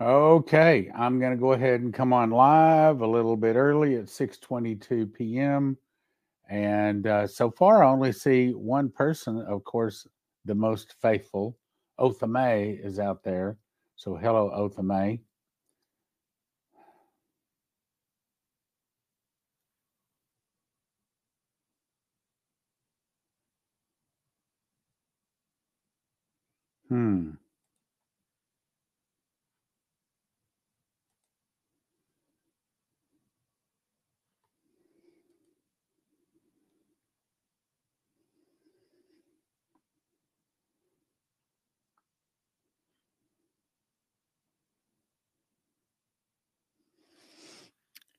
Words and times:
Okay, 0.00 0.90
I'm 0.94 1.20
going 1.20 1.32
to 1.32 1.40
go 1.40 1.52
ahead 1.52 1.80
and 1.80 1.94
come 1.94 2.12
on 2.12 2.30
live 2.30 3.00
a 3.00 3.06
little 3.06 3.36
bit 3.36 3.54
early 3.56 3.96
at 3.96 4.08
6:22 4.08 5.12
p.m. 5.12 5.78
And 6.50 7.06
uh, 7.06 7.26
so 7.26 7.50
far, 7.50 7.84
I 7.84 7.88
only 7.90 8.12
see 8.12 8.52
one 8.52 8.90
person. 8.90 9.40
Of 9.42 9.64
course, 9.64 10.06
the 10.44 10.54
most 10.54 10.94
faithful, 11.02 11.56
Othame, 12.00 12.84
is 12.84 12.98
out 12.98 13.22
there. 13.24 13.58
So 13.96 14.16
hello, 14.16 14.50
Othame. 14.56 15.20
Hmm. 26.88 27.36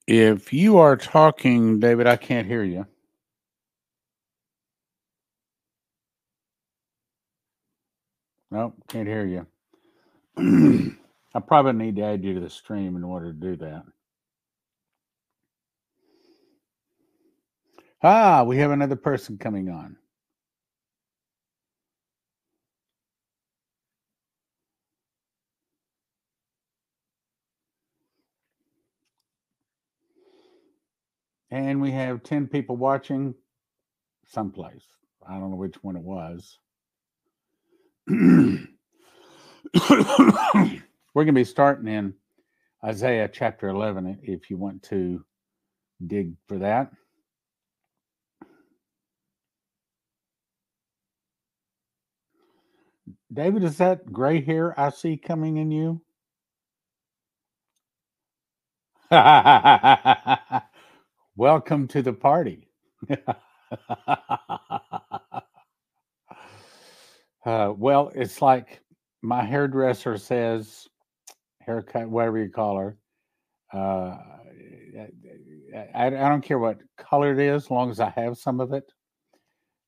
If 0.08 0.54
you 0.54 0.78
are 0.78 0.98
talking, 0.98 1.80
David, 1.80 2.08
I 2.08 2.18
can't 2.18 2.48
hear 2.48 2.64
you. 2.64 2.86
Nope, 8.52 8.76
can't 8.90 9.08
hear 9.08 9.26
you. 9.26 9.48
I 11.36 11.40
probably 11.40 11.74
need 11.74 11.98
to 11.98 12.04
add 12.04 12.24
you 12.24 12.36
to 12.36 12.40
the 12.40 12.50
stream 12.50 12.96
in 12.96 13.04
order 13.04 13.34
to 13.34 13.40
do 13.40 13.56
that. 13.58 13.84
Ah, 18.04 18.44
we 18.44 18.58
have 18.58 18.72
another 18.72 18.96
person 18.96 19.38
coming 19.38 19.70
on. 19.70 19.98
And 31.56 31.80
we 31.82 31.92
have 31.92 32.22
10 32.22 32.48
people 32.48 32.76
watching 32.76 33.34
someplace. 34.28 34.84
I 35.26 35.36
don't 35.40 35.52
know 35.52 35.56
which 35.56 35.82
one 35.82 35.96
it 35.96 36.02
was. 36.02 36.60
We're 38.10 38.68
going 41.16 41.28
to 41.28 41.32
be 41.32 41.46
starting 41.46 41.88
in 41.88 42.14
Isaiah 42.84 43.30
chapter 43.32 43.70
11 43.70 44.20
if 44.24 44.50
you 44.50 44.58
want 44.58 44.84
to 44.90 45.24
dig 46.06 46.34
for 46.50 46.58
that. 46.60 46.92
David, 53.32 53.64
is 53.64 53.78
that 53.78 54.12
gray 54.12 54.42
hair 54.42 54.78
I 54.78 54.90
see 54.90 55.16
coming 55.16 55.56
in 55.56 55.72
you? 55.72 56.02
Welcome 61.38 61.90
to 61.90 62.02
the 62.02 62.14
party. 62.14 62.70
uh, 63.10 63.28
well, 67.46 68.10
it's 68.16 68.42
like 68.42 68.80
my 69.22 69.44
hairdresser 69.44 70.18
says, 70.18 70.88
haircut, 71.60 72.08
whatever 72.10 72.38
you 72.38 72.50
call 72.50 72.78
her. 72.78 72.98
Uh, 73.74 74.16
I, 75.94 76.08
I 76.08 76.10
don't 76.10 76.42
care 76.42 76.58
what 76.58 76.80
color 76.98 77.34
it 77.34 77.40
is, 77.40 77.66
as 77.66 77.72
long 77.72 77.92
as 77.92 78.00
I 78.00 78.12
have 78.12 78.38
some 78.38 78.62
of 78.62 78.72
it. 78.72 78.90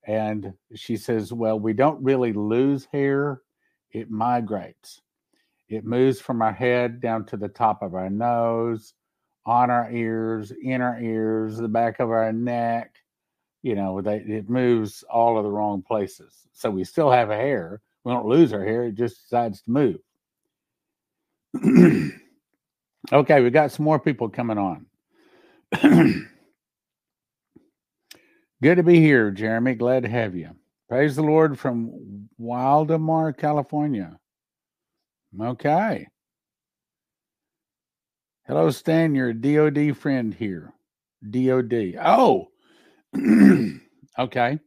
And 0.06 0.52
she 0.76 0.98
says, 0.98 1.32
Well, 1.32 1.58
we 1.58 1.72
don't 1.72 2.04
really 2.04 2.34
lose 2.34 2.90
hair, 2.92 3.42
it 3.92 4.12
migrates. 4.12 5.02
It 5.70 5.86
moves 5.86 6.20
from 6.20 6.42
our 6.42 6.52
head 6.52 7.00
down 7.00 7.26
to 7.28 7.38
the 7.38 7.48
top 7.48 7.84
of 7.84 7.96
our 7.96 8.10
nose, 8.10 8.94
on 9.48 9.72
our 9.72 9.90
ears, 9.92 10.52
in 10.62 10.82
our 10.82 11.00
ears, 11.00 11.58
the 11.58 11.70
back 11.70 12.00
of 12.00 12.12
our 12.12 12.32
neck. 12.34 12.96
You 13.64 13.76
know, 13.76 14.02
they, 14.02 14.18
it 14.18 14.50
moves 14.50 15.04
all 15.10 15.38
of 15.38 15.44
the 15.44 15.50
wrong 15.50 15.82
places. 15.82 16.48
So 16.54 16.70
we 16.70 16.84
still 16.84 17.10
have 17.10 17.30
hair. 17.30 17.82
We 18.04 18.12
don't 18.12 18.28
lose 18.28 18.54
our 18.54 18.64
hair. 18.64 18.84
It 18.84 18.96
just 18.96 19.24
decides 19.24 19.62
to 19.64 19.72
move. 19.72 20.00
okay, 23.14 23.42
we've 23.42 23.54
got 23.54 23.72
some 23.72 23.86
more 23.86 24.00
people 24.00 24.30
coming 24.30 24.58
on. 24.58 24.86
Good 28.62 28.76
to 28.76 28.84
be 28.84 29.00
here, 29.00 29.32
Jeremy. 29.32 29.76
Glad 29.76 30.04
to 30.04 30.10
have 30.10 30.36
you. 30.36 30.52
Praise 30.90 31.16
the 31.16 31.24
Lord 31.24 31.58
from 31.60 32.28
Wildomar, 32.40 33.38
California. 33.38 34.20
Okay. 35.40 36.08
Hello, 38.48 38.70
Stan. 38.70 39.14
You're 39.14 39.32
a 39.32 39.34
DOD 39.34 39.98
friend 39.98 40.34
here. 40.34 40.72
DOD. 41.30 41.96
Oh, 42.02 42.48
okay. 44.20 44.60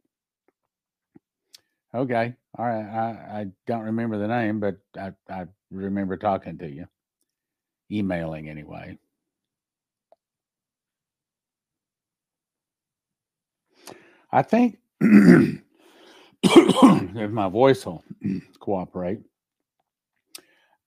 Okay. 1.95 2.35
All 2.59 2.65
right. 2.65 2.85
I, 2.85 3.39
I 3.39 3.47
don't 3.65 3.81
remember 3.81 4.19
the 4.19 4.27
name, 4.27 4.59
but 4.59 4.77
I, 4.95 5.13
I 5.27 5.45
remember 5.71 6.15
talking 6.15 6.59
to 6.59 6.69
you, 6.69 6.85
emailing 7.91 8.49
anyway. 8.49 8.99
I 14.31 14.43
think 14.43 14.77
if 15.01 15.59
my 17.31 17.49
voice 17.49 17.83
will 17.87 18.03
cooperate, 18.59 19.21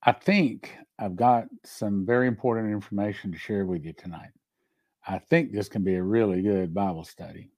I 0.01 0.13
think 0.13 0.77
I've 0.99 1.17
got 1.17 1.47
some 1.65 2.07
very 2.07 2.29
important 2.29 2.73
information 2.73 3.33
to 3.33 3.39
share 3.39 3.67
with 3.67 3.85
you 3.85 3.93
tonight. 3.93 4.31
I 5.07 5.19
think 5.19 5.53
this 5.53 5.69
can 5.69 5.83
be 5.83 5.97
a 5.97 6.03
really 6.03 6.41
good 6.43 6.73
Bible 6.73 7.05
study. 7.05 7.51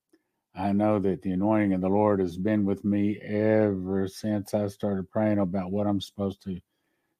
I 0.55 0.73
know 0.73 0.99
that 1.01 1.23
the 1.23 1.33
anointing 1.33 1.75
of 1.75 1.83
the 1.83 1.89
Lord 1.89 2.19
has 2.21 2.39
been 2.39 2.65
with 2.65 2.85
me 2.85 3.19
ever 3.21 4.09
since 4.09 4.55
I 4.55 4.67
started 4.69 5.11
praying 5.11 5.39
about 5.39 5.71
what 5.71 5.87
I'm 5.87 6.01
supposed 6.01 6.43
to 6.45 6.59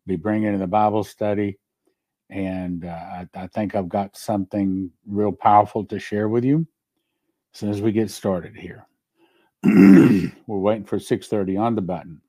be 0.07 0.17
bringing 0.17 0.53
to 0.53 0.59
the 0.59 0.67
Bible 0.67 1.05
study. 1.05 1.59
And 2.31 2.87
uh, 2.87 2.89
I, 2.89 3.29
I 3.35 3.47
think 3.49 3.75
I've 3.75 3.91
got 3.91 4.17
something 4.17 4.91
real 5.07 5.33
powerful 5.33 5.85
to 5.85 5.99
share 5.99 6.29
with 6.29 6.45
you 6.45 6.67
as 7.53 7.61
soon 7.61 7.71
as 7.71 7.83
we 7.83 7.93
get 7.93 8.11
started 8.11 8.57
here. 8.57 8.87
We're 9.65 10.33
waiting 10.47 10.85
for 10.85 10.99
6:30 10.99 11.61
on 11.61 11.75
the 11.75 11.83
button. 11.83 12.21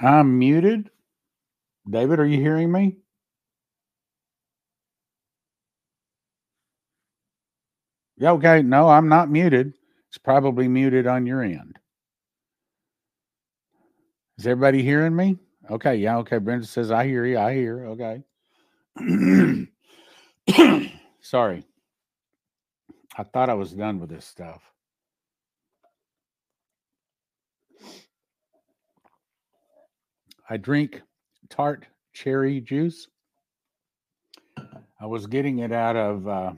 I'm 0.00 0.38
muted. 0.38 0.90
David, 1.88 2.20
are 2.20 2.26
you 2.26 2.38
hearing 2.40 2.72
me? 2.72 2.98
Yeah, 8.18 8.32
okay. 8.32 8.62
No, 8.62 8.88
I'm 8.90 9.08
not 9.08 9.30
muted. 9.30 9.74
It's 10.08 10.18
probably 10.18 10.68
muted 10.68 11.06
on 11.06 11.26
your 11.26 11.42
end. 11.42 11.78
Is 14.38 14.46
everybody 14.46 14.82
hearing 14.82 15.16
me? 15.16 15.38
Okay, 15.70 15.96
yeah, 15.96 16.18
okay. 16.18 16.38
Brenda 16.38 16.66
says, 16.66 16.90
I 16.90 17.06
hear 17.06 17.26
you. 17.26 17.38
I 17.38 17.54
hear. 17.54 17.86
Okay. 18.98 19.68
Sorry. 21.22 21.64
I 23.16 23.24
thought 23.24 23.50
I 23.50 23.54
was 23.54 23.72
done 23.72 24.00
with 24.00 24.10
this 24.10 24.26
stuff. 24.26 24.62
I 30.48 30.56
drink 30.56 31.02
tart 31.48 31.86
cherry 32.12 32.60
juice. 32.60 33.08
I 35.00 35.06
was 35.06 35.26
getting 35.26 35.58
it 35.58 35.72
out 35.72 35.96
of 35.96 36.28
uh, 36.28 36.52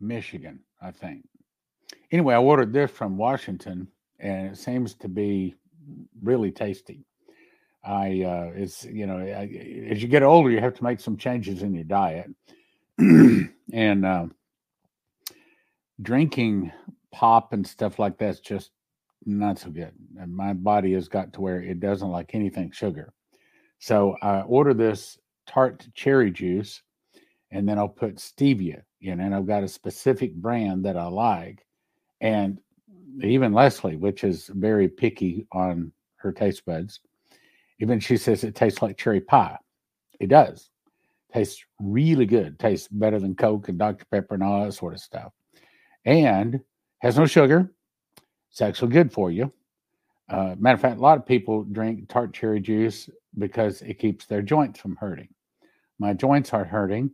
Michigan, 0.00 0.60
I 0.80 0.90
think. 0.90 1.28
Anyway, 2.10 2.34
I 2.34 2.38
ordered 2.38 2.72
this 2.72 2.90
from 2.90 3.16
Washington, 3.16 3.86
and 4.18 4.48
it 4.48 4.56
seems 4.56 4.94
to 4.94 5.08
be 5.08 5.54
really 6.22 6.50
tasty. 6.50 7.04
I 7.84 8.22
uh, 8.22 8.50
it's 8.54 8.84
you 8.84 9.06
know 9.06 9.18
I, 9.18 9.88
as 9.90 10.02
you 10.02 10.08
get 10.08 10.22
older, 10.22 10.50
you 10.50 10.60
have 10.60 10.74
to 10.74 10.84
make 10.84 11.00
some 11.00 11.16
changes 11.16 11.62
in 11.62 11.74
your 11.74 11.84
diet. 11.84 12.30
and 12.98 14.04
uh, 14.04 14.26
drinking 16.02 16.72
pop 17.12 17.52
and 17.52 17.66
stuff 17.66 17.98
like 17.98 18.18
that's 18.18 18.40
just 18.40 18.70
not 19.26 19.58
so 19.58 19.70
good. 19.70 19.92
And 20.18 20.34
my 20.34 20.52
body 20.52 20.92
has 20.94 21.08
got 21.08 21.32
to 21.34 21.40
where 21.40 21.62
it 21.62 21.80
doesn't 21.80 22.08
like 22.10 22.34
anything 22.34 22.70
sugar. 22.70 23.12
So 23.78 24.16
I 24.22 24.42
order 24.42 24.74
this 24.74 25.18
tart 25.46 25.86
cherry 25.94 26.30
juice 26.30 26.82
and 27.50 27.68
then 27.68 27.78
I'll 27.78 27.88
put 27.88 28.16
stevia 28.16 28.82
in 29.00 29.20
and 29.20 29.34
I've 29.34 29.46
got 29.46 29.64
a 29.64 29.68
specific 29.68 30.34
brand 30.34 30.84
that 30.84 30.96
I 30.96 31.06
like. 31.06 31.66
And 32.20 32.60
even 33.22 33.52
Leslie, 33.52 33.96
which 33.96 34.24
is 34.24 34.50
very 34.54 34.88
picky 34.88 35.46
on 35.52 35.92
her 36.16 36.32
taste 36.32 36.64
buds, 36.64 37.00
even 37.80 37.98
she 37.98 38.16
says 38.16 38.44
it 38.44 38.54
tastes 38.54 38.82
like 38.82 38.98
cherry 38.98 39.20
pie. 39.20 39.58
It 40.20 40.28
does. 40.28 40.70
Tastes 41.32 41.64
really 41.80 42.26
good. 42.26 42.58
Tastes 42.58 42.88
better 42.88 43.18
than 43.18 43.34
Coke 43.34 43.68
and 43.68 43.78
Dr. 43.78 44.04
Pepper 44.10 44.34
and 44.34 44.42
all 44.42 44.64
that 44.64 44.72
sort 44.72 44.94
of 44.94 45.00
stuff. 45.00 45.32
And 46.04 46.60
has 47.00 47.18
no 47.18 47.26
sugar. 47.26 47.72
It's 48.50 48.60
actually 48.60 48.92
good 48.92 49.12
for 49.12 49.30
you. 49.30 49.52
Uh, 50.28 50.54
matter 50.58 50.74
of 50.74 50.80
fact, 50.80 50.98
a 50.98 51.02
lot 51.02 51.18
of 51.18 51.26
people 51.26 51.64
drink 51.64 52.08
tart 52.08 52.32
cherry 52.32 52.60
juice 52.60 53.10
because 53.38 53.82
it 53.82 53.98
keeps 53.98 54.26
their 54.26 54.42
joints 54.42 54.78
from 54.78 54.96
hurting. 54.96 55.28
My 55.98 56.14
joints 56.14 56.52
aren't 56.52 56.68
hurting, 56.68 57.10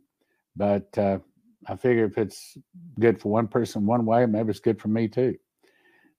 but 0.55 0.97
uh, 0.99 1.19
I 1.67 1.77
figure 1.77 2.05
if 2.05 2.19
it's 2.19 2.57
good 3.01 3.21
for 3.21 3.33
one 3.33 3.49
person 3.49 3.87
one 3.87 4.05
way, 4.05 4.27
maybe 4.27 4.51
it's 4.51 4.61
good 4.61 4.81
for 4.81 4.89
me 4.89 5.09
too. 5.09 5.37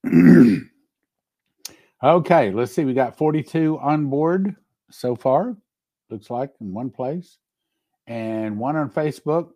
okay, 2.03 2.51
let's 2.51 2.73
see. 2.73 2.85
We 2.85 2.93
got 2.93 3.17
42 3.17 3.79
on 3.79 4.09
board 4.09 4.55
so 4.89 5.15
far, 5.15 5.55
looks 6.09 6.29
like 6.29 6.51
in 6.61 6.73
one 6.73 6.89
place, 6.89 7.37
and 8.07 8.57
one 8.57 8.75
on 8.75 8.89
Facebook. 8.89 9.49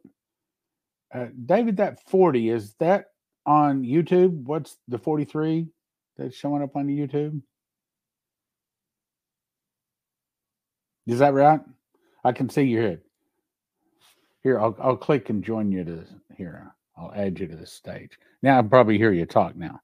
Uh, 1.13 1.27
David, 1.45 1.77
that 1.77 2.01
40 2.07 2.49
is 2.49 2.73
that 2.75 3.07
on 3.45 3.83
YouTube? 3.83 4.43
What's 4.43 4.77
the 4.87 4.97
43 4.97 5.67
that's 6.17 6.35
showing 6.35 6.63
up 6.63 6.75
on 6.75 6.87
the 6.87 6.97
YouTube? 6.97 7.41
Is 11.07 11.19
that 11.19 11.33
right? 11.33 11.59
I 12.23 12.31
can 12.31 12.49
see 12.49 12.63
your 12.63 12.83
head. 12.83 13.01
Here, 14.43 14.59
I'll, 14.59 14.75
I'll 14.81 14.97
click 14.97 15.29
and 15.29 15.43
join 15.43 15.71
you 15.71 15.83
to 15.83 16.05
here. 16.37 16.73
I'll 16.97 17.13
add 17.15 17.39
you 17.39 17.47
to 17.47 17.55
the 17.55 17.65
stage. 17.65 18.17
Now 18.41 18.59
I 18.59 18.61
probably 18.61 18.97
hear 18.97 19.11
you 19.11 19.25
talk 19.25 19.55
now. 19.55 19.81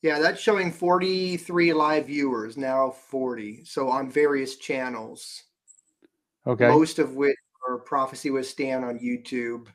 Yeah, 0.00 0.18
that's 0.18 0.40
showing 0.40 0.72
43 0.72 1.72
live 1.72 2.06
viewers, 2.06 2.56
now 2.56 2.90
40. 2.90 3.64
So 3.64 3.88
on 3.88 4.10
various 4.10 4.56
channels. 4.56 5.44
Okay. 6.46 6.68
Most 6.68 6.98
of 6.98 7.14
which 7.14 7.36
are 7.68 7.78
Prophecy 7.78 8.30
with 8.30 8.46
Stan 8.46 8.82
on 8.82 8.98
YouTube 8.98 9.68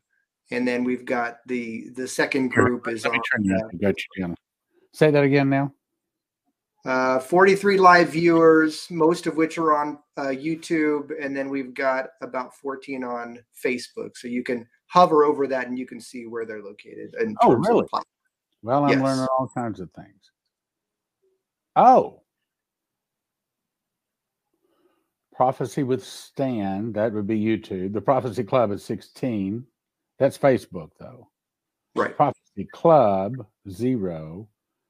and 0.52 0.68
then 0.68 0.84
we've 0.84 1.06
got 1.06 1.40
the 1.48 1.90
the 1.90 2.08
second 2.08 2.50
group 2.50 2.88
is 2.88 3.06
on. 3.06 3.16
Uh, 3.16 3.68
got 3.82 3.96
you, 4.16 4.36
Say 4.94 5.12
that 5.12 5.24
again 5.24 5.50
now. 5.50 5.74
Uh, 6.86 7.20
43 7.20 7.78
live 7.78 8.10
viewers, 8.10 8.88
most 8.90 9.28
of 9.28 9.36
which 9.36 9.58
are 9.58 9.76
on 9.76 10.00
uh, 10.16 10.28
YouTube, 10.28 11.12
and 11.22 11.36
then 11.36 11.50
we've 11.50 11.74
got 11.74 12.12
about 12.22 12.56
14 12.56 13.04
on 13.04 13.40
Facebook. 13.62 14.16
So 14.16 14.30
you 14.30 14.42
can 14.42 14.66
hover 14.86 15.26
over 15.26 15.48
that 15.48 15.68
and 15.68 15.78
you 15.78 15.86
can 15.86 16.00
see 16.00 16.28
where 16.28 16.46
they're 16.46 16.64
located. 16.64 17.14
In 17.20 17.36
oh, 17.42 17.56
really? 17.56 17.86
well, 18.62 18.86
I'm 18.86 18.92
yes. 18.92 19.02
learning 19.02 19.28
all 19.38 19.52
kinds 19.54 19.82
of 19.82 19.92
things. 19.92 20.32
Oh, 21.76 22.22
Prophecy 25.38 25.84
with 25.84 26.04
Stan, 26.04 26.94
that 26.94 27.14
would 27.14 27.28
be 27.28 27.40
YouTube. 27.40 27.94
The 27.94 28.02
Prophecy 28.02 28.44
Club 28.44 28.72
is 28.72 28.84
16. 28.86 29.64
That's 30.20 30.38
Facebook, 30.38 30.90
though. 31.00 31.30
Right. 31.96 32.16
Prophecy 32.16 32.68
Club, 32.72 33.46
zero. 33.70 34.48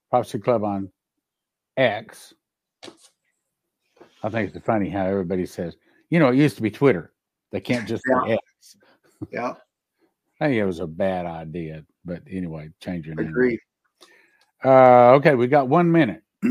Prophecy 0.10 0.40
Club 0.40 0.64
on 0.64 0.92
X. 1.76 2.34
I 4.24 4.30
think 4.30 4.56
it's 4.56 4.66
funny 4.66 4.90
how 4.90 5.06
everybody 5.06 5.46
says, 5.46 5.76
you 6.10 6.20
know, 6.20 6.30
it 6.30 6.38
used 6.38 6.56
to 6.58 6.62
be 6.62 6.72
Twitter. 6.72 7.14
They 7.52 7.60
can't 7.60 7.88
just 7.88 8.04
yeah. 8.10 8.34
X. 8.34 8.78
yeah. 9.32 9.54
I 10.42 10.48
think 10.50 10.58
it 10.58 10.66
was 10.66 10.80
a 10.80 10.88
bad 10.88 11.26
idea, 11.26 11.84
but 12.06 12.22
anyway, 12.30 12.70
change 12.80 13.08
your 13.08 13.16
name. 13.16 13.30
Agreed. 13.30 13.60
Uh, 14.64 15.14
okay, 15.14 15.34
we 15.34 15.48
got 15.48 15.68
one 15.68 15.92
minute. 15.92 16.22
All 16.44 16.50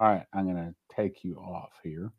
right, 0.00 0.26
I'm 0.32 0.44
going 0.44 0.56
to 0.56 0.74
take 0.94 1.22
you 1.22 1.36
off 1.36 1.70
here. 1.84 2.10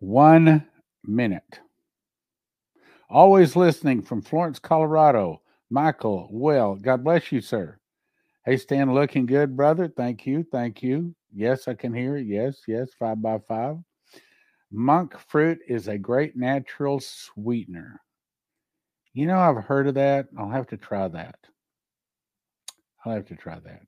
One 0.00 0.66
minute. 1.04 1.60
Always 3.10 3.56
listening 3.56 4.02
from 4.02 4.22
Florence, 4.22 4.58
Colorado. 4.58 5.42
Michael, 5.70 6.28
well, 6.30 6.76
God 6.76 7.04
bless 7.04 7.32
you, 7.32 7.40
sir. 7.40 7.78
Hey, 8.44 8.56
Stan, 8.56 8.94
looking 8.94 9.26
good, 9.26 9.56
brother. 9.56 9.88
Thank 9.88 10.26
you. 10.26 10.44
Thank 10.50 10.82
you. 10.82 11.14
Yes, 11.34 11.68
I 11.68 11.74
can 11.74 11.92
hear 11.92 12.16
it. 12.16 12.26
Yes, 12.26 12.62
yes, 12.66 12.90
five 12.98 13.20
by 13.20 13.38
five. 13.38 13.76
Monk 14.70 15.14
fruit 15.28 15.58
is 15.66 15.88
a 15.88 15.98
great 15.98 16.36
natural 16.36 17.00
sweetener. 17.00 18.00
You 19.14 19.26
know, 19.26 19.38
I've 19.38 19.64
heard 19.64 19.88
of 19.88 19.94
that. 19.94 20.28
I'll 20.38 20.50
have 20.50 20.66
to 20.68 20.76
try 20.76 21.08
that. 21.08 21.38
I'll 23.04 23.14
have 23.14 23.26
to 23.26 23.36
try 23.36 23.58
that. 23.58 23.82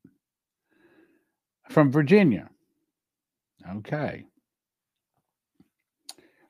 From 1.71 1.93
Virginia. 1.93 2.49
Okay. 3.77 4.25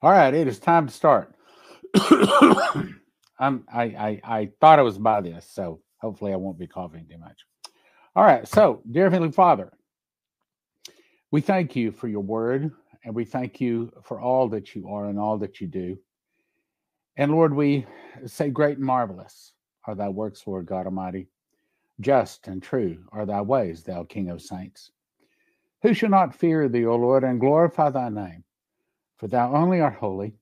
All 0.03 0.11
right, 0.11 0.33
it 0.33 0.49
is 0.49 0.59
time 0.59 0.87
to 0.87 0.93
start. 0.95 1.35
I'm, 3.39 3.67
I, 3.71 3.83
I, 3.83 4.21
I 4.25 4.51
thought 4.59 4.79
I 4.79 4.83
was 4.83 4.97
by 4.97 5.21
this, 5.21 5.47
so 5.51 5.83
hopefully 6.01 6.33
I 6.33 6.37
won't 6.37 6.59
be 6.59 6.67
coughing 6.67 7.07
too 7.07 7.19
much. 7.19 7.39
All 8.17 8.25
right, 8.25 8.49
so 8.49 8.83
dear 8.91 9.11
Heavenly 9.11 9.33
Father, 9.33 9.71
we 11.31 11.43
thank 11.43 11.77
you 11.77 11.93
for 11.93 12.09
your 12.09 12.23
word, 12.23 12.71
and 13.05 13.15
we 13.15 13.27
thank 13.27 13.61
you 13.61 13.93
for 14.03 14.19
all 14.21 14.49
that 14.49 14.75
you 14.75 14.89
are 14.89 15.07
and 15.07 15.19
all 15.19 15.37
that 15.39 15.61
you 15.61 15.67
do. 15.67 15.99
And 17.19 17.33
Lord, 17.33 17.55
we 17.55 17.87
say, 18.25 18.49
Great 18.49 18.79
and 18.79 18.87
marvelous 18.87 19.53
are 19.87 19.95
thy 19.95 20.09
works, 20.09 20.47
Lord 20.47 20.65
God 20.65 20.87
Almighty. 20.87 21.29
Just 22.01 22.49
and 22.49 22.63
true 22.63 23.05
are 23.13 23.27
thy 23.27 23.43
ways, 23.43 23.83
thou 23.83 24.05
King 24.05 24.31
of 24.31 24.41
saints. 24.41 24.91
Who 25.83 25.93
shall 25.93 26.09
not 26.09 26.35
fear 26.35 26.71
thee, 26.71 26.87
O 26.87 26.97
Lord, 26.97 27.23
and 27.23 27.39
glorify 27.39 27.91
thy 27.91 28.09
name? 28.09 28.45
For 29.21 29.29
thou 29.29 29.55
only 29.55 29.83
art 29.83 29.97
holy. 29.97 30.33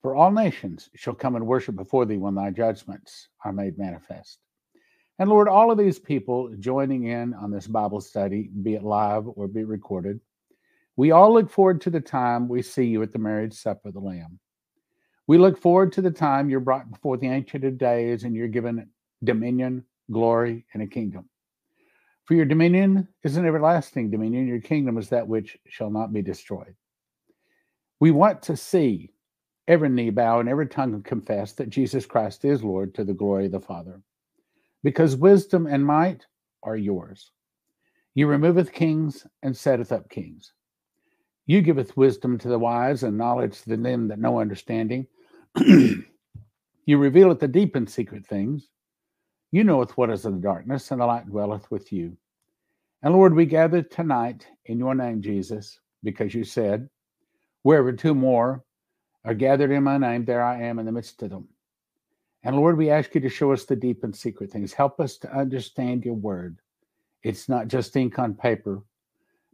For 0.00 0.16
all 0.16 0.32
nations 0.32 0.88
shall 0.94 1.14
come 1.14 1.36
and 1.36 1.46
worship 1.46 1.76
before 1.76 2.06
thee 2.06 2.16
when 2.16 2.34
thy 2.34 2.50
judgments 2.50 3.28
are 3.44 3.52
made 3.52 3.76
manifest. 3.76 4.38
And 5.18 5.28
Lord, 5.28 5.48
all 5.48 5.70
of 5.70 5.76
these 5.76 5.98
people 5.98 6.50
joining 6.58 7.04
in 7.04 7.34
on 7.34 7.50
this 7.50 7.66
Bible 7.66 8.00
study, 8.00 8.48
be 8.62 8.74
it 8.74 8.82
live 8.82 9.28
or 9.28 9.48
be 9.48 9.60
it 9.60 9.68
recorded, 9.68 10.18
we 10.96 11.10
all 11.10 11.34
look 11.34 11.50
forward 11.50 11.82
to 11.82 11.90
the 11.90 12.00
time 12.00 12.48
we 12.48 12.62
see 12.62 12.86
you 12.86 13.02
at 13.02 13.12
the 13.12 13.18
marriage 13.18 13.52
supper 13.52 13.88
of 13.88 13.94
the 13.94 14.00
Lamb. 14.00 14.38
We 15.26 15.36
look 15.36 15.60
forward 15.60 15.92
to 15.92 16.00
the 16.00 16.10
time 16.10 16.48
you're 16.48 16.60
brought 16.60 16.90
before 16.90 17.18
the 17.18 17.28
Ancient 17.28 17.64
of 17.64 17.76
Days 17.76 18.24
and 18.24 18.34
you're 18.34 18.48
given 18.48 18.88
dominion, 19.24 19.84
glory, 20.10 20.64
and 20.72 20.82
a 20.82 20.86
kingdom. 20.86 21.28
For 22.24 22.32
your 22.32 22.46
dominion 22.46 23.08
is 23.24 23.36
an 23.36 23.44
everlasting 23.44 24.10
dominion, 24.10 24.46
your 24.46 24.60
kingdom 24.62 24.96
is 24.96 25.10
that 25.10 25.28
which 25.28 25.58
shall 25.68 25.90
not 25.90 26.14
be 26.14 26.22
destroyed. 26.22 26.74
We 28.00 28.10
want 28.10 28.42
to 28.42 28.56
see 28.56 29.12
every 29.68 29.88
knee 29.88 30.10
bow 30.10 30.40
and 30.40 30.48
every 30.48 30.66
tongue 30.66 31.02
confess 31.02 31.52
that 31.52 31.70
Jesus 31.70 32.06
Christ 32.06 32.44
is 32.44 32.62
Lord 32.62 32.94
to 32.94 33.04
the 33.04 33.14
glory 33.14 33.46
of 33.46 33.52
the 33.52 33.60
Father. 33.60 34.00
Because 34.82 35.16
wisdom 35.16 35.66
and 35.66 35.84
might 35.84 36.26
are 36.62 36.76
yours. 36.76 37.30
You 38.14 38.26
removeth 38.26 38.72
kings 38.72 39.26
and 39.42 39.56
setteth 39.56 39.92
up 39.92 40.08
kings. 40.08 40.52
You 41.46 41.62
giveth 41.62 41.96
wisdom 41.96 42.38
to 42.38 42.48
the 42.48 42.58
wise 42.58 43.02
and 43.02 43.16
knowledge 43.16 43.62
to 43.62 43.76
them 43.76 44.08
that 44.08 44.18
know 44.18 44.40
understanding. 44.40 45.06
you 45.64 46.04
revealeth 46.86 47.38
the 47.38 47.48
deep 47.48 47.76
and 47.76 47.88
secret 47.88 48.26
things. 48.26 48.68
You 49.52 49.64
knoweth 49.64 49.96
what 49.96 50.10
is 50.10 50.26
in 50.26 50.34
the 50.36 50.40
darkness, 50.40 50.90
and 50.90 51.00
the 51.00 51.06
light 51.06 51.28
dwelleth 51.28 51.70
with 51.70 51.92
you. 51.92 52.16
And 53.02 53.14
Lord, 53.14 53.34
we 53.34 53.46
gather 53.46 53.82
tonight 53.82 54.46
in 54.64 54.78
your 54.78 54.94
name, 54.94 55.22
Jesus, 55.22 55.78
because 56.02 56.34
you 56.34 56.42
said, 56.42 56.88
Wherever 57.66 57.92
two 57.92 58.14
more 58.14 58.62
are 59.24 59.34
gathered 59.34 59.72
in 59.72 59.82
my 59.82 59.98
name, 59.98 60.24
there 60.24 60.40
I 60.40 60.62
am 60.62 60.78
in 60.78 60.86
the 60.86 60.92
midst 60.92 61.20
of 61.24 61.30
them. 61.30 61.48
And 62.44 62.54
Lord, 62.54 62.78
we 62.78 62.90
ask 62.90 63.12
you 63.12 63.20
to 63.20 63.28
show 63.28 63.50
us 63.50 63.64
the 63.64 63.74
deep 63.74 64.04
and 64.04 64.14
secret 64.14 64.52
things. 64.52 64.72
Help 64.72 65.00
us 65.00 65.18
to 65.18 65.36
understand 65.36 66.04
your 66.04 66.14
word. 66.14 66.60
It's 67.24 67.48
not 67.48 67.66
just 67.66 67.96
ink 67.96 68.20
on 68.20 68.34
paper, 68.34 68.84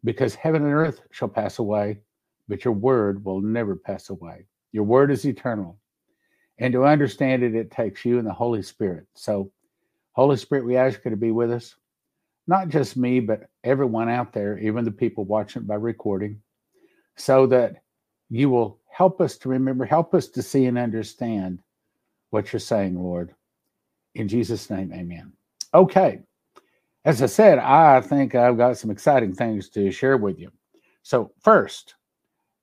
because 0.05 0.35
heaven 0.35 0.63
and 0.63 0.75
earth 0.75 1.01
shall 1.11 1.31
pass 1.31 1.59
away, 1.59 2.01
but 2.49 2.67
your 2.67 2.75
word 2.75 3.25
will 3.25 3.41
never 3.41 3.77
pass 3.77 4.11
away. 4.11 4.45
Your 4.73 4.85
word 4.85 5.11
is 5.11 5.25
eternal. 5.25 5.79
And 6.59 6.71
to 6.75 6.85
understand 6.85 7.43
it, 7.43 7.55
it 7.55 7.71
takes 7.71 8.05
you 8.05 8.19
and 8.19 8.27
the 8.27 8.35
Holy 8.35 8.61
Spirit. 8.61 9.07
So, 9.15 9.51
Holy 10.13 10.37
Spirit, 10.37 10.67
we 10.67 10.77
ask 10.77 11.03
you 11.03 11.11
to 11.13 11.17
be 11.17 11.31
with 11.31 11.51
us, 11.51 11.77
not 12.47 12.69
just 12.69 12.95
me, 12.95 13.21
but 13.21 13.49
everyone 13.65 14.11
out 14.11 14.35
there, 14.35 14.59
even 14.59 14.85
the 14.85 14.91
people 14.91 15.25
watching 15.25 15.63
by 15.63 15.77
recording, 15.77 16.43
so 17.17 17.47
that 17.47 17.77
you 18.33 18.49
will 18.49 18.81
help 18.89 19.21
us 19.21 19.37
to 19.37 19.51
remember, 19.51 19.85
help 19.85 20.15
us 20.15 20.27
to 20.27 20.43
see 20.43 20.65
and 20.65 20.79
understand 20.79 21.63
what 22.31 22.51
you're 22.51 22.61
saying, 22.61 22.99
Lord. 22.99 23.35
In 24.15 24.27
Jesus' 24.27 24.71
name, 24.71 24.91
amen. 24.95 25.33
Okay. 25.75 26.21
As 27.05 27.21
I 27.21 27.27
said, 27.27 27.59
I 27.59 28.01
think 28.01 28.35
I've 28.35 28.57
got 28.57 28.79
some 28.79 28.91
exciting 28.91 29.35
things 29.35 29.69
to 29.71 29.91
share 29.91 30.17
with 30.17 30.39
you. 30.39 30.51
So, 31.03 31.33
first, 31.43 31.97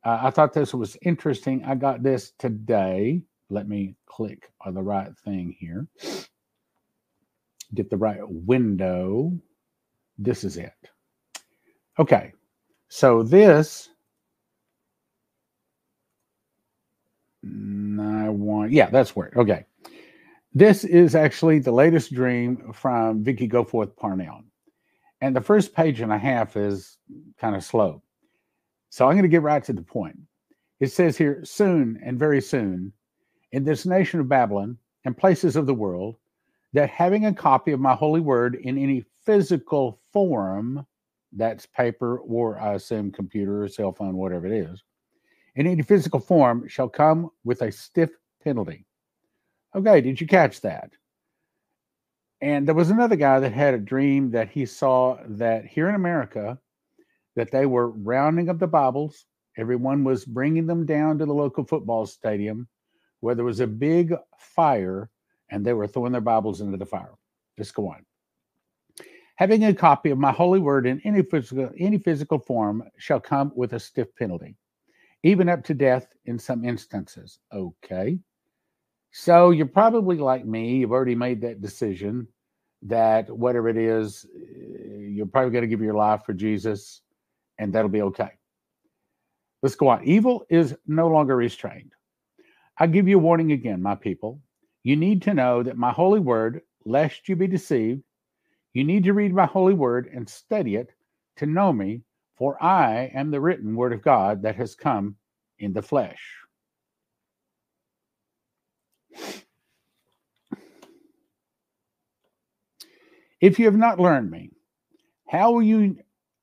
uh, 0.03 0.17
I 0.23 0.31
thought 0.31 0.53
this 0.53 0.73
was 0.73 0.97
interesting. 1.03 1.63
I 1.63 1.75
got 1.75 2.01
this 2.01 2.31
today. 2.39 3.21
Let 3.51 3.67
me 3.67 3.95
click 4.07 4.51
on 4.65 4.73
the 4.73 4.81
right 4.81 5.15
thing 5.23 5.55
here. 5.59 5.85
Get 7.75 7.91
the 7.91 7.97
right 7.97 8.21
window. 8.23 9.33
This 10.17 10.43
is 10.43 10.57
it. 10.57 10.73
Okay. 11.99 12.33
So, 12.87 13.21
this 13.21 13.89
I 17.43 18.29
want, 18.29 18.71
yeah, 18.71 18.89
that's 18.89 19.15
where. 19.15 19.31
Okay. 19.35 19.65
This 20.53 20.83
is 20.83 21.15
actually 21.15 21.59
the 21.59 21.71
latest 21.71 22.13
dream 22.13 22.73
from 22.73 23.23
Vicky 23.23 23.47
Goforth 23.47 23.95
Parnell. 23.95 24.41
And 25.21 25.35
the 25.35 25.41
first 25.41 25.73
page 25.73 26.01
and 26.01 26.11
a 26.11 26.17
half 26.17 26.57
is 26.57 26.97
kind 27.39 27.55
of 27.55 27.63
slow. 27.63 28.01
So 28.89 29.05
I'm 29.05 29.13
going 29.13 29.23
to 29.23 29.29
get 29.29 29.41
right 29.41 29.63
to 29.63 29.73
the 29.73 29.81
point. 29.81 30.17
It 30.79 30.91
says 30.91 31.17
here, 31.17 31.43
soon 31.43 31.99
and 32.03 32.17
very 32.17 32.41
soon, 32.41 32.93
in 33.51 33.63
this 33.63 33.85
nation 33.85 34.19
of 34.19 34.29
Babylon 34.29 34.77
and 35.05 35.17
places 35.17 35.55
of 35.55 35.65
the 35.65 35.73
world, 35.73 36.15
that 36.73 36.89
having 36.89 37.25
a 37.25 37.33
copy 37.33 37.71
of 37.71 37.79
my 37.79 37.93
holy 37.93 38.21
word 38.21 38.55
in 38.55 38.77
any 38.77 39.05
physical 39.25 39.99
form, 40.11 40.85
that's 41.33 41.65
paper 41.65 42.19
or 42.19 42.59
I 42.59 42.73
assume 42.73 43.11
computer 43.11 43.63
or 43.63 43.67
cell 43.67 43.91
phone, 43.91 44.17
whatever 44.17 44.47
it 44.47 44.53
is, 44.53 44.83
in 45.55 45.67
any 45.67 45.81
physical 45.81 46.19
form 46.19 46.67
shall 46.67 46.89
come 46.89 47.29
with 47.43 47.61
a 47.61 47.71
stiff 47.71 48.11
penalty. 48.43 48.85
Okay, 49.75 50.01
did 50.01 50.19
you 50.19 50.27
catch 50.27 50.61
that? 50.61 50.91
And 52.41 52.67
there 52.67 52.75
was 52.75 52.89
another 52.89 53.15
guy 53.15 53.39
that 53.39 53.51
had 53.51 53.73
a 53.73 53.79
dream 53.79 54.31
that 54.31 54.49
he 54.49 54.65
saw 54.65 55.17
that 55.27 55.65
here 55.65 55.89
in 55.89 55.95
America, 55.95 56.57
that 57.35 57.51
they 57.51 57.65
were 57.65 57.89
rounding 57.89 58.49
up 58.49 58.59
the 58.59 58.67
Bibles. 58.67 59.25
Everyone 59.57 60.03
was 60.03 60.23
bringing 60.25 60.65
them 60.65 60.85
down 60.85 61.17
to 61.17 61.25
the 61.25 61.33
local 61.33 61.65
football 61.65 62.05
stadium 62.05 62.67
where 63.19 63.35
there 63.35 63.45
was 63.45 63.59
a 63.59 63.67
big 63.67 64.13
fire 64.37 65.09
and 65.51 65.65
they 65.65 65.73
were 65.73 65.87
throwing 65.87 66.13
their 66.13 66.21
Bibles 66.21 66.61
into 66.61 66.77
the 66.77 66.85
fire. 66.85 67.13
Just 67.57 67.73
go 67.73 67.89
on. 67.89 68.05
Having 69.35 69.65
a 69.65 69.73
copy 69.73 70.09
of 70.09 70.17
my 70.17 70.31
holy 70.31 70.59
word 70.59 70.85
in 70.85 71.01
any 71.03 71.21
physical, 71.21 71.69
any 71.77 71.97
physical 71.97 72.39
form 72.39 72.83
shall 72.97 73.19
come 73.19 73.51
with 73.55 73.73
a 73.73 73.79
stiff 73.79 74.13
penalty 74.15 74.55
even 75.23 75.49
up 75.49 75.63
to 75.65 75.73
death 75.73 76.07
in 76.25 76.39
some 76.39 76.63
instances. 76.63 77.39
Okay. 77.53 78.19
So 79.11 79.51
you're 79.51 79.65
probably 79.65 80.17
like 80.17 80.45
me, 80.45 80.77
you've 80.77 80.91
already 80.91 81.15
made 81.15 81.41
that 81.41 81.61
decision 81.61 82.27
that 82.83 83.29
whatever 83.29 83.67
it 83.67 83.77
is, 83.77 84.25
eh, 84.35 85.09
you're 85.09 85.25
probably 85.25 85.51
going 85.51 85.63
to 85.63 85.67
give 85.67 85.81
your 85.81 85.95
life 85.95 86.21
for 86.25 86.33
Jesus 86.33 87.01
and 87.57 87.73
that'll 87.73 87.89
be 87.89 88.03
okay. 88.03 88.29
Let's 89.61 89.75
go 89.75 89.89
on. 89.89 90.03
Evil 90.05 90.45
is 90.49 90.75
no 90.87 91.07
longer 91.07 91.35
restrained. 91.35 91.91
I 92.77 92.87
give 92.87 93.07
you 93.07 93.17
a 93.17 93.21
warning 93.21 93.51
again, 93.51 93.81
my 93.81 93.95
people. 93.95 94.39
You 94.83 94.95
need 94.95 95.21
to 95.23 95.33
know 95.33 95.63
that 95.63 95.77
my 95.77 95.91
holy 95.91 96.21
word, 96.21 96.61
lest 96.85 97.27
you 97.27 97.35
be 97.35 97.47
deceived, 97.47 98.01
you 98.73 98.85
need 98.85 99.03
to 99.03 99.13
read 99.13 99.33
my 99.33 99.45
holy 99.45 99.73
word 99.73 100.09
and 100.13 100.29
study 100.29 100.75
it 100.75 100.93
to 101.37 101.45
know 101.45 101.73
me 101.73 102.03
for 102.39 102.61
I 102.63 103.11
am 103.13 103.29
the 103.29 103.41
written 103.41 103.75
word 103.75 103.91
of 103.91 104.01
God 104.01 104.41
that 104.43 104.55
has 104.55 104.73
come 104.73 105.17
in 105.59 105.73
the 105.73 105.81
flesh. 105.81 106.37
If 113.41 113.59
you 113.59 113.65
have 113.65 113.75
not 113.75 113.99
learned 113.99 114.31
me, 114.31 114.51
how 115.27 115.51
will 115.51 115.61
you 115.61 115.97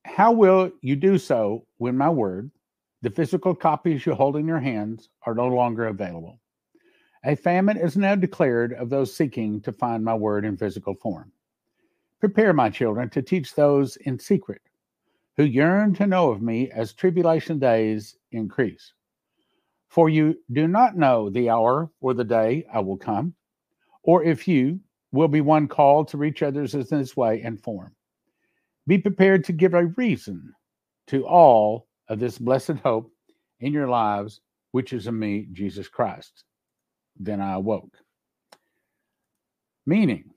how 0.05 0.31
will 0.31 0.71
you 0.81 0.95
do 0.95 1.17
so 1.17 1.65
when 1.77 1.97
my 1.97 2.09
word, 2.09 2.49
the 3.01 3.09
physical 3.09 3.53
copies 3.53 4.05
you 4.05 4.13
hold 4.13 4.37
in 4.37 4.47
your 4.47 4.59
hands, 4.59 5.09
are 5.23 5.35
no 5.35 5.47
longer 5.47 5.87
available? 5.87 6.39
A 7.25 7.35
famine 7.35 7.77
is 7.77 7.97
now 7.97 8.15
declared 8.15 8.73
of 8.73 8.89
those 8.89 9.13
seeking 9.13 9.61
to 9.61 9.71
find 9.71 10.05
my 10.05 10.13
word 10.13 10.45
in 10.45 10.57
physical 10.57 10.93
form. 10.93 11.31
Prepare, 12.19 12.53
my 12.53 12.69
children, 12.69 13.09
to 13.09 13.21
teach 13.21 13.53
those 13.53 13.97
in 13.97 14.17
secret 14.17 14.61
who 15.37 15.43
yearn 15.43 15.93
to 15.93 16.07
know 16.07 16.31
of 16.31 16.41
me 16.41 16.69
as 16.71 16.93
tribulation 16.93 17.59
days 17.59 18.17
increase. 18.31 18.93
For 19.87 20.09
you 20.09 20.35
do 20.51 20.67
not 20.67 20.97
know 20.97 21.29
the 21.29 21.49
hour 21.49 21.89
or 22.01 22.13
the 22.13 22.23
day 22.23 22.65
I 22.73 22.79
will 22.79 22.97
come, 22.97 23.35
or 24.03 24.23
if 24.23 24.47
you 24.47 24.79
will 25.11 25.27
be 25.27 25.41
one 25.41 25.67
called 25.67 26.09
to 26.09 26.17
reach 26.17 26.43
others 26.43 26.73
in 26.73 26.85
this 26.89 27.15
way 27.15 27.41
and 27.41 27.61
form. 27.61 27.95
Be 28.87 28.97
prepared 28.97 29.43
to 29.45 29.53
give 29.53 29.73
a 29.73 29.85
reason 29.85 30.53
to 31.07 31.25
all 31.25 31.87
of 32.09 32.19
this 32.19 32.37
blessed 32.37 32.79
hope 32.83 33.11
in 33.59 33.73
your 33.73 33.87
lives, 33.87 34.41
which 34.71 34.91
is 34.91 35.07
in 35.07 35.17
me, 35.17 35.47
Jesus 35.51 35.87
Christ. 35.87 36.43
Then 37.19 37.41
I 37.41 37.53
awoke. 37.53 37.95
Meaning, 39.85 40.31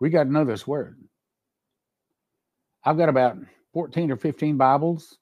we 0.00 0.10
got 0.10 0.24
to 0.24 0.32
know 0.32 0.44
this 0.44 0.66
word. 0.66 0.98
I've 2.84 2.98
got 2.98 3.08
about 3.08 3.38
14 3.72 4.10
or 4.10 4.16
15 4.16 4.56
Bibles 4.56 5.18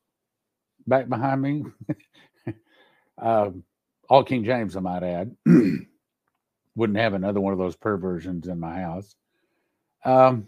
back 0.86 1.08
behind 1.08 1.42
me. 1.42 1.64
um, 3.18 3.64
all 4.08 4.24
King 4.24 4.44
James, 4.44 4.76
I 4.76 4.80
might 4.80 5.02
add. 5.02 5.36
Wouldn't 6.76 6.98
have 6.98 7.14
another 7.14 7.40
one 7.40 7.52
of 7.52 7.58
those 7.58 7.76
perversions 7.76 8.48
in 8.48 8.60
my 8.60 8.80
house. 8.80 9.16
Um, 10.04 10.46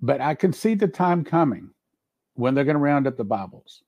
but 0.00 0.20
I 0.20 0.34
can 0.34 0.52
see 0.52 0.74
the 0.74 0.88
time 0.88 1.24
coming 1.24 1.70
when 2.34 2.54
they're 2.54 2.64
going 2.64 2.74
to 2.74 2.80
round 2.80 3.06
up 3.06 3.16
the 3.16 3.24
Bibles. 3.24 3.82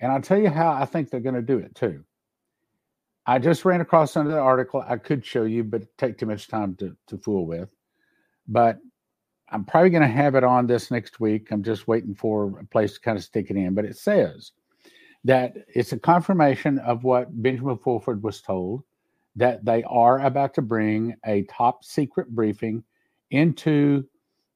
And 0.00 0.10
I'll 0.10 0.22
tell 0.22 0.38
you 0.38 0.50
how 0.50 0.72
I 0.72 0.84
think 0.84 1.10
they're 1.10 1.20
going 1.20 1.34
to 1.34 1.42
do 1.42 1.58
it 1.58 1.74
too. 1.74 2.04
I 3.26 3.38
just 3.38 3.64
ran 3.64 3.80
across 3.80 4.16
another 4.16 4.40
article 4.40 4.84
I 4.86 4.96
could 4.96 5.24
show 5.24 5.44
you, 5.44 5.62
but 5.62 5.82
take 5.98 6.18
too 6.18 6.26
much 6.26 6.48
time 6.48 6.74
to, 6.76 6.96
to 7.08 7.18
fool 7.18 7.46
with. 7.46 7.68
But 8.48 8.78
I'm 9.52 9.64
probably 9.64 9.90
going 9.90 10.02
to 10.02 10.08
have 10.08 10.34
it 10.34 10.44
on 10.44 10.66
this 10.66 10.90
next 10.90 11.18
week. 11.20 11.50
I'm 11.50 11.62
just 11.62 11.88
waiting 11.88 12.14
for 12.14 12.58
a 12.60 12.64
place 12.66 12.94
to 12.94 13.00
kind 13.00 13.18
of 13.18 13.24
stick 13.24 13.50
it 13.50 13.56
in. 13.56 13.74
But 13.74 13.84
it 13.84 13.96
says 13.96 14.52
that 15.24 15.54
it's 15.68 15.92
a 15.92 15.98
confirmation 15.98 16.78
of 16.78 17.04
what 17.04 17.42
Benjamin 17.42 17.78
Fulford 17.78 18.22
was 18.22 18.40
told 18.40 18.84
that 19.36 19.64
they 19.64 19.82
are 19.84 20.20
about 20.20 20.54
to 20.54 20.62
bring 20.62 21.16
a 21.24 21.42
top 21.44 21.84
secret 21.84 22.28
briefing 22.28 22.82
into 23.30 24.04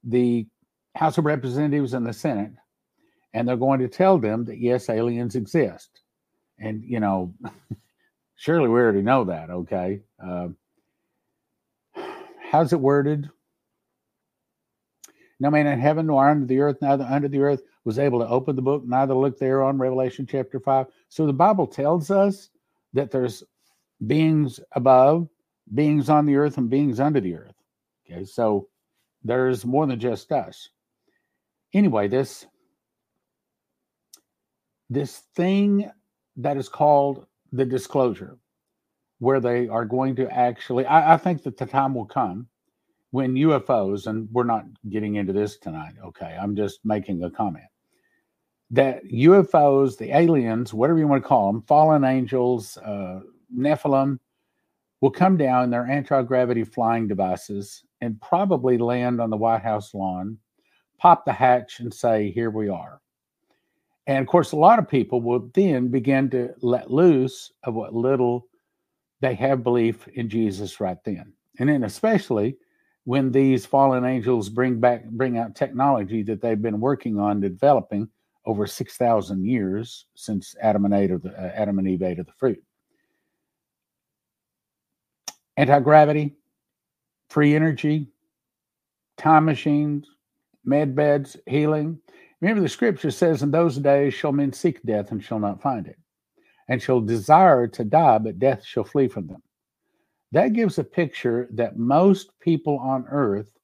the 0.05 0.47
House 0.95 1.19
of 1.19 1.25
Representatives 1.25 1.95
and 1.95 2.07
the 2.07 2.13
Senate. 2.13 2.53
And 3.33 3.49
they're 3.49 3.57
going 3.57 3.81
to 3.81 3.89
tell 3.89 4.19
them 4.19 4.45
that, 4.45 4.59
yes, 4.59 4.89
aliens 4.89 5.35
exist. 5.35 6.01
And, 6.59 6.85
you 6.85 7.01
know, 7.01 7.35
surely 8.37 8.69
we 8.69 8.79
already 8.79 9.03
know 9.03 9.25
that, 9.25 9.51
okay? 9.51 10.01
Uh, 10.25 10.49
how's 12.51 12.73
it 12.73 12.81
worded? 12.81 13.29
No 15.41 15.51
man 15.51 15.67
in 15.67 15.79
heaven 15.79 16.07
nor 16.07 16.29
under 16.29 16.47
the 16.47 16.61
earth, 16.61 16.79
neither 16.81 17.05
under 17.05 17.29
the 17.29 17.41
earth, 17.41 17.63
was 17.85 17.99
able 17.99 18.21
to 18.21 18.29
open 18.29 18.57
the 18.57 18.63
book, 18.63 18.85
neither 18.87 19.15
look 19.15 19.39
there 19.39 19.63
on 19.63 19.79
Revelation 19.79 20.27
chapter 20.27 20.61
5. 20.61 20.87
So 21.09 21.27
the 21.27 21.33
Bible 21.33 21.67
tells 21.67 22.11
us 22.11 22.51
that 22.93 23.11
there's 23.11 23.43
beings 24.07 24.61
above, 24.73 25.29
beings 25.75 26.09
on 26.09 26.27
the 26.27 26.37
earth, 26.37 26.59
and 26.59 26.71
beings 26.71 27.01
under 27.01 27.21
the 27.21 27.35
earth. 27.35 27.55
Okay, 28.07 28.25
so 28.25 28.69
there's 29.23 29.65
more 29.65 29.87
than 29.87 29.99
just 29.99 30.31
us. 30.33 30.69
Anyway, 31.73 32.09
this 32.09 32.47
this 34.91 35.19
thing 35.35 35.91
that 36.37 36.57
is 36.57 36.69
called 36.69 37.27
the 37.53 37.65
disclosure, 37.65 38.37
where 39.19 39.41
they 39.41 39.67
are 39.69 39.85
going 39.85 40.15
to 40.17 40.31
actually, 40.31 40.85
I, 40.85 41.15
I 41.15 41.17
think 41.17 41.43
that 41.45 41.57
the 41.57 41.67
time 41.67 41.95
will 41.95 42.05
come 42.05 42.47
when 43.15 43.37
UFOs, 43.37 44.09
and 44.09 44.29
we're 44.33 44.43
not 44.43 44.65
getting 44.89 45.15
into 45.15 45.33
this 45.33 45.57
tonight, 45.57 45.95
okay, 46.05 46.37
I'm 46.37 46.57
just 46.57 46.81
making 46.85 47.23
a 47.23 47.31
comment 47.31 47.69
that 48.71 49.05
UFOs, 49.05 49.97
the 49.97 50.11
aliens, 50.11 50.75
whatever 50.75 50.99
you 50.99 51.07
want 51.07 51.23
to 51.23 51.29
call 51.29 51.53
them, 51.53 51.63
fallen 51.63 52.03
angels, 52.03 52.77
uh, 52.79 53.21
Nephilim, 53.57 54.19
will 55.01 55.13
come 55.13 55.37
down 55.37 55.63
in 55.63 55.71
their 55.71 55.87
anti 55.87 56.23
gravity 56.23 56.65
flying 56.65 57.07
devices 57.07 57.85
and 58.01 58.21
probably 58.21 58.79
land 58.79 59.21
on 59.21 59.31
the 59.31 59.37
White 59.37 59.63
House 59.63 59.95
lawn, 59.95 60.37
pop 60.99 61.25
the 61.25 61.33
hatch, 61.33 61.79
and 61.79 61.95
say, 61.95 62.33
Here 62.33 62.51
we 62.51 62.69
are. 62.69 63.01
And 64.09 64.19
of 64.19 64.27
course, 64.27 64.51
a 64.51 64.57
lot 64.57 64.81
of 64.81 64.89
people 64.89 65.21
will 65.21 65.53
then 65.55 65.87
begin 65.87 66.31
to 66.31 66.53
let 66.63 66.91
loose 66.91 67.53
of 67.63 67.75
what 67.75 67.95
little 67.95 68.49
they 69.21 69.37
have 69.37 69.63
belief 69.63 70.09
in 70.09 70.29
Jesus 70.29 70.81
right 70.81 70.99
then. 71.05 71.33
And 71.61 71.69
then, 71.69 71.85
especially 71.85 72.57
when 73.05 73.31
these 73.31 73.67
fallen 73.67 74.05
angels 74.05 74.49
bring 74.49 74.81
back 74.81 75.05
bring 75.05 75.39
out 75.39 75.55
technology 75.55 76.23
that 76.23 76.41
they've 76.41 76.63
been 76.63 76.81
working 76.81 77.19
on 77.19 77.41
developing 77.41 78.09
over 78.47 78.67
6,000 78.67 79.45
years 79.45 80.07
since 80.15 80.55
Adam 80.61 80.85
and, 80.85 81.23
the, 81.23 81.31
uh, 81.31 81.53
Adam 81.55 81.79
and 81.79 81.89
Eve 81.89 82.03
ate 82.03 82.19
of 82.19 82.27
the 82.27 82.33
fruit. 82.33 82.63
Anti 85.57 85.81
gravity, 85.81 86.35
free 87.29 87.55
energy, 87.55 88.09
time 89.17 89.45
machines, 89.45 90.07
med 90.65 90.95
beds, 90.95 91.37
healing. 91.47 91.99
Remember, 92.41 92.61
the 92.61 92.69
scripture 92.69 93.11
says, 93.11 93.43
In 93.43 93.51
those 93.51 93.79
days 93.79 94.13
shall 94.13 94.33
men 94.33 94.53
seek 94.53 94.83
death 94.83 95.11
and 95.13 95.23
shall 95.23 95.39
not 95.39 95.63
find 95.63 95.87
it, 95.87 95.99
and 96.69 96.83
shall 96.83 97.01
desire 97.01 97.67
to 97.69 97.85
die, 97.85 98.19
but 98.19 98.39
death 98.39 98.65
shall 98.65 98.85
flee 98.85 99.09
from 99.09 99.27
them. 99.27 99.43
That 100.35 100.53
gives 100.53 100.81
a 100.81 100.85
picture 100.85 101.49
that 101.53 101.77
most 101.79 102.33
people 102.41 102.77
on 102.81 103.07
earth 103.09 103.57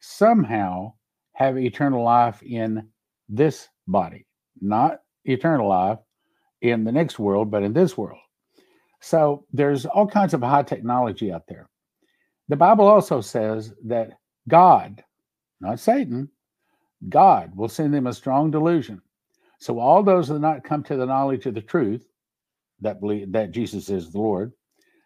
somehow 0.00 0.94
have 1.34 1.58
eternal 1.58 2.02
life 2.02 2.42
in 2.42 2.88
this 3.28 3.68
body, 3.86 4.26
not 4.62 5.02
eternal 5.26 5.68
life 5.68 5.98
in 6.62 6.84
the 6.84 6.90
next 6.90 7.18
world, 7.18 7.50
but 7.50 7.62
in 7.62 7.74
this 7.74 7.98
world. 7.98 8.18
So 9.02 9.44
there's 9.52 9.84
all 9.84 10.06
kinds 10.06 10.32
of 10.32 10.40
high 10.40 10.62
technology 10.62 11.30
out 11.30 11.46
there. 11.46 11.68
The 12.48 12.56
Bible 12.56 12.86
also 12.86 13.20
says 13.20 13.74
that 13.84 14.12
God, 14.48 15.04
not 15.60 15.80
Satan, 15.80 16.30
God 17.10 17.54
will 17.54 17.68
send 17.68 17.92
them 17.92 18.06
a 18.06 18.14
strong 18.14 18.50
delusion. 18.50 19.02
So 19.58 19.78
all 19.78 20.02
those 20.02 20.28
that 20.28 20.38
not 20.38 20.64
come 20.64 20.82
to 20.84 20.96
the 20.96 21.04
knowledge 21.04 21.44
of 21.44 21.52
the 21.52 21.60
truth, 21.60 22.06
that 22.80 23.00
believe 23.00 23.32
that 23.32 23.50
Jesus 23.50 23.90
is 23.90 24.10
the 24.10 24.18
Lord, 24.18 24.54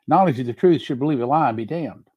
knowledge 0.07 0.39
of 0.41 0.47
the 0.47 0.53
truth 0.53 0.83
should 0.83 0.99
believe 0.99 1.21
a 1.21 1.27
lie 1.27 1.49
and 1.49 1.57
be 1.57 1.65
damned. 1.65 2.09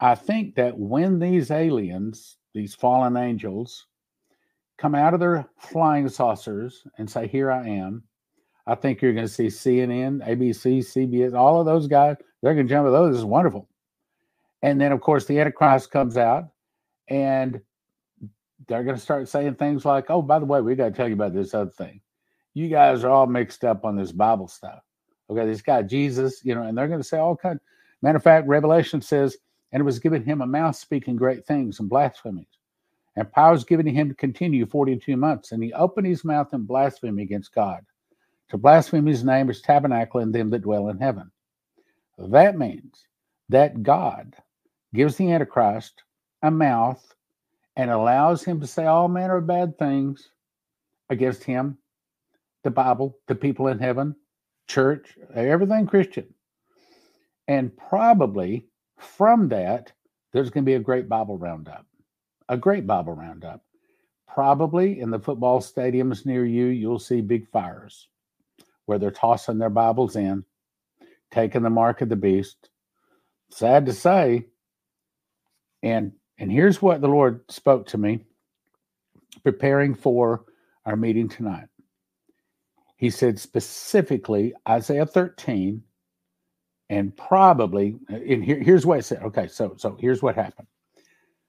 I 0.00 0.14
think 0.14 0.54
that 0.54 0.78
when 0.78 1.18
these 1.18 1.50
aliens, 1.50 2.38
these 2.54 2.74
fallen 2.74 3.16
angels, 3.16 3.86
come 4.78 4.94
out 4.94 5.12
of 5.12 5.20
their 5.20 5.46
flying 5.58 6.08
saucers 6.08 6.84
and 6.96 7.08
say, 7.08 7.28
Here 7.28 7.50
I 7.50 7.68
am, 7.68 8.02
I 8.66 8.74
think 8.74 9.02
you're 9.02 9.12
going 9.12 9.26
to 9.26 9.32
see 9.32 9.46
CNN, 9.46 10.26
ABC, 10.26 10.78
CBS, 10.78 11.34
all 11.34 11.60
of 11.60 11.66
those 11.66 11.86
guys, 11.86 12.16
they're 12.42 12.54
going 12.54 12.66
to 12.66 12.72
jump 12.72 12.86
at 12.86 12.90
those. 12.90 13.12
This 13.12 13.18
is 13.18 13.24
wonderful. 13.24 13.68
And 14.62 14.80
then, 14.80 14.92
of 14.92 15.00
course, 15.00 15.26
the 15.26 15.38
Antichrist 15.38 15.90
comes 15.90 16.16
out 16.16 16.44
and 17.08 17.60
they're 18.68 18.84
going 18.84 18.96
to 18.96 19.02
start 19.02 19.28
saying 19.28 19.56
things 19.56 19.84
like, 19.84 20.06
Oh, 20.08 20.22
by 20.22 20.38
the 20.38 20.46
way, 20.46 20.60
we 20.60 20.74
got 20.74 20.86
to 20.86 20.90
tell 20.92 21.08
you 21.08 21.14
about 21.14 21.34
this 21.34 21.52
other 21.52 21.70
thing. 21.70 22.00
You 22.54 22.68
guys 22.68 23.04
are 23.04 23.10
all 23.10 23.26
mixed 23.26 23.64
up 23.64 23.84
on 23.84 23.96
this 23.96 24.12
Bible 24.12 24.48
stuff. 24.48 24.82
Okay, 25.30 25.46
this 25.46 25.62
guy, 25.62 25.82
Jesus, 25.82 26.40
you 26.44 26.54
know, 26.54 26.62
and 26.62 26.76
they're 26.76 26.88
going 26.88 27.00
to 27.00 27.06
say 27.06 27.18
all 27.18 27.36
kind. 27.36 27.60
Matter 28.02 28.16
of 28.16 28.22
fact, 28.22 28.48
Revelation 28.48 29.00
says, 29.00 29.36
and 29.72 29.80
it 29.80 29.84
was 29.84 30.00
given 30.00 30.24
him 30.24 30.40
a 30.40 30.46
mouth 30.46 30.74
speaking 30.74 31.16
great 31.16 31.46
things 31.46 31.78
and 31.78 31.88
blasphemies. 31.88 32.46
And 33.16 33.30
power 33.30 33.52
was 33.52 33.64
given 33.64 33.86
to 33.86 33.92
him 33.92 34.08
to 34.08 34.14
continue 34.14 34.66
42 34.66 35.16
months. 35.16 35.52
And 35.52 35.62
he 35.62 35.72
opened 35.72 36.06
his 36.06 36.24
mouth 36.24 36.52
and 36.52 36.66
blasphemed 36.66 37.20
against 37.20 37.54
God. 37.54 37.84
To 38.50 38.58
blaspheme 38.58 39.06
his 39.06 39.22
name 39.22 39.48
is 39.50 39.60
tabernacle 39.60 40.20
in 40.20 40.32
them 40.32 40.50
that 40.50 40.62
dwell 40.62 40.88
in 40.88 40.98
heaven. 40.98 41.30
That 42.18 42.58
means 42.58 43.06
that 43.48 43.82
God 43.82 44.34
gives 44.94 45.16
the 45.16 45.30
Antichrist 45.30 46.02
a 46.42 46.50
mouth 46.50 47.14
and 47.76 47.90
allows 47.90 48.44
him 48.44 48.60
to 48.60 48.66
say 48.66 48.86
all 48.86 49.08
manner 49.08 49.36
of 49.36 49.46
bad 49.46 49.78
things 49.78 50.30
against 51.08 51.44
him, 51.44 51.78
the 52.64 52.70
Bible, 52.70 53.16
the 53.26 53.34
people 53.34 53.68
in 53.68 53.78
heaven, 53.78 54.16
church, 54.70 55.18
everything 55.34 55.86
Christian. 55.86 56.32
And 57.48 57.76
probably 57.76 58.66
from 58.98 59.48
that, 59.48 59.92
there's 60.32 60.50
going 60.50 60.64
to 60.64 60.70
be 60.70 60.74
a 60.74 60.80
great 60.80 61.08
Bible 61.08 61.36
roundup, 61.36 61.86
a 62.48 62.56
great 62.56 62.86
Bible 62.86 63.14
roundup. 63.14 63.64
Probably 64.32 65.00
in 65.00 65.10
the 65.10 65.18
football 65.18 65.60
stadiums 65.60 66.24
near 66.24 66.44
you, 66.44 66.66
you'll 66.66 67.00
see 67.00 67.20
big 67.20 67.48
fires 67.50 68.08
where 68.86 68.98
they're 68.98 69.10
tossing 69.10 69.58
their 69.58 69.70
Bibles 69.70 70.14
in, 70.14 70.44
taking 71.32 71.62
the 71.62 71.70
mark 71.70 72.00
of 72.00 72.08
the 72.08 72.16
beast. 72.16 72.70
Sad 73.50 73.86
to 73.86 73.92
say. 73.92 74.46
And 75.82 76.12
and 76.38 76.50
here's 76.50 76.80
what 76.80 77.00
the 77.00 77.08
Lord 77.08 77.42
spoke 77.50 77.88
to 77.88 77.98
me 77.98 78.20
preparing 79.42 79.94
for 79.94 80.44
our 80.86 80.96
meeting 80.96 81.28
tonight. 81.28 81.69
He 83.00 83.08
said 83.08 83.38
specifically 83.40 84.52
Isaiah 84.68 85.06
13 85.06 85.82
and 86.90 87.16
probably 87.16 87.96
and 88.10 88.44
here, 88.44 88.60
here's 88.60 88.84
what 88.84 88.98
I 88.98 89.00
said. 89.00 89.22
Okay, 89.22 89.46
so 89.46 89.72
so 89.78 89.96
here's 89.98 90.22
what 90.22 90.34
happened. 90.34 90.66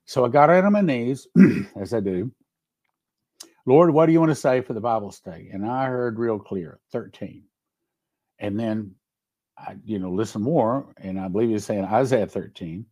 So 0.06 0.24
I 0.24 0.30
got 0.30 0.50
on 0.50 0.72
my 0.72 0.80
knees, 0.80 1.28
as 1.76 1.94
I 1.94 2.00
do, 2.00 2.32
Lord, 3.66 3.94
what 3.94 4.06
do 4.06 4.14
you 4.14 4.22
want 4.22 4.32
to 4.32 4.36
say 4.36 4.62
for 4.62 4.72
the 4.72 4.80
Bible 4.80 5.12
study? 5.12 5.50
And 5.52 5.66
I 5.66 5.88
heard 5.88 6.20
real 6.20 6.40
clear 6.40 6.80
13. 6.94 7.44
And 8.40 8.58
then 8.58 8.96
I, 9.58 9.76
you 9.84 10.00
know, 10.00 10.10
listen 10.10 10.42
more, 10.42 10.94
and 10.96 11.20
I 11.20 11.28
believe 11.28 11.50
he's 11.50 11.66
saying 11.66 11.84
Isaiah 11.84 12.28
13. 12.28 12.86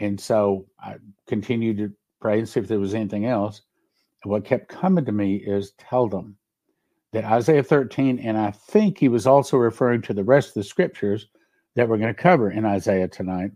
And 0.00 0.20
so 0.20 0.66
I 0.80 0.96
continued 1.28 1.78
to 1.78 1.92
pray 2.20 2.40
and 2.40 2.48
see 2.48 2.58
if 2.58 2.66
there 2.66 2.80
was 2.80 2.94
anything 2.94 3.26
else. 3.26 3.62
And 4.24 4.32
what 4.32 4.44
kept 4.44 4.68
coming 4.68 5.04
to 5.04 5.12
me 5.12 5.36
is 5.36 5.74
tell 5.78 6.08
them 6.08 6.36
that 7.12 7.24
Isaiah 7.24 7.62
13, 7.62 8.18
and 8.18 8.36
I 8.36 8.50
think 8.50 8.98
he 8.98 9.08
was 9.08 9.26
also 9.26 9.56
referring 9.56 10.02
to 10.02 10.14
the 10.14 10.24
rest 10.24 10.48
of 10.48 10.54
the 10.54 10.64
scriptures 10.64 11.26
that 11.74 11.88
we're 11.88 11.98
going 11.98 12.14
to 12.14 12.22
cover 12.22 12.50
in 12.50 12.64
Isaiah 12.64 13.08
tonight, 13.08 13.52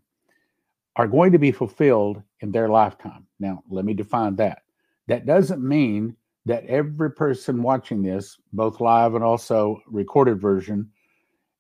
are 0.97 1.07
going 1.07 1.33
to 1.33 1.39
be 1.39 1.53
fulfilled 1.53 2.23
in 2.41 2.53
their 2.53 2.69
lifetime. 2.69 3.27
Now, 3.41 3.63
let 3.71 3.85
me 3.85 3.95
define 3.95 4.37
that. 4.37 4.63
That 5.09 5.27
doesn't 5.27 5.67
mean 5.67 6.17
that 6.45 6.67
every 6.67 7.11
person 7.11 7.63
watching 7.63 8.03
this, 8.03 8.37
both 8.53 8.81
live 8.81 9.15
and 9.15 9.25
also 9.25 9.81
recorded 9.87 10.41
version, 10.41 10.91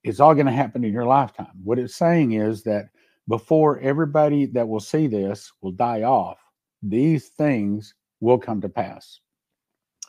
is 0.04 0.20
all 0.20 0.34
going 0.34 0.46
to 0.46 0.52
happen 0.52 0.84
in 0.84 0.92
your 0.92 1.06
lifetime. 1.06 1.52
What 1.62 1.78
it's 1.78 1.96
saying 1.96 2.32
is 2.32 2.62
that 2.64 2.86
before 3.28 3.78
everybody 3.78 4.46
that 4.46 4.66
will 4.66 4.80
see 4.80 5.06
this 5.06 5.52
will 5.60 5.72
die 5.72 6.02
off, 6.02 6.38
these 6.82 7.28
things 7.28 7.94
will 8.20 8.38
come 8.38 8.60
to 8.60 8.68
pass. 8.68 9.20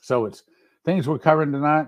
So 0.01 0.25
it's 0.25 0.43
things 0.85 1.07
we're 1.07 1.19
covering 1.19 1.51
tonight. 1.51 1.87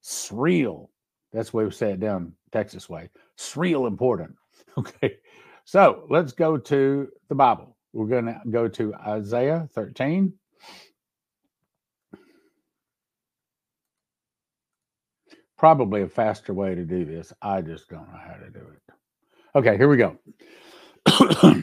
It's 0.00 0.30
real. 0.32 0.90
That's 1.32 1.50
the 1.50 1.56
way 1.58 1.64
we 1.64 1.70
say 1.70 1.92
it 1.92 2.00
down 2.00 2.32
Texas 2.52 2.88
way. 2.88 3.10
It's 3.34 3.56
real 3.56 3.86
important. 3.86 4.34
Okay. 4.78 5.16
So 5.64 6.06
let's 6.08 6.32
go 6.32 6.56
to 6.56 7.08
the 7.28 7.34
Bible. 7.34 7.76
We're 7.92 8.06
going 8.06 8.26
to 8.26 8.40
go 8.50 8.68
to 8.68 8.94
Isaiah 8.94 9.68
13. 9.74 10.32
probably 15.60 16.00
a 16.00 16.08
faster 16.08 16.54
way 16.54 16.74
to 16.74 16.86
do 16.86 17.04
this. 17.04 17.34
I 17.42 17.60
just 17.60 17.86
don't 17.90 18.10
know 18.10 18.18
how 18.18 18.32
to 18.32 18.48
do 18.48 18.60
it. 18.60 18.94
Okay, 19.54 19.76
here 19.76 19.88
we 19.88 19.98
go. 19.98 20.16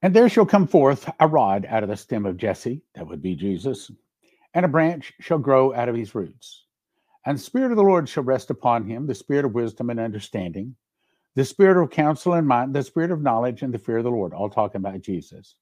and 0.00 0.14
there 0.14 0.28
shall 0.28 0.46
come 0.46 0.68
forth 0.68 1.10
a 1.18 1.26
rod 1.26 1.66
out 1.68 1.82
of 1.82 1.88
the 1.88 1.96
stem 1.96 2.24
of 2.24 2.36
Jesse, 2.36 2.82
that 2.94 3.04
would 3.04 3.20
be 3.20 3.34
Jesus, 3.34 3.90
and 4.54 4.64
a 4.64 4.68
branch 4.68 5.12
shall 5.20 5.38
grow 5.38 5.74
out 5.74 5.88
of 5.88 5.96
his 5.96 6.14
roots. 6.14 6.64
And 7.24 7.38
the 7.38 7.42
Spirit 7.42 7.70
of 7.70 7.76
the 7.76 7.82
Lord 7.82 8.08
shall 8.08 8.24
rest 8.24 8.50
upon 8.50 8.86
him, 8.86 9.06
the 9.06 9.14
Spirit 9.14 9.44
of 9.44 9.54
wisdom 9.54 9.90
and 9.90 10.00
understanding, 10.00 10.76
the 11.34 11.44
Spirit 11.44 11.82
of 11.82 11.90
counsel 11.90 12.34
and 12.34 12.46
might, 12.46 12.72
the 12.72 12.82
Spirit 12.82 13.10
of 13.10 13.22
knowledge 13.22 13.62
and 13.62 13.72
the 13.72 13.78
fear 13.78 13.98
of 13.98 14.04
the 14.04 14.10
Lord, 14.10 14.32
all 14.32 14.50
talking 14.50 14.80
about 14.80 15.00
Jesus, 15.00 15.56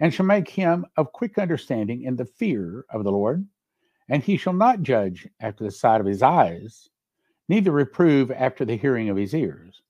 and 0.00 0.12
shall 0.12 0.26
make 0.26 0.48
him 0.48 0.86
of 0.96 1.12
quick 1.12 1.38
understanding 1.38 2.02
in 2.02 2.16
the 2.16 2.26
fear 2.26 2.84
of 2.90 3.04
the 3.04 3.12
Lord 3.12 3.46
and 4.08 4.22
he 4.22 4.36
shall 4.36 4.52
not 4.52 4.82
judge 4.82 5.28
after 5.40 5.64
the 5.64 5.70
sight 5.70 6.00
of 6.00 6.06
his 6.06 6.22
eyes, 6.22 6.90
neither 7.48 7.70
reprove 7.70 8.30
after 8.30 8.64
the 8.64 8.76
hearing 8.76 9.08
of 9.08 9.16
his 9.16 9.34
ears, 9.34 9.80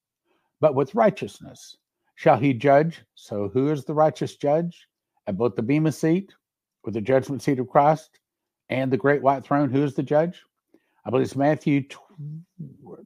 but 0.60 0.76
with 0.76 0.94
righteousness 0.94 1.76
shall 2.14 2.38
he 2.38 2.52
judge. 2.54 3.02
So, 3.14 3.48
who 3.48 3.70
is 3.70 3.84
the 3.84 3.94
righteous 3.94 4.36
judge? 4.36 4.86
At 5.26 5.36
both 5.36 5.56
the 5.56 5.62
Bema 5.62 5.90
seat, 5.90 6.32
or 6.84 6.92
the 6.92 7.00
judgment 7.00 7.42
seat 7.42 7.58
of 7.58 7.68
Christ, 7.68 8.20
and 8.68 8.90
the 8.90 8.96
great 8.96 9.22
white 9.22 9.44
throne, 9.44 9.70
who 9.70 9.82
is 9.82 9.94
the 9.94 10.02
judge? 10.02 10.42
I 11.04 11.10
believe 11.10 11.26
it's 11.26 11.36
Matthew, 11.36 11.84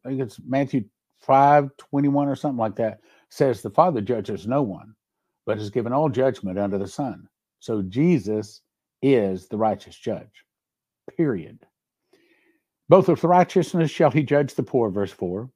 I 0.05 0.09
think 0.09 0.21
it's 0.21 0.41
Matthew 0.47 0.85
5 1.21 1.71
21 1.77 2.29
or 2.29 2.37
something 2.37 2.59
like 2.59 2.77
that, 2.77 3.01
says 3.31 3.63
the 3.63 3.71
Father 3.71 4.01
judges 4.01 4.47
no 4.47 4.63
one, 4.63 4.95
but 5.45 5.59
has 5.59 5.71
given 5.71 5.93
all 5.93 6.09
judgment 6.09 6.59
unto 6.59 6.79
the 6.79 6.87
Son. 6.87 7.29
So, 7.59 7.83
Jesus 7.83 8.61
is 9.03 9.49
the 9.49 9.57
righteous 9.57 9.97
judge 9.97 10.45
period. 11.17 11.59
Both 12.89 13.09
with 13.09 13.25
righteousness 13.25 13.91
shall 13.91 14.11
he 14.11 14.23
judge 14.23 14.55
the 14.55 14.63
poor, 14.63 14.91
verse 14.91 15.13
4, 15.13 15.51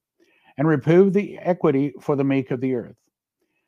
and 0.59 0.67
reprove 0.67 1.13
the 1.13 1.39
equity 1.39 1.93
for 2.01 2.17
the 2.17 2.25
meek 2.25 2.51
of 2.51 2.61
the 2.61 2.75
earth. 2.75 2.97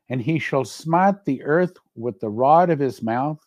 And 0.09 0.21
he 0.21 0.38
shall 0.38 0.64
smite 0.64 1.25
the 1.25 1.42
earth 1.42 1.77
with 1.95 2.18
the 2.21 2.29
rod 2.29 2.71
of 2.71 2.81
his 2.81 3.03
mouth, 3.03 3.38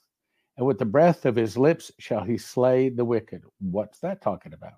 and 0.58 0.65
with 0.65 0.80
the 0.80 0.86
breath 0.86 1.26
of 1.26 1.36
his 1.36 1.58
lips 1.58 1.91
shall 2.00 2.24
he 2.24 2.38
slay 2.38 2.89
the 2.89 3.06
wicked. 3.06 3.44
What's 3.60 4.00
that 4.00 4.22
talking 4.22 4.54
about? 4.54 4.76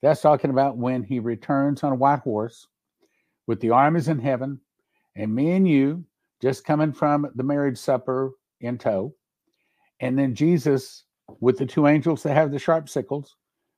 That's 0.00 0.20
talking 0.20 0.50
about 0.50 0.76
when 0.76 1.02
he 1.02 1.18
returns 1.18 1.82
on 1.82 1.92
a 1.92 1.96
white 1.96 2.20
horse 2.20 2.66
with 3.46 3.60
the 3.60 3.70
armies 3.70 4.08
in 4.08 4.18
heaven, 4.18 4.60
and 5.16 5.34
me 5.34 5.52
and 5.52 5.68
you 5.68 6.04
just 6.40 6.64
coming 6.64 6.92
from 6.92 7.30
the 7.34 7.44
marriage 7.44 7.78
supper 7.78 8.32
in 8.60 8.78
tow. 8.78 9.14
And 10.00 10.18
then 10.18 10.34
Jesus 10.34 11.04
with 11.40 11.58
the 11.58 11.66
two 11.66 11.86
angels 11.86 12.22
that 12.22 12.34
have 12.34 12.50
the 12.50 12.58
sharp 12.58 12.88
sickles, 12.88 13.36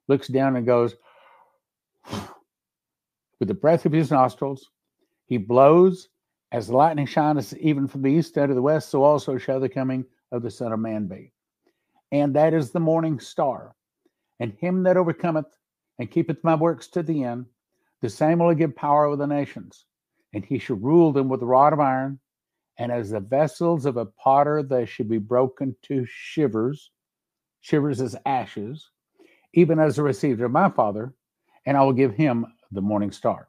looks 0.09 0.29
down 0.29 0.57
and 0.57 0.66
goes, 0.66 0.97
with 3.40 3.49
the 3.49 3.55
breath 3.55 3.87
of 3.87 3.92
his 3.92 4.11
nostrils, 4.11 4.70
he 5.27 5.37
blows 5.37 6.09
as 6.53 6.68
the 6.68 6.77
lightning 6.77 7.07
shines 7.07 7.57
even 7.59 7.88
from 7.88 8.03
the 8.03 8.11
east 8.11 8.37
unto 8.38 8.55
the 8.55 8.62
west, 8.62 8.90
so 8.90 9.03
also 9.03 9.38
shall 9.38 9.59
the 9.59 9.68
coming 9.68 10.05
of 10.35 10.42
the 10.42 10.51
Son 10.51 10.73
of 10.73 10.81
Man 10.81 11.07
be. 11.07 11.33
And 12.12 12.35
that 12.35 12.53
is 12.53 12.70
the 12.70 12.81
morning 12.81 13.20
star. 13.20 13.75
And 14.40 14.53
him 14.59 14.83
that 14.83 14.97
overcometh 14.97 15.47
and 15.99 16.11
keepeth 16.11 16.42
my 16.42 16.55
works 16.55 16.88
to 16.88 17.03
the 17.03 17.23
end, 17.23 17.47
the 18.03 18.11
same 18.11 18.40
will 18.40 18.49
I 18.49 18.55
give 18.55 18.77
power 18.77 19.07
over 19.07 19.16
the 19.16 19.27
nations, 19.27 19.87
and 20.33 20.44
he 20.44 20.59
shall 20.59 20.77
rule 20.77 21.12
them 21.12 21.29
with 21.29 21.42
a 21.42 21.47
rod 21.47 21.73
of 21.73 21.81
iron. 21.81 22.18
And 22.79 22.90
as 22.90 23.11
the 23.11 23.20
vessels 23.20 23.87
of 23.87 23.97
a 23.97 24.07
potter, 24.07 24.62
they 24.62 24.85
shall 24.85 25.07
be 25.07 25.18
broken 25.18 25.77
to 25.85 26.05
shivers, 26.07 26.90
shivers 27.61 28.01
as 28.01 28.16
ashes, 28.27 28.90
even 29.55 29.79
as 29.79 29.99
I 29.99 30.03
received 30.03 30.40
of 30.40 30.51
my 30.51 30.68
Father, 30.68 31.14
and 31.66 31.77
I 31.77 31.83
will 31.85 31.92
give 31.92 32.14
him 32.14 32.47
the 32.73 32.83
morning 32.83 33.12
star. 33.12 33.49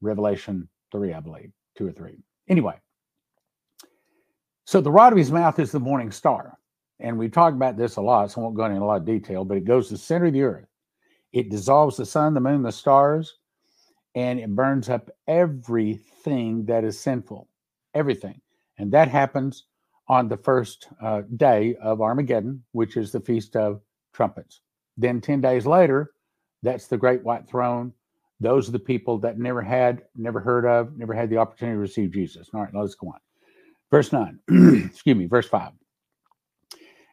Revelation 0.00 0.68
3, 0.92 1.12
I 1.12 1.20
believe, 1.20 1.52
2 1.76 1.88
or 1.88 1.92
3. 1.92 2.16
Anyway, 2.48 2.74
so 4.68 4.82
the 4.82 4.90
rod 4.90 5.14
of 5.14 5.18
his 5.18 5.32
mouth 5.32 5.58
is 5.58 5.72
the 5.72 5.80
morning 5.80 6.10
star. 6.10 6.58
And 7.00 7.18
we 7.18 7.30
talked 7.30 7.56
about 7.56 7.78
this 7.78 7.96
a 7.96 8.02
lot, 8.02 8.30
so 8.30 8.38
I 8.38 8.44
won't 8.44 8.54
go 8.54 8.66
into 8.66 8.82
a 8.82 8.84
lot 8.84 9.00
of 9.00 9.06
detail, 9.06 9.42
but 9.42 9.56
it 9.56 9.64
goes 9.64 9.88
to 9.88 9.94
the 9.94 9.98
center 9.98 10.26
of 10.26 10.34
the 10.34 10.42
earth. 10.42 10.66
It 11.32 11.48
dissolves 11.48 11.96
the 11.96 12.04
sun, 12.04 12.34
the 12.34 12.40
moon, 12.40 12.60
the 12.60 12.70
stars, 12.70 13.38
and 14.14 14.38
it 14.38 14.54
burns 14.54 14.90
up 14.90 15.08
everything 15.26 16.66
that 16.66 16.84
is 16.84 17.00
sinful. 17.00 17.48
Everything. 17.94 18.42
And 18.76 18.92
that 18.92 19.08
happens 19.08 19.64
on 20.06 20.28
the 20.28 20.36
first 20.36 20.88
uh, 21.00 21.22
day 21.36 21.74
of 21.76 22.02
Armageddon, 22.02 22.62
which 22.72 22.98
is 22.98 23.10
the 23.10 23.20
Feast 23.20 23.56
of 23.56 23.80
Trumpets. 24.12 24.60
Then 24.98 25.22
10 25.22 25.40
days 25.40 25.64
later, 25.64 26.12
that's 26.62 26.88
the 26.88 26.98
great 26.98 27.24
white 27.24 27.48
throne. 27.48 27.94
Those 28.38 28.68
are 28.68 28.72
the 28.72 28.78
people 28.78 29.16
that 29.20 29.38
never 29.38 29.62
had, 29.62 30.02
never 30.14 30.40
heard 30.40 30.66
of, 30.66 30.94
never 30.98 31.14
had 31.14 31.30
the 31.30 31.38
opportunity 31.38 31.76
to 31.76 31.80
receive 31.80 32.12
Jesus. 32.12 32.50
All 32.52 32.60
right, 32.60 32.74
let's 32.74 32.94
go 32.94 33.06
on. 33.06 33.20
Verse 33.90 34.12
9, 34.12 34.38
excuse 34.86 35.16
me, 35.16 35.26
verse 35.26 35.48
5. 35.48 35.72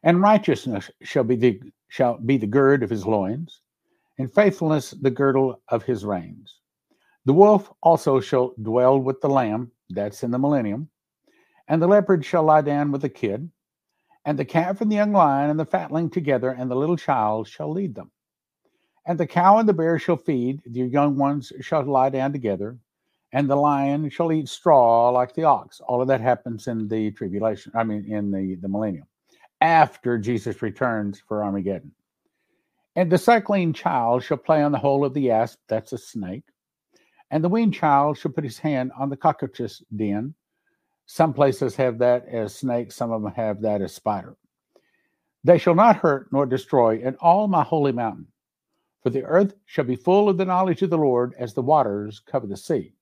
And 0.03 0.21
righteousness 0.21 0.91
shall 1.01 1.23
be 1.23 1.35
the 1.35 1.61
shall 1.87 2.17
be 2.17 2.37
the 2.37 2.47
gird 2.47 2.83
of 2.83 2.89
his 2.89 3.05
loins, 3.05 3.61
and 4.17 4.33
faithfulness 4.33 4.91
the 4.91 5.09
girdle 5.09 5.61
of 5.69 5.83
his 5.83 6.03
reins. 6.03 6.59
The 7.25 7.33
wolf 7.33 7.71
also 7.81 8.19
shall 8.19 8.53
dwell 8.61 8.99
with 8.99 9.21
the 9.21 9.29
lamb, 9.29 9.71
that's 9.89 10.23
in 10.23 10.31
the 10.31 10.39
millennium, 10.39 10.89
and 11.67 11.81
the 11.81 11.87
leopard 11.87 12.25
shall 12.25 12.43
lie 12.43 12.61
down 12.61 12.91
with 12.91 13.01
the 13.01 13.09
kid, 13.09 13.49
and 14.25 14.37
the 14.37 14.45
calf 14.45 14.81
and 14.81 14.91
the 14.91 14.95
young 14.95 15.13
lion 15.13 15.49
and 15.49 15.59
the 15.59 15.65
fatling 15.65 16.09
together, 16.09 16.49
and 16.49 16.69
the 16.69 16.75
little 16.75 16.97
child 16.97 17.47
shall 17.47 17.71
lead 17.71 17.95
them. 17.95 18.11
And 19.05 19.19
the 19.19 19.27
cow 19.27 19.57
and 19.57 19.69
the 19.69 19.73
bear 19.73 19.97
shall 19.97 20.17
feed, 20.17 20.61
the 20.65 20.81
young 20.81 21.15
ones 21.15 21.53
shall 21.61 21.83
lie 21.83 22.09
down 22.09 22.31
together, 22.31 22.77
and 23.35 23.49
the 23.49 23.55
lion 23.55 24.09
shall 24.09 24.31
eat 24.31 24.47
straw 24.47 25.09
like 25.09 25.35
the 25.35 25.43
ox. 25.43 25.81
All 25.81 26.01
of 26.01 26.07
that 26.07 26.21
happens 26.21 26.67
in 26.67 26.87
the 26.87 27.11
tribulation, 27.11 27.73
I 27.75 27.83
mean, 27.83 28.05
in 28.09 28.31
the, 28.31 28.55
the 28.55 28.69
millennium, 28.69 29.07
after 29.59 30.17
Jesus 30.17 30.61
returns 30.61 31.21
for 31.27 31.43
Armageddon. 31.43 31.91
And 32.95 33.11
the 33.11 33.17
suckling 33.17 33.73
child 33.73 34.23
shall 34.23 34.37
play 34.37 34.63
on 34.63 34.71
the 34.71 34.77
hole 34.77 35.03
of 35.03 35.13
the 35.13 35.31
asp, 35.31 35.59
that's 35.67 35.91
a 35.91 35.97
snake. 35.97 36.45
And 37.29 37.43
the 37.43 37.49
weaned 37.49 37.73
child 37.73 38.17
shall 38.17 38.31
put 38.31 38.45
his 38.45 38.57
hand 38.57 38.93
on 38.97 39.09
the 39.09 39.17
cockatrice 39.17 39.83
den. 39.93 40.33
Some 41.05 41.33
places 41.33 41.75
have 41.75 41.97
that 41.97 42.25
as 42.29 42.55
snake, 42.55 42.93
some 42.93 43.11
of 43.11 43.21
them 43.21 43.33
have 43.33 43.61
that 43.63 43.81
as 43.81 43.93
spider. 43.93 44.37
They 45.43 45.57
shall 45.57 45.75
not 45.75 45.97
hurt 45.97 46.29
nor 46.31 46.45
destroy 46.45 46.99
in 46.99 47.15
all 47.19 47.49
my 47.49 47.63
holy 47.63 47.91
mountain 47.91 48.27
for 49.05 49.11
the 49.11 49.23
earth 49.23 49.53
shall 49.65 49.85
be 49.85 49.95
full 49.95 50.29
of 50.29 50.37
the 50.37 50.45
knowledge 50.45 50.81
of 50.81 50.89
the 50.89 50.97
Lord 50.97 51.35
as 51.37 51.53
the 51.53 51.61
waters 51.61 52.19
cover 52.25 52.47
the 52.47 52.57
sea. 52.57 52.95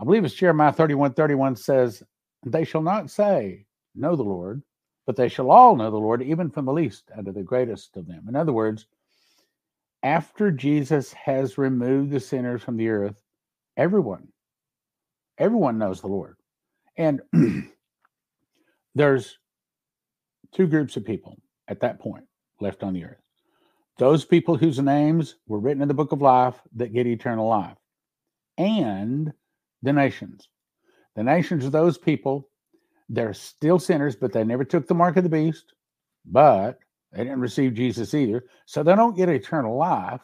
I 0.00 0.04
believe 0.04 0.24
it's 0.24 0.34
Jeremiah 0.34 0.72
31 0.72 1.12
31 1.12 1.56
says, 1.56 2.02
They 2.46 2.64
shall 2.64 2.80
not 2.80 3.10
say, 3.10 3.66
Know 3.94 4.16
the 4.16 4.22
Lord, 4.22 4.62
but 5.06 5.16
they 5.16 5.28
shall 5.28 5.50
all 5.50 5.76
know 5.76 5.90
the 5.90 5.98
Lord, 5.98 6.22
even 6.22 6.50
from 6.50 6.64
the 6.64 6.72
least 6.72 7.10
unto 7.16 7.32
the 7.32 7.42
greatest 7.42 7.96
of 7.98 8.06
them. 8.06 8.24
In 8.26 8.34
other 8.34 8.52
words, 8.52 8.86
after 10.02 10.50
Jesus 10.50 11.12
has 11.12 11.58
removed 11.58 12.10
the 12.10 12.20
sinners 12.20 12.62
from 12.62 12.78
the 12.78 12.88
earth, 12.88 13.16
everyone, 13.76 14.28
everyone 15.36 15.76
knows 15.76 16.00
the 16.00 16.06
Lord. 16.06 16.36
And 16.96 17.20
there's 18.94 19.36
two 20.52 20.66
groups 20.66 20.96
of 20.96 21.04
people 21.04 21.36
at 21.68 21.80
that 21.80 22.00
point 22.00 22.24
left 22.60 22.82
on 22.82 22.94
the 22.94 23.04
earth 23.04 23.20
those 23.98 24.24
people 24.24 24.56
whose 24.56 24.78
names 24.78 25.36
were 25.46 25.58
written 25.58 25.82
in 25.82 25.88
the 25.88 25.92
book 25.92 26.12
of 26.12 26.22
life 26.22 26.54
that 26.74 26.94
get 26.94 27.06
eternal 27.06 27.46
life, 27.46 27.76
and 28.56 29.30
the 29.82 29.92
nations. 29.92 30.48
The 31.16 31.22
nations 31.22 31.64
are 31.64 31.70
those 31.70 31.98
people, 31.98 32.48
they're 33.08 33.34
still 33.34 33.78
sinners, 33.78 34.14
but 34.14 34.32
they 34.32 34.44
never 34.44 34.64
took 34.64 34.86
the 34.86 34.94
mark 34.94 35.16
of 35.16 35.24
the 35.24 35.30
beast, 35.30 35.74
but 36.24 36.78
they 37.12 37.24
didn't 37.24 37.40
receive 37.40 37.74
Jesus 37.74 38.14
either. 38.14 38.44
So 38.66 38.82
they 38.82 38.94
don't 38.94 39.16
get 39.16 39.28
eternal 39.28 39.76
life, 39.76 40.20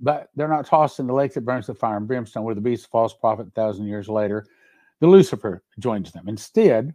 but 0.00 0.28
they're 0.36 0.46
not 0.46 0.66
tossed 0.66 1.00
in 1.00 1.06
the 1.06 1.14
lake 1.14 1.32
that 1.34 1.46
burns 1.46 1.66
the 1.66 1.74
fire 1.74 1.96
and 1.96 2.06
brimstone, 2.06 2.44
where 2.44 2.54
the 2.54 2.60
beast, 2.60 2.90
false 2.90 3.14
prophet, 3.14 3.48
a 3.48 3.50
thousand 3.50 3.86
years 3.86 4.08
later, 4.08 4.44
the 5.00 5.06
Lucifer 5.06 5.62
joins 5.78 6.12
them. 6.12 6.28
Instead, 6.28 6.94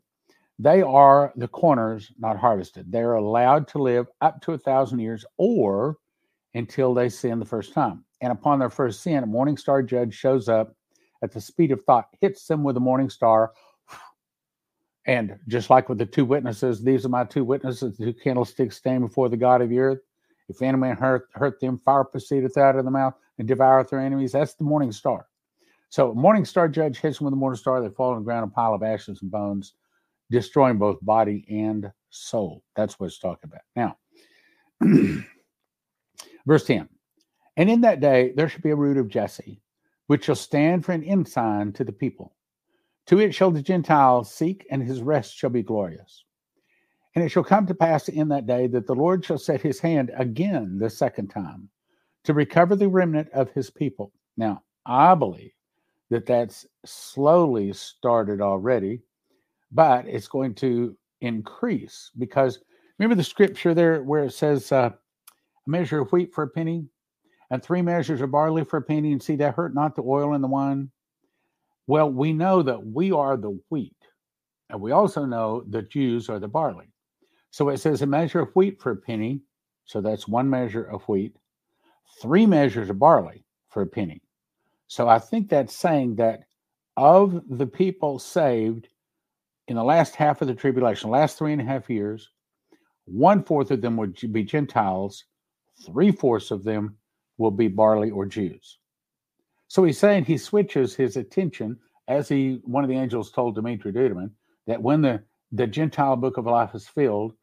they 0.60 0.84
are 0.84 1.34
the 1.36 1.48
corners 1.48 2.12
not 2.20 2.38
harvested. 2.38 2.92
They're 2.92 3.14
allowed 3.14 3.68
to 3.70 3.80
live 3.82 4.06
up 4.22 4.40
to 4.42 4.54
a 4.54 4.58
thousand 4.58 5.00
years 5.00 5.26
or 5.38 5.98
until 6.54 6.94
they 6.94 7.10
sin 7.10 7.40
the 7.40 7.46
first 7.46 7.74
time. 7.74 8.06
And 8.22 8.32
upon 8.32 8.60
their 8.60 8.70
first 8.70 9.02
sin, 9.02 9.24
a 9.24 9.28
morning 9.28 9.58
star 9.58 9.82
judge 9.82 10.14
shows 10.14 10.48
up 10.48 10.76
at 11.24 11.32
the 11.32 11.42
speed 11.42 11.72
of 11.72 11.84
thought, 11.84 12.10
hits 12.22 12.46
them 12.46 12.64
with 12.64 12.78
a 12.78 12.82
morning 12.82 13.10
star. 13.10 13.54
And 15.06 15.38
just 15.48 15.70
like 15.70 15.90
with 15.90 15.98
the 15.98 16.06
two 16.06 16.26
witnesses, 16.26 16.84
these 16.84 17.06
are 17.06 17.10
my 17.10 17.24
two 17.24 17.44
witnesses, 17.44 17.98
the 17.98 18.06
two 18.06 18.14
candlesticks 18.14 18.78
stand 18.78 19.02
before 19.02 19.30
the 19.30 19.38
God 19.38 19.62
of 19.62 19.70
the 19.70 19.80
earth. 19.80 20.00
If 20.50 20.62
any 20.62 20.78
man 20.78 20.96
hurt, 20.96 21.30
hurt 21.34 21.60
them, 21.60 21.82
fire 21.84 22.04
proceedeth 22.04 22.58
out 22.58 22.76
of 22.76 22.86
the 22.86 22.92
mouth 22.92 23.16
and 23.40 23.48
devoureth 23.48 23.90
their 23.90 24.00
enemies. 24.00 24.34
That's 24.34 24.54
the 24.54 24.64
morning 24.64 24.92
star. 24.92 25.28
So, 25.90 26.14
morning 26.14 26.46
star 26.46 26.68
judge 26.68 27.00
hits 27.00 27.18
them 27.18 27.26
with 27.26 27.34
the 27.34 27.38
morning 27.38 27.58
star. 27.58 27.82
They 27.82 27.90
fall 27.90 28.12
on 28.12 28.20
the 28.20 28.24
ground, 28.24 28.50
a 28.50 28.54
pile 28.54 28.74
of 28.74 28.84
ashes 28.84 29.22
and 29.22 29.32
bones, 29.32 29.74
destroying 30.32 30.78
both 30.78 30.98
body 31.02 31.46
and 31.50 31.92
soul. 32.10 32.64
That's 32.76 33.00
what 33.00 33.08
it's 33.08 33.20
talking 33.20 33.50
about. 33.52 33.62
Now, 33.76 33.98
Verse 36.46 36.66
10 36.66 36.90
And 37.58 37.70
in 37.70 37.82
that 37.82 38.00
day 38.00 38.34
there 38.36 38.50
shall 38.50 38.62
be 38.62 38.72
a 38.72 38.76
root 38.76 38.98
of 38.98 39.08
Jesse, 39.08 39.62
which 40.08 40.26
shall 40.26 40.36
stand 40.36 40.86
for 40.86 40.92
an 40.92 41.04
ensign 41.04 41.74
to 41.74 41.84
the 41.84 41.92
people. 41.92 42.36
To 43.08 43.20
it 43.20 43.34
shall 43.34 43.52
the 43.52 43.62
Gentiles 43.62 44.34
seek, 44.34 44.66
and 44.72 44.82
his 44.82 45.02
rest 45.02 45.36
shall 45.36 45.50
be 45.50 45.64
glorious. 45.64 46.24
And 47.16 47.24
it 47.24 47.30
shall 47.30 47.44
come 47.44 47.68
to 47.68 47.76
pass 47.76 48.10
in 48.10 48.28
that 48.30 48.48
day 48.48 48.68
that 48.68 48.88
the 48.88 48.96
Lord 48.96 49.24
shall 49.24 49.38
set 49.38 49.62
his 49.62 49.80
hand 49.80 50.12
again 50.18 50.78
the 50.80 50.90
second 50.90 51.28
time 51.28 51.70
to 52.24 52.34
recover 52.34 52.76
the 52.76 52.88
remnant 52.88 53.30
of 53.34 53.52
his 53.52 53.70
people. 53.70 54.12
Now, 54.38 54.64
I 54.86 55.14
believe 55.16 55.52
that 56.10 56.26
that's 56.26 56.66
slowly 56.86 57.74
started 57.74 58.42
already, 58.42 59.02
but 59.72 60.08
it's 60.08 60.28
going 60.28 60.56
to 60.56 60.96
increase 61.22 62.12
because 62.18 62.60
remember 62.98 63.16
the 63.16 63.24
scripture 63.24 63.74
there 63.74 64.04
where 64.04 64.26
it 64.26 64.34
says, 64.34 64.72
uh, 64.72 64.92
a 65.66 65.70
measure 65.70 66.02
of 66.02 66.12
wheat 66.12 66.34
for 66.34 66.44
a 66.44 66.50
penny, 66.50 66.86
and 67.54 67.62
three 67.62 67.84
measures 67.84 68.20
of 68.20 68.32
barley 68.32 68.64
for 68.64 68.78
a 68.78 68.82
penny, 68.82 69.12
and 69.12 69.22
see 69.22 69.36
that 69.36 69.54
hurt 69.54 69.76
not 69.76 69.96
the 69.96 70.02
oil 70.02 70.34
and 70.34 70.44
the 70.44 70.48
wine. 70.48 70.90
Well, 71.86 72.10
we 72.10 72.34
know 72.34 72.64
that 72.64 72.84
we 72.84 73.12
are 73.12 73.38
the 73.38 73.60
wheat, 73.70 73.96
and 74.72 74.82
we 74.82 74.92
also 74.92 75.24
know 75.24 75.64
the 75.70 75.84
Jews 75.84 76.30
are 76.30 76.40
the 76.40 76.48
barley. 76.48 76.88
So 77.52 77.70
it 77.70 77.78
says 77.78 78.02
a 78.02 78.08
measure 78.08 78.40
of 78.40 78.50
wheat 78.56 78.82
for 78.82 78.94
a 78.94 78.96
penny, 78.96 79.42
so 79.86 80.02
that's 80.02 80.28
one 80.28 80.50
measure 80.50 80.84
of 80.84 81.04
wheat, 81.04 81.36
three 82.20 82.48
measures 82.48 82.90
of 82.90 82.98
barley 82.98 83.46
for 83.70 83.84
a 83.84 83.88
penny. 83.88 84.24
So 84.88 85.08
I 85.08 85.20
think 85.20 85.48
that's 85.48 85.76
saying 85.76 86.16
that 86.16 86.46
of 86.98 87.40
the 87.48 87.68
people 87.68 88.18
saved 88.18 88.88
in 89.68 89.76
the 89.76 89.84
last 89.84 90.16
half 90.16 90.42
of 90.42 90.48
the 90.48 90.56
tribulation, 90.56 91.12
last 91.12 91.38
three 91.38 91.52
and 91.52 91.62
a 91.62 91.66
half 91.66 91.88
years, 91.88 92.32
one 93.06 93.44
fourth 93.44 93.70
of 93.70 93.82
them 93.82 93.96
would 93.98 94.18
be 94.34 94.44
Gentiles, 94.44 95.26
three 95.86 96.12
fourths 96.12 96.50
of 96.50 96.64
them 96.64 96.98
will 97.38 97.52
be 97.52 97.68
barley 97.68 98.12
or 98.12 98.26
Jews. 98.26 98.80
So 99.68 99.84
he's 99.84 99.98
saying 99.98 100.26
he 100.26 100.38
switches 100.38 100.96
his 100.96 101.18
attention, 101.18 101.78
as 102.08 102.30
he 102.30 102.60
one 102.64 102.84
of 102.84 102.90
the 102.90 102.98
angels 102.98 103.32
told 103.32 103.58
Dumitru 103.58 103.94
Duduman, 103.94 104.32
that 104.68 104.82
when 104.82 105.02
the, 105.02 105.24
the 105.52 105.68
Gentile 105.68 106.16
book 106.16 106.38
of 106.38 106.46
life 106.46 106.76
is 106.76 106.88
filled, 106.88 107.34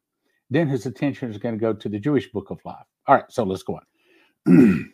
then 0.49 0.67
his 0.67 0.85
attention 0.85 1.29
is 1.29 1.37
going 1.37 1.55
to 1.55 1.61
go 1.61 1.73
to 1.73 1.89
the 1.89 1.99
Jewish 1.99 2.31
book 2.31 2.49
of 2.49 2.63
life. 2.65 2.85
All 3.07 3.15
right, 3.15 3.25
so 3.29 3.43
let's 3.43 3.63
go 3.63 3.79
on. 4.47 4.93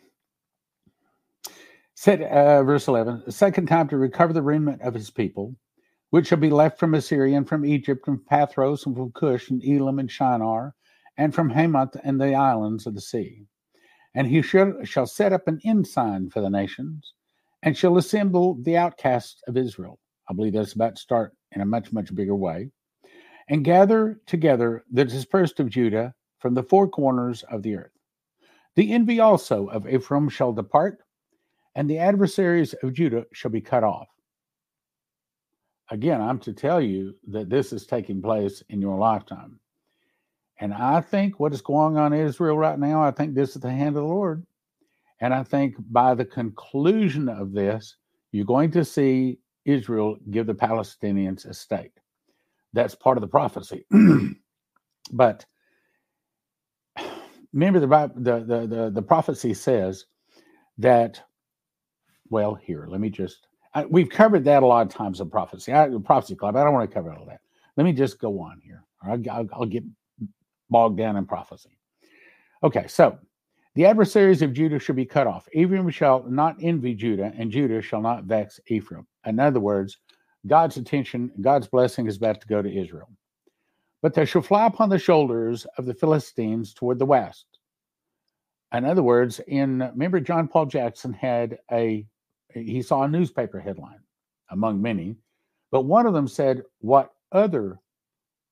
Said 1.94 2.22
uh, 2.22 2.62
verse 2.62 2.86
11, 2.86 3.24
the 3.26 3.32
second 3.32 3.66
time 3.66 3.88
to 3.88 3.96
recover 3.96 4.32
the 4.32 4.42
remnant 4.42 4.82
of 4.82 4.94
his 4.94 5.10
people, 5.10 5.56
which 6.10 6.28
shall 6.28 6.38
be 6.38 6.50
left 6.50 6.78
from 6.78 6.94
Assyria 6.94 7.36
and 7.36 7.48
from 7.48 7.66
Egypt 7.66 8.06
and 8.06 8.18
Pathros 8.18 8.86
and 8.86 8.94
from 8.96 9.10
Cush 9.12 9.50
and 9.50 9.62
Elam 9.64 9.98
and 9.98 10.10
Shinar 10.10 10.74
and 11.16 11.34
from 11.34 11.50
Hamath 11.50 11.96
and 12.04 12.20
the 12.20 12.34
islands 12.34 12.86
of 12.86 12.94
the 12.94 13.00
sea. 13.00 13.46
And 14.14 14.26
he 14.26 14.42
shall, 14.42 14.74
shall 14.84 15.06
set 15.06 15.32
up 15.32 15.46
an 15.46 15.60
ensign 15.64 16.30
for 16.30 16.40
the 16.40 16.50
nations, 16.50 17.12
and 17.62 17.76
shall 17.76 17.98
assemble 17.98 18.56
the 18.62 18.76
outcasts 18.76 19.42
of 19.46 19.56
Israel. 19.56 19.98
I 20.28 20.34
believe 20.34 20.52
that's 20.52 20.74
about 20.74 20.96
to 20.96 21.00
start 21.00 21.32
in 21.52 21.60
a 21.60 21.66
much, 21.66 21.92
much 21.92 22.14
bigger 22.14 22.36
way. 22.36 22.70
And 23.48 23.64
gather 23.64 24.20
together 24.26 24.84
the 24.92 25.04
dispersed 25.04 25.60
of 25.60 25.70
Judah 25.70 26.14
from 26.38 26.54
the 26.54 26.62
four 26.62 26.88
corners 26.88 27.42
of 27.50 27.62
the 27.62 27.76
earth. 27.76 27.92
The 28.76 28.92
envy 28.92 29.20
also 29.20 29.66
of 29.68 29.88
Ephraim 29.88 30.28
shall 30.28 30.52
depart, 30.52 30.98
and 31.74 31.88
the 31.88 31.98
adversaries 31.98 32.74
of 32.82 32.92
Judah 32.92 33.24
shall 33.32 33.50
be 33.50 33.60
cut 33.60 33.84
off. 33.84 34.08
Again, 35.90 36.20
I'm 36.20 36.38
to 36.40 36.52
tell 36.52 36.80
you 36.80 37.14
that 37.28 37.48
this 37.48 37.72
is 37.72 37.86
taking 37.86 38.20
place 38.20 38.62
in 38.68 38.80
your 38.80 38.98
lifetime. 38.98 39.58
And 40.60 40.74
I 40.74 41.00
think 41.00 41.38
what 41.38 41.52
is 41.54 41.62
going 41.62 41.96
on 41.96 42.12
in 42.12 42.26
Israel 42.26 42.58
right 42.58 42.78
now, 42.78 43.02
I 43.02 43.10
think 43.10 43.34
this 43.34 43.54
is 43.54 43.62
the 43.62 43.70
hand 43.70 43.90
of 43.90 44.02
the 44.02 44.02
Lord. 44.02 44.44
And 45.20 45.34
I 45.34 45.42
think 45.42 45.76
by 45.90 46.14
the 46.14 46.24
conclusion 46.24 47.28
of 47.28 47.52
this, 47.52 47.96
you're 48.32 48.44
going 48.44 48.70
to 48.72 48.84
see 48.84 49.38
Israel 49.64 50.16
give 50.30 50.46
the 50.46 50.54
Palestinians 50.54 51.48
a 51.48 51.54
state. 51.54 51.92
That's 52.72 52.94
part 52.94 53.16
of 53.16 53.22
the 53.22 53.28
prophecy. 53.28 53.86
but 55.12 55.44
remember 57.52 57.80
the, 57.80 57.86
the 58.16 58.66
the 58.66 58.90
the 58.90 59.02
prophecy 59.02 59.54
says 59.54 60.06
that 60.78 61.20
well 62.30 62.54
here 62.54 62.86
let 62.88 63.00
me 63.00 63.10
just 63.10 63.46
I, 63.74 63.84
we've 63.86 64.08
covered 64.08 64.44
that 64.44 64.62
a 64.62 64.66
lot 64.66 64.86
of 64.86 64.92
times 64.92 65.20
in 65.20 65.30
prophecy 65.30 65.72
I, 65.72 65.88
prophecy 66.04 66.36
club 66.36 66.56
i 66.56 66.64
don't 66.64 66.74
want 66.74 66.88
to 66.88 66.94
cover 66.94 67.12
all 67.12 67.26
that 67.26 67.40
let 67.76 67.84
me 67.84 67.92
just 67.92 68.20
go 68.20 68.40
on 68.40 68.60
here 68.62 68.84
I'll, 69.02 69.46
I'll 69.52 69.66
get 69.66 69.84
bogged 70.70 70.98
down 70.98 71.16
in 71.16 71.26
prophecy. 71.26 71.78
Okay 72.62 72.86
so 72.88 73.18
the 73.74 73.86
adversaries 73.86 74.42
of 74.42 74.52
judah 74.52 74.78
shall 74.78 74.96
be 74.96 75.06
cut 75.06 75.26
off. 75.26 75.48
Ephraim 75.52 75.88
shall 75.90 76.24
not 76.24 76.56
envy 76.60 76.94
judah 76.94 77.32
and 77.36 77.50
judah 77.50 77.80
shall 77.80 78.00
not 78.00 78.24
vex 78.24 78.60
ephraim. 78.68 79.06
In 79.26 79.38
other 79.38 79.60
words 79.60 79.98
god's 80.46 80.76
attention 80.76 81.30
god's 81.40 81.66
blessing 81.66 82.06
is 82.06 82.16
about 82.16 82.40
to 82.40 82.46
go 82.46 82.62
to 82.62 82.72
israel. 82.72 83.08
But 84.00 84.14
they 84.14 84.24
shall 84.24 84.42
fly 84.42 84.66
upon 84.66 84.88
the 84.88 84.98
shoulders 84.98 85.66
of 85.76 85.84
the 85.84 85.94
Philistines 85.94 86.72
toward 86.72 87.00
the 87.00 87.06
west. 87.06 87.46
In 88.72 88.84
other 88.84 89.02
words, 89.02 89.40
in 89.48 89.78
remember, 89.78 90.20
John 90.20 90.46
Paul 90.46 90.66
Jackson 90.66 91.12
had 91.12 91.58
a 91.72 92.06
he 92.52 92.82
saw 92.82 93.02
a 93.02 93.08
newspaper 93.08 93.60
headline 93.60 94.00
among 94.50 94.80
many, 94.80 95.16
but 95.70 95.82
one 95.82 96.06
of 96.06 96.14
them 96.14 96.28
said, 96.28 96.62
What 96.80 97.12
other 97.32 97.80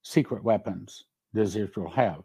secret 0.03 0.43
weapons 0.43 1.05
does 1.37 1.55
Israel 1.55 1.89
have? 1.89 2.23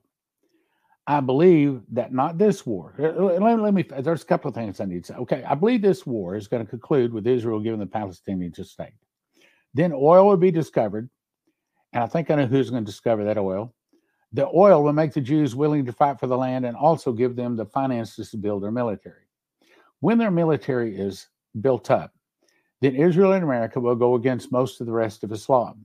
I 1.07 1.21
believe 1.21 1.83
that 1.93 2.13
not 2.13 2.39
this 2.39 2.67
war. 2.67 2.95
Uh, 2.99 3.09
uh, 3.09 3.39
let, 3.41 3.61
let, 3.61 3.75
me, 3.75 3.83
there's 3.83 4.23
a 4.23 4.27
couple 4.27 4.49
of 4.49 4.55
things 4.55 4.81
I 4.81 4.85
need 4.85 5.05
to 5.05 5.13
say. 5.13 5.19
Okay, 5.19 5.45
I 5.45 5.55
believe 5.55 5.83
this 5.83 6.07
war 6.07 6.37
is 6.37 6.49
going 6.49 6.65
to 6.65 6.71
conclude 6.71 7.13
with 7.13 7.27
Israel 7.27 7.61
giving 7.61 7.81
the 7.81 7.87
Palestinians 7.87 8.59
a 8.59 8.65
state. 8.65 8.95
Then 9.75 9.93
oil 9.93 10.27
will 10.27 10.37
be 10.37 10.51
discovered 10.51 11.09
and 11.93 12.03
I 12.03 12.07
think 12.07 12.31
I 12.31 12.37
know 12.37 12.47
who's 12.47 12.71
going 12.71 12.85
to 12.85 12.91
discover 12.91 13.25
that 13.25 13.39
oil. 13.39 13.75
The 14.33 14.49
oil 14.49 14.83
will 14.83 14.95
make 14.95 15.13
the 15.13 15.21
Jews 15.21 15.55
willing 15.55 15.85
to 15.85 15.93
fight 15.93 16.19
for 16.19 16.27
the 16.27 16.39
land 16.39 16.65
and 16.65 16.77
also 16.77 17.13
give 17.13 17.37
them 17.37 17.55
the 17.55 17.67
finances 17.67 18.31
to 18.31 18.39
build 18.39 18.63
their 18.63 18.71
military. 18.71 19.27
When 20.01 20.19
their 20.19 20.31
military 20.31 20.97
is 20.97 21.29
built 21.61 21.91
up, 21.91 22.13
then 22.81 22.97
Israel 22.97 23.33
and 23.33 23.45
America 23.45 23.79
will 23.79 23.95
go 23.95 24.15
against 24.15 24.51
most 24.51 24.81
of 24.81 24.87
the 24.87 24.93
rest 24.93 25.23
of 25.23 25.33
Islam. 25.33 25.85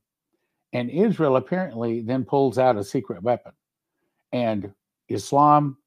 And 0.78 0.92
Israel 0.92 1.38
apparently 1.38 2.02
then 2.02 2.24
pulls 2.24 2.60
out 2.60 2.78
a 2.78 2.84
secret 2.84 3.24
weapon. 3.24 3.54
And 4.32 4.72
Islam, 5.10 5.78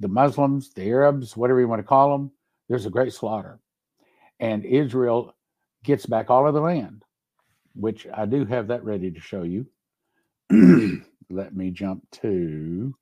the 0.00 0.08
Muslims, 0.08 0.74
the 0.74 0.86
Arabs, 0.90 1.34
whatever 1.34 1.60
you 1.60 1.68
want 1.68 1.80
to 1.80 1.86
call 1.86 2.12
them, 2.12 2.30
there's 2.68 2.84
a 2.84 2.90
great 2.90 3.14
slaughter. 3.14 3.58
And 4.38 4.66
Israel 4.66 5.34
gets 5.82 6.04
back 6.04 6.28
all 6.28 6.46
of 6.46 6.52
the 6.52 6.60
land 6.60 7.02
which 7.74 8.06
I 8.12 8.26
do 8.26 8.44
have 8.44 8.68
that 8.68 8.84
ready 8.84 9.10
to 9.10 9.20
show 9.20 9.44
you. 9.44 9.66
Let 11.30 11.54
me 11.54 11.70
jump 11.70 12.02
to, 12.22 12.94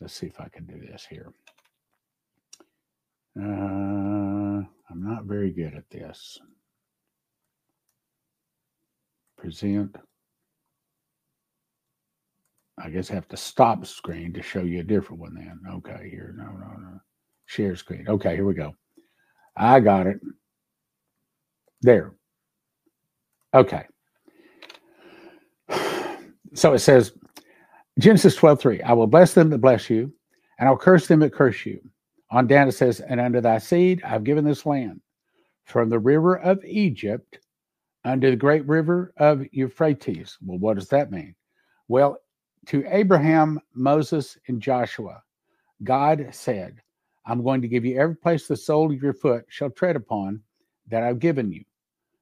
let's 0.00 0.14
see 0.14 0.26
if 0.26 0.40
I 0.40 0.48
can 0.48 0.64
do 0.66 0.80
this 0.80 1.06
here. 1.08 1.32
Uh, 3.38 4.62
I'm 4.62 5.02
not 5.02 5.24
very 5.24 5.50
good 5.50 5.74
at 5.74 5.90
this. 5.90 6.38
Present. 9.36 9.96
I 12.78 12.90
guess 12.90 13.10
I 13.10 13.14
have 13.14 13.28
to 13.28 13.36
stop 13.36 13.86
screen 13.86 14.32
to 14.32 14.42
show 14.42 14.62
you 14.62 14.80
a 14.80 14.84
different 14.84 15.20
one 15.20 15.34
then. 15.34 15.60
Okay, 15.76 16.08
here. 16.10 16.34
No, 16.36 16.44
no, 16.44 16.76
no. 16.78 17.00
Share 17.46 17.76
screen. 17.76 18.06
Okay, 18.08 18.34
here 18.34 18.44
we 18.44 18.54
go. 18.54 18.74
I 19.56 19.80
got 19.80 20.06
it. 20.06 20.20
There. 21.82 22.14
Okay. 23.52 23.84
So 26.56 26.72
it 26.72 26.78
says, 26.78 27.12
Genesis 27.98 28.36
12, 28.36 28.60
3, 28.60 28.82
I 28.82 28.92
will 28.92 29.08
bless 29.08 29.34
them 29.34 29.50
that 29.50 29.58
bless 29.58 29.90
you, 29.90 30.12
and 30.60 30.68
I'll 30.68 30.76
curse 30.76 31.08
them 31.08 31.18
that 31.18 31.32
curse 31.32 31.66
you. 31.66 31.80
On 32.30 32.46
down 32.46 32.68
it 32.68 32.72
says, 32.72 33.00
And 33.00 33.20
unto 33.20 33.40
thy 33.40 33.58
seed 33.58 34.00
I've 34.04 34.22
given 34.22 34.44
this 34.44 34.64
land, 34.64 35.00
from 35.64 35.90
the 35.90 35.98
river 35.98 36.38
of 36.38 36.64
Egypt 36.64 37.40
unto 38.04 38.30
the 38.30 38.36
great 38.36 38.64
river 38.68 39.12
of 39.16 39.44
Euphrates. 39.50 40.38
Well, 40.44 40.58
what 40.58 40.76
does 40.76 40.88
that 40.90 41.10
mean? 41.10 41.34
Well, 41.88 42.18
to 42.66 42.84
Abraham, 42.88 43.60
Moses, 43.74 44.38
and 44.48 44.60
Joshua, 44.60 45.22
God 45.82 46.28
said, 46.32 46.80
I'm 47.26 47.42
going 47.42 47.62
to 47.62 47.68
give 47.68 47.84
you 47.84 47.98
every 47.98 48.16
place 48.16 48.46
the 48.46 48.56
sole 48.56 48.92
of 48.92 49.02
your 49.02 49.14
foot 49.14 49.44
shall 49.48 49.70
tread 49.70 49.96
upon 49.96 50.42
that 50.88 51.02
I've 51.02 51.18
given 51.18 51.50
you. 51.52 51.64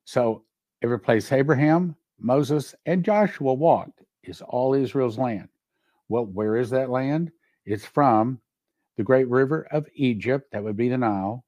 So 0.05 0.45
Every 0.83 0.99
place 0.99 1.31
Abraham, 1.31 1.95
Moses, 2.19 2.75
and 2.87 3.05
Joshua 3.05 3.55
walked 3.55 4.03
is 4.25 4.43
all 4.43 4.75
Israel's 4.75 5.17
land. 5.17 5.49
Well, 6.09 6.27
where 6.27 6.57
is 6.57 6.71
that 6.71 6.91
land? 6.91 7.31
It's 7.65 7.87
from 7.87 8.41
the 8.97 9.05
great 9.05 9.29
river 9.29 9.69
of 9.71 9.87
Egypt, 9.95 10.51
that 10.51 10.63
would 10.63 10.77
be 10.77 10.89
the 10.89 10.99
Nile, 10.99 11.45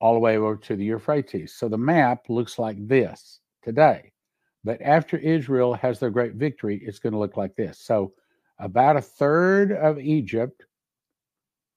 all 0.00 0.12
the 0.12 0.20
way 0.20 0.36
over 0.36 0.56
to 0.56 0.76
the 0.76 0.84
Euphrates. 0.84 1.54
So 1.54 1.68
the 1.68 1.78
map 1.78 2.28
looks 2.28 2.58
like 2.58 2.86
this 2.86 3.40
today. 3.62 4.12
But 4.64 4.82
after 4.82 5.16
Israel 5.16 5.72
has 5.74 5.98
their 5.98 6.10
great 6.10 6.34
victory, 6.34 6.82
it's 6.84 6.98
going 6.98 7.14
to 7.14 7.18
look 7.18 7.38
like 7.38 7.56
this. 7.56 7.78
So 7.80 8.12
about 8.58 8.96
a 8.96 9.02
third 9.02 9.72
of 9.72 9.98
Egypt 9.98 10.64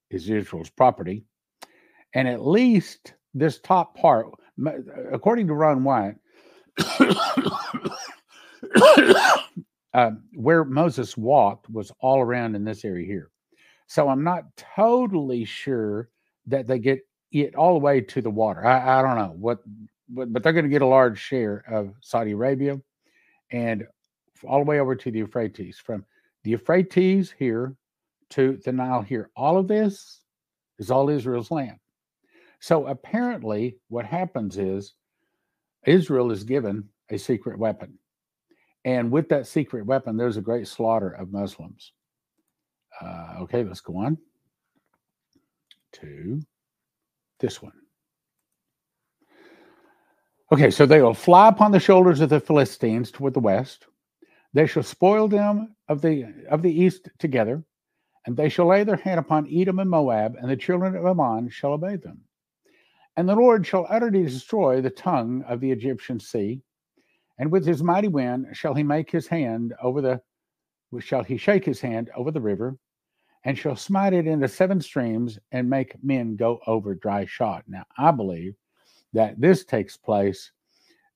is 0.10 0.30
Israel's 0.30 0.70
property. 0.70 1.24
And 2.14 2.28
at 2.28 2.46
least 2.46 3.14
this 3.34 3.60
top 3.60 3.96
part, 3.96 4.28
according 5.12 5.48
to 5.48 5.54
Ron 5.54 5.84
Wyatt, 5.84 6.16
uh, 9.94 10.12
where 10.34 10.64
Moses 10.64 11.18
walked 11.18 11.70
was 11.70 11.92
all 12.00 12.22
around 12.22 12.56
in 12.56 12.64
this 12.64 12.86
area 12.86 13.06
here. 13.06 13.30
So 13.88 14.10
I'm 14.10 14.24
not 14.24 14.44
totally 14.76 15.46
sure 15.46 16.10
that 16.48 16.68
they 16.68 16.80
get 16.80 17.00
it 17.32 17.56
all 17.56 17.74
the 17.74 17.80
way 17.80 18.02
to 18.02 18.22
the 18.22 18.30
water. 18.30 18.66
I, 18.66 19.00
I 19.00 19.02
don't 19.02 19.18
know 19.18 19.36
what, 19.38 19.60
but, 20.10 20.32
but 20.32 20.44
they're 20.44 20.54
going 20.54 20.66
to 20.66 20.70
get 20.70 20.82
a 20.82 20.88
large 20.88 21.20
share 21.20 21.64
of 21.70 21.94
Saudi 22.02 22.32
Arabia 22.32 22.80
and 23.52 23.86
all 24.44 24.60
the 24.60 24.66
way 24.66 24.80
over 24.80 24.96
to 24.96 25.12
the 25.12 25.20
Euphrates. 25.20 25.80
From 25.80 26.06
the 26.48 26.52
Euphrates 26.52 27.34
here 27.38 27.76
to 28.30 28.58
the 28.64 28.72
Nile 28.72 29.02
here, 29.02 29.30
all 29.36 29.58
of 29.58 29.68
this 29.68 30.22
is 30.80 30.90
all 30.90 31.10
Israel's 31.10 31.52
land. 31.52 31.78
So 32.62 32.88
apparently, 32.88 33.76
what 33.90 34.06
happens 34.06 34.58
is 34.58 34.94
Israel 35.86 36.32
is 36.32 36.46
given 36.46 36.88
a 37.10 37.18
secret 37.18 37.60
weapon. 37.60 38.00
And 38.86 39.12
with 39.12 39.28
that 39.28 39.46
secret 39.46 39.86
weapon, 39.86 40.16
there's 40.16 40.38
a 40.38 40.42
great 40.42 40.70
slaughter 40.70 41.10
of 41.10 41.34
Muslims. 41.34 41.92
Uh, 43.02 43.40
okay, 43.42 43.66
let's 43.66 43.82
go 43.82 43.98
on 43.98 44.18
to 45.96 46.42
this 47.42 47.62
one. 47.62 47.74
Okay, 50.54 50.72
so 50.72 50.86
they 50.86 51.02
will 51.02 51.14
fly 51.14 51.50
upon 51.50 51.74
the 51.74 51.80
shoulders 51.82 52.22
of 52.22 52.30
the 52.30 52.40
Philistines 52.40 53.12
toward 53.12 53.34
the 53.34 53.42
west. 53.42 53.88
They 54.58 54.66
shall 54.66 54.82
spoil 54.82 55.28
them 55.28 55.76
of 55.88 56.02
the 56.02 56.34
of 56.50 56.64
the 56.64 56.74
east 56.74 57.10
together, 57.20 57.64
and 58.26 58.36
they 58.36 58.50
shall 58.50 58.66
lay 58.66 58.84
their 58.84 58.96
hand 58.96 59.20
upon 59.20 59.48
Edom 59.54 59.78
and 59.78 59.88
Moab, 59.88 60.36
and 60.36 60.50
the 60.50 60.58
children 60.58 60.96
of 60.96 61.06
Ammon 61.06 61.50
shall 61.50 61.74
obey 61.74 61.96
them. 61.96 62.22
And 63.16 63.30
the 63.30 63.36
Lord 63.36 63.68
shall 63.68 63.86
utterly 63.88 64.24
destroy 64.24 64.82
the 64.82 64.90
tongue 64.90 65.44
of 65.44 65.60
the 65.60 65.72
Egyptian 65.72 66.20
sea, 66.20 66.64
and 67.38 67.52
with 67.52 67.68
his 67.68 67.84
mighty 67.84 68.08
wind 68.08 68.48
shall 68.54 68.74
he 68.74 68.82
make 68.82 69.12
his 69.12 69.28
hand 69.28 69.76
over 69.80 70.02
the 70.02 70.22
shall 71.02 71.22
he 71.22 71.38
shake 71.38 71.64
his 71.64 71.80
hand 71.80 72.10
over 72.16 72.32
the 72.32 72.42
river, 72.42 72.80
and 73.44 73.60
shall 73.60 73.76
smite 73.76 74.14
it 74.14 74.26
into 74.26 74.48
seven 74.48 74.82
streams 74.82 75.38
and 75.52 75.70
make 75.70 76.04
men 76.04 76.36
go 76.36 76.62
over 76.66 76.96
dry 76.96 77.26
shod. 77.26 77.62
Now 77.68 77.86
I 77.96 78.10
believe 78.10 78.56
that 79.14 79.40
this 79.40 79.66
takes 79.66 79.98
place 79.98 80.52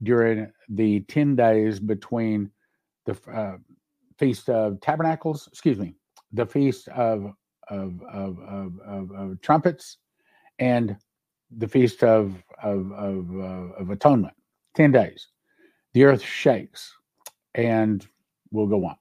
during 0.04 0.54
the 0.70 1.00
10 1.00 1.36
days 1.36 1.80
between 1.80 2.52
the 3.06 3.18
uh, 3.32 3.58
Feast 4.18 4.50
of 4.50 4.80
Tabernacles, 4.82 5.48
excuse 5.48 5.80
me, 5.80 5.96
the 6.34 6.46
feast 6.46 6.88
of 6.90 7.34
of 7.70 8.02
of, 8.12 8.40
of, 8.40 8.74
of, 8.86 9.12
of 9.12 9.42
trumpets 9.42 9.98
and 10.60 10.96
the 11.58 11.68
feast 11.68 12.04
of 12.04 12.44
of 12.62 12.92
of, 12.92 13.30
uh, 13.36 13.74
of 13.80 13.90
atonement. 13.90 14.36
Ten 14.76 14.92
days, 14.92 15.28
the 15.94 16.04
earth 16.04 16.22
shakes, 16.22 16.94
and 17.56 18.06
we'll 18.52 18.68
go 18.68 18.86
on. 18.86 18.96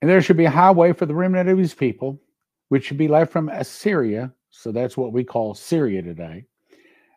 And 0.00 0.10
there 0.10 0.22
should 0.22 0.36
be 0.36 0.44
a 0.44 0.50
highway 0.50 0.92
for 0.92 1.06
the 1.06 1.14
remnant 1.14 1.48
of 1.48 1.58
his 1.58 1.74
people, 1.74 2.20
which 2.68 2.84
should 2.84 2.98
be 2.98 3.08
left 3.08 3.32
from 3.32 3.48
Assyria. 3.48 4.32
So 4.50 4.72
that's 4.72 4.96
what 4.96 5.12
we 5.12 5.24
call 5.24 5.54
Syria 5.54 6.02
today, 6.02 6.44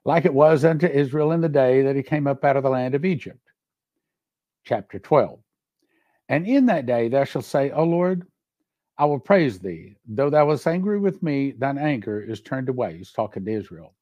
like 0.03 0.25
it 0.25 0.33
was 0.33 0.65
unto 0.65 0.87
Israel 0.87 1.31
in 1.31 1.41
the 1.41 1.49
day 1.49 1.81
that 1.83 1.95
he 1.95 2.03
came 2.03 2.27
up 2.27 2.43
out 2.43 2.57
of 2.57 2.63
the 2.63 2.69
land 2.69 2.95
of 2.95 3.05
Egypt. 3.05 3.48
Chapter 4.69 4.99
12. 4.99 5.39
And 6.29 6.45
in 6.45 6.67
that 6.67 6.85
day 6.85 7.07
thou 7.09 7.23
shalt 7.23 7.45
say, 7.45 7.71
O 7.71 7.83
Lord, 7.83 8.27
I 8.99 9.05
will 9.05 9.19
praise 9.19 9.57
thee. 9.57 9.95
Though 10.07 10.29
thou 10.29 10.45
wast 10.45 10.67
angry 10.67 10.99
with 10.99 11.23
me, 11.23 11.55
thine 11.57 11.79
anger 11.79 12.21
is 12.21 12.39
turned 12.39 12.69
away. 12.69 12.95
He's 12.95 13.11
talking 13.11 13.43
to 13.45 13.51
Israel. 13.51 13.95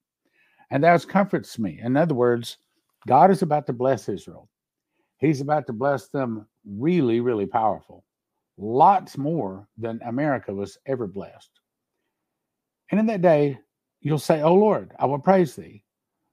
And 0.69 0.84
thou 0.84 0.97
comforts 0.97 1.58
me. 1.58 1.80
In 1.82 1.95
other 1.95 2.15
words, 2.15 2.58
God 3.08 3.32
is 3.32 3.43
about 3.43 3.65
to 3.67 3.71
bless 3.73 4.10
Israel. 4.10 4.49
He's 5.19 5.39
about 5.39 5.67
to 5.67 5.73
bless 5.73 6.10
them 6.10 6.45
really, 6.65 7.21
really 7.21 7.45
powerful. 7.45 8.03
Lots 8.58 9.17
more 9.17 9.69
than 9.77 10.01
America 10.06 10.53
was 10.53 10.77
ever 10.86 11.08
blessed. 11.08 11.62
And 12.91 12.99
in 12.99 13.06
that 13.06 13.21
day, 13.21 13.58
you'll 14.01 14.19
say, 14.19 14.41
O 14.41 14.53
Lord, 14.53 14.91
I 14.99 15.06
will 15.06 15.19
praise 15.19 15.56
thee. 15.56 15.86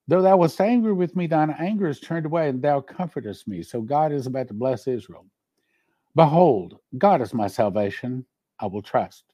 Though 0.07 0.23
thou 0.23 0.37
wast 0.37 0.61
angry 0.61 0.93
with 0.93 1.17
me, 1.17 1.27
thine 1.27 1.55
anger 1.59 1.89
is 1.89 2.01
turned 2.01 2.27
away, 2.27 2.49
and 2.49 2.61
thou 2.61 2.81
comfortest 2.81 3.49
me. 3.49 3.63
So 3.63 3.81
God 3.81 4.13
is 4.13 4.27
about 4.27 4.49
to 4.49 4.55
bless 4.55 4.87
Israel. 4.87 5.27
Behold, 6.15 6.79
God 6.99 7.23
is 7.23 7.33
my 7.33 7.47
salvation. 7.47 8.25
I 8.61 8.67
will 8.67 8.83
trust. 8.83 9.25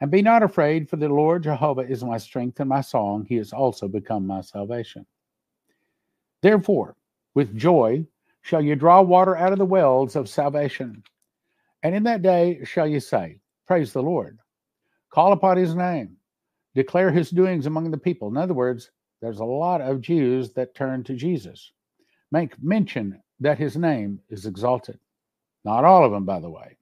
And 0.00 0.10
be 0.10 0.20
not 0.20 0.42
afraid, 0.42 0.90
for 0.90 0.96
the 0.96 1.08
Lord 1.08 1.44
Jehovah 1.44 1.82
is 1.82 2.02
my 2.02 2.18
strength 2.18 2.58
and 2.58 2.68
my 2.68 2.80
song. 2.80 3.24
He 3.28 3.36
has 3.36 3.52
also 3.52 3.86
become 3.86 4.26
my 4.26 4.40
salvation. 4.40 5.06
Therefore, 6.42 6.96
with 7.34 7.56
joy 7.56 8.04
shall 8.42 8.60
you 8.60 8.74
draw 8.74 9.00
water 9.00 9.36
out 9.36 9.52
of 9.52 9.58
the 9.58 9.64
wells 9.64 10.16
of 10.16 10.28
salvation. 10.28 11.04
And 11.84 11.94
in 11.94 12.02
that 12.02 12.22
day 12.22 12.60
shall 12.64 12.88
you 12.88 12.98
say, 12.98 13.38
Praise 13.66 13.92
the 13.92 14.02
Lord. 14.02 14.38
Call 15.10 15.32
upon 15.32 15.56
his 15.56 15.76
name. 15.76 16.16
Declare 16.74 17.12
his 17.12 17.30
doings 17.30 17.66
among 17.66 17.90
the 17.90 17.98
people. 17.98 18.28
In 18.28 18.36
other 18.36 18.54
words, 18.54 18.90
there's 19.22 19.38
a 19.38 19.44
lot 19.44 19.80
of 19.80 20.00
Jews 20.00 20.50
that 20.50 20.74
turn 20.74 21.04
to 21.04 21.14
Jesus. 21.14 21.70
Make 22.32 22.60
mention 22.60 23.22
that 23.38 23.56
his 23.56 23.76
name 23.76 24.18
is 24.28 24.46
exalted. 24.46 24.98
Not 25.64 25.84
all 25.84 26.04
of 26.04 26.10
them, 26.10 26.24
by 26.24 26.40
the 26.40 26.50
way. 26.50 26.76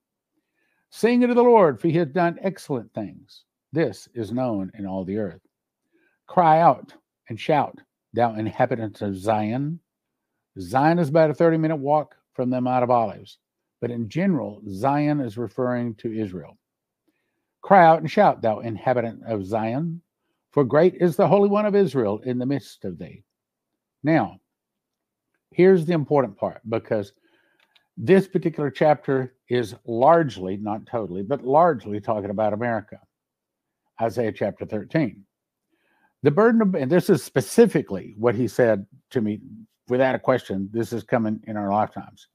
Sing 0.88 1.22
unto 1.22 1.34
the 1.34 1.42
Lord, 1.42 1.78
for 1.78 1.88
he 1.88 1.98
has 1.98 2.08
done 2.08 2.38
excellent 2.40 2.92
things. 2.94 3.44
This 3.72 4.08
is 4.14 4.32
known 4.32 4.72
in 4.76 4.86
all 4.86 5.04
the 5.04 5.18
earth. 5.18 5.42
Cry 6.26 6.60
out 6.60 6.94
and 7.28 7.38
shout, 7.38 7.78
thou 8.14 8.34
inhabitant 8.34 9.02
of 9.02 9.16
Zion. 9.16 9.78
Zion 10.58 10.98
is 10.98 11.10
about 11.10 11.30
a 11.30 11.34
30 11.34 11.58
minute 11.58 11.76
walk 11.76 12.16
from 12.32 12.48
the 12.48 12.60
Mount 12.60 12.82
of 12.82 12.90
Olives, 12.90 13.38
but 13.82 13.90
in 13.90 14.08
general, 14.08 14.62
Zion 14.68 15.20
is 15.20 15.36
referring 15.36 15.94
to 15.96 16.12
Israel. 16.12 16.56
Cry 17.60 17.84
out 17.84 18.00
and 18.00 18.10
shout, 18.10 18.40
thou 18.40 18.60
inhabitant 18.60 19.24
of 19.26 19.44
Zion. 19.44 20.00
For 20.50 20.64
great 20.64 20.94
is 20.96 21.16
the 21.16 21.28
Holy 21.28 21.48
One 21.48 21.66
of 21.66 21.76
Israel 21.76 22.18
in 22.24 22.38
the 22.38 22.46
midst 22.46 22.84
of 22.84 22.98
thee. 22.98 23.22
Now, 24.02 24.40
here's 25.50 25.86
the 25.86 25.92
important 25.92 26.36
part 26.36 26.60
because 26.68 27.12
this 27.96 28.26
particular 28.26 28.70
chapter 28.70 29.34
is 29.48 29.74
largely, 29.84 30.56
not 30.56 30.86
totally, 30.86 31.22
but 31.22 31.44
largely 31.44 32.00
talking 32.00 32.30
about 32.30 32.52
America. 32.52 32.98
Isaiah 34.00 34.32
chapter 34.32 34.64
13. 34.64 35.22
The 36.22 36.30
burden 36.30 36.62
of, 36.62 36.74
and 36.74 36.90
this 36.90 37.10
is 37.10 37.22
specifically 37.22 38.14
what 38.16 38.34
he 38.34 38.48
said 38.48 38.86
to 39.10 39.20
me 39.20 39.40
without 39.88 40.14
a 40.14 40.18
question, 40.18 40.68
this 40.72 40.92
is 40.92 41.02
coming 41.02 41.40
in 41.46 41.56
our 41.56 41.70
lifetimes. 41.70 42.28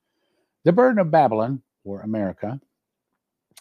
The 0.64 0.74
burden 0.74 1.00
of 1.00 1.12
Babylon, 1.12 1.62
or 1.84 2.02
America, 2.02 2.60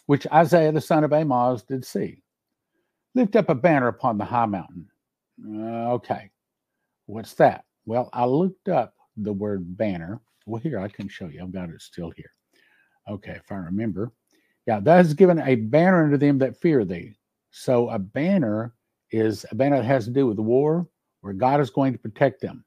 which 0.07 0.27
Isaiah 0.33 0.71
the 0.71 0.81
son 0.81 1.03
of 1.03 1.13
Amoz 1.13 1.63
did 1.63 1.85
see. 1.85 2.23
Lift 3.15 3.37
up 3.37 3.49
a 3.49 3.55
banner 3.55 3.87
upon 3.87 4.17
the 4.17 4.25
high 4.25 4.45
mountain. 4.45 4.87
Uh, 5.41 5.93
okay. 5.93 6.29
What's 7.05 7.33
that? 7.35 7.63
Well, 7.85 8.09
I 8.11 8.25
looked 8.25 8.67
up 8.67 8.93
the 9.15 9.31
word 9.31 9.77
banner. 9.77 10.19
Well, 10.45 10.61
here, 10.61 10.79
I 10.79 10.89
can 10.89 11.07
show 11.07 11.27
you. 11.27 11.41
I've 11.41 11.53
got 11.53 11.69
it 11.69 11.81
still 11.81 12.11
here. 12.11 12.31
Okay, 13.09 13.31
if 13.31 13.51
I 13.51 13.55
remember. 13.55 14.11
Yeah, 14.67 14.81
that 14.81 15.05
is 15.05 15.13
given 15.13 15.39
a 15.39 15.55
banner 15.55 16.03
unto 16.03 16.17
them 16.17 16.37
that 16.39 16.59
fear 16.59 16.83
thee. 16.83 17.15
So 17.51 17.89
a 17.89 17.99
banner 17.99 18.73
is 19.11 19.45
a 19.49 19.55
banner 19.55 19.77
that 19.77 19.85
has 19.85 20.05
to 20.05 20.11
do 20.11 20.27
with 20.27 20.39
war, 20.39 20.87
where 21.21 21.33
God 21.33 21.61
is 21.61 21.69
going 21.69 21.93
to 21.93 21.99
protect 21.99 22.41
them. 22.41 22.65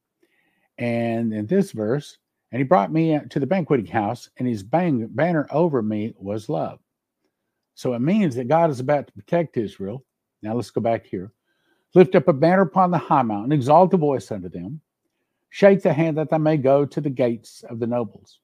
And 0.79 1.35
in 1.35 1.47
this 1.47 1.73
verse, 1.73 2.17
and 2.53 2.61
he 2.61 2.65
brought 2.65 2.93
me 2.93 3.19
to 3.29 3.41
the 3.41 3.47
banqueting 3.47 3.87
house, 3.87 4.31
and 4.39 4.49
his 4.49 4.63
bang, 4.63 5.09
banner 5.09 5.47
over 5.51 5.83
me 5.83 6.15
was 6.17 6.49
love. 6.49 6.79
So 7.75 7.93
it 7.93 8.01
means 8.01 8.35
that 8.37 8.49
God 8.49 8.71
is 8.71 8.81
about 8.81 9.09
to 9.09 9.13
protect 9.13 9.57
Israel 9.57 10.05
now 10.43 10.55
let's 10.55 10.71
go 10.71 10.81
back 10.81 11.07
here. 11.07 11.33
Lift 11.95 12.15
up 12.15 12.29
a 12.29 12.33
banner 12.33 12.63
upon 12.63 12.91
the 12.91 12.99
high 12.99 13.23
mountain, 13.23 13.53
exalt 13.53 13.95
a 13.95 13.97
voice 13.97 14.31
unto 14.31 14.49
them. 14.49 14.81
Shake 15.51 15.83
the 15.83 15.93
hand 15.93 16.19
that 16.19 16.31
they 16.31 16.39
may 16.39 16.57
go 16.57 16.85
to 16.85 17.01
the 17.01 17.11
gates 17.11 17.65
of 17.69 17.79
the 17.79 17.87
nobles. 17.87 18.41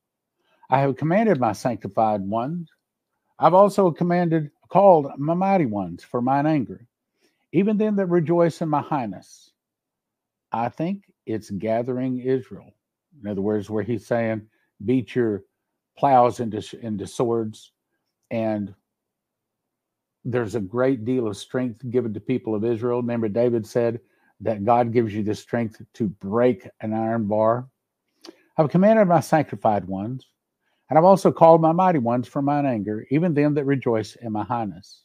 I 0.70 0.80
have 0.80 0.96
commanded 0.96 1.38
my 1.38 1.52
sanctified 1.52 2.22
ones. 2.22 2.70
I've 3.38 3.54
also 3.54 3.90
commanded, 3.90 4.50
called 4.70 5.10
my 5.18 5.34
mighty 5.34 5.66
ones 5.66 6.02
for 6.02 6.22
mine 6.22 6.46
anger, 6.46 6.86
even 7.52 7.76
them 7.76 7.96
that 7.96 8.06
rejoice 8.06 8.62
in 8.62 8.68
my 8.70 8.80
highness. 8.80 9.52
I 10.52 10.70
think 10.70 11.04
it's 11.26 11.50
gathering 11.50 12.20
Israel. 12.20 12.72
In 13.22 13.28
other 13.28 13.42
words, 13.42 13.68
where 13.68 13.82
he's 13.82 14.06
saying, 14.06 14.46
beat 14.84 15.14
your 15.14 15.44
plows 15.98 16.40
into, 16.40 16.62
into 16.80 17.06
swords 17.06 17.72
and 18.30 18.74
there's 20.24 20.54
a 20.54 20.60
great 20.60 21.04
deal 21.04 21.26
of 21.26 21.36
strength 21.36 21.88
given 21.90 22.14
to 22.14 22.20
people 22.20 22.54
of 22.54 22.64
Israel. 22.64 23.00
Remember, 23.00 23.28
David 23.28 23.66
said 23.66 24.00
that 24.40 24.64
God 24.64 24.92
gives 24.92 25.14
you 25.14 25.22
the 25.22 25.34
strength 25.34 25.80
to 25.94 26.08
break 26.08 26.68
an 26.80 26.92
iron 26.92 27.26
bar. 27.26 27.68
I've 28.56 28.70
commanded 28.70 29.06
my 29.06 29.20
sanctified 29.20 29.84
ones, 29.84 30.28
and 30.88 30.98
I've 30.98 31.04
also 31.04 31.30
called 31.30 31.60
my 31.60 31.72
mighty 31.72 31.98
ones 31.98 32.26
for 32.26 32.40
mine 32.40 32.66
anger, 32.66 33.06
even 33.10 33.34
them 33.34 33.54
that 33.54 33.64
rejoice 33.64 34.16
in 34.16 34.32
my 34.32 34.44
highness. 34.44 35.02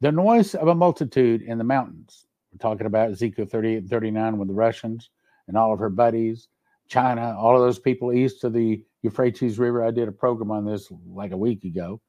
The 0.00 0.10
noise 0.10 0.54
of 0.54 0.68
a 0.68 0.74
multitude 0.74 1.42
in 1.42 1.58
the 1.58 1.64
mountains. 1.64 2.26
We're 2.52 2.58
talking 2.58 2.86
about 2.86 3.10
Ezekiel 3.10 3.46
38 3.46 3.76
and 3.76 3.90
39 3.90 4.38
with 4.38 4.48
the 4.48 4.54
Russians 4.54 5.10
and 5.48 5.56
all 5.56 5.72
of 5.72 5.78
her 5.78 5.90
buddies, 5.90 6.48
China, 6.88 7.36
all 7.38 7.54
of 7.54 7.62
those 7.62 7.78
people 7.78 8.12
east 8.12 8.42
of 8.44 8.52
the 8.52 8.84
Euphrates 9.02 9.58
River. 9.58 9.84
I 9.84 9.90
did 9.90 10.08
a 10.08 10.12
program 10.12 10.50
on 10.50 10.64
this 10.64 10.90
like 11.06 11.32
a 11.32 11.36
week 11.36 11.64
ago 11.64 12.00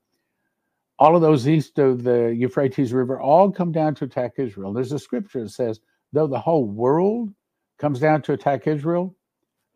all 1.04 1.18
of 1.18 1.22
those 1.22 1.50
east 1.50 1.80
of 1.80 2.02
the 2.02 2.34
Euphrates 2.34 2.94
River 2.94 3.20
all 3.20 3.52
come 3.52 3.74
down 3.74 3.94
to 3.94 4.06
attack 4.06 4.36
Israel. 4.38 4.72
There's 4.72 4.94
a 4.94 4.98
scripture 4.98 5.44
that 5.44 5.50
says, 5.50 5.82
though 6.14 6.28
the 6.28 6.40
whole 6.40 6.64
world 6.64 7.30
comes 7.78 8.00
down 8.00 8.22
to 8.22 8.32
attack 8.32 8.68
Israel, 8.68 9.14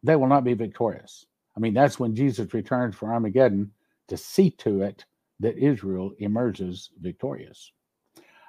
they 0.03 0.15
will 0.15 0.29
not 0.29 0.45
be 0.45 0.53
victorious. 0.53 1.25
I 1.57 1.59
mean, 1.59 1.73
that's 1.73 1.99
when 1.99 2.15
Jesus 2.15 2.53
returns 2.53 2.95
for 2.95 3.11
Armageddon 3.11 3.73
to 4.07 4.15
see 4.15 4.51
to 4.51 4.83
it 4.83 5.03
that 5.41 5.57
Israel 5.57 6.13
emerges 6.19 6.91
victorious. 7.01 7.73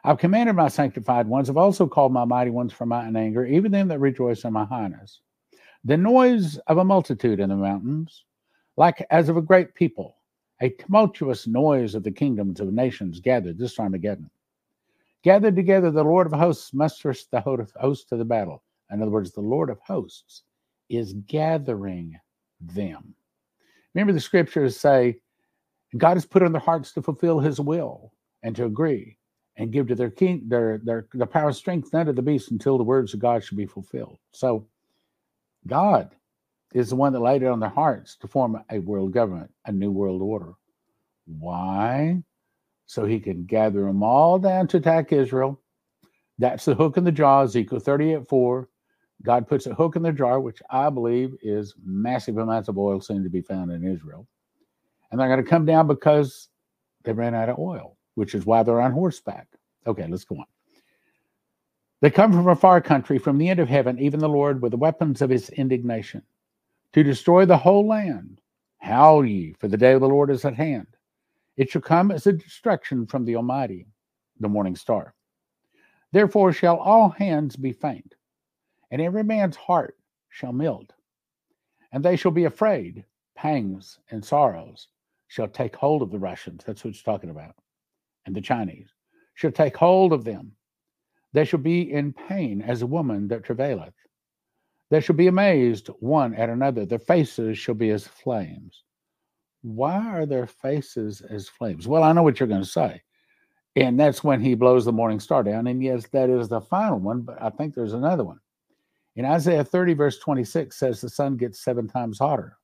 I've 0.04 0.18
commanded 0.18 0.54
my 0.54 0.68
sanctified 0.68 1.26
ones, 1.26 1.50
I've 1.50 1.56
also 1.56 1.88
called 1.88 2.12
my 2.12 2.26
mighty 2.26 2.52
ones 2.52 2.72
from 2.72 2.90
mine 2.90 3.16
anger, 3.16 3.44
even 3.44 3.72
them 3.72 3.88
that 3.88 3.98
rejoice 3.98 4.44
in 4.44 4.52
my 4.52 4.66
highness. 4.66 5.20
The 5.84 5.96
noise 5.96 6.58
of 6.68 6.78
a 6.78 6.84
multitude 6.84 7.40
in 7.40 7.48
the 7.48 7.56
mountains, 7.56 8.22
like 8.76 9.04
as 9.10 9.28
of 9.28 9.36
a 9.36 9.42
great 9.42 9.74
people, 9.74 10.17
a 10.60 10.70
tumultuous 10.70 11.46
noise 11.46 11.94
of 11.94 12.02
the 12.02 12.10
kingdoms 12.10 12.60
of 12.60 12.72
nations 12.72 13.20
gathered 13.20 13.58
this 13.58 13.78
Armageddon. 13.78 14.30
Gathered 15.22 15.56
together, 15.56 15.90
the 15.90 16.02
Lord 16.02 16.26
of 16.26 16.32
hosts 16.32 16.72
musters 16.72 17.26
the 17.30 17.40
host 17.40 18.08
to 18.08 18.16
the 18.16 18.24
battle. 18.24 18.62
In 18.90 19.02
other 19.02 19.10
words, 19.10 19.32
the 19.32 19.40
Lord 19.40 19.70
of 19.70 19.78
hosts 19.80 20.42
is 20.88 21.12
gathering 21.26 22.18
them. 22.60 23.14
Remember, 23.94 24.12
the 24.12 24.20
scriptures 24.20 24.78
say 24.78 25.18
God 25.96 26.14
has 26.14 26.26
put 26.26 26.42
on 26.42 26.52
their 26.52 26.60
hearts 26.60 26.92
to 26.92 27.02
fulfill 27.02 27.40
his 27.40 27.60
will 27.60 28.12
and 28.42 28.54
to 28.56 28.64
agree 28.64 29.16
and 29.56 29.72
give 29.72 29.88
to 29.88 29.94
their 29.94 30.10
king 30.10 30.42
their 30.46 30.78
their 30.84 31.06
the 31.14 31.26
power 31.26 31.48
and 31.48 31.56
strength 31.56 31.94
unto 31.94 32.12
the 32.12 32.22
beast 32.22 32.50
until 32.50 32.78
the 32.78 32.84
words 32.84 33.12
of 33.14 33.20
God 33.20 33.42
should 33.42 33.56
be 33.56 33.66
fulfilled. 33.66 34.18
So 34.32 34.66
God 35.66 36.14
is 36.74 36.90
the 36.90 36.96
one 36.96 37.12
that 37.12 37.20
laid 37.20 37.42
it 37.42 37.46
on 37.48 37.60
their 37.60 37.68
hearts 37.70 38.16
to 38.16 38.28
form 38.28 38.62
a 38.70 38.78
world 38.80 39.12
government, 39.12 39.50
a 39.66 39.72
new 39.72 39.90
world 39.90 40.22
order. 40.22 40.52
Why? 41.26 42.22
So 42.86 43.04
he 43.04 43.20
can 43.20 43.44
gather 43.44 43.84
them 43.84 44.02
all 44.02 44.38
down 44.38 44.68
to 44.68 44.78
attack 44.78 45.12
Israel. 45.12 45.60
That's 46.38 46.64
the 46.66 46.74
hook 46.74 46.96
in 46.96 47.04
the 47.04 47.12
jaw, 47.12 47.42
Ezekiel 47.42 47.80
38 47.80 48.28
4. 48.28 48.68
God 49.22 49.48
puts 49.48 49.66
a 49.66 49.74
hook 49.74 49.96
in 49.96 50.02
the 50.02 50.12
jar, 50.12 50.40
which 50.40 50.62
I 50.70 50.90
believe 50.90 51.34
is 51.42 51.74
massive 51.84 52.38
amounts 52.38 52.68
of 52.68 52.78
oil 52.78 53.00
soon 53.00 53.24
to 53.24 53.30
be 53.30 53.40
found 53.42 53.72
in 53.72 53.84
Israel. 53.86 54.26
And 55.10 55.20
they're 55.20 55.28
going 55.28 55.42
to 55.42 55.50
come 55.50 55.64
down 55.66 55.86
because 55.86 56.48
they 57.04 57.12
ran 57.12 57.34
out 57.34 57.48
of 57.48 57.58
oil. 57.58 57.96
which 58.14 58.34
is 58.34 58.44
why 58.44 58.62
they're 58.62 58.80
on 58.80 58.92
horseback. 58.92 59.46
Okay, 59.86 60.06
let's 60.08 60.24
go 60.24 60.36
on. 60.36 60.44
They 62.00 62.10
come 62.10 62.32
from 62.32 62.48
a 62.48 62.56
far 62.56 62.80
country, 62.80 63.18
from 63.18 63.38
the 63.38 63.48
end 63.48 63.60
of 63.60 63.68
heaven, 63.68 63.98
even 63.98 64.20
the 64.20 64.28
Lord, 64.28 64.60
with 64.60 64.72
the 64.72 64.76
weapons 64.76 65.22
of 65.22 65.30
his 65.30 65.50
indignation, 65.50 66.22
to 66.92 67.02
destroy 67.02 67.44
the 67.44 67.56
whole 67.56 67.86
land. 67.86 68.40
Howl 68.78 69.24
ye, 69.24 69.54
for 69.58 69.68
the 69.68 69.76
day 69.76 69.92
of 69.92 70.00
the 70.00 70.08
Lord 70.08 70.30
is 70.30 70.44
at 70.44 70.54
hand. 70.54 70.86
It 71.56 71.70
shall 71.70 71.82
come 71.82 72.10
as 72.10 72.26
a 72.26 72.32
destruction 72.32 73.06
from 73.06 73.24
the 73.24 73.36
Almighty, 73.36 73.86
the 74.38 74.48
morning 74.48 74.76
star. 74.76 75.14
Therefore 76.12 76.52
shall 76.52 76.76
all 76.76 77.10
hands 77.10 77.56
be 77.56 77.72
faint, 77.72 78.14
and 78.90 79.02
every 79.02 79.24
man's 79.24 79.56
heart 79.56 79.96
shall 80.28 80.52
melt. 80.52 80.92
And 81.92 82.04
they 82.04 82.16
shall 82.16 82.30
be 82.30 82.44
afraid, 82.44 83.04
pangs 83.34 83.98
and 84.10 84.24
sorrows 84.24 84.88
shall 85.26 85.48
take 85.48 85.76
hold 85.76 86.02
of 86.02 86.10
the 86.10 86.18
Russians. 86.18 86.62
That's 86.64 86.84
what 86.84 86.90
it's 86.90 87.02
talking 87.02 87.30
about. 87.30 87.54
And 88.24 88.34
the 88.34 88.40
Chinese 88.40 88.88
shall 89.34 89.52
take 89.52 89.76
hold 89.76 90.12
of 90.12 90.24
them. 90.24 90.52
They 91.32 91.44
shall 91.44 91.60
be 91.60 91.92
in 91.92 92.12
pain 92.12 92.62
as 92.62 92.82
a 92.82 92.86
woman 92.86 93.28
that 93.28 93.44
travaileth. 93.44 93.94
They 94.90 95.00
shall 95.00 95.16
be 95.16 95.26
amazed 95.26 95.88
one 96.00 96.34
at 96.34 96.48
another. 96.48 96.86
Their 96.86 96.98
faces 96.98 97.58
shall 97.58 97.74
be 97.74 97.90
as 97.90 98.06
flames. 98.06 98.84
Why 99.62 99.98
are 100.08 100.26
their 100.26 100.46
faces 100.46 101.20
as 101.20 101.48
flames? 101.48 101.86
Well, 101.86 102.02
I 102.02 102.12
know 102.12 102.22
what 102.22 102.40
you're 102.40 102.48
going 102.48 102.62
to 102.62 102.66
say. 102.66 103.02
And 103.76 104.00
that's 104.00 104.24
when 104.24 104.40
he 104.40 104.54
blows 104.54 104.84
the 104.84 104.92
morning 104.92 105.20
star 105.20 105.42
down. 105.42 105.66
And 105.66 105.82
yes, 105.82 106.06
that 106.12 106.30
is 106.30 106.48
the 106.48 106.60
final 106.60 106.98
one, 106.98 107.20
but 107.20 107.40
I 107.40 107.50
think 107.50 107.74
there's 107.74 107.92
another 107.92 108.24
one. 108.24 108.40
In 109.16 109.24
Isaiah 109.24 109.64
30, 109.64 109.94
verse 109.94 110.18
26 110.18 110.76
says 110.76 111.00
the 111.00 111.08
sun 111.08 111.36
gets 111.36 111.62
seven 111.62 111.86
times 111.88 112.18
hotter. 112.18 112.56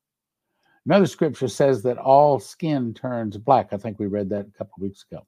Another 0.86 1.06
scripture 1.06 1.48
says 1.48 1.82
that 1.82 1.98
all 1.98 2.38
skin 2.38 2.94
turns 2.94 3.36
black. 3.36 3.72
I 3.72 3.76
think 3.76 3.98
we 3.98 4.06
read 4.06 4.28
that 4.30 4.46
a 4.46 4.58
couple 4.58 4.74
weeks 4.78 5.04
ago. 5.10 5.26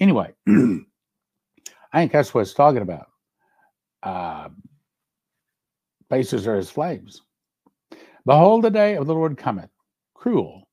Anyway, 0.00 0.32
I 0.48 0.80
think 1.94 2.12
that's 2.12 2.32
what 2.32 2.42
it's 2.42 2.54
talking 2.54 2.82
about. 2.82 3.06
Uh, 4.02 4.48
faces 6.12 6.46
are 6.46 6.56
as 6.56 6.68
flames. 6.68 7.22
Behold, 8.26 8.62
the 8.62 8.70
day 8.70 8.96
of 8.96 9.06
the 9.06 9.14
Lord 9.14 9.38
cometh, 9.38 9.70
cruel, 10.12 10.68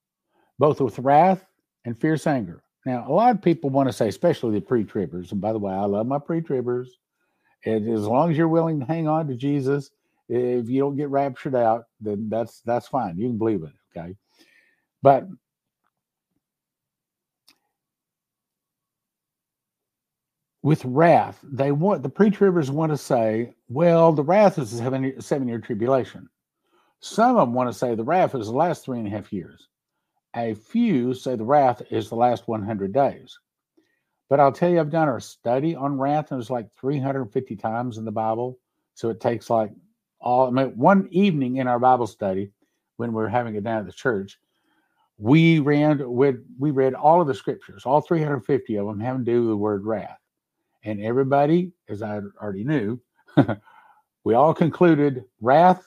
both 0.59 0.81
with 0.81 0.99
wrath 0.99 1.45
and 1.85 1.97
fierce 1.97 2.27
anger. 2.27 2.61
Now, 2.85 3.05
a 3.07 3.13
lot 3.13 3.33
of 3.33 3.41
people 3.41 3.69
want 3.69 3.87
to 3.87 3.93
say, 3.93 4.09
especially 4.09 4.55
the 4.55 4.61
pre 4.61 4.83
tribbers, 4.83 5.31
and 5.31 5.39
by 5.39 5.53
the 5.53 5.59
way, 5.59 5.71
I 5.71 5.85
love 5.85 6.07
my 6.07 6.19
pre 6.19 6.41
tribbers. 6.41 6.87
And 7.65 7.89
as 7.89 8.05
long 8.05 8.31
as 8.31 8.37
you're 8.37 8.49
willing 8.49 8.81
to 8.81 8.85
hang 8.85 9.07
on 9.07 9.27
to 9.27 9.35
Jesus, 9.35 9.91
if 10.27 10.69
you 10.69 10.81
don't 10.81 10.97
get 10.97 11.09
raptured 11.09 11.55
out, 11.55 11.85
then 12.01 12.27
that's 12.29 12.59
that's 12.65 12.89
fine. 12.89 13.17
You 13.17 13.29
can 13.29 13.37
believe 13.37 13.63
it, 13.63 13.71
okay? 13.97 14.15
But 15.01 15.25
with 20.61 20.83
wrath, 20.83 21.39
they 21.43 21.71
want 21.71 22.03
the 22.03 22.09
pre-tribbers 22.09 22.69
want 22.69 22.91
to 22.91 22.97
say, 22.97 23.53
well, 23.69 24.11
the 24.11 24.23
wrath 24.23 24.57
is 24.57 24.73
a 24.73 24.77
seven, 24.77 25.21
seven 25.21 25.47
year 25.47 25.59
tribulation. 25.59 26.29
Some 26.99 27.37
of 27.37 27.47
them 27.47 27.53
want 27.53 27.71
to 27.71 27.77
say 27.77 27.95
the 27.95 28.03
wrath 28.03 28.35
is 28.35 28.47
the 28.47 28.53
last 28.53 28.83
three 28.83 28.99
and 28.99 29.07
a 29.07 29.11
half 29.11 29.31
years. 29.31 29.67
A 30.35 30.53
few 30.53 31.13
say 31.13 31.35
the 31.35 31.45
wrath 31.45 31.81
is 31.89 32.09
the 32.09 32.15
last 32.15 32.47
100 32.47 32.93
days. 32.93 33.39
But 34.29 34.39
I'll 34.39 34.51
tell 34.51 34.69
you, 34.69 34.79
I've 34.79 34.91
done 34.91 35.09
a 35.09 35.19
study 35.19 35.75
on 35.75 35.97
wrath, 35.97 36.31
and 36.31 36.39
it's 36.39 36.51
like 36.51 36.71
350 36.79 37.55
times 37.55 37.97
in 37.97 38.05
the 38.05 38.11
Bible. 38.11 38.59
So 38.93 39.09
it 39.09 39.19
takes 39.19 39.49
like 39.49 39.71
all, 40.21 40.47
I 40.47 40.51
mean, 40.51 40.77
one 40.77 41.07
evening 41.09 41.57
in 41.57 41.67
our 41.67 41.79
Bible 41.79 42.05
study 42.05 42.51
when 42.97 43.13
we 43.13 43.23
are 43.23 43.29
having 43.29 43.55
it 43.55 43.63
down 43.63 43.79
at 43.79 43.85
the 43.85 43.93
church, 43.93 44.37
we 45.17 45.59
ran 45.59 45.99
with 46.11 46.35
we 46.59 46.71
read 46.71 46.93
all 46.93 47.21
of 47.21 47.27
the 47.27 47.33
scriptures, 47.33 47.85
all 47.85 48.01
350 48.01 48.75
of 48.77 48.87
them 48.87 48.99
having 48.99 49.25
to 49.25 49.31
do 49.31 49.41
with 49.41 49.49
the 49.49 49.57
word 49.57 49.85
wrath. 49.85 50.18
And 50.83 51.01
everybody, 51.01 51.71
as 51.89 52.01
I 52.01 52.21
already 52.41 52.63
knew, 52.63 52.99
we 54.23 54.33
all 54.33 54.53
concluded 54.53 55.25
wrath, 55.41 55.83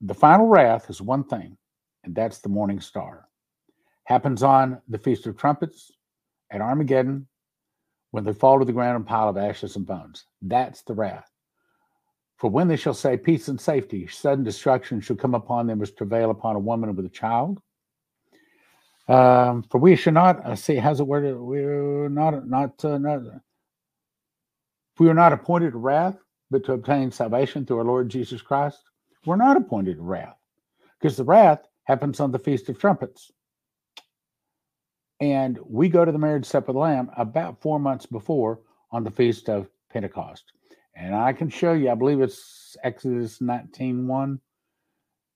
the 0.00 0.14
final 0.14 0.46
wrath 0.46 0.88
is 0.88 1.02
one 1.02 1.24
thing, 1.24 1.56
and 2.04 2.14
that's 2.14 2.38
the 2.38 2.48
morning 2.48 2.80
star. 2.80 3.26
Happens 4.04 4.42
on 4.42 4.80
the 4.88 4.98
Feast 4.98 5.26
of 5.26 5.36
Trumpets 5.36 5.92
at 6.50 6.60
Armageddon 6.60 7.26
when 8.12 8.24
they 8.24 8.32
fall 8.32 8.58
to 8.58 8.64
the 8.64 8.72
ground 8.72 8.96
and 8.96 9.06
pile 9.06 9.28
of 9.28 9.36
ashes 9.36 9.76
and 9.76 9.86
bones. 9.86 10.24
That's 10.42 10.82
the 10.82 10.94
wrath. 10.94 11.30
For 12.36 12.48
when 12.48 12.68
they 12.68 12.76
shall 12.76 12.94
say 12.94 13.16
peace 13.18 13.48
and 13.48 13.60
safety, 13.60 14.06
sudden 14.06 14.42
destruction 14.42 15.00
shall 15.00 15.16
come 15.16 15.34
upon 15.34 15.66
them 15.66 15.82
as 15.82 15.90
travail 15.90 16.30
upon 16.30 16.56
a 16.56 16.60
woman 16.60 16.94
with 16.96 17.04
a 17.04 17.10
child. 17.10 17.60
Um, 19.08 19.62
for 19.64 19.78
we 19.78 19.94
shall 19.94 20.12
not 20.12 20.44
uh, 20.46 20.54
see. 20.54 20.76
How's 20.76 21.00
it 21.00 21.06
worded? 21.06 21.36
We're 21.36 22.08
not 22.08 22.48
not 22.48 22.82
uh, 22.84 22.96
not 22.96 23.20
we 25.00 25.08
are 25.08 25.14
not 25.14 25.32
appointed 25.32 25.72
to 25.72 25.78
wrath, 25.78 26.18
but 26.50 26.62
to 26.66 26.74
obtain 26.74 27.10
salvation 27.10 27.64
through 27.64 27.78
our 27.78 27.84
Lord 27.84 28.10
Jesus 28.10 28.42
Christ, 28.42 28.82
we're 29.24 29.36
not 29.36 29.56
appointed 29.56 29.96
to 29.96 30.02
wrath 30.02 30.36
because 31.00 31.16
the 31.16 31.24
wrath 31.24 31.66
happens 31.84 32.20
on 32.20 32.30
the 32.30 32.38
Feast 32.38 32.68
of 32.68 32.78
Trumpets. 32.78 33.32
And 35.18 35.58
we 35.66 35.88
go 35.88 36.04
to 36.04 36.12
the 36.12 36.18
marriage 36.18 36.44
supper 36.44 36.72
of 36.72 36.74
the 36.74 36.80
Lamb 36.80 37.10
about 37.16 37.62
four 37.62 37.80
months 37.80 38.04
before 38.04 38.60
on 38.92 39.02
the 39.02 39.10
Feast 39.10 39.48
of 39.48 39.68
Pentecost. 39.90 40.44
And 40.94 41.14
I 41.14 41.32
can 41.32 41.48
show 41.48 41.72
you, 41.72 41.90
I 41.90 41.94
believe 41.94 42.20
it's 42.20 42.76
Exodus 42.84 43.40
19 43.40 44.06
1 44.06 44.38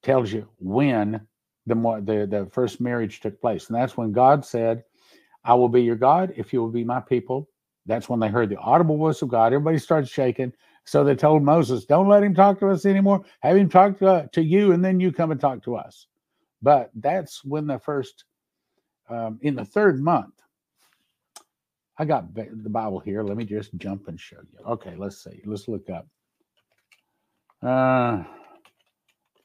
tells 0.02 0.30
you 0.30 0.46
when 0.58 1.26
the, 1.64 1.74
the, 1.74 2.26
the 2.30 2.50
first 2.52 2.82
marriage 2.82 3.20
took 3.20 3.40
place. 3.40 3.68
And 3.68 3.76
that's 3.76 3.96
when 3.96 4.12
God 4.12 4.44
said, 4.44 4.84
I 5.42 5.54
will 5.54 5.70
be 5.70 5.82
your 5.82 5.96
God 5.96 6.34
if 6.36 6.52
you 6.52 6.60
will 6.60 6.70
be 6.70 6.84
my 6.84 7.00
people. 7.00 7.48
That's 7.86 8.08
when 8.08 8.20
they 8.20 8.28
heard 8.28 8.48
the 8.48 8.56
audible 8.58 8.96
voice 8.96 9.22
of 9.22 9.28
God. 9.28 9.52
Everybody 9.52 9.78
started 9.78 10.08
shaking. 10.08 10.52
So 10.84 11.04
they 11.04 11.14
told 11.14 11.42
Moses, 11.42 11.84
Don't 11.84 12.08
let 12.08 12.22
him 12.22 12.34
talk 12.34 12.58
to 12.60 12.68
us 12.70 12.86
anymore. 12.86 13.24
Have 13.40 13.56
him 13.56 13.68
talk 13.68 13.98
to, 13.98 14.28
to 14.32 14.42
you, 14.42 14.72
and 14.72 14.84
then 14.84 15.00
you 15.00 15.12
come 15.12 15.30
and 15.30 15.40
talk 15.40 15.62
to 15.64 15.76
us. 15.76 16.06
But 16.62 16.90
that's 16.94 17.44
when 17.44 17.66
the 17.66 17.78
first, 17.78 18.24
um, 19.08 19.38
in 19.42 19.54
the 19.54 19.64
third 19.64 20.00
month, 20.00 20.34
I 21.98 22.04
got 22.04 22.34
the 22.34 22.70
Bible 22.70 23.00
here. 23.00 23.22
Let 23.22 23.36
me 23.36 23.44
just 23.44 23.74
jump 23.76 24.08
and 24.08 24.18
show 24.18 24.38
you. 24.52 24.66
Okay, 24.66 24.94
let's 24.96 25.22
see. 25.22 25.42
Let's 25.44 25.68
look 25.68 25.88
up. 25.90 26.08
Uh, 27.62 28.24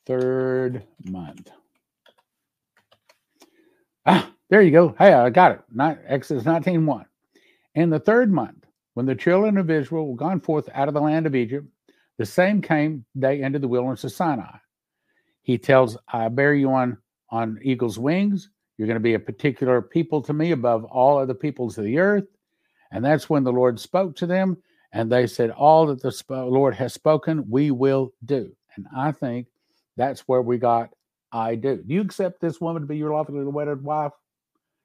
third 0.05 0.83
month. 1.05 1.51
Ah, 4.05 4.31
there 4.49 4.61
you 4.61 4.71
go. 4.71 4.95
Hey, 4.97 5.13
I 5.13 5.29
got 5.29 5.51
it. 5.51 5.61
Not, 5.71 5.99
Exodus 6.07 6.45
19 6.45 6.85
1. 6.85 7.05
In 7.79 7.89
the 7.89 7.99
third 7.99 8.29
month, 8.29 8.65
when 8.95 9.05
the 9.05 9.15
children 9.15 9.55
of 9.55 9.69
Israel 9.69 10.09
were 10.09 10.17
gone 10.17 10.41
forth 10.41 10.67
out 10.73 10.89
of 10.89 10.93
the 10.93 10.99
land 10.99 11.25
of 11.25 11.33
Egypt, 11.33 11.65
the 12.17 12.25
same 12.25 12.61
came 12.61 13.05
they 13.15 13.41
into 13.41 13.57
the 13.57 13.69
wilderness 13.69 14.03
of 14.03 14.11
Sinai. 14.11 14.57
He 15.43 15.57
tells, 15.57 15.97
I 16.11 16.27
bear 16.27 16.53
you 16.53 16.71
on, 16.71 16.97
on 17.29 17.57
eagle's 17.63 17.97
wings. 17.97 18.49
You're 18.77 18.89
going 18.89 18.97
to 18.97 18.99
be 18.99 19.13
a 19.13 19.19
particular 19.19 19.81
people 19.81 20.21
to 20.23 20.33
me 20.33 20.51
above 20.51 20.83
all 20.83 21.19
other 21.19 21.33
peoples 21.33 21.77
of 21.77 21.85
the 21.85 21.99
earth. 21.99 22.25
And 22.91 23.05
that's 23.05 23.29
when 23.29 23.45
the 23.45 23.53
Lord 23.53 23.79
spoke 23.79 24.17
to 24.17 24.25
them. 24.25 24.57
And 24.91 25.09
they 25.09 25.25
said, 25.25 25.49
All 25.49 25.85
that 25.85 26.01
the 26.01 26.13
Lord 26.29 26.75
has 26.75 26.93
spoken, 26.93 27.45
we 27.49 27.71
will 27.71 28.11
do. 28.25 28.51
And 28.75 28.87
I 28.93 29.13
think 29.13 29.47
that's 29.95 30.27
where 30.27 30.41
we 30.41 30.57
got 30.57 30.89
I 31.31 31.55
do. 31.55 31.77
Do 31.77 31.93
you 31.93 32.01
accept 32.01 32.41
this 32.41 32.59
woman 32.59 32.81
to 32.81 32.87
be 32.89 32.97
your 32.97 33.13
lawfully 33.13 33.45
wedded 33.45 33.81
wife? 33.81 34.11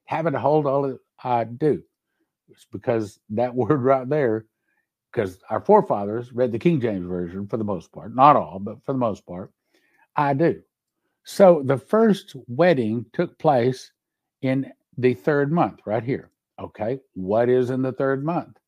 Having 0.05 0.35
to 0.35 0.39
hold 0.39 0.67
all 0.67 0.85
of 0.85 1.01
I 1.25 1.43
do. 1.43 1.83
It's 2.55 2.67
because 2.71 3.19
that 3.31 3.55
word 3.55 3.83
right 3.83 4.09
there, 4.09 4.47
because 5.13 5.39
our 5.51 5.61
forefathers 5.61 6.33
read 6.33 6.53
the 6.53 6.59
King 6.59 6.81
James 6.81 7.07
Version 7.07 7.47
for 7.47 7.57
the 7.57 7.65
most 7.65 7.93
part, 7.93 8.15
not 8.15 8.37
all, 8.37 8.59
but 8.59 8.85
for 8.85 8.93
the 8.93 8.99
most 8.99 9.27
part, 9.27 9.53
I 10.17 10.35
do. 10.35 10.63
So 11.25 11.63
the 11.65 11.79
first 11.79 12.37
wedding 12.49 13.07
took 13.13 13.39
place 13.39 13.91
in 14.43 14.73
the 14.99 15.15
third 15.15 15.51
month, 15.51 15.81
right 15.87 16.03
here. 16.03 16.31
Okay, 16.61 17.01
what 17.15 17.49
is 17.49 17.71
in 17.71 17.83
the 17.83 17.93
third 17.93 18.25
month? 18.25 18.59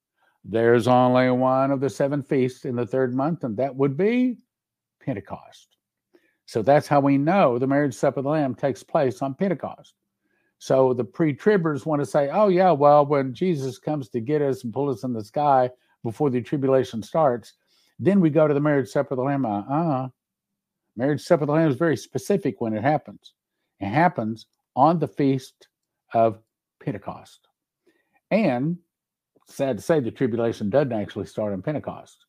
There's 0.44 0.88
only 0.88 1.30
one 1.30 1.70
of 1.70 1.80
the 1.80 1.90
seven 1.90 2.22
feasts 2.22 2.64
in 2.64 2.76
the 2.76 2.86
third 2.86 3.14
month, 3.14 3.44
and 3.44 3.56
that 3.56 3.74
would 3.74 3.96
be 3.96 4.38
Pentecost. 5.04 5.76
So 6.46 6.62
that's 6.62 6.86
how 6.86 7.00
we 7.00 7.18
know 7.18 7.58
the 7.58 7.66
marriage 7.66 7.94
supper 7.94 8.20
of 8.20 8.24
the 8.24 8.30
Lamb 8.30 8.54
takes 8.54 8.82
place 8.82 9.22
on 9.22 9.34
Pentecost. 9.34 9.94
So 10.58 10.94
the 10.94 11.04
pre-tribbers 11.04 11.84
want 11.84 12.00
to 12.00 12.06
say, 12.06 12.30
"Oh 12.30 12.48
yeah, 12.48 12.72
well, 12.72 13.04
when 13.04 13.34
Jesus 13.34 13.78
comes 13.78 14.08
to 14.10 14.20
get 14.20 14.42
us 14.42 14.64
and 14.64 14.72
pull 14.72 14.88
us 14.88 15.04
in 15.04 15.12
the 15.12 15.24
sky 15.24 15.70
before 16.02 16.30
the 16.30 16.40
tribulation 16.40 17.02
starts, 17.02 17.54
then 17.98 18.20
we 18.20 18.30
go 18.30 18.48
to 18.48 18.54
the 18.54 18.60
marriage 18.60 18.88
supper 18.88 19.14
of 19.14 19.18
the 19.18 19.24
Lamb." 19.24 19.44
Uh-uh. 19.44 20.08
Marriage 20.96 21.22
supper 21.22 21.44
of 21.44 21.48
the 21.48 21.52
Lamb 21.52 21.70
is 21.70 21.76
very 21.76 21.96
specific 21.96 22.60
when 22.60 22.72
it 22.72 22.82
happens. 22.82 23.34
It 23.80 23.88
happens 23.88 24.46
on 24.74 24.98
the 24.98 25.08
feast 25.08 25.68
of 26.14 26.40
Pentecost. 26.82 27.48
And 28.30 28.78
sad 29.46 29.76
to 29.76 29.82
say, 29.82 30.00
the 30.00 30.10
tribulation 30.10 30.70
doesn't 30.70 30.92
actually 30.92 31.26
start 31.26 31.52
on 31.52 31.62
Pentecost. 31.62 32.24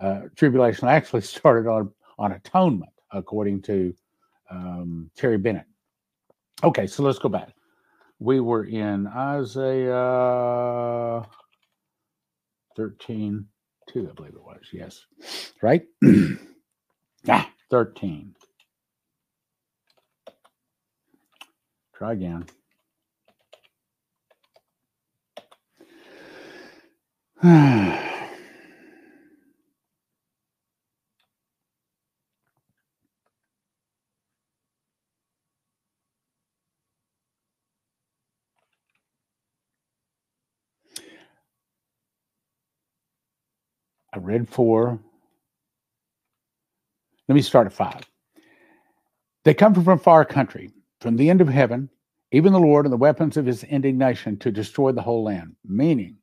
Uh, 0.00 0.22
tribulation 0.36 0.88
actually 0.88 1.22
started 1.22 1.68
on 1.68 1.92
on 2.18 2.32
atonement, 2.32 2.92
according 3.12 3.62
to 3.62 3.94
um, 4.50 5.10
Terry 5.16 5.38
Bennett. 5.38 5.66
Okay, 6.64 6.86
so 6.86 7.02
let's 7.02 7.18
go 7.18 7.28
back. 7.28 7.52
We 8.18 8.40
were 8.40 8.64
in 8.64 9.06
Isaiah 9.06 10.02
13, 12.76 13.46
2, 13.90 14.08
I 14.08 14.12
believe 14.12 14.34
it 14.34 14.42
was. 14.42 14.62
Yes. 14.72 15.04
Right? 15.62 15.84
ah, 17.28 17.50
13. 17.70 18.34
Try 21.94 22.12
again. 22.12 22.46
I 44.12 44.18
read 44.18 44.48
four. 44.48 44.98
Let 47.28 47.34
me 47.34 47.42
start 47.42 47.66
at 47.66 47.72
five. 47.72 48.02
They 49.44 49.54
come 49.54 49.74
from 49.74 49.88
a 49.88 49.98
far 49.98 50.24
country, 50.24 50.70
from 51.00 51.16
the 51.16 51.28
end 51.28 51.40
of 51.40 51.48
heaven, 51.48 51.90
even 52.32 52.52
the 52.52 52.60
Lord 52.60 52.86
and 52.86 52.92
the 52.92 52.98
weapons 52.98 53.36
of 53.36 53.46
his 53.46 53.64
indignation 53.64 54.38
to 54.38 54.50
destroy 54.50 54.92
the 54.92 55.02
whole 55.02 55.24
land. 55.24 55.56
Meaning, 55.64 56.16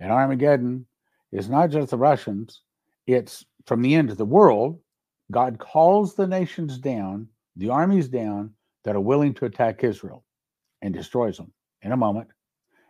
at 0.00 0.10
Armageddon 0.10 0.86
is 1.32 1.48
not 1.48 1.70
just 1.70 1.90
the 1.90 1.98
Russians, 1.98 2.62
it's 3.06 3.44
from 3.66 3.82
the 3.82 3.94
end 3.94 4.10
of 4.10 4.16
the 4.16 4.24
world. 4.24 4.78
God 5.30 5.58
calls 5.58 6.14
the 6.14 6.26
nations 6.26 6.78
down, 6.78 7.28
the 7.56 7.70
armies 7.70 8.08
down 8.08 8.52
that 8.84 8.96
are 8.96 9.00
willing 9.00 9.34
to 9.34 9.44
attack 9.44 9.84
Israel 9.84 10.24
and 10.82 10.94
destroys 10.94 11.36
them 11.36 11.52
in 11.82 11.92
a 11.92 11.96
moment, 11.96 12.28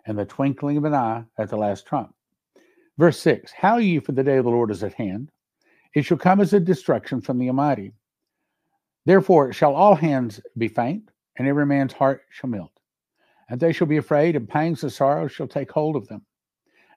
and 0.06 0.18
the 0.18 0.24
twinkling 0.24 0.76
of 0.76 0.84
an 0.84 0.94
eye 0.94 1.24
at 1.38 1.50
the 1.50 1.56
last 1.56 1.86
trump. 1.86 2.14
Verse 3.00 3.18
6 3.20 3.52
How 3.52 3.78
ye, 3.78 3.98
for 3.98 4.12
the 4.12 4.22
day 4.22 4.36
of 4.36 4.44
the 4.44 4.50
Lord 4.50 4.70
is 4.70 4.84
at 4.84 4.92
hand. 4.92 5.32
It 5.94 6.02
shall 6.02 6.18
come 6.18 6.38
as 6.38 6.52
a 6.52 6.60
destruction 6.60 7.22
from 7.22 7.38
the 7.38 7.48
Almighty. 7.48 7.94
Therefore 9.06 9.54
shall 9.54 9.74
all 9.74 9.94
hands 9.94 10.38
be 10.58 10.68
faint, 10.68 11.10
and 11.38 11.48
every 11.48 11.64
man's 11.64 11.94
heart 11.94 12.24
shall 12.28 12.50
melt. 12.50 12.72
And 13.48 13.58
they 13.58 13.72
shall 13.72 13.86
be 13.86 13.96
afraid, 13.96 14.36
and 14.36 14.46
pangs 14.46 14.84
of 14.84 14.92
sorrow 14.92 15.28
shall 15.28 15.48
take 15.48 15.70
hold 15.70 15.96
of 15.96 16.08
them. 16.08 16.26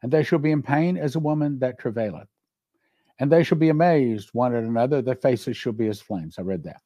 And 0.01 0.11
they 0.11 0.23
shall 0.23 0.39
be 0.39 0.51
in 0.51 0.61
pain 0.61 0.97
as 0.97 1.15
a 1.15 1.21
woman 1.21 1.57
that 1.59 1.79
travaileth. 1.79 2.27
And 3.19 3.31
they 3.31 3.45
shall 3.45 3.57
be 3.57 3.69
amazed 3.69 4.31
one 4.33 4.53
at 4.53 4.65
another, 4.65 5.01
their 5.01 5.15
faces 5.15 5.55
shall 5.55 5.71
be 5.71 5.87
as 5.87 6.01
flames. 6.01 6.35
I 6.37 6.41
read 6.41 6.63
that. 6.65 6.81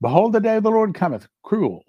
Behold, 0.00 0.32
the 0.32 0.38
day 0.38 0.58
of 0.58 0.62
the 0.62 0.70
Lord 0.70 0.94
cometh, 0.94 1.26
cruel, 1.42 1.82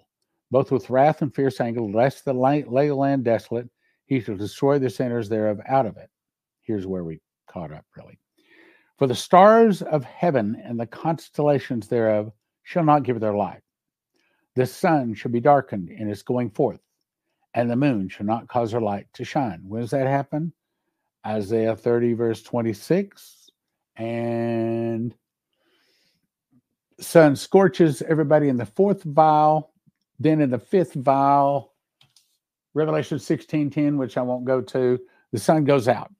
both 0.50 0.72
with 0.72 0.90
wrath 0.90 1.22
and 1.22 1.32
fierce 1.32 1.60
anger, 1.60 1.82
lest 1.82 2.24
the 2.24 2.34
lay 2.34 2.90
land 2.90 3.22
desolate, 3.22 3.70
he 4.06 4.18
shall 4.18 4.36
destroy 4.36 4.80
the 4.80 4.90
sinners 4.90 5.28
thereof 5.28 5.60
out 5.68 5.86
of 5.86 5.96
it 5.96 6.10
here's 6.66 6.86
where 6.86 7.04
we 7.04 7.20
caught 7.48 7.72
up 7.72 7.84
really. 7.96 8.18
For 8.98 9.06
the 9.06 9.14
stars 9.14 9.82
of 9.82 10.04
heaven 10.04 10.60
and 10.64 10.78
the 10.78 10.86
constellations 10.86 11.86
thereof 11.88 12.32
shall 12.62 12.84
not 12.84 13.02
give 13.02 13.20
their 13.20 13.34
light. 13.36 13.62
The 14.54 14.66
sun 14.66 15.14
shall 15.14 15.30
be 15.30 15.40
darkened 15.40 15.90
in 15.90 16.08
its 16.08 16.22
going 16.22 16.50
forth, 16.50 16.80
and 17.54 17.70
the 17.70 17.76
moon 17.76 18.08
shall 18.08 18.26
not 18.26 18.48
cause 18.48 18.72
her 18.72 18.80
light 18.80 19.06
to 19.14 19.24
shine. 19.24 19.60
When 19.68 19.82
does 19.82 19.90
that 19.90 20.06
happen? 20.06 20.52
Isaiah 21.26 21.76
30, 21.76 22.14
verse 22.14 22.42
26. 22.42 23.50
And 23.96 25.14
sun 27.00 27.36
scorches 27.36 28.02
everybody 28.02 28.48
in 28.48 28.56
the 28.56 28.66
fourth 28.66 29.02
vial. 29.02 29.72
Then 30.18 30.40
in 30.40 30.48
the 30.48 30.58
fifth 30.58 30.94
vial, 30.94 31.74
Revelation 32.72 33.18
16 33.18 33.70
10, 33.70 33.98
which 33.98 34.16
I 34.16 34.22
won't 34.22 34.46
go 34.46 34.62
to, 34.62 34.98
the 35.32 35.38
sun 35.38 35.64
goes 35.64 35.88
out. 35.88 36.10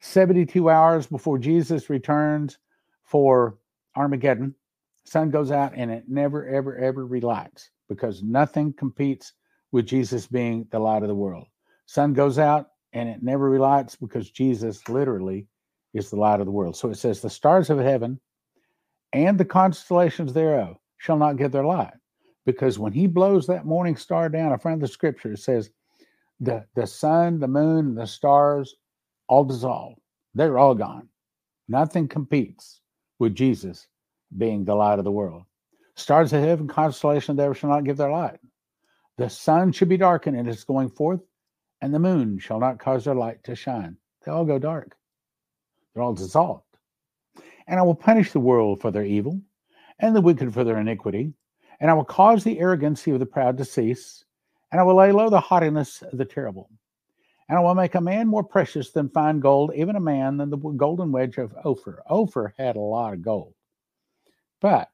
72 0.00 0.68
hours 0.68 1.06
before 1.06 1.38
Jesus 1.38 1.90
returns 1.90 2.58
for 3.02 3.58
Armageddon, 3.96 4.54
sun 5.04 5.30
goes 5.30 5.50
out 5.50 5.72
and 5.74 5.90
it 5.90 6.04
never, 6.08 6.46
ever, 6.46 6.76
ever 6.76 7.06
relights 7.06 7.70
because 7.88 8.22
nothing 8.22 8.72
competes 8.72 9.32
with 9.72 9.86
Jesus 9.86 10.26
being 10.26 10.66
the 10.70 10.78
light 10.78 11.02
of 11.02 11.08
the 11.08 11.14
world. 11.14 11.46
Sun 11.86 12.14
goes 12.14 12.38
out 12.38 12.68
and 12.92 13.08
it 13.08 13.22
never 13.22 13.48
relights 13.50 13.96
because 13.96 14.30
Jesus 14.30 14.88
literally 14.88 15.46
is 15.92 16.10
the 16.10 16.16
light 16.16 16.40
of 16.40 16.46
the 16.46 16.52
world. 16.52 16.76
So 16.76 16.90
it 16.90 16.96
says, 16.96 17.20
The 17.20 17.30
stars 17.30 17.70
of 17.70 17.78
heaven 17.78 18.20
and 19.12 19.38
the 19.38 19.44
constellations 19.44 20.32
thereof 20.32 20.76
shall 20.98 21.16
not 21.16 21.36
get 21.36 21.52
their 21.52 21.64
light. 21.64 21.94
Because 22.46 22.78
when 22.78 22.92
he 22.92 23.06
blows 23.06 23.46
that 23.46 23.64
morning 23.64 23.96
star 23.96 24.28
down, 24.28 24.52
I 24.52 24.72
of 24.72 24.80
the 24.80 24.88
scripture, 24.88 25.36
says, 25.36 25.70
the, 26.40 26.66
the 26.74 26.86
sun, 26.86 27.38
the 27.40 27.48
moon, 27.48 27.86
and 27.86 27.98
the 27.98 28.06
stars 28.06 28.76
all 29.28 29.44
dissolved. 29.44 30.00
They're 30.34 30.58
all 30.58 30.74
gone. 30.74 31.08
Nothing 31.68 32.08
competes 32.08 32.80
with 33.18 33.34
Jesus 33.34 33.86
being 34.36 34.64
the 34.64 34.74
light 34.74 34.98
of 34.98 35.04
the 35.04 35.12
world. 35.12 35.44
Stars 35.96 36.32
of 36.32 36.42
heaven, 36.42 36.66
constellation 36.66 37.36
there 37.36 37.54
shall 37.54 37.70
not 37.70 37.84
give 37.84 37.96
their 37.96 38.10
light. 38.10 38.40
The 39.16 39.30
sun 39.30 39.72
should 39.72 39.88
be 39.88 39.96
darkened 39.96 40.36
in 40.36 40.48
its 40.48 40.64
going 40.64 40.90
forth, 40.90 41.20
and 41.80 41.94
the 41.94 42.00
moon 42.00 42.38
shall 42.38 42.58
not 42.58 42.80
cause 42.80 43.04
their 43.04 43.14
light 43.14 43.44
to 43.44 43.54
shine. 43.54 43.96
They 44.24 44.32
all 44.32 44.44
go 44.44 44.58
dark. 44.58 44.96
They're 45.94 46.02
all 46.02 46.14
dissolved. 46.14 46.64
And 47.66 47.78
I 47.78 47.82
will 47.82 47.94
punish 47.94 48.32
the 48.32 48.40
world 48.40 48.80
for 48.80 48.90
their 48.90 49.04
evil, 49.04 49.40
and 50.00 50.16
the 50.16 50.20
wicked 50.20 50.52
for 50.52 50.64
their 50.64 50.80
iniquity, 50.80 51.32
and 51.80 51.90
I 51.90 51.94
will 51.94 52.04
cause 52.04 52.42
the 52.42 52.58
arrogancy 52.58 53.12
of 53.12 53.20
the 53.20 53.26
proud 53.26 53.56
to 53.58 53.64
cease, 53.64 54.24
and 54.72 54.80
I 54.80 54.84
will 54.84 54.96
lay 54.96 55.12
low 55.12 55.30
the 55.30 55.40
haughtiness 55.40 56.02
of 56.02 56.18
the 56.18 56.24
terrible. 56.24 56.68
And 57.48 57.58
I 57.58 57.60
will 57.60 57.74
make 57.74 57.94
a 57.94 58.00
man 58.00 58.26
more 58.26 58.42
precious 58.42 58.90
than 58.90 59.10
fine 59.10 59.38
gold, 59.38 59.72
even 59.74 59.96
a 59.96 60.00
man 60.00 60.38
than 60.38 60.50
the 60.50 60.56
golden 60.56 61.12
wedge 61.12 61.36
of 61.36 61.54
Ophir. 61.64 62.02
Ophir 62.08 62.54
had 62.56 62.76
a 62.76 62.80
lot 62.80 63.12
of 63.12 63.22
gold. 63.22 63.54
But 64.60 64.88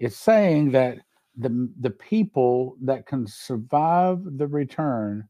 it's 0.00 0.16
saying 0.16 0.72
that 0.72 0.98
the, 1.36 1.70
the 1.80 1.90
people 1.90 2.76
that 2.82 3.06
can 3.06 3.26
survive 3.26 4.20
the 4.24 4.46
return 4.46 5.28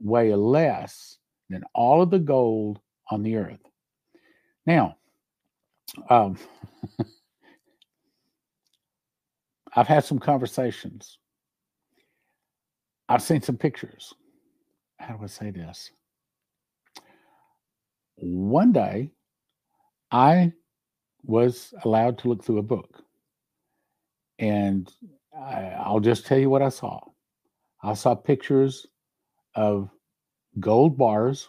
weigh 0.00 0.34
less 0.34 1.18
than 1.50 1.62
all 1.74 2.00
of 2.02 2.10
the 2.10 2.18
gold 2.18 2.80
on 3.10 3.22
the 3.22 3.36
earth. 3.36 3.60
Now, 4.64 4.96
um, 6.10 6.38
I've 9.76 9.86
had 9.86 10.04
some 10.04 10.18
conversations. 10.18 11.18
I've 13.08 13.22
seen 13.22 13.42
some 13.42 13.56
pictures. 13.56 14.14
How 14.98 15.16
do 15.16 15.24
I 15.24 15.26
say 15.26 15.50
this? 15.50 15.90
One 18.16 18.72
day 18.72 19.10
I 20.10 20.52
was 21.24 21.74
allowed 21.84 22.18
to 22.18 22.28
look 22.28 22.44
through 22.44 22.58
a 22.58 22.62
book. 22.62 23.02
And 24.38 24.90
I, 25.36 25.90
will 25.90 26.00
just 26.00 26.26
tell 26.26 26.38
you 26.38 26.50
what 26.50 26.62
I 26.62 26.68
saw. 26.68 27.00
I 27.82 27.94
saw 27.94 28.14
pictures 28.14 28.86
of 29.54 29.90
gold 30.60 30.96
bars. 30.96 31.48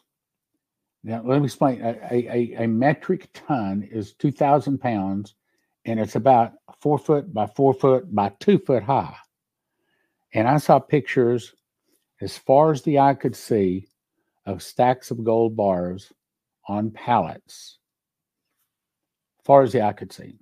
Now, 1.04 1.22
let 1.24 1.40
me 1.40 1.46
explain. 1.46 1.82
A, 1.82 1.96
a, 2.12 2.64
a 2.64 2.68
metric 2.68 3.30
ton 3.34 3.88
is 3.90 4.14
2,000 4.14 4.80
pounds, 4.80 5.36
and 5.86 6.00
it's 6.00 6.16
about 6.16 6.54
four 6.80 6.98
foot 6.98 7.34
by 7.34 7.48
four 7.48 7.74
foot 7.74 8.14
by 8.14 8.32
two 8.40 8.60
foot 8.60 8.84
high. 8.84 9.16
And 10.34 10.48
I 10.48 10.58
saw 10.58 10.80
pictures 10.80 11.54
as 12.22 12.38
far 12.38 12.72
as 12.72 12.82
the 12.82 13.00
eye 13.00 13.14
could 13.14 13.36
see 13.36 13.88
of 14.46 14.64
stacks 14.64 15.12
of 15.12 15.24
gold 15.24 15.56
bars 15.56 16.12
on 16.68 16.92
pallets, 16.92 17.80
far 19.44 19.64
as 19.64 19.72
the 19.72 19.82
eye 19.82 19.94
could 19.94 20.12
see. 20.12 20.38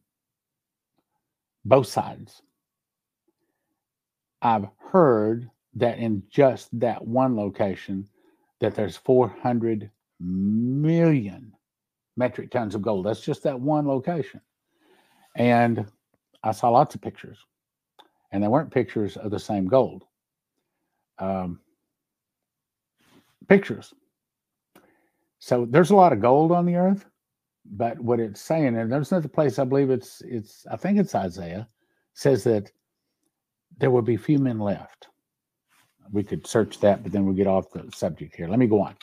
Both 1.63 1.88
sides. 1.88 2.41
I've 4.41 4.67
heard 4.91 5.49
that 5.76 5.97
in 5.97 6.23
just 6.30 6.80
that 6.80 7.05
one 7.05 7.36
location 7.36 8.07
that 8.59 8.76
there's 8.76 8.97
400 8.97 9.89
million 10.19 11.53
metric 12.17 12.51
tons 12.51 12.76
of 12.76 12.82
gold. 12.82 13.05
That's 13.05 13.21
just 13.21 13.43
that 13.43 13.59
one 13.59 13.88
location. 13.88 14.41
And 15.36 15.86
I 16.43 16.51
saw 16.51 16.69
lots 16.69 16.95
of 16.95 17.01
pictures, 17.01 17.39
and 18.32 18.41
they 18.41 18.47
weren't 18.47 18.71
pictures 18.71 19.17
of 19.17 19.32
the 19.32 19.39
same 19.39 19.67
gold. 19.67 20.03
Um, 21.19 21.59
pictures 23.47 23.93
so 25.45 25.67
there's 25.69 25.91
a 25.91 25.95
lot 25.95 26.11
of 26.11 26.21
gold 26.21 26.51
on 26.51 26.65
the 26.65 26.73
earth, 26.73 27.05
but 27.65 27.99
what 27.99 28.19
it's 28.19 28.41
saying, 28.41 28.75
and 28.75 28.91
there's 28.91 29.11
another 29.11 29.27
place 29.27 29.59
I 29.59 29.63
believe 29.63 29.91
it's 29.91 30.23
it's 30.25 30.65
I 30.71 30.75
think 30.75 30.97
it's 30.97 31.13
Isaiah 31.13 31.69
says 32.15 32.43
that 32.45 32.71
there 33.77 33.91
will 33.91 34.01
be 34.01 34.17
few 34.17 34.39
men 34.39 34.57
left. 34.57 35.07
We 36.11 36.23
could 36.23 36.47
search 36.47 36.79
that, 36.79 37.03
but 37.03 37.11
then 37.11 37.25
we'll 37.25 37.35
get 37.35 37.45
off 37.45 37.69
the 37.69 37.87
subject 37.93 38.35
here. 38.35 38.47
Let 38.47 38.57
me 38.57 38.65
go 38.65 38.81
on. 38.81 38.95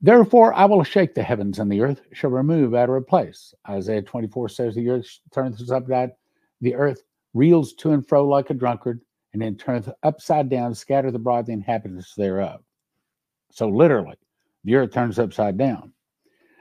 Therefore, 0.00 0.52
I 0.54 0.64
will 0.64 0.82
shake 0.82 1.14
the 1.14 1.22
heavens 1.22 1.60
and 1.60 1.70
the 1.70 1.82
earth 1.82 2.00
shall 2.12 2.30
remove 2.30 2.74
out 2.74 2.90
of 2.90 3.06
place. 3.06 3.54
Isaiah 3.68 4.02
24 4.02 4.48
says 4.48 4.74
the 4.74 4.88
earth 4.88 5.20
turns 5.32 5.70
upside, 5.70 6.10
the 6.62 6.74
earth 6.74 7.04
reels 7.32 7.74
to 7.74 7.92
and 7.92 8.04
fro 8.04 8.26
like 8.26 8.50
a 8.50 8.54
drunkard, 8.54 9.02
and 9.34 9.40
then 9.40 9.54
turneth 9.54 9.88
upside 10.02 10.48
down, 10.48 10.74
scattereth 10.74 11.14
abroad 11.14 11.46
the 11.46 11.52
inhabitants 11.52 12.16
thereof. 12.16 12.60
So 13.52 13.68
literally, 13.68 14.16
the 14.64 14.74
earth 14.76 14.92
turns 14.92 15.18
upside 15.18 15.56
down. 15.56 15.92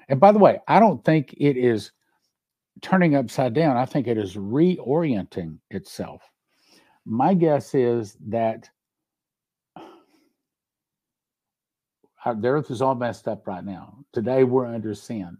And 0.08 0.20
by 0.20 0.32
the 0.32 0.39
way, 0.39 0.60
I 0.68 0.80
don't 0.80 1.04
think 1.04 1.34
it 1.38 1.58
is 1.58 1.91
turning 2.82 3.16
upside 3.16 3.54
down. 3.54 3.78
I 3.78 3.86
think 3.86 4.08
it 4.08 4.18
is 4.18 4.36
reorienting 4.36 5.60
itself. 5.70 6.22
My 7.06 7.34
guess 7.34 7.76
is 7.76 8.18
that 8.28 8.70
the 12.26 12.47
earth 12.47 12.72
is 12.72 12.82
all 12.82 12.95
messed 12.95 13.28
up 13.28 13.47
right 13.47 13.64
now. 13.64 14.00
Today 14.14 14.43
we're 14.43 14.66
under 14.66 14.95
sin. 14.95 15.38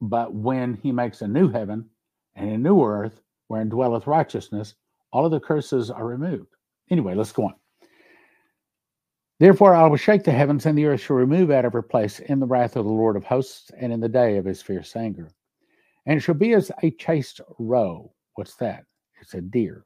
But 0.00 0.34
when 0.34 0.74
he 0.74 0.92
makes 0.92 1.22
a 1.22 1.28
new 1.28 1.48
heaven 1.48 1.88
and 2.34 2.50
a 2.50 2.58
new 2.58 2.84
earth 2.84 3.20
wherein 3.48 3.68
dwelleth 3.68 4.06
righteousness, 4.06 4.74
all 5.12 5.24
of 5.24 5.30
the 5.30 5.40
curses 5.40 5.90
are 5.90 6.04
removed. 6.04 6.54
Anyway, 6.90 7.14
let's 7.14 7.32
go 7.32 7.44
on. 7.44 7.54
Therefore, 9.38 9.74
I 9.74 9.86
will 9.86 9.96
shake 9.96 10.24
the 10.24 10.32
heavens, 10.32 10.64
and 10.64 10.78
the 10.78 10.86
earth 10.86 11.02
shall 11.02 11.16
remove 11.16 11.50
out 11.50 11.66
of 11.66 11.72
her 11.74 11.82
place 11.82 12.20
in 12.20 12.40
the 12.40 12.46
wrath 12.46 12.74
of 12.76 12.86
the 12.86 12.90
Lord 12.90 13.16
of 13.16 13.24
hosts 13.24 13.70
and 13.76 13.92
in 13.92 14.00
the 14.00 14.08
day 14.08 14.38
of 14.38 14.46
his 14.46 14.62
fierce 14.62 14.96
anger. 14.96 15.30
And 16.06 16.16
it 16.16 16.20
shall 16.20 16.34
be 16.34 16.54
as 16.54 16.70
a 16.82 16.90
chased 16.92 17.40
roe. 17.58 18.12
What's 18.34 18.54
that? 18.56 18.84
It's 19.20 19.34
a 19.34 19.42
deer. 19.42 19.84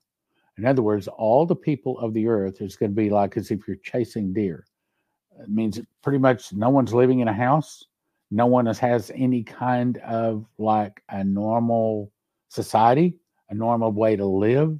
In 0.56 0.66
other 0.66 0.82
words, 0.82 1.08
all 1.08 1.46
the 1.46 1.56
people 1.56 1.98
of 1.98 2.14
the 2.14 2.28
earth 2.28 2.60
is 2.60 2.76
going 2.76 2.92
to 2.92 2.96
be 2.96 3.10
like 3.10 3.36
as 3.36 3.50
if 3.50 3.66
you're 3.66 3.78
chasing 3.78 4.32
deer. 4.32 4.66
It 5.40 5.48
means 5.48 5.80
pretty 6.02 6.18
much 6.18 6.52
no 6.52 6.68
one's 6.68 6.92
living 6.92 7.20
in 7.20 7.28
a 7.28 7.32
house. 7.32 7.84
No 8.30 8.46
one 8.46 8.66
has 8.66 9.10
any 9.14 9.42
kind 9.42 9.96
of 9.98 10.46
like 10.58 11.02
a 11.08 11.24
normal 11.24 12.12
society, 12.48 13.16
a 13.48 13.54
normal 13.54 13.90
way 13.90 14.14
to 14.16 14.26
live. 14.26 14.78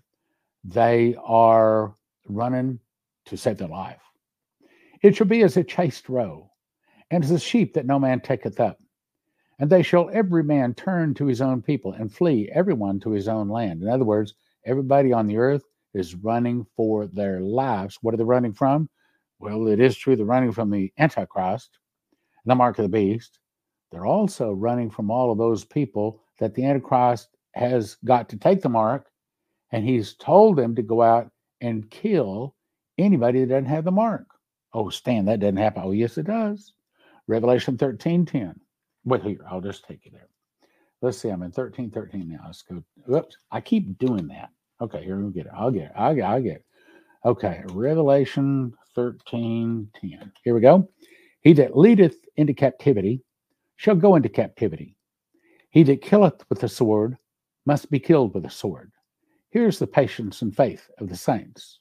They 0.63 1.17
are 1.25 1.95
running 2.29 2.79
to 3.25 3.37
save 3.37 3.59
their 3.59 3.69
life. 3.69 4.10
It 5.03 5.17
shall 5.17 5.27
be 5.27 5.43
as 5.43 5.57
a 5.57 5.65
chased 5.65 6.09
roe, 6.09 6.51
and 7.11 7.25
as 7.25 7.31
a 7.31 7.39
sheep 7.39 7.75
that 7.75 7.87
no 7.87 7.99
man 7.99 8.21
taketh 8.21 8.61
up. 8.61 8.79
And 9.59 9.71
they 9.71 9.83
shall 9.83 10.11
every 10.13 10.45
man 10.45 10.75
turn 10.75 11.15
to 11.15 11.27
his 11.27 11.41
own 11.41 11.63
people 11.63 11.93
and 11.93 12.13
flee 12.13 12.51
everyone 12.53 13.01
to 13.01 13.11
his 13.11 13.29
own 13.29 13.49
land. 13.49 13.83
In 13.83 13.89
other 13.89 14.05
words, 14.05 14.35
everybody 14.65 15.13
on 15.13 15.27
the 15.27 15.37
earth 15.37 15.65
is 15.95 16.15
running 16.15 16.67
for 16.77 17.07
their 17.07 17.41
lives. 17.41 17.99
What 18.01 18.15
are 18.15 18.17
they 18.17 18.25
running 18.25 18.53
from? 18.53 18.89
Well, 19.39 19.69
it 19.69 19.81
is 19.81 19.97
true 19.97 20.17
they're 20.17 20.27
running 20.27 20.53
from 20.53 20.71
the 20.71 20.93
Antichrist, 20.99 21.79
the 22.45 22.55
mark 22.55 22.79
of 22.79 22.85
the 22.85 22.89
beast. 22.89 23.39
They're 23.91 24.07
also 24.07 24.53
running 24.53 24.91
from 24.91 25.11
all 25.11 25.33
of 25.33 25.39
those 25.39 25.65
people 25.65 26.23
that 26.39 26.55
the 26.55 26.65
Antichrist 26.65 27.37
has 27.53 27.97
got 28.05 28.29
to 28.29 28.37
take 28.37 28.63
the 28.63 28.69
mark, 28.69 29.11
and 29.73 29.85
he's 29.85 30.15
told 30.15 30.57
them 30.57 30.75
to 30.75 30.83
go 30.83 31.03
out 31.03 31.31
and 31.61 31.91
kill 31.91 32.55
anybody 32.99 33.41
that 33.41 33.49
doesn't 33.49 33.67
have 33.67 33.85
the 33.85 33.91
mark. 33.91 34.27
Oh, 34.73 34.89
Stan, 34.91 35.25
that 35.27 35.41
doesn't 35.41 35.57
happen. 35.57 35.83
Oh, 35.85 35.93
yes, 35.93 36.19
it 36.19 36.27
does. 36.27 36.73
Revelation 37.27 37.77
13 37.77 38.27
10. 38.27 38.61
Wait 39.05 39.23
here, 39.23 39.45
I'll 39.51 39.61
just 39.61 39.85
take 39.85 40.05
you 40.05 40.11
there. 40.11 40.29
Let's 41.03 41.19
see, 41.19 41.31
I'm 41.31 41.43
in 41.43 41.53
13 41.53 41.91
13 41.91 42.29
now. 42.29 42.41
Let's 42.45 42.63
go. 42.63 42.83
Oops, 43.13 43.37
I 43.51 43.61
keep 43.61 43.99
doing 43.99 44.29
that. 44.29 44.51
Okay, 44.81 45.03
here 45.03 45.19
we 45.19 45.33
get 45.33 45.47
it. 45.47 45.53
I'll 45.55 45.71
get 45.71 45.85
it. 45.85 45.93
I'll 45.97 46.15
get 46.15 46.25
it. 46.25 46.27
I'll 46.27 46.43
get 46.43 46.57
it. 46.57 46.65
Okay, 47.25 47.63
Revelation 47.67 48.73
13 48.95 49.89
10. 50.01 50.11
Here 50.45 50.55
we 50.55 50.61
go. 50.61 50.89
He 51.43 51.53
that 51.55 51.77
leadeth 51.77 52.17
into 52.37 52.53
captivity 52.53 53.23
shall 53.77 53.95
go 53.95 54.17
into 54.17 54.29
captivity. 54.29 54.97
He 55.71 55.83
that 55.85 56.03
killeth 56.03 56.45
with 56.49 56.61
the 56.61 56.69
sword 56.69 57.17
must 57.65 57.91
be 57.91 58.01
killed 58.01 58.35
with 58.35 58.45
a 58.45 58.51
sword. 58.51 58.93
Here's 59.51 59.79
the 59.79 59.87
patience 59.87 60.43
and 60.43 60.55
faith 60.55 60.91
of 60.99 61.09
the 61.09 61.17
saints. 61.17 61.81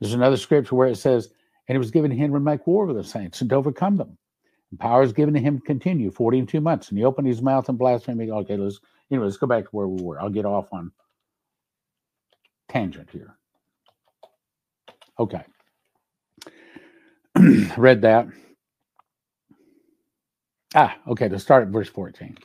There's 0.00 0.14
another 0.14 0.36
scripture 0.36 0.74
where 0.74 0.88
it 0.88 0.96
says, 0.96 1.30
and 1.68 1.76
it 1.76 1.78
was 1.78 1.90
given 1.90 2.10
to 2.10 2.16
him 2.16 2.32
to 2.32 2.40
make 2.40 2.66
war 2.66 2.86
with 2.86 2.96
the 2.96 3.04
saints 3.04 3.40
and 3.40 3.50
to 3.50 3.56
overcome 3.56 3.96
them. 3.96 4.16
And 4.70 4.80
power 4.80 5.02
is 5.02 5.12
given 5.12 5.34
to 5.34 5.40
him 5.40 5.58
to 5.58 5.64
continue 5.64 6.10
40 6.10 6.40
and 6.40 6.48
two 6.48 6.60
months. 6.60 6.88
And 6.88 6.98
he 6.98 7.04
opened 7.04 7.28
his 7.28 7.42
mouth 7.42 7.68
and 7.68 7.78
blasphemed. 7.78 8.20
Okay, 8.20 8.56
let's 8.56 8.80
anyway, 9.10 9.26
let's 9.26 9.36
go 9.36 9.46
back 9.46 9.64
to 9.64 9.70
where 9.70 9.88
we 9.88 10.02
were. 10.02 10.20
I'll 10.20 10.30
get 10.30 10.44
off 10.44 10.72
on 10.72 10.92
tangent 12.68 13.10
here. 13.10 13.36
Okay. 15.18 15.42
Read 17.76 18.02
that. 18.02 18.28
Ah, 20.74 20.96
okay, 21.08 21.28
let's 21.28 21.44
start 21.44 21.62
at 21.62 21.68
verse 21.68 21.88
14. 21.88 22.36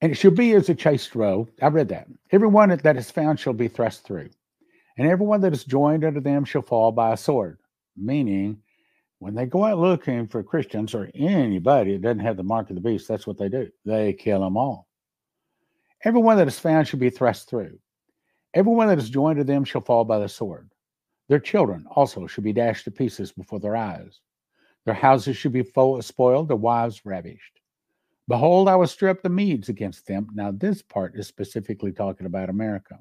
And 0.00 0.12
it 0.12 0.14
shall 0.14 0.30
be 0.30 0.52
as 0.52 0.68
a 0.68 0.74
chased 0.76 1.16
roe. 1.16 1.48
I 1.60 1.66
read 1.66 1.88
that. 1.88 2.06
Everyone 2.30 2.68
that 2.68 2.96
is 2.96 3.10
found 3.10 3.40
shall 3.40 3.52
be 3.52 3.66
thrust 3.66 4.04
through 4.04 4.28
and 4.98 5.08
everyone 5.08 5.40
that 5.40 5.52
is 5.52 5.64
joined 5.64 6.04
unto 6.04 6.20
them 6.20 6.44
shall 6.44 6.62
fall 6.62 6.92
by 6.92 7.12
a 7.12 7.16
sword. 7.16 7.58
Meaning, 7.96 8.58
when 9.20 9.34
they 9.34 9.46
go 9.46 9.64
out 9.64 9.78
looking 9.78 10.26
for 10.26 10.42
Christians 10.42 10.94
or 10.94 11.10
anybody 11.14 11.92
that 11.92 12.02
doesn't 12.02 12.18
have 12.18 12.36
the 12.36 12.42
mark 12.42 12.68
of 12.68 12.76
the 12.76 12.82
beast, 12.82 13.08
that's 13.08 13.26
what 13.26 13.38
they 13.38 13.48
do. 13.48 13.70
They 13.84 14.12
kill 14.12 14.40
them 14.40 14.56
all. 14.56 14.88
Everyone 16.04 16.36
that 16.36 16.48
is 16.48 16.58
found 16.58 16.86
shall 16.86 17.00
be 17.00 17.10
thrust 17.10 17.48
through. 17.48 17.78
Everyone 18.54 18.88
that 18.88 18.98
is 18.98 19.10
joined 19.10 19.38
to 19.38 19.44
them 19.44 19.64
shall 19.64 19.80
fall 19.80 20.04
by 20.04 20.18
the 20.18 20.28
sword. 20.28 20.70
Their 21.28 21.40
children 21.40 21.86
also 21.90 22.26
shall 22.26 22.44
be 22.44 22.52
dashed 22.52 22.84
to 22.84 22.90
pieces 22.90 23.32
before 23.32 23.60
their 23.60 23.76
eyes. 23.76 24.20
Their 24.84 24.94
houses 24.94 25.36
shall 25.36 25.50
be 25.50 25.64
spoiled, 26.00 26.48
their 26.48 26.56
wives 26.56 27.04
ravished. 27.04 27.60
Behold, 28.28 28.68
I 28.68 28.76
will 28.76 28.86
stir 28.86 29.08
up 29.08 29.22
the 29.22 29.28
Medes 29.28 29.68
against 29.68 30.06
them. 30.06 30.28
Now, 30.34 30.50
this 30.50 30.82
part 30.82 31.14
is 31.16 31.26
specifically 31.26 31.92
talking 31.92 32.26
about 32.26 32.50
America. 32.50 32.98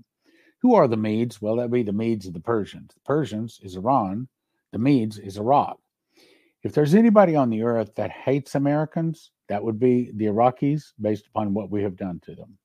Who 0.62 0.74
are 0.74 0.88
the 0.88 0.97
Medes? 0.97 1.39
Well, 1.39 1.58
that 1.58 1.72
be 1.72 1.84
the 1.84 1.93
Medes 1.93 2.26
of 2.26 2.34
the 2.34 2.39
Persians. 2.39 2.93
The 2.95 2.99
Persians 3.01 3.60
is 3.62 3.76
Iran, 3.76 4.28
the 4.72 4.80
Medes 4.80 5.20
is 5.20 5.38
Iraq. 5.38 5.80
If 6.64 6.74
there's 6.74 6.95
anybody 6.95 7.36
on 7.36 7.51
the 7.51 7.62
earth 7.62 7.93
that 7.95 8.10
hates 8.10 8.55
Americans, 8.55 9.32
that 9.49 9.64
would 9.64 9.80
be 9.80 10.12
the 10.16 10.26
Iraqis, 10.26 10.93
based 10.99 11.28
upon 11.28 11.53
what 11.53 11.70
we 11.70 11.84
have 11.84 11.95
done 11.95 12.20
to 12.22 12.34
them. 12.34 12.58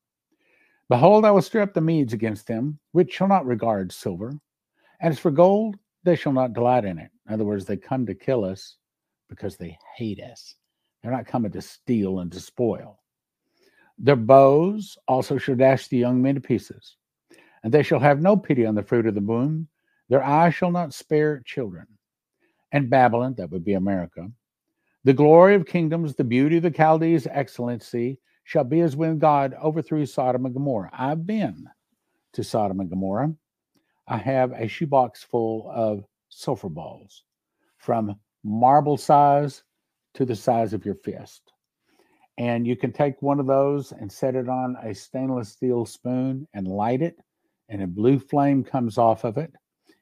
Behold, 0.88 1.26
I 1.26 1.30
will 1.30 1.42
stir 1.42 1.60
up 1.60 1.74
the 1.74 1.82
Medes 1.82 2.14
against 2.14 2.46
them, 2.46 2.78
which 2.92 3.12
shall 3.12 3.28
not 3.28 3.46
regard 3.46 3.92
silver. 3.92 4.30
And 5.00 5.12
as 5.12 5.18
for 5.18 5.30
gold, 5.30 5.76
they 6.02 6.16
shall 6.16 6.32
not 6.32 6.54
delight 6.54 6.86
in 6.86 6.98
it. 6.98 7.10
In 7.28 7.34
other 7.34 7.44
words, 7.44 7.66
they 7.66 7.76
come 7.76 8.06
to 8.06 8.14
kill 8.14 8.44
us 8.44 8.78
because 9.28 9.56
they 9.56 9.76
hate 9.96 10.20
us. 10.20 10.56
They're 11.02 11.12
not 11.12 11.26
coming 11.26 11.52
to 11.52 11.62
steal 11.62 12.20
and 12.20 12.32
to 12.32 12.40
spoil. 12.40 13.00
Their 13.98 14.16
bows 14.16 14.96
also 15.06 15.36
shall 15.36 15.56
dash 15.56 15.88
the 15.88 15.98
young 15.98 16.22
men 16.22 16.36
to 16.36 16.40
pieces 16.40 16.96
and 17.62 17.72
they 17.72 17.82
shall 17.82 18.00
have 18.00 18.20
no 18.20 18.36
pity 18.36 18.66
on 18.66 18.74
the 18.74 18.82
fruit 18.82 19.06
of 19.06 19.14
the 19.14 19.20
womb. 19.20 19.68
Their 20.08 20.22
eyes 20.22 20.54
shall 20.54 20.70
not 20.70 20.94
spare 20.94 21.42
children. 21.44 21.86
And 22.72 22.90
Babylon, 22.90 23.34
that 23.36 23.50
would 23.50 23.64
be 23.64 23.74
America, 23.74 24.30
the 25.04 25.12
glory 25.12 25.54
of 25.54 25.66
kingdoms, 25.66 26.14
the 26.14 26.24
beauty 26.24 26.58
of 26.58 26.62
the 26.62 26.70
Chaldees' 26.70 27.26
excellency, 27.26 28.18
shall 28.44 28.64
be 28.64 28.80
as 28.80 28.96
when 28.96 29.18
God 29.18 29.54
overthrew 29.62 30.06
Sodom 30.06 30.46
and 30.46 30.54
Gomorrah. 30.54 30.90
I've 30.92 31.26
been 31.26 31.68
to 32.32 32.44
Sodom 32.44 32.80
and 32.80 32.90
Gomorrah. 32.90 33.34
I 34.08 34.16
have 34.16 34.52
a 34.52 34.66
shoebox 34.68 35.22
full 35.22 35.70
of 35.72 36.04
sulfur 36.28 36.68
balls 36.68 37.24
from 37.78 38.16
marble 38.44 38.96
size 38.96 39.62
to 40.14 40.24
the 40.24 40.36
size 40.36 40.72
of 40.72 40.84
your 40.84 40.94
fist. 40.96 41.52
And 42.38 42.66
you 42.66 42.76
can 42.76 42.92
take 42.92 43.20
one 43.22 43.38
of 43.38 43.46
those 43.46 43.92
and 43.92 44.10
set 44.10 44.34
it 44.34 44.48
on 44.48 44.76
a 44.82 44.94
stainless 44.94 45.50
steel 45.50 45.84
spoon 45.84 46.48
and 46.54 46.66
light 46.66 47.02
it 47.02 47.18
and 47.72 47.82
a 47.82 47.86
blue 47.86 48.18
flame 48.18 48.62
comes 48.62 48.98
off 48.98 49.24
of 49.24 49.38
it 49.38 49.50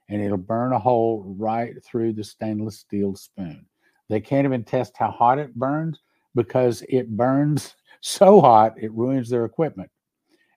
and 0.08 0.20
it'll 0.20 0.36
burn 0.36 0.72
a 0.72 0.78
hole 0.78 1.22
right 1.38 1.82
through 1.84 2.12
the 2.12 2.24
stainless 2.24 2.80
steel 2.80 3.14
spoon. 3.14 3.64
They 4.08 4.20
can't 4.20 4.44
even 4.44 4.64
test 4.64 4.96
how 4.96 5.12
hot 5.12 5.38
it 5.38 5.54
burns 5.54 6.00
because 6.34 6.82
it 6.88 7.16
burns 7.16 7.76
so 8.00 8.40
hot 8.40 8.74
it 8.76 8.92
ruins 8.92 9.30
their 9.30 9.44
equipment. 9.44 9.88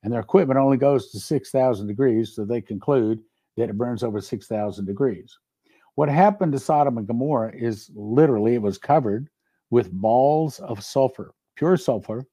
And 0.01 0.11
their 0.11 0.21
equipment 0.21 0.59
only 0.59 0.77
goes 0.77 1.11
to 1.11 1.19
6,000 1.19 1.85
degrees, 1.85 2.35
so 2.35 2.43
they 2.43 2.61
conclude 2.61 3.19
that 3.57 3.69
it 3.69 3.77
burns 3.77 4.03
over 4.03 4.19
6,000 4.19 4.83
degrees. 4.83 5.37
What 5.93 6.09
happened 6.09 6.51
to 6.53 6.59
Sodom 6.59 6.97
and 6.97 7.07
Gomorrah 7.07 7.53
is 7.55 7.91
literally 7.93 8.55
it 8.55 8.61
was 8.61 8.79
covered 8.79 9.29
with 9.69 9.91
balls 9.91 10.59
of 10.59 10.83
sulfur, 10.83 11.35
pure 11.55 11.77
sulfur, 11.77 12.25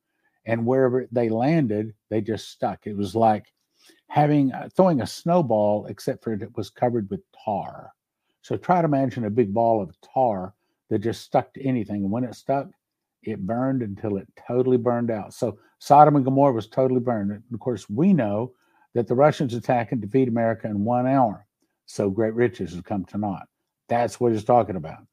and 0.47 0.65
wherever 0.65 1.07
they 1.13 1.29
landed, 1.29 1.93
they 2.09 2.23
just 2.23 2.49
stuck. 2.49 2.87
It 2.87 2.97
was 2.97 3.15
like 3.15 3.53
having 4.11 4.53
uh, 4.53 4.69
throwing 4.75 5.01
a 5.01 5.07
snowball, 5.07 5.87
except 5.87 6.25
for 6.25 6.33
it 6.33 6.57
was 6.57 6.69
covered 6.69 7.09
with 7.11 7.21
tar. 7.45 7.93
So 8.43 8.57
try 8.57 8.83
to 8.83 8.87
imagine 8.87 9.25
a 9.25 9.31
big 9.31 9.55
ball 9.55 9.81
of 9.81 9.97
tar 10.01 10.53
that 10.89 10.99
just 10.99 11.23
stuck 11.23 11.55
to 11.55 11.63
anything. 11.63 12.03
And 12.03 12.11
when 12.11 12.25
it 12.25 12.35
stuck, 12.35 12.67
it 13.23 13.47
burned 13.47 13.83
until 13.83 14.17
it 14.17 14.27
totally 14.49 14.79
burned 14.79 15.13
out. 15.13 15.33
So 15.33 15.61
Sodom 15.79 16.17
and 16.17 16.25
Gomorrah 16.25 16.53
was 16.53 16.67
totally 16.67 16.99
burned. 16.99 17.31
And 17.31 17.43
of 17.55 17.61
course, 17.61 17.89
we 17.89 18.13
know 18.13 18.53
that 18.95 19.07
the 19.07 19.15
Russians 19.15 19.55
attack 19.55 19.93
and 19.93 20.01
defeat 20.01 20.27
America 20.27 20.67
in 20.67 20.85
one 20.85 21.07
hour. 21.07 21.47
So 21.87 22.11
great 22.11 22.35
riches 22.35 22.73
has 22.73 22.83
come 22.83 23.05
to 23.07 23.19
naught. 23.19 23.47
That's 23.89 24.19
what 24.19 24.33
he's 24.33 24.43
talking 24.43 24.75
about. 24.75 25.07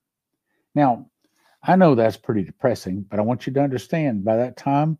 Now, 0.74 1.08
I 1.62 1.76
know 1.76 1.94
that's 1.94 2.18
pretty 2.18 2.44
depressing, 2.44 3.06
but 3.08 3.20
I 3.20 3.22
want 3.22 3.46
you 3.46 3.54
to 3.54 3.62
understand 3.62 4.26
by 4.26 4.38
that 4.38 4.58
time, 4.58 4.98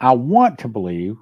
I 0.00 0.14
want 0.14 0.58
to 0.60 0.68
believe 0.68 1.16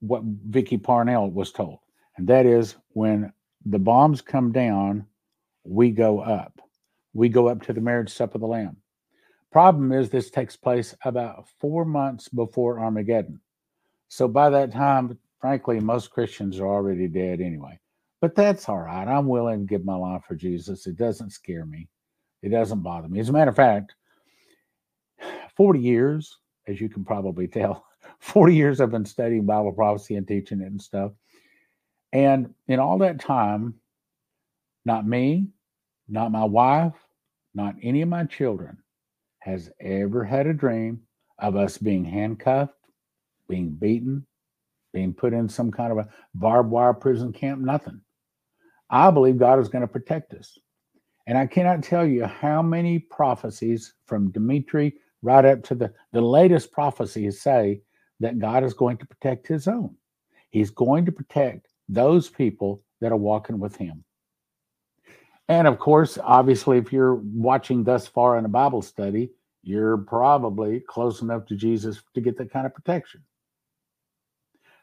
what 0.00 0.22
Vicky 0.24 0.78
Parnell 0.78 1.30
was 1.30 1.52
told, 1.52 1.78
and 2.16 2.26
that 2.28 2.46
is 2.46 2.76
when 2.90 3.32
the 3.64 3.78
bombs 3.78 4.20
come 4.20 4.52
down, 4.52 5.06
we 5.64 5.90
go 5.90 6.20
up. 6.20 6.60
We 7.12 7.28
go 7.28 7.48
up 7.48 7.62
to 7.62 7.72
the 7.72 7.80
marriage 7.80 8.12
supper 8.12 8.36
of 8.36 8.40
the 8.40 8.46
Lamb. 8.46 8.76
Problem 9.52 9.92
is, 9.92 10.08
this 10.08 10.30
takes 10.30 10.56
place 10.56 10.94
about 11.04 11.48
four 11.58 11.84
months 11.84 12.28
before 12.28 12.78
Armageddon. 12.78 13.40
So 14.08 14.28
by 14.28 14.50
that 14.50 14.72
time, 14.72 15.18
frankly, 15.40 15.80
most 15.80 16.10
Christians 16.10 16.60
are 16.60 16.66
already 16.68 17.08
dead 17.08 17.40
anyway. 17.40 17.78
But 18.20 18.34
that's 18.34 18.68
all 18.68 18.78
right. 18.78 19.08
I'm 19.08 19.26
willing 19.26 19.60
to 19.60 19.66
give 19.66 19.84
my 19.84 19.96
life 19.96 20.22
for 20.28 20.34
Jesus. 20.34 20.86
It 20.86 20.96
doesn't 20.96 21.30
scare 21.30 21.66
me. 21.66 21.88
It 22.42 22.50
doesn't 22.50 22.82
bother 22.82 23.08
me. 23.08 23.20
As 23.20 23.28
a 23.28 23.32
matter 23.32 23.50
of 23.50 23.56
fact, 23.56 23.94
40 25.56 25.80
years, 25.80 26.38
as 26.68 26.80
you 26.80 26.88
can 26.88 27.04
probably 27.04 27.48
tell, 27.48 27.84
40 28.20 28.54
years 28.54 28.80
I've 28.80 28.90
been 28.90 29.04
studying 29.04 29.46
Bible 29.46 29.72
prophecy 29.72 30.16
and 30.16 30.26
teaching 30.26 30.60
it 30.60 30.66
and 30.66 30.80
stuff. 30.80 31.12
And 32.12 32.54
in 32.68 32.80
all 32.80 32.98
that 32.98 33.20
time, 33.20 33.74
not 34.84 35.06
me, 35.06 35.48
not 36.08 36.32
my 36.32 36.44
wife, 36.44 36.94
not 37.54 37.74
any 37.82 38.02
of 38.02 38.08
my 38.08 38.24
children 38.24 38.78
has 39.40 39.70
ever 39.80 40.24
had 40.24 40.46
a 40.46 40.52
dream 40.52 41.00
of 41.38 41.56
us 41.56 41.78
being 41.78 42.04
handcuffed, 42.04 42.74
being 43.48 43.70
beaten, 43.70 44.26
being 44.92 45.14
put 45.14 45.32
in 45.32 45.48
some 45.48 45.70
kind 45.70 45.92
of 45.92 45.98
a 45.98 46.08
barbed 46.34 46.70
wire 46.70 46.92
prison 46.92 47.32
camp, 47.32 47.60
nothing. 47.60 48.00
I 48.90 49.10
believe 49.10 49.38
God 49.38 49.60
is 49.60 49.68
going 49.68 49.82
to 49.82 49.88
protect 49.88 50.34
us. 50.34 50.58
And 51.26 51.38
I 51.38 51.46
cannot 51.46 51.82
tell 51.82 52.04
you 52.04 52.24
how 52.24 52.60
many 52.60 52.98
prophecies 52.98 53.94
from 54.04 54.32
Dumitru 54.32 54.92
right 55.22 55.44
up 55.44 55.62
to 55.64 55.74
the, 55.74 55.92
the 56.12 56.20
latest 56.20 56.72
prophecies 56.72 57.40
say 57.40 57.82
that 58.20 58.38
God 58.38 58.64
is 58.64 58.74
going 58.74 58.98
to 58.98 59.06
protect 59.06 59.46
his 59.48 59.66
own. 59.66 59.96
He's 60.50 60.70
going 60.70 61.06
to 61.06 61.12
protect 61.12 61.68
those 61.88 62.28
people 62.28 62.82
that 63.00 63.12
are 63.12 63.16
walking 63.16 63.58
with 63.58 63.76
him. 63.76 64.04
And 65.48 65.66
of 65.66 65.78
course, 65.78 66.18
obviously, 66.22 66.78
if 66.78 66.92
you're 66.92 67.16
watching 67.16 67.82
thus 67.82 68.06
far 68.06 68.38
in 68.38 68.44
a 68.44 68.48
Bible 68.48 68.82
study, 68.82 69.30
you're 69.62 69.98
probably 69.98 70.80
close 70.80 71.22
enough 71.22 71.46
to 71.46 71.56
Jesus 71.56 72.00
to 72.14 72.20
get 72.20 72.38
that 72.38 72.52
kind 72.52 72.66
of 72.66 72.74
protection. 72.74 73.22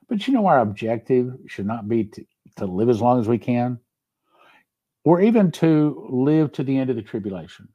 But 0.10 0.28
you 0.28 0.34
know, 0.34 0.46
our 0.46 0.60
objective 0.60 1.34
should 1.48 1.66
not 1.66 1.88
be 1.88 2.06
to, 2.06 2.26
to 2.58 2.66
live 2.66 2.90
as 2.90 3.02
long 3.02 3.20
as 3.20 3.28
we 3.28 3.38
can 3.38 3.80
or 5.04 5.22
even 5.22 5.52
to 5.54 6.08
live 6.10 6.52
to 6.54 6.64
the 6.64 6.78
end 6.78 6.90
of 6.90 6.96
the 6.96 7.02
tribulation. 7.02 7.70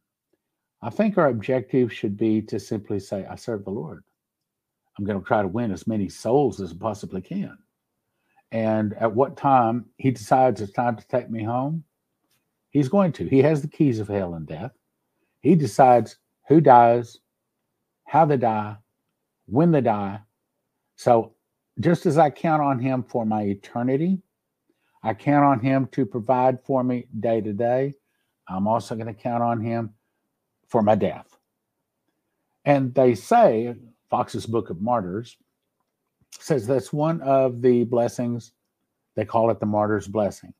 I 0.82 0.90
think 0.90 1.16
our 1.16 1.28
objective 1.28 1.92
should 1.92 2.16
be 2.16 2.42
to 2.42 2.60
simply 2.60 3.00
say, 3.00 3.24
I 3.24 3.36
serve 3.36 3.64
the 3.64 3.70
Lord. 3.70 4.04
I'm 4.98 5.04
going 5.04 5.18
to 5.18 5.26
try 5.26 5.42
to 5.42 5.48
win 5.48 5.72
as 5.72 5.86
many 5.86 6.08
souls 6.08 6.60
as 6.60 6.72
I 6.72 6.76
possibly 6.78 7.20
can. 7.22 7.56
And 8.50 8.94
at 8.94 9.14
what 9.14 9.36
time 9.36 9.86
he 9.96 10.10
decides 10.10 10.60
it's 10.60 10.72
time 10.72 10.96
to 10.96 11.06
take 11.08 11.30
me 11.30 11.42
home, 11.42 11.84
he's 12.70 12.88
going 12.88 13.12
to. 13.12 13.26
He 13.26 13.38
has 13.38 13.62
the 13.62 13.68
keys 13.68 13.98
of 13.98 14.08
hell 14.08 14.34
and 14.34 14.46
death. 14.46 14.72
He 15.40 15.54
decides 15.54 16.18
who 16.48 16.60
dies, 16.60 17.18
how 18.04 18.26
they 18.26 18.36
die, 18.36 18.76
when 19.46 19.70
they 19.70 19.80
die. 19.80 20.20
So 20.96 21.34
just 21.80 22.04
as 22.04 22.18
I 22.18 22.28
count 22.28 22.62
on 22.62 22.78
him 22.78 23.02
for 23.02 23.24
my 23.24 23.42
eternity, 23.42 24.18
I 25.02 25.14
count 25.14 25.44
on 25.44 25.60
him 25.60 25.88
to 25.92 26.06
provide 26.06 26.62
for 26.64 26.84
me 26.84 27.06
day 27.18 27.40
to 27.40 27.52
day. 27.52 27.94
I'm 28.48 28.68
also 28.68 28.94
going 28.94 29.06
to 29.06 29.14
count 29.14 29.42
on 29.42 29.60
him 29.60 29.94
for 30.68 30.82
my 30.82 30.94
death. 30.94 31.36
And 32.64 32.94
they 32.94 33.14
say, 33.14 33.74
Fox's 34.12 34.44
Book 34.44 34.68
of 34.68 34.82
Martyrs 34.82 35.38
says 36.38 36.66
that's 36.66 36.92
one 36.92 37.22
of 37.22 37.62
the 37.62 37.84
blessings. 37.84 38.52
They 39.14 39.24
call 39.24 39.50
it 39.50 39.58
the 39.58 39.64
martyr's 39.64 40.06
blessing. 40.06 40.52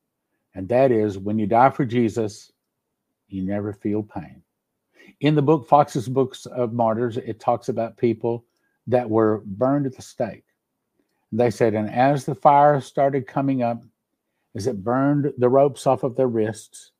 And 0.54 0.66
that 0.70 0.90
is 0.90 1.18
when 1.18 1.38
you 1.38 1.46
die 1.46 1.68
for 1.68 1.84
Jesus, 1.84 2.50
you 3.28 3.42
never 3.42 3.74
feel 3.74 4.02
pain. 4.02 4.40
In 5.20 5.34
the 5.34 5.42
book, 5.42 5.68
Fox's 5.68 6.08
Books 6.08 6.46
of 6.46 6.72
Martyrs, 6.72 7.18
it 7.18 7.40
talks 7.40 7.68
about 7.68 7.98
people 7.98 8.46
that 8.86 9.10
were 9.10 9.42
burned 9.44 9.84
at 9.84 9.96
the 9.96 10.02
stake. 10.02 10.44
They 11.30 11.50
said, 11.50 11.74
and 11.74 11.90
as 11.90 12.24
the 12.24 12.34
fire 12.34 12.80
started 12.80 13.26
coming 13.26 13.62
up, 13.62 13.82
as 14.54 14.66
it 14.66 14.82
burned 14.82 15.30
the 15.36 15.50
ropes 15.50 15.86
off 15.86 16.04
of 16.04 16.16
their 16.16 16.26
wrists, 16.26 16.92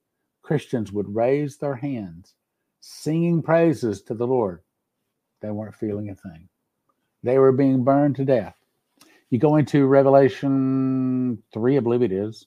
Christians 0.42 0.92
would 0.92 1.16
raise 1.16 1.56
their 1.56 1.76
hands, 1.76 2.34
singing 2.80 3.40
praises 3.42 4.02
to 4.02 4.12
the 4.12 4.26
Lord. 4.26 4.60
They 5.42 5.50
weren't 5.50 5.74
feeling 5.74 6.08
a 6.10 6.14
thing. 6.14 6.48
They 7.22 7.38
were 7.38 7.52
being 7.52 7.84
burned 7.84 8.16
to 8.16 8.24
death. 8.24 8.56
You 9.30 9.38
go 9.38 9.56
into 9.56 9.86
Revelation 9.86 11.42
3, 11.52 11.76
I 11.76 11.80
believe 11.80 12.02
it 12.02 12.12
is, 12.12 12.46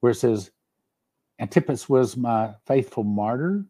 where 0.00 0.12
it 0.12 0.16
says, 0.16 0.50
Antipas 1.38 1.88
was 1.88 2.16
my 2.16 2.54
faithful 2.66 3.04
martyr. 3.04 3.64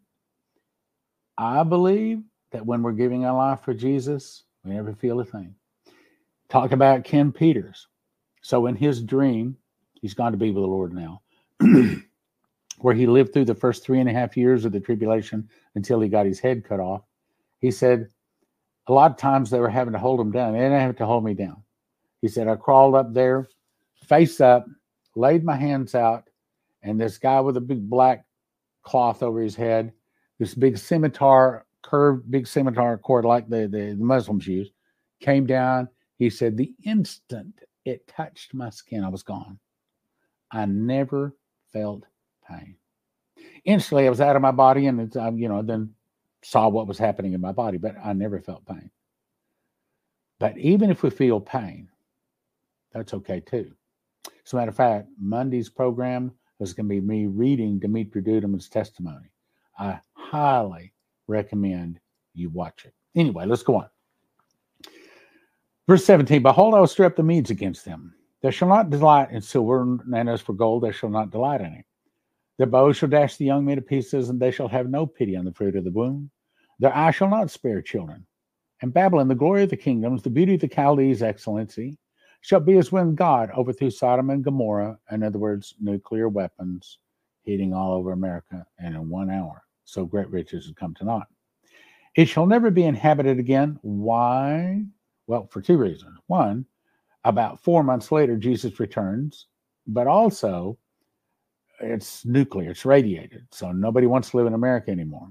I 1.36 1.62
believe 1.62 2.22
that 2.52 2.66
when 2.66 2.82
we're 2.82 2.92
giving 2.92 3.24
our 3.24 3.36
life 3.36 3.60
for 3.62 3.74
Jesus, 3.74 4.44
we 4.64 4.72
never 4.72 4.94
feel 4.94 5.20
a 5.20 5.24
thing. 5.24 5.54
Talk 6.48 6.72
about 6.72 7.04
Ken 7.04 7.32
Peters. 7.32 7.86
So 8.42 8.66
in 8.66 8.76
his 8.76 9.02
dream, 9.02 9.56
He's 10.02 10.14
gone 10.14 10.32
to 10.32 10.38
be 10.38 10.50
with 10.50 10.64
the 10.64 10.68
Lord 10.68 10.92
now. 10.92 11.22
Where 12.78 12.94
he 12.94 13.06
lived 13.06 13.32
through 13.32 13.44
the 13.44 13.54
first 13.54 13.84
three 13.84 14.00
and 14.00 14.08
a 14.08 14.12
half 14.12 14.36
years 14.36 14.64
of 14.64 14.72
the 14.72 14.80
tribulation 14.80 15.48
until 15.76 16.00
he 16.00 16.08
got 16.08 16.26
his 16.26 16.40
head 16.40 16.64
cut 16.64 16.80
off. 16.80 17.02
He 17.60 17.70
said, 17.70 18.08
a 18.88 18.92
lot 18.92 19.10
of 19.10 19.16
times 19.16 19.50
they 19.50 19.60
were 19.60 19.68
having 19.68 19.92
to 19.92 19.98
hold 19.98 20.20
him 20.20 20.32
down. 20.32 20.52
They 20.52 20.60
didn't 20.60 20.80
have 20.80 20.96
to 20.96 21.06
hold 21.06 21.24
me 21.24 21.34
down. 21.34 21.62
He 22.20 22.28
said, 22.28 22.48
I 22.48 22.56
crawled 22.56 22.94
up 22.94 23.12
there, 23.12 23.48
face 24.06 24.40
up, 24.40 24.66
laid 25.16 25.44
my 25.44 25.56
hands 25.56 25.94
out, 25.94 26.28
and 26.82 27.00
this 27.00 27.18
guy 27.18 27.40
with 27.40 27.56
a 27.56 27.60
big 27.60 27.88
black 27.88 28.24
cloth 28.82 29.22
over 29.22 29.40
his 29.40 29.54
head, 29.54 29.92
this 30.38 30.54
big 30.54 30.76
scimitar, 30.78 31.66
curved 31.82 32.30
big 32.30 32.46
scimitar 32.46 32.96
cord 32.98 33.24
like 33.24 33.48
the, 33.48 33.68
the, 33.68 33.94
the 33.98 34.04
Muslims 34.04 34.46
use, 34.46 34.70
came 35.20 35.46
down. 35.46 35.88
He 36.18 36.30
said, 36.30 36.56
The 36.56 36.72
instant 36.84 37.60
it 37.84 38.06
touched 38.06 38.54
my 38.54 38.70
skin, 38.70 39.04
I 39.04 39.08
was 39.08 39.22
gone. 39.22 39.58
I 40.50 40.66
never 40.66 41.36
felt 41.72 42.04
pain. 42.48 42.76
Instantly, 43.64 44.06
I 44.06 44.10
was 44.10 44.20
out 44.20 44.36
of 44.36 44.42
my 44.42 44.50
body, 44.50 44.86
and 44.86 45.00
it's, 45.00 45.16
you 45.16 45.48
know, 45.48 45.62
then 45.62 45.94
saw 46.42 46.68
what 46.68 46.86
was 46.86 46.98
happening 46.98 47.32
in 47.32 47.40
my 47.40 47.52
body, 47.52 47.78
but 47.78 47.96
I 48.02 48.12
never 48.12 48.40
felt 48.40 48.66
pain. 48.66 48.90
But 50.38 50.58
even 50.58 50.90
if 50.90 51.02
we 51.02 51.10
feel 51.10 51.40
pain, 51.40 51.88
that's 52.92 53.14
okay 53.14 53.40
too. 53.40 53.72
As 54.44 54.52
a 54.52 54.56
matter 54.56 54.70
of 54.70 54.76
fact, 54.76 55.08
Monday's 55.20 55.68
program 55.68 56.32
is 56.60 56.72
going 56.72 56.86
to 56.86 56.94
be 56.94 57.00
me 57.00 57.26
reading 57.26 57.78
Dumitru 57.78 58.24
Duduman's 58.24 58.68
testimony. 58.68 59.30
I 59.78 59.98
highly 60.14 60.92
recommend 61.28 62.00
you 62.34 62.50
watch 62.50 62.84
it. 62.84 62.94
Anyway, 63.14 63.46
let's 63.46 63.62
go 63.62 63.76
on. 63.76 63.88
Verse 65.88 66.04
17 66.04 66.42
Behold, 66.42 66.74
I 66.74 66.80
will 66.80 66.86
stir 66.86 67.04
up 67.04 67.16
the 67.16 67.22
Medes 67.22 67.50
against 67.50 67.84
them 67.84 68.14
they 68.42 68.50
shall 68.50 68.68
not 68.68 68.90
delight 68.90 69.30
in 69.30 69.40
silver, 69.40 69.82
and 69.82 70.28
as 70.28 70.40
for 70.40 70.52
gold, 70.52 70.82
they 70.82 70.92
shall 70.92 71.08
not 71.08 71.30
delight 71.30 71.60
in 71.60 71.72
it. 71.74 71.84
Their 72.62 72.68
bows 72.68 72.96
shall 72.96 73.08
dash 73.08 73.38
the 73.38 73.44
young 73.44 73.64
men 73.64 73.74
to 73.74 73.82
pieces, 73.82 74.28
and 74.28 74.38
they 74.38 74.52
shall 74.52 74.68
have 74.68 74.88
no 74.88 75.04
pity 75.04 75.34
on 75.34 75.44
the 75.44 75.52
fruit 75.52 75.74
of 75.74 75.82
the 75.82 75.90
womb. 75.90 76.30
Their 76.78 76.96
eye 76.96 77.10
shall 77.10 77.28
not 77.28 77.50
spare 77.50 77.82
children. 77.82 78.24
And 78.82 78.94
Babylon, 78.94 79.26
the 79.26 79.34
glory 79.34 79.64
of 79.64 79.70
the 79.70 79.76
kingdoms, 79.76 80.22
the 80.22 80.30
beauty 80.30 80.54
of 80.54 80.60
the 80.60 80.68
Chaldees' 80.68 81.24
excellency, 81.24 81.98
shall 82.40 82.60
be 82.60 82.78
as 82.78 82.92
when 82.92 83.16
God 83.16 83.50
overthrew 83.50 83.90
Sodom 83.90 84.30
and 84.30 84.44
Gomorrah, 84.44 84.96
in 85.10 85.24
other 85.24 85.40
words, 85.40 85.74
nuclear 85.80 86.28
weapons 86.28 86.98
hitting 87.42 87.74
all 87.74 87.94
over 87.94 88.12
America, 88.12 88.64
and 88.78 88.94
in 88.94 89.08
one 89.08 89.28
hour. 89.28 89.64
So 89.82 90.04
great 90.04 90.30
riches 90.30 90.66
have 90.66 90.76
come 90.76 90.94
to 90.94 91.04
naught. 91.04 91.26
It 92.14 92.26
shall 92.26 92.46
never 92.46 92.70
be 92.70 92.84
inhabited 92.84 93.40
again. 93.40 93.76
Why? 93.82 94.84
Well, 95.26 95.48
for 95.48 95.62
two 95.62 95.78
reasons. 95.78 96.16
One, 96.28 96.64
about 97.24 97.58
four 97.58 97.82
months 97.82 98.12
later, 98.12 98.36
Jesus 98.36 98.78
returns, 98.78 99.48
but 99.84 100.06
also 100.06 100.78
it's 101.82 102.24
nuclear, 102.24 102.70
it's 102.70 102.84
radiated. 102.84 103.46
So 103.50 103.72
nobody 103.72 104.06
wants 104.06 104.30
to 104.30 104.36
live 104.36 104.46
in 104.46 104.54
America 104.54 104.90
anymore. 104.90 105.30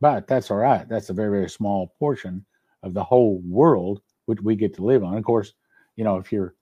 But 0.00 0.26
that's 0.26 0.50
all 0.50 0.58
right. 0.58 0.88
That's 0.88 1.10
a 1.10 1.14
very, 1.14 1.30
very 1.30 1.50
small 1.50 1.94
portion 1.98 2.44
of 2.82 2.94
the 2.94 3.04
whole 3.04 3.40
world 3.46 4.02
which 4.26 4.40
we 4.40 4.56
get 4.56 4.74
to 4.74 4.84
live 4.84 5.04
on. 5.04 5.16
Of 5.16 5.24
course, 5.24 5.52
you 5.96 6.04
know, 6.04 6.16
if 6.16 6.32
you're 6.32 6.54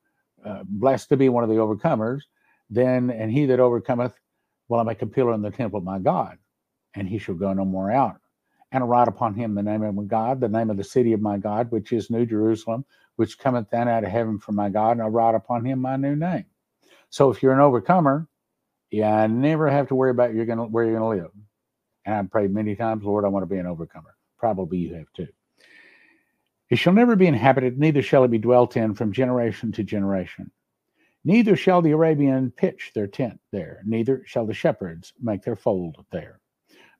uh, 0.44 0.62
blessed 0.64 1.08
to 1.10 1.16
be 1.16 1.28
one 1.28 1.44
of 1.44 1.50
the 1.50 1.56
overcomers, 1.56 2.22
then 2.70 3.10
and 3.10 3.30
he 3.30 3.46
that 3.46 3.60
overcometh, 3.60 4.14
well, 4.68 4.80
I 4.80 4.84
make 4.84 5.02
a 5.02 5.06
pillar 5.06 5.34
in 5.34 5.42
the 5.42 5.50
temple 5.50 5.78
of 5.78 5.84
my 5.84 5.98
God, 5.98 6.38
and 6.94 7.08
he 7.08 7.18
shall 7.18 7.34
go 7.34 7.52
no 7.52 7.64
more 7.64 7.90
out. 7.90 8.16
And 8.72 8.82
I 8.82 8.86
write 8.86 9.08
upon 9.08 9.34
him 9.34 9.54
the 9.54 9.62
name 9.62 9.82
of 9.82 9.94
my 9.94 10.04
God, 10.04 10.40
the 10.40 10.48
name 10.48 10.70
of 10.70 10.76
the 10.76 10.84
city 10.84 11.12
of 11.12 11.20
my 11.20 11.36
God, 11.36 11.70
which 11.70 11.92
is 11.92 12.10
New 12.10 12.24
Jerusalem, 12.24 12.84
which 13.16 13.38
cometh 13.38 13.70
down 13.70 13.88
out 13.88 14.04
of 14.04 14.10
heaven 14.10 14.38
from 14.38 14.54
my 14.54 14.70
God, 14.70 14.92
and 14.92 15.02
I 15.02 15.06
write 15.06 15.34
upon 15.34 15.64
him 15.64 15.80
my 15.80 15.96
new 15.96 16.16
name. 16.16 16.46
So 17.10 17.30
if 17.30 17.42
you're 17.42 17.52
an 17.52 17.60
overcomer, 17.60 18.26
yeah, 18.92 19.14
I 19.16 19.26
never 19.26 19.70
have 19.70 19.88
to 19.88 19.94
worry 19.94 20.10
about 20.10 20.34
you're 20.34 20.44
gonna 20.44 20.66
where 20.66 20.84
you're 20.84 20.98
gonna 20.98 21.08
live. 21.08 21.30
And 22.04 22.14
I've 22.14 22.30
prayed 22.30 22.52
many 22.52 22.76
times, 22.76 23.04
Lord, 23.04 23.24
I 23.24 23.28
want 23.28 23.42
to 23.42 23.52
be 23.52 23.58
an 23.58 23.66
overcomer. 23.66 24.14
Probably 24.38 24.78
you 24.78 24.94
have 24.94 25.10
too. 25.14 25.28
It 26.68 26.76
shall 26.76 26.92
never 26.92 27.16
be 27.16 27.26
inhabited, 27.26 27.78
neither 27.78 28.02
shall 28.02 28.24
it 28.24 28.30
be 28.30 28.38
dwelt 28.38 28.76
in 28.76 28.94
from 28.94 29.12
generation 29.12 29.72
to 29.72 29.82
generation. 29.82 30.50
Neither 31.24 31.56
shall 31.56 31.80
the 31.80 31.92
Arabian 31.92 32.50
pitch 32.50 32.92
their 32.94 33.06
tent 33.06 33.40
there, 33.50 33.82
neither 33.86 34.24
shall 34.26 34.44
the 34.44 34.54
shepherds 34.54 35.14
make 35.22 35.42
their 35.42 35.56
fold 35.56 36.04
there. 36.10 36.40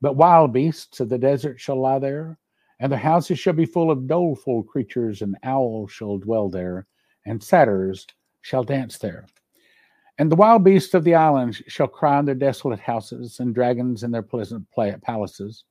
But 0.00 0.16
wild 0.16 0.52
beasts 0.52 1.00
of 1.00 1.08
the 1.08 1.18
desert 1.18 1.60
shall 1.60 1.80
lie 1.80 1.98
there, 1.98 2.38
and 2.80 2.90
the 2.90 2.96
houses 2.96 3.38
shall 3.38 3.52
be 3.52 3.66
full 3.66 3.90
of 3.90 4.06
doleful 4.06 4.62
creatures, 4.62 5.20
and 5.22 5.36
owls 5.42 5.92
shall 5.92 6.18
dwell 6.18 6.48
there, 6.48 6.86
and 7.26 7.42
satyrs 7.42 8.06
shall 8.40 8.64
dance 8.64 8.98
there. 8.98 9.26
And 10.22 10.30
the 10.30 10.36
wild 10.36 10.62
beasts 10.62 10.94
of 10.94 11.02
the 11.02 11.16
islands 11.16 11.60
shall 11.66 11.88
cry 11.88 12.20
in 12.20 12.24
their 12.24 12.36
desolate 12.36 12.78
houses, 12.78 13.40
and 13.40 13.52
dragons 13.52 14.04
in 14.04 14.12
their 14.12 14.22
pleasant 14.22 14.64
palaces. 15.02 15.64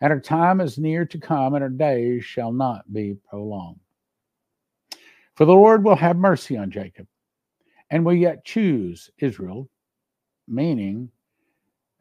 And 0.00 0.12
her 0.12 0.20
time 0.20 0.60
is 0.60 0.78
near 0.78 1.04
to 1.06 1.18
come, 1.18 1.54
and 1.54 1.64
her 1.64 1.68
days 1.68 2.24
shall 2.24 2.52
not 2.52 2.92
be 2.92 3.16
prolonged. 3.28 3.80
For 5.34 5.46
the 5.46 5.52
Lord 5.52 5.82
will 5.82 5.96
have 5.96 6.16
mercy 6.16 6.56
on 6.56 6.70
Jacob, 6.70 7.08
and 7.90 8.06
will 8.06 8.14
yet 8.14 8.44
choose 8.44 9.10
Israel, 9.18 9.68
meaning 10.46 11.10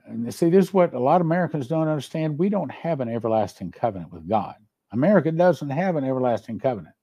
and 0.06 0.32
see, 0.32 0.52
this 0.52 0.66
is 0.66 0.74
what 0.76 0.94
a 0.94 1.00
lot 1.00 1.20
of 1.20 1.26
Americans 1.26 1.68
don't 1.68 1.88
understand. 1.88 2.38
We 2.38 2.50
don't 2.50 2.72
have 2.72 3.02
an 3.02 3.10
everlasting 3.10 3.72
covenant 3.72 4.14
with 4.14 4.30
God. 4.30 4.54
America 4.92 5.32
doesn't 5.32 5.72
have 5.72 5.96
an 5.96 6.04
everlasting 6.04 6.60
covenant. 6.60 6.94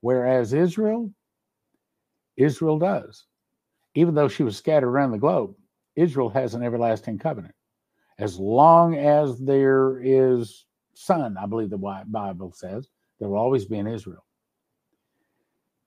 Whereas 0.00 0.52
Israel, 0.52 1.12
Israel 2.36 2.80
does. 2.80 3.24
Even 3.96 4.14
though 4.14 4.28
she 4.28 4.44
was 4.44 4.56
scattered 4.56 4.88
around 4.88 5.10
the 5.10 5.18
globe, 5.18 5.54
Israel 5.96 6.28
has 6.28 6.54
an 6.54 6.62
everlasting 6.62 7.18
covenant. 7.18 7.54
As 8.18 8.38
long 8.38 8.94
as 8.96 9.38
there 9.38 10.00
is 10.02 10.66
sun, 10.94 11.36
I 11.36 11.46
believe 11.46 11.70
the 11.70 12.04
Bible 12.06 12.52
says, 12.52 12.88
there 13.18 13.28
will 13.28 13.38
always 13.38 13.64
be 13.64 13.78
an 13.78 13.86
Israel. 13.86 14.24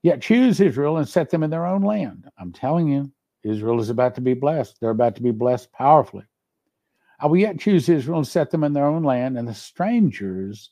Yet 0.02 0.22
choose 0.22 0.60
Israel 0.60 0.98
and 0.98 1.08
set 1.08 1.30
them 1.30 1.44
in 1.44 1.50
their 1.50 1.68
own 1.68 1.84
land. 1.84 2.30
I'm 2.40 2.52
telling 2.52 2.88
you, 2.88 3.12
Israel 3.44 3.80
is 3.80 3.90
about 3.90 4.16
to 4.16 4.22
be 4.22 4.34
blessed. 4.34 4.80
They're 4.82 4.90
about 4.90 5.16
to 5.16 5.22
be 5.22 5.32
blessed 5.32 5.72
powerfully. 5.72 6.26
I 7.20 7.28
will 7.28 7.38
yet 7.38 7.60
choose 7.60 7.90
Israel 7.90 8.18
and 8.18 8.28
set 8.28 8.50
them 8.50 8.64
in 8.64 8.74
their 8.74 8.88
own 8.88 9.04
land, 9.04 9.38
and 9.38 9.48
the 9.48 9.54
strangers 9.54 10.72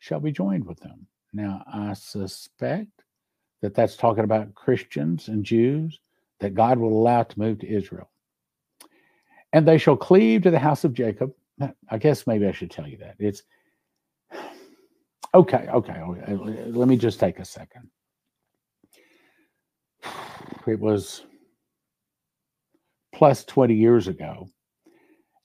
shall 0.00 0.20
be 0.20 0.32
joined 0.32 0.66
with 0.66 0.80
them. 0.80 1.06
Now, 1.32 1.64
I 1.66 1.94
suspect 1.94 3.04
that 3.62 3.74
that's 3.74 3.96
talking 3.96 4.24
about 4.24 4.54
Christians 4.54 5.28
and 5.28 5.44
Jews 5.44 6.00
that 6.44 6.54
God 6.54 6.78
will 6.78 6.92
allow 6.92 7.22
to 7.22 7.38
move 7.38 7.58
to 7.60 7.68
Israel. 7.68 8.10
And 9.52 9.66
they 9.66 9.78
shall 9.78 9.96
cleave 9.96 10.42
to 10.42 10.50
the 10.50 10.58
house 10.58 10.84
of 10.84 10.92
Jacob. 10.92 11.32
I 11.88 11.98
guess 11.98 12.26
maybe 12.26 12.46
I 12.46 12.52
should 12.52 12.70
tell 12.70 12.86
you 12.86 12.98
that. 12.98 13.16
It's 13.18 13.42
okay, 15.34 15.68
okay. 15.72 16.02
Let 16.66 16.88
me 16.88 16.96
just 16.96 17.18
take 17.20 17.38
a 17.38 17.44
second. 17.44 17.90
It 20.66 20.80
was 20.80 21.22
plus 23.12 23.44
20 23.44 23.74
years 23.74 24.08
ago 24.08 24.48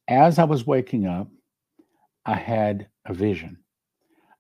as 0.10 0.40
I 0.40 0.44
was 0.44 0.66
waking 0.66 1.06
up, 1.06 1.28
I 2.26 2.36
had 2.36 2.90
a 3.06 3.14
vision. 3.14 3.60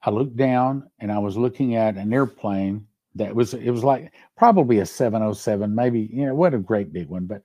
I 0.01 0.09
looked 0.09 0.35
down 0.35 0.89
and 0.99 1.11
I 1.11 1.19
was 1.19 1.37
looking 1.37 1.75
at 1.75 1.95
an 1.95 2.11
airplane 2.11 2.87
that 3.15 3.35
was 3.35 3.53
it 3.53 3.71
was 3.71 3.83
like 3.83 4.13
probably 4.37 4.79
a 4.79 4.85
707 4.85 5.73
maybe 5.73 6.09
you 6.11 6.25
know 6.25 6.35
what 6.35 6.53
a 6.53 6.59
great 6.59 6.93
big 6.93 7.07
one 7.07 7.25
but 7.25 7.43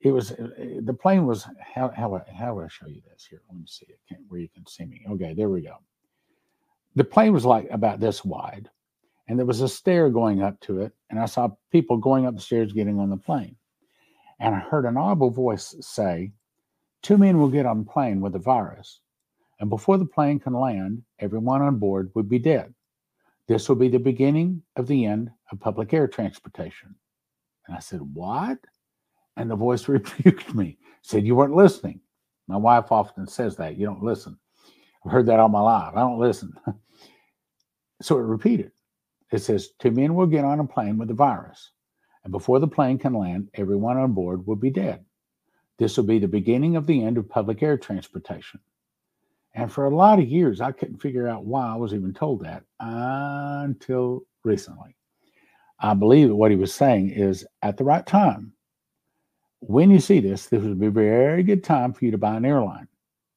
it 0.00 0.10
was 0.10 0.32
uh, 0.32 0.48
the 0.82 0.94
plane 0.94 1.26
was 1.26 1.46
how 1.58 1.90
how 1.96 2.22
how 2.32 2.54
would 2.54 2.64
I 2.64 2.68
show 2.68 2.86
you 2.86 3.00
this 3.10 3.26
here? 3.28 3.40
Let 3.48 3.58
me 3.58 3.64
see 3.66 3.86
it 3.88 4.18
where 4.28 4.40
you 4.40 4.48
can 4.48 4.66
see 4.66 4.84
me. 4.84 5.00
Okay 5.10 5.34
there 5.34 5.48
we 5.48 5.62
go. 5.62 5.76
The 6.94 7.04
plane 7.04 7.32
was 7.32 7.44
like 7.44 7.68
about 7.70 8.00
this 8.00 8.24
wide 8.24 8.70
and 9.28 9.38
there 9.38 9.46
was 9.46 9.62
a 9.62 9.68
stair 9.68 10.10
going 10.10 10.42
up 10.42 10.60
to 10.60 10.82
it 10.82 10.92
and 11.10 11.18
I 11.18 11.26
saw 11.26 11.48
people 11.70 11.96
going 11.96 12.26
up 12.26 12.34
the 12.34 12.40
stairs 12.40 12.72
getting 12.72 13.00
on 13.00 13.10
the 13.10 13.16
plane. 13.16 13.56
And 14.40 14.54
I 14.54 14.58
heard 14.58 14.84
an 14.84 14.96
audible 14.96 15.30
voice 15.30 15.74
say 15.80 16.32
Two 17.04 17.18
men 17.18 17.38
will 17.38 17.50
get 17.50 17.66
on 17.66 17.84
plane 17.84 18.22
with 18.22 18.32
the 18.32 18.38
virus, 18.38 19.00
and 19.60 19.68
before 19.68 19.98
the 19.98 20.06
plane 20.06 20.40
can 20.40 20.54
land, 20.54 21.02
everyone 21.18 21.60
on 21.60 21.78
board 21.78 22.10
would 22.14 22.30
be 22.30 22.38
dead. 22.38 22.72
This 23.46 23.68
will 23.68 23.76
be 23.76 23.88
the 23.88 23.98
beginning 23.98 24.62
of 24.76 24.86
the 24.86 25.04
end 25.04 25.30
of 25.52 25.60
public 25.60 25.92
air 25.92 26.08
transportation. 26.08 26.94
And 27.66 27.76
I 27.76 27.80
said, 27.80 28.00
What? 28.00 28.58
And 29.36 29.50
the 29.50 29.56
voice 29.56 29.88
rebuked 29.88 30.54
me, 30.54 30.78
said, 31.02 31.26
You 31.26 31.36
weren't 31.36 31.56
listening. 31.56 32.00
My 32.46 32.56
wife 32.56 32.92
often 32.92 33.26
says 33.26 33.56
that. 33.56 33.76
You 33.76 33.86
don't 33.86 34.02
listen. 34.02 34.38
I've 35.04 35.12
heard 35.12 35.26
that 35.26 35.40
all 35.40 35.48
my 35.48 35.60
life. 35.60 35.92
I 35.94 36.00
don't 36.00 36.18
listen. 36.18 36.52
so 38.02 38.18
it 38.18 38.22
repeated. 38.22 38.72
It 39.30 39.38
says, 39.38 39.70
Two 39.78 39.90
men 39.90 40.14
will 40.14 40.26
get 40.26 40.44
on 40.44 40.60
a 40.60 40.64
plane 40.64 40.98
with 40.98 41.08
the 41.08 41.14
virus, 41.14 41.72
and 42.22 42.32
before 42.32 42.60
the 42.60 42.68
plane 42.68 42.98
can 42.98 43.14
land, 43.14 43.48
everyone 43.54 43.96
on 43.96 44.12
board 44.12 44.46
will 44.46 44.56
be 44.56 44.70
dead. 44.70 45.04
This 45.78 45.96
will 45.96 46.04
be 46.04 46.18
the 46.18 46.28
beginning 46.28 46.76
of 46.76 46.86
the 46.86 47.02
end 47.02 47.18
of 47.18 47.28
public 47.28 47.62
air 47.62 47.76
transportation. 47.76 48.60
And 49.54 49.72
for 49.72 49.86
a 49.86 49.94
lot 49.94 50.18
of 50.18 50.28
years, 50.28 50.60
I 50.60 50.72
couldn't 50.72 50.98
figure 51.00 51.28
out 51.28 51.44
why 51.44 51.66
I 51.66 51.76
was 51.76 51.94
even 51.94 52.12
told 52.12 52.42
that 52.44 52.64
until 52.80 54.22
recently. 54.44 54.96
I 55.78 55.94
believe 55.94 56.28
that 56.28 56.34
what 56.34 56.50
he 56.50 56.56
was 56.56 56.74
saying 56.74 57.10
is 57.10 57.46
at 57.62 57.76
the 57.76 57.84
right 57.84 58.04
time, 58.04 58.52
when 59.60 59.90
you 59.90 60.00
see 60.00 60.20
this, 60.20 60.46
this 60.46 60.62
would 60.62 60.80
be 60.80 60.86
a 60.86 60.90
very 60.90 61.42
good 61.42 61.64
time 61.64 61.92
for 61.92 62.04
you 62.04 62.10
to 62.10 62.18
buy 62.18 62.36
an 62.36 62.44
airline 62.44 62.88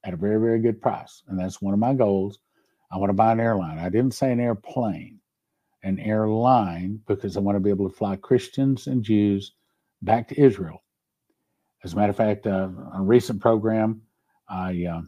at 0.04 0.14
a 0.14 0.18
very, 0.18 0.40
very 0.40 0.60
good 0.60 0.82
price. 0.82 1.24
And 1.28 1.40
that's 1.40 1.62
one 1.62 1.74
of 1.74 1.80
my 1.80 1.94
goals. 1.94 2.40
I 2.92 2.98
want 2.98 3.10
to 3.10 3.14
buy 3.16 3.32
an 3.32 3.40
airline. 3.40 3.80
I 3.80 3.90
didn't 3.90 4.14
say 4.14 4.32
an 4.32 4.40
airplane, 4.40 5.20
an 5.84 6.00
airline, 6.00 7.02
because 7.08 7.38
I 7.38 7.42
want 7.42 7.56
to 7.56 7.60
be 7.62 7.70
able 7.70 7.90
to 7.90 7.96
fly 7.96 8.16
Christians 8.16 8.88
and 8.88 9.04
Jews 9.04 9.54
back 10.02 10.28
to 10.30 10.42
Israel 10.42 10.84
as 11.84 11.94
a 11.94 11.96
matter 11.96 12.10
of 12.10 12.18
fact, 12.18 12.48
uh, 12.48 12.70
a 12.96 13.02
recent 13.02 13.42
program, 13.42 14.02
I 14.50 14.86
uh, 14.86 15.02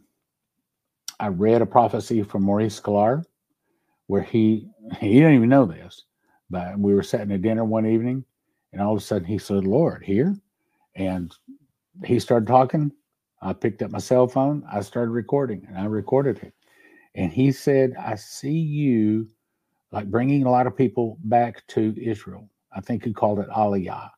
I 1.19 1.27
read 1.27 1.61
a 1.61 1.65
prophecy 1.65 2.23
from 2.23 2.43
Maurice 2.43 2.79
Sklar, 2.79 3.23
where 4.07 4.21
he 4.21 4.69
he 4.99 5.13
didn't 5.15 5.35
even 5.35 5.49
know 5.49 5.65
this, 5.65 6.03
but 6.49 6.77
we 6.79 6.93
were 6.93 7.03
sitting 7.03 7.31
at 7.31 7.41
dinner 7.41 7.65
one 7.65 7.85
evening, 7.85 8.25
and 8.73 8.81
all 8.81 8.93
of 8.93 8.99
a 8.99 9.01
sudden 9.01 9.27
he 9.27 9.37
said, 9.37 9.67
"Lord, 9.67 10.03
here," 10.03 10.35
and 10.95 11.35
he 12.05 12.19
started 12.19 12.47
talking. 12.47 12.91
I 13.41 13.53
picked 13.53 13.81
up 13.81 13.91
my 13.91 13.99
cell 13.99 14.27
phone. 14.27 14.63
I 14.71 14.81
started 14.81 15.11
recording, 15.11 15.65
and 15.67 15.77
I 15.77 15.85
recorded 15.85 16.39
it. 16.39 16.53
And 17.15 17.31
he 17.31 17.51
said, 17.51 17.95
"I 17.97 18.15
see 18.15 18.57
you 18.57 19.27
like 19.91 20.09
bringing 20.11 20.43
a 20.45 20.51
lot 20.51 20.67
of 20.67 20.75
people 20.75 21.17
back 21.23 21.65
to 21.67 21.95
Israel." 22.01 22.49
I 22.71 22.81
think 22.81 23.03
he 23.03 23.13
called 23.13 23.39
it 23.39 23.49
Aliyah. 23.49 24.09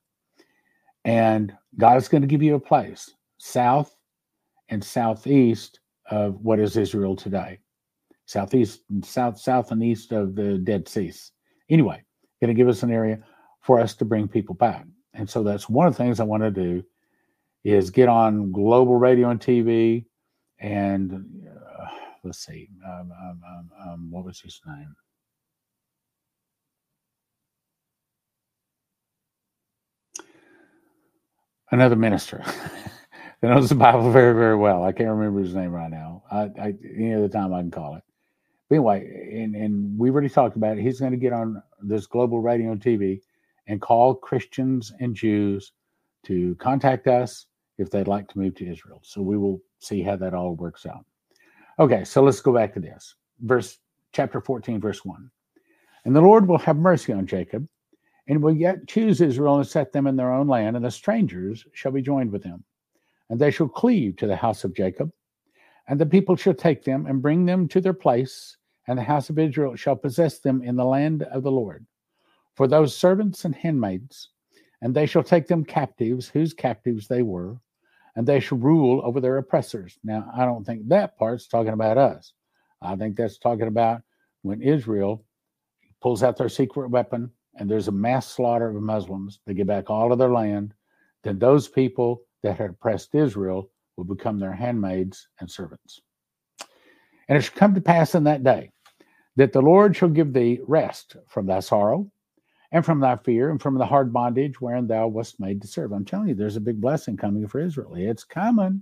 And 1.05 1.53
God 1.77 1.97
is 1.97 2.07
going 2.07 2.21
to 2.21 2.27
give 2.27 2.43
you 2.43 2.55
a 2.55 2.59
place 2.59 3.13
south 3.37 3.95
and 4.69 4.83
southeast 4.83 5.80
of 6.09 6.35
what 6.41 6.59
is 6.59 6.77
Israel 6.77 7.15
today. 7.15 7.59
Southeast, 8.25 8.81
south, 9.03 9.39
south, 9.39 9.71
and 9.71 9.83
east 9.83 10.11
of 10.11 10.35
the 10.35 10.57
Dead 10.57 10.87
Seas. 10.87 11.31
Anyway, 11.69 12.01
going 12.39 12.49
to 12.49 12.53
give 12.53 12.67
us 12.67 12.83
an 12.83 12.91
area 12.91 13.19
for 13.61 13.79
us 13.79 13.95
to 13.95 14.05
bring 14.05 14.27
people 14.27 14.55
back. 14.55 14.85
And 15.13 15.29
so 15.29 15.43
that's 15.43 15.69
one 15.69 15.87
of 15.87 15.93
the 15.93 15.97
things 15.97 16.19
I 16.19 16.23
want 16.23 16.43
to 16.43 16.51
do 16.51 16.83
is 17.63 17.89
get 17.89 18.09
on 18.09 18.51
global 18.51 18.95
radio 18.95 19.29
and 19.29 19.39
TV. 19.39 20.05
And 20.59 21.13
uh, 21.47 21.85
let's 22.23 22.45
see, 22.45 22.69
um, 22.85 23.11
um, 23.11 23.41
um, 23.47 23.69
um 23.85 24.11
what 24.11 24.25
was 24.25 24.39
his 24.39 24.61
name? 24.65 24.95
another 31.71 31.95
minister 31.95 32.43
that 33.41 33.47
knows 33.49 33.69
the 33.69 33.75
Bible 33.75 34.11
very, 34.11 34.33
very 34.33 34.55
well. 34.55 34.83
I 34.83 34.91
can't 34.91 35.09
remember 35.09 35.41
his 35.41 35.55
name 35.55 35.71
right 35.71 35.91
now. 35.91 36.23
I, 36.31 36.49
I 36.59 36.73
any 36.95 37.13
other 37.13 37.27
time 37.27 37.53
I 37.53 37.61
can 37.61 37.71
call 37.71 37.95
it. 37.95 38.03
But 38.69 38.75
anyway, 38.75 39.29
and, 39.33 39.55
and 39.55 39.99
we 39.99 40.09
already 40.09 40.29
talked 40.29 40.55
about 40.55 40.77
it. 40.77 40.81
He's 40.81 40.99
going 40.99 41.11
to 41.11 41.17
get 41.17 41.33
on 41.33 41.61
this 41.81 42.05
global 42.05 42.39
radio 42.39 42.75
TV 42.75 43.21
and 43.67 43.81
call 43.81 44.15
Christians 44.15 44.93
and 44.99 45.15
Jews 45.15 45.73
to 46.23 46.55
contact 46.55 47.07
us 47.07 47.47
if 47.77 47.89
they'd 47.89 48.07
like 48.07 48.27
to 48.29 48.39
move 48.39 48.55
to 48.55 48.71
Israel. 48.71 49.01
So 49.03 49.21
we 49.21 49.37
will 49.37 49.61
see 49.79 50.01
how 50.01 50.15
that 50.17 50.33
all 50.33 50.55
works 50.55 50.85
out. 50.85 51.05
Okay, 51.79 52.03
so 52.03 52.21
let's 52.21 52.41
go 52.41 52.53
back 52.53 52.73
to 52.75 52.79
this. 52.79 53.15
Verse 53.41 53.79
chapter 54.13 54.39
14, 54.39 54.79
verse 54.79 55.03
1. 55.03 55.29
And 56.05 56.15
the 56.15 56.21
Lord 56.21 56.47
will 56.47 56.57
have 56.59 56.77
mercy 56.77 57.11
on 57.13 57.25
Jacob 57.25 57.67
and 58.27 58.41
will 58.41 58.55
yet 58.55 58.87
choose 58.87 59.19
Israel 59.19 59.57
and 59.57 59.67
set 59.67 59.91
them 59.91 60.07
in 60.07 60.15
their 60.15 60.31
own 60.31 60.47
land, 60.47 60.75
and 60.75 60.85
the 60.85 60.91
strangers 60.91 61.65
shall 61.73 61.91
be 61.91 62.01
joined 62.01 62.31
with 62.31 62.43
them. 62.43 62.63
And 63.31 63.39
they 63.39 63.49
shall 63.49 63.69
cleave 63.69 64.17
to 64.17 64.27
the 64.27 64.35
house 64.35 64.65
of 64.65 64.75
Jacob, 64.75 65.09
and 65.87 65.97
the 65.97 66.05
people 66.05 66.35
shall 66.35 66.53
take 66.53 66.83
them 66.83 67.05
and 67.05 67.21
bring 67.21 67.45
them 67.45 67.65
to 67.69 67.79
their 67.79 67.93
place, 67.93 68.57
and 68.89 68.99
the 68.99 69.03
house 69.03 69.29
of 69.29 69.39
Israel 69.39 69.73
shall 69.77 69.95
possess 69.95 70.39
them 70.39 70.61
in 70.61 70.75
the 70.75 70.83
land 70.83 71.23
of 71.23 71.41
the 71.41 71.51
Lord. 71.51 71.85
For 72.55 72.67
those 72.67 72.93
servants 72.93 73.45
and 73.45 73.55
handmaids, 73.55 74.31
and 74.81 74.93
they 74.93 75.05
shall 75.05 75.23
take 75.23 75.47
them 75.47 75.63
captives, 75.63 76.27
whose 76.27 76.53
captives 76.53 77.07
they 77.07 77.21
were, 77.21 77.57
and 78.17 78.27
they 78.27 78.41
shall 78.41 78.57
rule 78.57 79.01
over 79.05 79.21
their 79.21 79.37
oppressors. 79.37 79.97
Now, 80.03 80.29
I 80.35 80.43
don't 80.43 80.65
think 80.65 80.89
that 80.89 81.17
part's 81.17 81.47
talking 81.47 81.71
about 81.71 81.97
us. 81.97 82.33
I 82.81 82.97
think 82.97 83.15
that's 83.15 83.37
talking 83.37 83.67
about 83.67 84.01
when 84.41 84.61
Israel 84.61 85.23
pulls 86.01 86.21
out 86.21 86.35
their 86.35 86.49
secret 86.49 86.89
weapon, 86.89 87.31
and 87.55 87.71
there's 87.71 87.87
a 87.87 87.93
mass 87.93 88.27
slaughter 88.27 88.67
of 88.67 88.83
Muslims. 88.83 89.39
They 89.45 89.53
get 89.53 89.67
back 89.67 89.89
all 89.89 90.11
of 90.11 90.19
their 90.19 90.33
land. 90.33 90.73
Then 91.23 91.39
those 91.39 91.69
people 91.69 92.23
that 92.43 92.57
had 92.57 92.71
oppressed 92.71 93.15
Israel 93.15 93.69
will 93.97 94.03
become 94.03 94.39
their 94.39 94.53
handmaids 94.53 95.27
and 95.39 95.49
servants. 95.49 96.01
And 97.27 97.37
it 97.37 97.41
shall 97.41 97.55
come 97.55 97.75
to 97.75 97.81
pass 97.81 98.15
in 98.15 98.23
that 98.25 98.43
day 98.43 98.71
that 99.35 99.53
the 99.53 99.61
Lord 99.61 99.95
shall 99.95 100.09
give 100.09 100.33
thee 100.33 100.59
rest 100.67 101.15
from 101.27 101.45
thy 101.45 101.59
sorrow 101.59 102.11
and 102.71 102.85
from 102.85 102.99
thy 102.99 103.15
fear 103.17 103.49
and 103.49 103.61
from 103.61 103.77
the 103.77 103.85
hard 103.85 104.11
bondage 104.11 104.59
wherein 104.59 104.87
thou 104.87 105.07
wast 105.07 105.39
made 105.39 105.61
to 105.61 105.67
serve. 105.67 105.91
I'm 105.91 106.05
telling 106.05 106.29
you, 106.29 106.35
there's 106.35 106.57
a 106.57 106.61
big 106.61 106.81
blessing 106.81 107.17
coming 107.17 107.47
for 107.47 107.59
Israel. 107.59 107.93
It's 107.95 108.23
coming. 108.23 108.81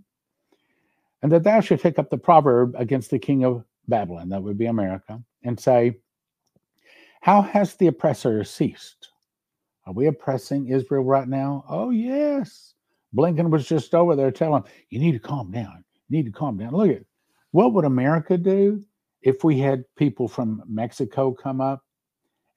And 1.22 1.32
that 1.32 1.44
thou 1.44 1.60
shalt 1.60 1.82
take 1.82 2.00
up 2.00 2.10
the 2.10 2.18
proverb 2.18 2.76
against 2.78 3.12
the 3.12 3.20
king 3.20 3.44
of 3.44 3.66
Babylon, 3.88 4.30
that 4.30 4.42
would 4.42 4.58
be 4.58 4.68
America, 4.68 5.22
and 5.44 5.60
say, 5.60 5.98
How 7.22 7.42
has 7.42 7.76
the 7.76 7.88
oppressor 7.88 8.44
ceased? 8.44 9.10
Are 9.86 9.94
we 9.94 10.08
oppressing 10.08 10.68
Israel 10.68 11.04
right 11.04 11.28
now? 11.28 11.66
Oh, 11.68 11.90
yes. 11.90 12.76
Blinken 13.16 13.50
was 13.50 13.68
just 13.68 13.96
over 13.96 14.16
there 14.16 14.32
telling 14.32 14.64
him, 14.64 14.72
You 14.90 15.00
need 15.00 15.14
to 15.14 15.20
calm 15.20 15.52
down. 15.52 15.84
You 16.08 16.18
need 16.18 16.26
to 16.26 16.32
calm 16.32 16.58
down. 16.58 16.74
Look 16.74 16.90
at 16.92 17.04
what 17.52 17.74
would 17.74 17.86
America 17.86 18.38
do 18.38 18.84
if 19.22 19.44
we 19.44 19.60
had 19.60 19.84
people 19.98 20.28
from 20.28 20.64
Mexico 20.68 21.34
come 21.34 21.62
up 21.62 21.84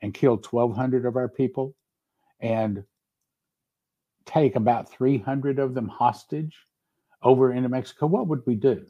and 0.03 0.12
kill 0.14 0.36
1,200 0.36 1.07
of 1.07 1.16
our 1.16 1.28
people 1.28 1.74
and 2.40 2.84
take 4.26 4.57
about 4.57 4.90
300 4.90 5.59
of 5.59 5.74
them 5.74 5.88
hostage 5.88 6.57
over 7.22 7.53
into 7.53 7.68
Mexico? 7.68 8.07
What 8.07 8.28
would 8.28 8.42
we 8.46 8.55
do? 8.55 8.84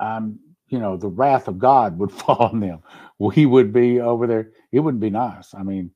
Um, 0.00 0.38
you 0.68 0.78
know, 0.78 0.96
the 0.96 1.08
wrath 1.08 1.48
of 1.48 1.58
God 1.58 1.98
would 1.98 2.12
fall 2.20 2.50
on 2.52 2.60
them. 2.60 2.80
We 3.18 3.46
would 3.46 3.72
be 3.72 4.00
over 4.00 4.26
there. 4.26 4.52
It 4.72 4.80
wouldn't 4.80 5.00
be 5.00 5.10
nice. 5.10 5.54
I 5.54 5.62
mean, 5.62 5.90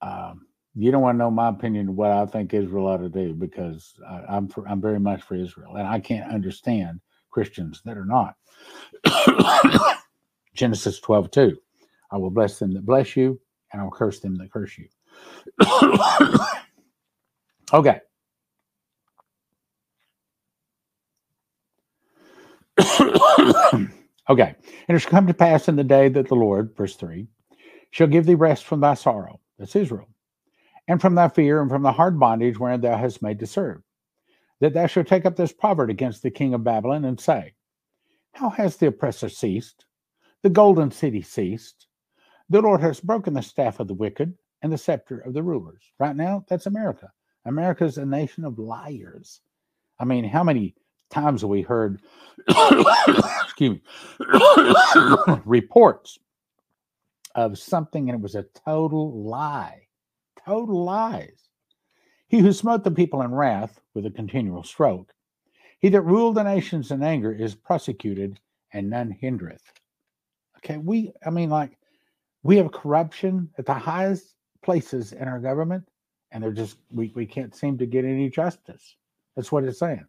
um, 0.00 0.47
you 0.78 0.92
don't 0.92 1.02
want 1.02 1.16
to 1.16 1.18
know 1.18 1.30
my 1.30 1.48
opinion 1.48 1.88
of 1.88 1.96
what 1.96 2.12
I 2.12 2.24
think 2.24 2.54
Israel 2.54 2.86
ought 2.86 2.98
to 2.98 3.08
do 3.08 3.34
because 3.34 3.94
I, 4.08 4.36
I'm 4.36 4.46
for, 4.46 4.66
I'm 4.68 4.80
very 4.80 5.00
much 5.00 5.22
for 5.22 5.34
Israel, 5.34 5.74
and 5.74 5.88
I 5.88 5.98
can't 5.98 6.32
understand 6.32 7.00
Christians 7.30 7.82
that 7.84 7.98
are 7.98 8.04
not. 8.04 8.36
Genesis 10.54 11.00
12, 11.00 11.32
2. 11.32 11.56
I 12.12 12.16
will 12.16 12.30
bless 12.30 12.60
them 12.60 12.72
that 12.74 12.86
bless 12.86 13.16
you, 13.16 13.40
and 13.72 13.82
I 13.82 13.84
will 13.84 13.90
curse 13.90 14.20
them 14.20 14.36
that 14.36 14.52
curse 14.52 14.78
you. 14.78 14.86
okay. 17.72 18.00
okay. 24.30 24.54
And 24.86 24.96
it 24.96 25.00
shall 25.00 25.10
come 25.10 25.26
to 25.26 25.34
pass 25.34 25.66
in 25.66 25.74
the 25.74 25.82
day 25.82 26.08
that 26.08 26.28
the 26.28 26.36
Lord, 26.36 26.76
verse 26.76 26.94
3, 26.94 27.26
shall 27.90 28.06
give 28.06 28.26
thee 28.26 28.36
rest 28.36 28.64
from 28.64 28.80
thy 28.80 28.94
sorrow. 28.94 29.40
That's 29.58 29.74
Israel. 29.74 30.06
And 30.88 31.00
from 31.00 31.14
thy 31.14 31.28
fear 31.28 31.60
and 31.60 31.70
from 31.70 31.82
the 31.82 31.92
hard 31.92 32.18
bondage 32.18 32.58
wherein 32.58 32.80
thou 32.80 32.96
hast 32.96 33.22
made 33.22 33.38
to 33.40 33.46
serve. 33.46 33.82
That 34.60 34.74
thou 34.74 34.86
shalt 34.86 35.06
take 35.06 35.26
up 35.26 35.36
this 35.36 35.52
proverb 35.52 35.90
against 35.90 36.22
the 36.22 36.30
king 36.30 36.54
of 36.54 36.64
Babylon 36.64 37.04
and 37.04 37.20
say, 37.20 37.54
How 38.32 38.50
has 38.50 38.76
the 38.76 38.88
oppressor 38.88 39.28
ceased? 39.28 39.84
The 40.42 40.50
golden 40.50 40.90
city 40.90 41.22
ceased. 41.22 41.86
The 42.48 42.62
Lord 42.62 42.80
has 42.80 43.00
broken 43.00 43.34
the 43.34 43.42
staff 43.42 43.78
of 43.78 43.86
the 43.86 43.94
wicked 43.94 44.34
and 44.62 44.72
the 44.72 44.78
scepter 44.78 45.18
of 45.20 45.34
the 45.34 45.42
rulers. 45.42 45.82
Right 46.00 46.16
now, 46.16 46.44
that's 46.48 46.66
America. 46.66 47.12
America's 47.44 47.98
a 47.98 48.06
nation 48.06 48.44
of 48.44 48.58
liars. 48.58 49.40
I 50.00 50.04
mean, 50.04 50.24
how 50.24 50.42
many 50.42 50.74
times 51.10 51.42
have 51.42 51.50
we 51.50 51.62
heard 51.62 52.00
excuse 52.48 53.76
me 53.76 53.80
reports 55.44 56.18
of 57.34 57.58
something 57.58 58.08
and 58.08 58.18
it 58.18 58.22
was 58.22 58.34
a 58.34 58.46
total 58.64 59.22
lie 59.22 59.87
total 60.48 60.84
lies 60.84 61.48
he 62.28 62.38
who 62.38 62.52
smote 62.52 62.82
the 62.82 62.90
people 62.90 63.22
in 63.22 63.32
wrath 63.32 63.80
with 63.94 64.06
a 64.06 64.10
continual 64.10 64.62
stroke 64.62 65.12
he 65.78 65.88
that 65.88 66.00
ruled 66.02 66.34
the 66.34 66.42
nations 66.42 66.90
in 66.90 67.02
anger 67.02 67.32
is 67.32 67.54
prosecuted 67.54 68.40
and 68.72 68.88
none 68.88 69.14
hindereth 69.22 69.72
okay 70.56 70.78
we 70.78 71.12
i 71.26 71.30
mean 71.30 71.50
like 71.50 71.78
we 72.42 72.56
have 72.56 72.72
corruption 72.72 73.48
at 73.58 73.66
the 73.66 73.74
highest 73.74 74.34
places 74.62 75.12
in 75.12 75.28
our 75.28 75.38
government 75.38 75.86
and 76.32 76.42
they're 76.42 76.52
just 76.52 76.78
we, 76.90 77.12
we 77.14 77.26
can't 77.26 77.54
seem 77.54 77.76
to 77.76 77.86
get 77.86 78.04
any 78.04 78.30
justice 78.30 78.96
that's 79.36 79.52
what 79.52 79.64
it's 79.64 79.78
saying 79.78 80.06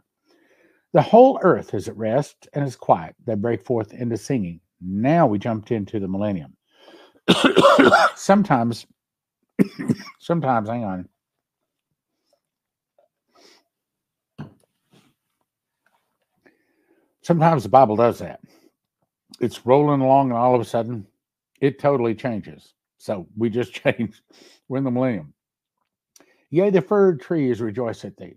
the 0.94 1.02
whole 1.02 1.40
earth 1.44 1.74
is 1.74 1.88
at 1.88 1.96
rest 1.98 2.48
and 2.54 2.66
is 2.66 2.76
quiet. 2.76 3.16
They 3.26 3.36
break 3.36 3.64
forth 3.64 3.94
into 3.94 4.18
singing. 4.18 4.60
Now 4.82 5.28
we 5.28 5.38
jumped 5.38 5.72
into 5.72 6.00
the 6.00 6.08
millennium. 6.08 6.56
sometimes, 8.16 8.88
sometimes, 10.20 10.70
hang 10.70 10.84
on. 10.84 11.10
Sometimes 17.22 17.64
the 17.64 17.70
Bible 17.70 17.96
does 17.96 18.20
that. 18.20 18.40
It's 19.40 19.66
rolling 19.66 20.02
along, 20.02 20.30
and 20.30 20.38
all 20.38 20.56
of 20.56 20.62
a 20.62 20.66
sudden, 20.66 21.06
it 21.62 21.80
totally 21.80 22.16
changes. 22.16 22.74
So 22.98 23.28
we 23.38 23.50
just 23.50 23.74
changed. 23.86 24.22
We're 24.68 24.80
in 24.80 24.84
the 24.84 24.92
millennium. 24.92 25.34
Yea, 26.50 26.72
the 26.72 26.82
fir 26.82 27.16
trees 27.16 27.62
rejoice 27.62 28.04
at 28.06 28.18
thee, 28.18 28.36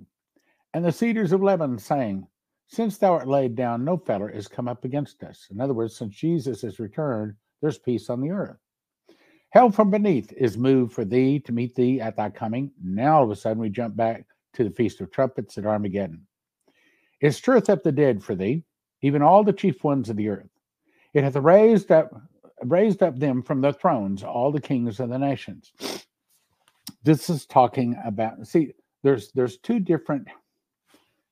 and 0.74 0.84
the 0.84 0.92
cedars 0.92 1.32
of 1.32 1.42
Lebanon 1.42 1.78
saying, 1.78 2.26
since 2.72 2.96
thou 2.96 3.12
art 3.12 3.28
laid 3.28 3.54
down, 3.54 3.84
no 3.84 3.98
feller 3.98 4.30
is 4.30 4.48
come 4.48 4.66
up 4.66 4.86
against 4.86 5.22
us. 5.24 5.46
In 5.50 5.60
other 5.60 5.74
words, 5.74 5.94
since 5.94 6.14
Jesus 6.14 6.64
is 6.64 6.80
returned, 6.80 7.34
there's 7.60 7.78
peace 7.78 8.08
on 8.08 8.22
the 8.22 8.30
earth. 8.30 8.56
Hell 9.52 9.70
from 9.70 9.90
beneath 9.90 10.32
is 10.32 10.56
moved 10.56 10.94
for 10.94 11.04
thee 11.04 11.38
to 11.40 11.52
meet 11.52 11.74
thee 11.74 12.00
at 12.00 12.16
thy 12.16 12.30
coming. 12.30 12.72
Now 12.82 13.18
all 13.18 13.24
of 13.24 13.30
a 13.30 13.36
sudden 13.36 13.60
we 13.60 13.68
jump 13.68 13.94
back 13.94 14.24
to 14.54 14.64
the 14.64 14.70
Feast 14.70 15.00
of 15.02 15.10
Trumpets 15.10 15.58
at 15.58 15.66
Armageddon. 15.66 16.26
It 17.20 17.32
stirreth 17.32 17.68
up 17.68 17.82
the 17.82 17.92
dead 17.92 18.24
for 18.24 18.34
thee, 18.34 18.64
even 19.02 19.20
all 19.20 19.44
the 19.44 19.52
chief 19.52 19.84
ones 19.84 20.08
of 20.08 20.16
the 20.16 20.30
earth. 20.30 20.48
It 21.12 21.22
hath 21.22 21.36
raised 21.36 21.92
up 21.92 22.10
raised 22.64 23.02
up 23.02 23.18
them 23.18 23.42
from 23.42 23.60
their 23.60 23.72
thrones, 23.72 24.22
all 24.22 24.52
the 24.52 24.60
kings 24.60 25.00
of 25.00 25.08
the 25.08 25.18
nations. 25.18 25.72
This 27.04 27.28
is 27.28 27.46
talking 27.46 27.96
about 28.04 28.46
see, 28.46 28.72
there's 29.02 29.32
there's 29.32 29.56
two 29.58 29.80
different 29.80 30.28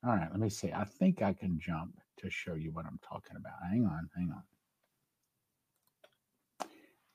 all 0.05 0.15
right, 0.15 0.29
let 0.31 0.39
me 0.39 0.49
see. 0.49 0.71
I 0.71 0.83
think 0.83 1.21
I 1.21 1.31
can 1.33 1.59
jump 1.59 1.93
to 2.17 2.29
show 2.29 2.55
you 2.55 2.71
what 2.71 2.85
I'm 2.85 2.99
talking 3.07 3.37
about. 3.37 3.53
Hang 3.69 3.85
on, 3.85 4.09
hang 4.15 4.31
on. 4.35 4.43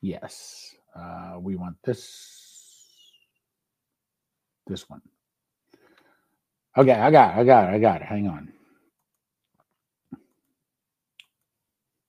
Yes, 0.01 0.75
uh, 0.97 1.39
we 1.39 1.57
want 1.57 1.77
this, 1.85 3.13
this 4.67 4.89
one. 4.89 5.03
Okay, 6.77 6.93
I 6.93 7.11
got 7.11 7.37
it, 7.37 7.41
I 7.41 7.45
got 7.45 7.69
it, 7.69 7.77
I 7.77 7.79
got 7.79 8.03
it. 8.03 8.07
Hang 8.07 8.29
on. 8.29 8.53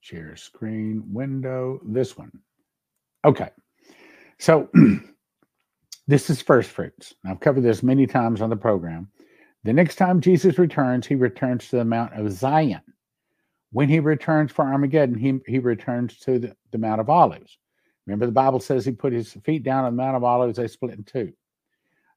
Share 0.02 0.36
screen 0.36 1.04
window, 1.12 1.80
this 1.86 2.18
one. 2.18 2.32
Okay, 3.26 3.50
so 4.40 4.70
this 6.08 6.30
is 6.30 6.42
first 6.42 6.70
fruits. 6.70 7.14
I've 7.26 7.40
covered 7.40 7.64
this 7.64 7.84
many 7.84 8.08
times 8.08 8.42
on 8.42 8.50
the 8.50 8.56
program. 8.56 9.10
The 9.64 9.74
next 9.74 9.96
time 9.96 10.22
Jesus 10.22 10.58
returns, 10.58 11.08
he 11.08 11.16
returns 11.16 11.68
to 11.70 11.78
the 11.78 11.86
Mount 11.86 12.14
of 12.14 12.32
Zion. 12.32 12.82
When 13.72 13.90
he 13.90 14.00
returns 14.00 14.52
for 14.52 14.64
Armageddon, 14.64 15.18
he, 15.18 15.40
he 15.46 15.60
returns 15.60 16.18
to 16.20 16.40
the, 16.40 16.56
the 16.72 16.78
Mount 16.78 17.02
of 17.02 17.10
Olives. 17.10 17.58
Remember, 18.08 18.26
the 18.26 18.32
Bible 18.32 18.62
says 18.62 18.86
he 18.86 18.94
put 18.94 19.14
his 19.14 19.34
feet 19.44 19.64
down 19.64 19.84
on 19.84 19.96
the 19.96 20.02
Mount 20.02 20.16
of 20.16 20.24
Olives, 20.24 20.58
they 20.58 20.68
split 20.68 20.94
in 20.98 21.04
two. 21.04 21.34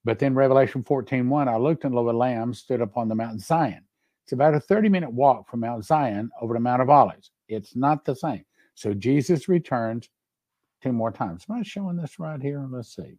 But 0.05 0.18
then 0.18 0.34
Revelation 0.34 0.82
14 0.82 1.28
1, 1.28 1.49
I 1.49 1.57
looked 1.57 1.84
and 1.84 1.95
lo, 1.95 2.09
a 2.09 2.12
lamb 2.12 2.55
stood 2.55 2.80
upon 2.80 3.09
the 3.09 3.14
Mount 3.14 3.41
Zion. 3.41 3.84
It's 4.24 4.32
about 4.32 4.55
a 4.55 4.61
30 4.61 4.88
minute 4.88 5.12
walk 5.12 5.51
from 5.51 5.61
Mount 5.61 5.84
Zion 5.84 6.30
over 6.41 6.55
to 6.55 6.61
Mount 6.61 6.80
of 6.80 6.88
Olives. 6.88 7.32
It's 7.49 7.74
not 7.74 8.05
the 8.05 8.14
same. 8.14 8.45
So 8.74 8.95
Jesus 8.95 9.49
returns 9.49 10.09
two 10.80 10.93
more 10.93 11.11
times. 11.11 11.45
Am 11.51 11.57
I 11.57 11.62
showing 11.62 11.97
this 11.97 12.18
right 12.18 12.41
here? 12.41 12.64
Let's 12.70 12.95
see. 12.95 13.18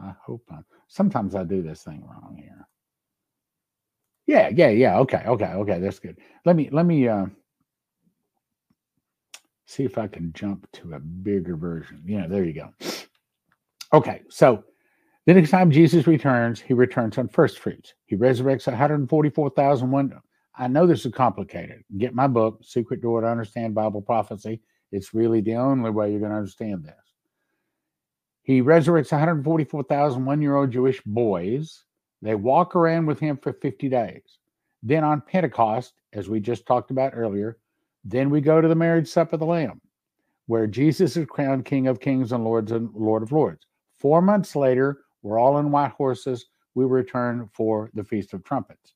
I 0.00 0.12
hope 0.24 0.42
I'm. 0.50 0.64
Sometimes 0.88 1.34
I 1.34 1.44
do 1.44 1.62
this 1.62 1.82
thing 1.82 2.02
wrong 2.04 2.36
here. 2.38 2.66
Yeah, 4.26 4.50
yeah, 4.52 4.68
yeah. 4.68 4.98
Okay, 5.00 5.22
okay, 5.26 5.52
okay. 5.52 5.78
That's 5.78 5.98
good. 5.98 6.18
Let 6.44 6.56
me 6.56 6.68
let 6.72 6.86
me 6.86 7.06
uh, 7.06 7.26
see 9.66 9.84
if 9.84 9.98
I 9.98 10.06
can 10.06 10.32
jump 10.32 10.70
to 10.72 10.94
a 10.94 11.00
bigger 11.00 11.56
version. 11.56 12.02
Yeah, 12.06 12.26
there 12.26 12.44
you 12.44 12.52
go. 12.52 12.72
Okay, 13.92 14.22
so 14.28 14.64
the 15.26 15.34
next 15.34 15.50
time 15.50 15.70
Jesus 15.70 16.06
returns, 16.06 16.60
he 16.60 16.72
returns 16.72 17.18
on 17.18 17.28
first 17.28 17.58
fruits. 17.58 17.94
He 18.06 18.16
resurrects 18.16 18.66
144,000 18.66 20.12
I 20.58 20.68
know 20.68 20.86
this 20.86 21.04
is 21.04 21.12
complicated. 21.12 21.84
Get 21.98 22.14
my 22.14 22.26
book, 22.26 22.60
Secret 22.62 23.02
Door 23.02 23.22
to 23.22 23.26
Understand 23.26 23.74
Bible 23.74 24.00
Prophecy. 24.00 24.62
It's 24.92 25.12
really 25.12 25.40
the 25.40 25.56
only 25.56 25.90
way 25.90 26.10
you're 26.10 26.20
going 26.20 26.30
to 26.30 26.38
understand 26.38 26.84
this. 26.84 26.94
He 28.42 28.62
resurrects 28.62 29.10
144,000 29.10 30.24
one 30.24 30.40
year 30.40 30.56
old 30.56 30.70
Jewish 30.70 31.02
boys. 31.04 31.84
They 32.22 32.36
walk 32.36 32.76
around 32.76 33.06
with 33.06 33.18
him 33.18 33.36
for 33.36 33.52
50 33.52 33.88
days. 33.88 34.38
Then 34.82 35.02
on 35.02 35.20
Pentecost, 35.20 35.94
as 36.12 36.28
we 36.28 36.38
just 36.38 36.64
talked 36.64 36.92
about 36.92 37.12
earlier, 37.14 37.58
then 38.08 38.30
we 38.30 38.40
go 38.40 38.60
to 38.60 38.68
the 38.68 38.74
marriage 38.74 39.08
supper 39.08 39.34
of 39.34 39.40
the 39.40 39.46
Lamb. 39.46 39.80
where 40.46 40.66
Jesus 40.66 41.16
is 41.16 41.26
crowned 41.26 41.64
King 41.64 41.88
of 41.88 42.00
Kings 42.00 42.32
and 42.32 42.44
Lords 42.44 42.72
and 42.72 42.90
Lord 42.94 43.22
of 43.22 43.32
Lords. 43.32 43.66
Four 43.98 44.22
months 44.22 44.54
later, 44.54 45.00
we're 45.22 45.38
all 45.40 45.58
in 45.58 45.72
white 45.72 45.90
horses. 45.92 46.46
We 46.74 46.84
return 46.84 47.48
for 47.52 47.90
the 47.94 48.04
Feast 48.04 48.32
of 48.32 48.44
Trumpets. 48.44 48.94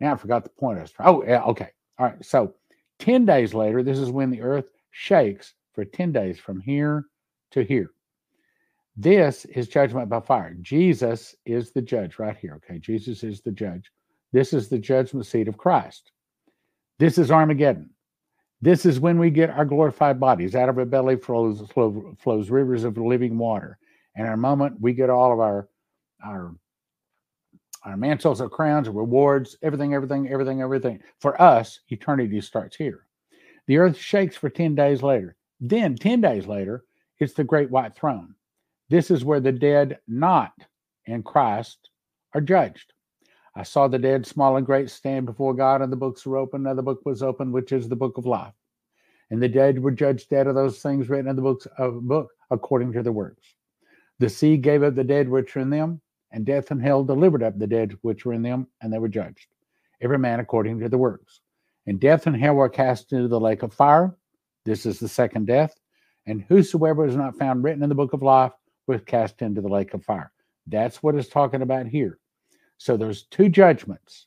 Now 0.00 0.12
I 0.14 0.16
forgot 0.16 0.44
the 0.44 0.50
point. 0.50 0.78
I 0.78 1.04
oh 1.04 1.24
yeah, 1.26 1.42
okay. 1.42 1.70
All 1.98 2.06
right. 2.06 2.24
So 2.24 2.54
10 3.00 3.24
days 3.24 3.54
later, 3.54 3.82
this 3.82 3.98
is 3.98 4.10
when 4.10 4.30
the 4.30 4.42
earth 4.42 4.66
shakes 4.90 5.54
for 5.72 5.84
10 5.84 6.12
days 6.12 6.38
from 6.38 6.60
here 6.60 7.06
to 7.52 7.64
here. 7.64 7.90
This 8.96 9.44
is 9.46 9.68
judgment 9.68 10.08
by 10.08 10.20
fire. 10.20 10.54
Jesus 10.62 11.34
is 11.46 11.72
the 11.72 11.82
judge 11.82 12.18
right 12.18 12.36
here. 12.36 12.54
Okay. 12.64 12.78
Jesus 12.78 13.24
is 13.24 13.40
the 13.40 13.50
judge. 13.52 13.90
This 14.32 14.52
is 14.52 14.68
the 14.68 14.78
judgment 14.78 15.26
seat 15.26 15.48
of 15.48 15.58
Christ. 15.58 16.12
This 16.98 17.18
is 17.18 17.30
Armageddon. 17.30 17.90
This 18.62 18.86
is 18.86 19.00
when 19.00 19.18
we 19.18 19.30
get 19.30 19.50
our 19.50 19.64
glorified 19.64 20.18
bodies. 20.18 20.54
Out 20.54 20.68
of 20.68 20.78
our 20.78 20.84
belly 20.84 21.16
flows, 21.16 21.62
flow, 21.72 22.16
flows 22.18 22.50
rivers 22.50 22.84
of 22.84 22.96
living 22.96 23.36
water. 23.36 23.78
And 24.14 24.26
in 24.26 24.32
a 24.32 24.38
moment, 24.38 24.80
we 24.80 24.94
get 24.94 25.10
all 25.10 25.32
of 25.32 25.40
our, 25.40 25.68
our, 26.24 26.54
our 27.84 27.96
mantles, 27.96 28.40
our 28.40 28.48
crowns, 28.48 28.88
our 28.88 28.94
rewards, 28.94 29.56
everything, 29.62 29.94
everything, 29.94 30.28
everything, 30.28 30.62
everything. 30.62 31.00
For 31.20 31.40
us, 31.40 31.80
eternity 31.88 32.40
starts 32.40 32.76
here. 32.76 33.06
The 33.66 33.76
earth 33.78 33.98
shakes 33.98 34.36
for 34.36 34.48
10 34.48 34.74
days 34.74 35.02
later. 35.02 35.36
Then, 35.60 35.96
10 35.96 36.20
days 36.20 36.46
later, 36.46 36.84
it's 37.18 37.34
the 37.34 37.44
great 37.44 37.70
white 37.70 37.94
throne. 37.94 38.34
This 38.88 39.10
is 39.10 39.24
where 39.24 39.40
the 39.40 39.52
dead 39.52 39.98
not 40.06 40.52
in 41.06 41.22
Christ 41.22 41.90
are 42.34 42.40
judged. 42.40 42.92
I 43.56 43.62
saw 43.62 43.88
the 43.88 43.98
dead, 43.98 44.26
small 44.26 44.58
and 44.58 44.66
great, 44.66 44.90
stand 44.90 45.24
before 45.24 45.54
God, 45.54 45.80
and 45.80 45.90
the 45.90 45.96
books 45.96 46.26
were 46.26 46.36
opened. 46.36 46.66
Another 46.66 46.82
book 46.82 47.00
was 47.06 47.22
opened, 47.22 47.54
which 47.54 47.72
is 47.72 47.88
the 47.88 47.96
book 47.96 48.18
of 48.18 48.26
life. 48.26 48.52
And 49.30 49.42
the 49.42 49.48
dead 49.48 49.82
were 49.82 49.90
judged 49.90 50.28
dead 50.28 50.46
of 50.46 50.54
those 50.54 50.80
things 50.80 51.08
written 51.08 51.26
in 51.26 51.36
the 51.36 51.42
books 51.42 51.66
of 51.78 52.06
book 52.06 52.28
according 52.50 52.92
to 52.92 53.02
their 53.02 53.12
works. 53.12 53.54
The 54.18 54.28
sea 54.28 54.58
gave 54.58 54.82
up 54.82 54.94
the 54.94 55.04
dead 55.04 55.28
which 55.28 55.54
were 55.54 55.62
in 55.62 55.70
them, 55.70 56.02
and 56.32 56.44
death 56.44 56.70
and 56.70 56.82
hell 56.82 57.02
delivered 57.02 57.42
up 57.42 57.58
the 57.58 57.66
dead 57.66 57.96
which 58.02 58.26
were 58.26 58.34
in 58.34 58.42
them, 58.42 58.66
and 58.82 58.92
they 58.92 58.98
were 58.98 59.08
judged, 59.08 59.46
every 60.02 60.18
man 60.18 60.38
according 60.38 60.78
to 60.80 60.90
the 60.90 60.98
works. 60.98 61.40
And 61.86 61.98
death 61.98 62.26
and 62.26 62.36
hell 62.36 62.56
were 62.56 62.68
cast 62.68 63.12
into 63.14 63.28
the 63.28 63.40
lake 63.40 63.62
of 63.62 63.72
fire. 63.72 64.14
This 64.66 64.84
is 64.84 64.98
the 64.98 65.08
second 65.08 65.46
death. 65.46 65.74
And 66.26 66.42
whosoever 66.42 67.04
was 67.04 67.16
not 67.16 67.38
found 67.38 67.64
written 67.64 67.82
in 67.82 67.88
the 67.88 67.94
book 67.94 68.12
of 68.12 68.22
life 68.22 68.52
was 68.86 69.00
cast 69.06 69.40
into 69.40 69.62
the 69.62 69.68
lake 69.68 69.94
of 69.94 70.04
fire. 70.04 70.30
That's 70.66 71.02
what 71.02 71.14
it's 71.14 71.28
talking 71.28 71.62
about 71.62 71.86
here. 71.86 72.18
So 72.78 72.96
there's 72.96 73.24
two 73.24 73.48
judgments 73.48 74.26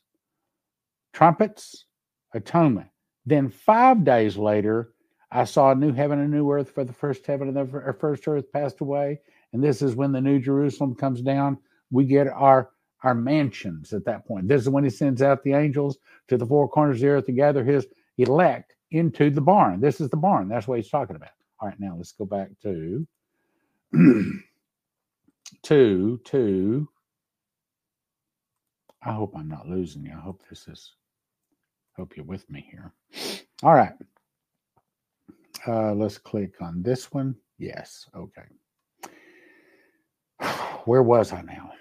trumpets, 1.12 1.86
atonement. 2.34 2.88
Then 3.26 3.48
five 3.48 4.04
days 4.04 4.36
later, 4.36 4.92
I 5.32 5.44
saw 5.44 5.70
a 5.72 5.74
new 5.74 5.92
heaven 5.92 6.18
and 6.18 6.32
a 6.32 6.36
new 6.36 6.50
earth 6.50 6.70
for 6.70 6.84
the 6.84 6.92
first 6.92 7.26
heaven 7.26 7.48
and 7.48 7.56
the 7.56 7.94
first 7.98 8.26
earth 8.26 8.50
passed 8.52 8.80
away. 8.80 9.20
And 9.52 9.62
this 9.62 9.82
is 9.82 9.94
when 9.94 10.12
the 10.12 10.20
new 10.20 10.38
Jerusalem 10.40 10.94
comes 10.94 11.22
down. 11.22 11.58
We 11.90 12.04
get 12.04 12.28
our 12.28 12.70
our 13.02 13.14
mansions 13.14 13.94
at 13.94 14.04
that 14.04 14.26
point. 14.26 14.46
This 14.46 14.60
is 14.62 14.68
when 14.68 14.84
he 14.84 14.90
sends 14.90 15.22
out 15.22 15.42
the 15.42 15.54
angels 15.54 15.96
to 16.28 16.36
the 16.36 16.44
four 16.44 16.68
corners 16.68 16.96
of 16.96 17.00
the 17.00 17.08
earth 17.08 17.26
to 17.26 17.32
gather 17.32 17.64
his 17.64 17.86
elect 18.18 18.74
into 18.90 19.30
the 19.30 19.40
barn. 19.40 19.80
This 19.80 20.02
is 20.02 20.10
the 20.10 20.18
barn. 20.18 20.48
That's 20.48 20.68
what 20.68 20.78
he's 20.78 20.90
talking 20.90 21.16
about. 21.16 21.30
All 21.60 21.68
right, 21.68 21.80
now 21.80 21.94
let's 21.96 22.12
go 22.12 22.26
back 22.26 22.50
to 22.62 23.06
to 25.62 26.20
to 26.24 26.88
I 29.02 29.12
hope 29.12 29.34
I'm 29.34 29.48
not 29.48 29.68
losing 29.68 30.04
you. 30.04 30.12
I 30.12 30.20
hope 30.20 30.42
this 30.48 30.68
is, 30.68 30.92
hope 31.96 32.16
you're 32.16 32.26
with 32.26 32.48
me 32.50 32.66
here. 32.70 32.92
All 33.62 33.74
right. 33.74 33.94
Uh, 35.66 35.94
let's 35.94 36.18
click 36.18 36.54
on 36.60 36.82
this 36.82 37.12
one. 37.12 37.34
Yes. 37.58 38.06
Okay. 38.14 38.42
Where 40.84 41.02
was 41.02 41.32
I 41.32 41.42
now? 41.42 41.72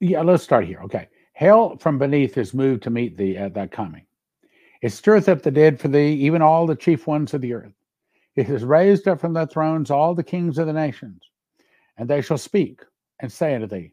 Yeah, 0.00 0.20
let's 0.20 0.42
start 0.42 0.66
here. 0.66 0.80
Okay. 0.84 1.08
Hell 1.32 1.78
from 1.78 1.98
beneath 1.98 2.36
is 2.36 2.52
moved 2.52 2.82
to 2.82 2.90
meet 2.90 3.16
thee 3.16 3.38
at 3.38 3.54
thy 3.54 3.66
coming. 3.66 4.04
It 4.82 4.90
stirreth 4.90 5.30
up 5.30 5.40
the 5.42 5.50
dead 5.50 5.80
for 5.80 5.88
thee, 5.88 6.12
even 6.12 6.42
all 6.42 6.66
the 6.66 6.76
chief 6.76 7.06
ones 7.06 7.32
of 7.32 7.40
the 7.40 7.54
earth. 7.54 7.72
It 8.36 8.46
has 8.48 8.64
raised 8.64 9.08
up 9.08 9.18
from 9.18 9.32
their 9.32 9.46
thrones 9.46 9.90
all 9.90 10.14
the 10.14 10.22
kings 10.22 10.58
of 10.58 10.66
the 10.66 10.72
nations 10.74 11.22
and 11.96 12.08
they 12.08 12.20
shall 12.20 12.38
speak 12.38 12.80
and 13.20 13.30
say 13.30 13.54
unto 13.54 13.66
thee, 13.66 13.92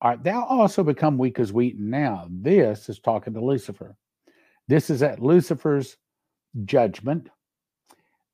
Art 0.00 0.24
thou 0.24 0.44
also 0.44 0.82
become 0.82 1.16
weak 1.16 1.38
as 1.38 1.52
wheat? 1.52 1.78
Now, 1.78 2.26
this 2.28 2.88
is 2.88 2.98
talking 2.98 3.34
to 3.34 3.44
Lucifer. 3.44 3.96
This 4.66 4.90
is 4.90 5.02
at 5.02 5.20
Lucifer's 5.20 5.96
judgment. 6.64 7.28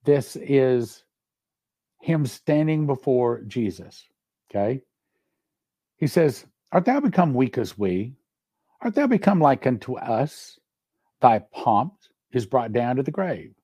This 0.05 0.37
is 0.37 1.05
him 2.01 2.27
standing 2.27 2.87
before 2.87 3.43
Jesus. 3.43 4.07
Okay. 4.51 4.81
He 5.97 6.07
says, 6.07 6.47
Art 6.73 6.87
thou 6.87 7.01
become 7.01 7.35
weak 7.35 7.59
as 7.59 7.77
we? 7.77 8.15
Art 8.81 8.95
thou 8.95 9.07
become 9.07 9.41
like 9.41 9.67
unto 9.67 9.97
us? 9.97 10.59
Thy 11.21 11.41
pomp 11.53 11.95
is 12.33 12.47
brought 12.47 12.73
down 12.73 12.97
to 12.97 13.03
the 13.03 13.11
grave, 13.11 13.55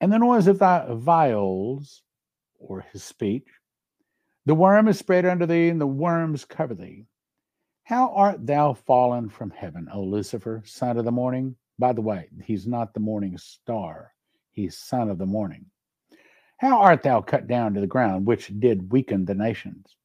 and 0.00 0.12
the 0.12 0.18
noise 0.18 0.46
of 0.48 0.58
thy 0.58 0.86
viols, 0.90 2.02
or 2.58 2.84
his 2.92 3.04
speech, 3.04 3.46
the 4.46 4.54
worm 4.54 4.88
is 4.88 4.98
spread 4.98 5.26
under 5.26 5.46
thee, 5.46 5.68
and 5.68 5.80
the 5.80 5.86
worms 5.86 6.44
cover 6.44 6.74
thee. 6.74 7.06
How 7.84 8.12
art 8.14 8.46
thou 8.46 8.72
fallen 8.72 9.28
from 9.28 9.50
heaven, 9.50 9.88
O 9.92 10.02
Lucifer, 10.02 10.62
son 10.64 10.96
of 10.96 11.04
the 11.04 11.12
morning? 11.12 11.56
By 11.78 11.92
the 11.92 12.00
way, 12.00 12.28
he's 12.44 12.66
not 12.66 12.94
the 12.94 13.00
morning 13.00 13.36
star, 13.36 14.14
he's 14.50 14.78
son 14.78 15.10
of 15.10 15.18
the 15.18 15.26
morning. 15.26 15.66
How 16.58 16.78
art 16.78 17.02
thou 17.02 17.20
cut 17.20 17.46
down 17.46 17.74
to 17.74 17.80
the 17.80 17.86
ground, 17.86 18.26
which 18.26 18.52
did 18.60 18.92
weaken 18.92 19.24
the 19.24 19.34
nations? 19.34 19.96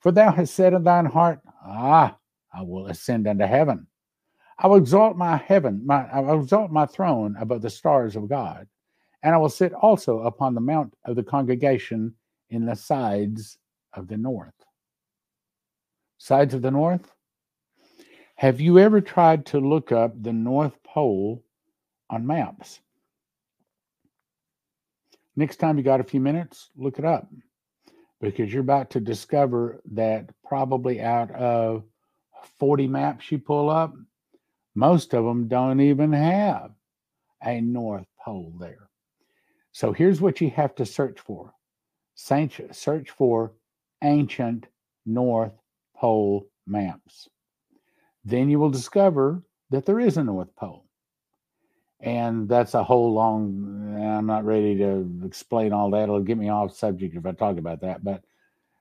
For 0.00 0.12
thou 0.12 0.30
hast 0.32 0.54
said 0.54 0.74
in 0.74 0.84
thine 0.84 1.06
heart, 1.06 1.40
Ah, 1.64 2.16
I 2.52 2.62
will 2.62 2.86
ascend 2.88 3.26
unto 3.26 3.44
heaven. 3.44 3.86
I 4.58 4.66
will 4.66 4.76
exalt 4.76 5.16
my 5.16 5.36
heaven, 5.36 5.84
my, 5.84 6.08
I 6.10 6.20
will 6.20 6.40
exalt 6.40 6.70
my 6.70 6.86
throne 6.86 7.36
above 7.40 7.62
the 7.62 7.70
stars 7.70 8.16
of 8.16 8.28
God, 8.28 8.68
and 9.22 9.34
I 9.34 9.38
will 9.38 9.48
sit 9.48 9.72
also 9.72 10.20
upon 10.20 10.54
the 10.54 10.60
mount 10.60 10.94
of 11.04 11.16
the 11.16 11.24
congregation 11.24 12.14
in 12.50 12.66
the 12.66 12.76
sides 12.76 13.58
of 13.94 14.08
the 14.08 14.16
North. 14.16 14.54
Sides 16.18 16.54
of 16.54 16.62
the 16.62 16.70
North? 16.70 17.12
Have 18.36 18.60
you 18.60 18.78
ever 18.78 19.00
tried 19.00 19.46
to 19.46 19.60
look 19.60 19.92
up 19.92 20.20
the 20.20 20.32
North 20.32 20.82
Pole 20.82 21.44
on 22.10 22.26
maps? 22.26 22.80
Next 25.36 25.56
time 25.56 25.78
you 25.78 25.84
got 25.84 26.00
a 26.00 26.04
few 26.04 26.20
minutes, 26.20 26.70
look 26.76 26.98
it 26.98 27.04
up 27.04 27.28
because 28.20 28.52
you're 28.52 28.62
about 28.62 28.90
to 28.90 29.00
discover 29.00 29.82
that 29.92 30.30
probably 30.44 31.00
out 31.00 31.30
of 31.32 31.84
40 32.58 32.86
maps 32.86 33.30
you 33.30 33.38
pull 33.38 33.68
up, 33.68 33.94
most 34.74 35.14
of 35.14 35.24
them 35.24 35.48
don't 35.48 35.80
even 35.80 36.12
have 36.12 36.70
a 37.42 37.60
North 37.60 38.06
Pole 38.24 38.54
there. 38.58 38.88
So 39.72 39.92
here's 39.92 40.20
what 40.20 40.40
you 40.40 40.50
have 40.50 40.74
to 40.76 40.86
search 40.86 41.20
for 41.20 41.52
search 42.16 43.10
for 43.10 43.52
ancient 44.04 44.66
North 45.06 45.52
Pole 45.96 46.46
maps. 46.66 47.28
Then 48.24 48.48
you 48.48 48.58
will 48.58 48.70
discover 48.70 49.42
that 49.70 49.84
there 49.86 50.00
is 50.00 50.16
a 50.16 50.24
North 50.24 50.54
Pole. 50.56 50.84
And 52.00 52.48
that's 52.48 52.74
a 52.74 52.84
whole 52.84 53.12
long, 53.12 53.96
I'm 53.98 54.26
not 54.26 54.44
ready 54.44 54.76
to 54.76 55.22
explain 55.24 55.72
all 55.72 55.90
that. 55.90 56.04
It'll 56.04 56.20
get 56.20 56.38
me 56.38 56.50
off 56.50 56.76
subject 56.76 57.16
if 57.16 57.24
I 57.24 57.32
talk 57.32 57.56
about 57.56 57.80
that. 57.80 58.04
But 58.04 58.22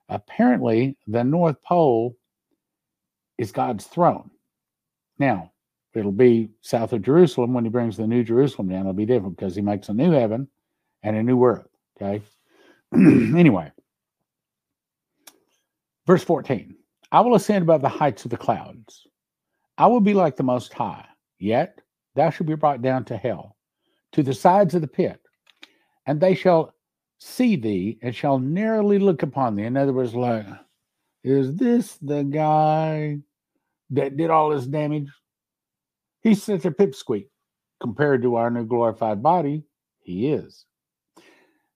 apparently, 0.09 0.97
the 1.07 1.23
North 1.23 1.61
Pole 1.63 2.17
is 3.37 3.51
God's 3.51 3.85
throne. 3.85 4.29
Now, 5.19 5.51
it'll 5.93 6.11
be 6.11 6.49
south 6.61 6.91
of 6.91 7.01
Jerusalem 7.01 7.53
when 7.53 7.63
he 7.63 7.69
brings 7.69 7.95
the 7.95 8.07
new 8.07 8.23
Jerusalem 8.23 8.69
down. 8.69 8.81
It'll 8.81 8.93
be 8.93 9.05
different 9.05 9.37
because 9.37 9.55
he 9.55 9.61
makes 9.61 9.89
a 9.89 9.93
new 9.93 10.11
heaven 10.11 10.47
and 11.01 11.15
a 11.15 11.23
new 11.23 11.43
earth. 11.43 11.67
Okay. 12.01 12.21
anyway, 12.93 13.71
Verse 16.05 16.23
14 16.23 16.75
I 17.11 17.21
will 17.21 17.35
ascend 17.35 17.63
above 17.63 17.81
the 17.81 17.89
heights 17.89 18.25
of 18.25 18.31
the 18.31 18.37
clouds. 18.37 19.07
I 19.77 19.87
will 19.87 20.01
be 20.01 20.13
like 20.13 20.35
the 20.35 20.43
Most 20.43 20.73
High, 20.73 21.05
yet 21.39 21.79
thou 22.15 22.29
shalt 22.29 22.47
be 22.47 22.55
brought 22.55 22.81
down 22.81 23.05
to 23.05 23.17
hell, 23.17 23.55
to 24.13 24.23
the 24.23 24.33
sides 24.33 24.75
of 24.75 24.81
the 24.81 24.87
pit, 24.87 25.19
and 26.05 26.19
they 26.19 26.35
shall 26.35 26.73
see 27.19 27.55
thee 27.55 27.97
and 28.01 28.15
shall 28.15 28.39
narrowly 28.39 28.99
look 28.99 29.23
upon 29.23 29.55
thee. 29.55 29.63
In 29.63 29.77
other 29.77 29.93
words, 29.93 30.13
like, 30.13 30.45
is 31.23 31.55
this 31.55 31.97
the 32.01 32.23
guy 32.23 33.19
that 33.91 34.17
did 34.17 34.29
all 34.29 34.49
this 34.49 34.65
damage? 34.65 35.09
He's 36.21 36.43
such 36.43 36.65
a 36.65 36.71
pipsqueak 36.71 37.27
compared 37.79 38.21
to 38.23 38.35
our 38.35 38.49
new 38.49 38.65
glorified 38.65 39.23
body. 39.23 39.63
He 40.01 40.31
is. 40.31 40.65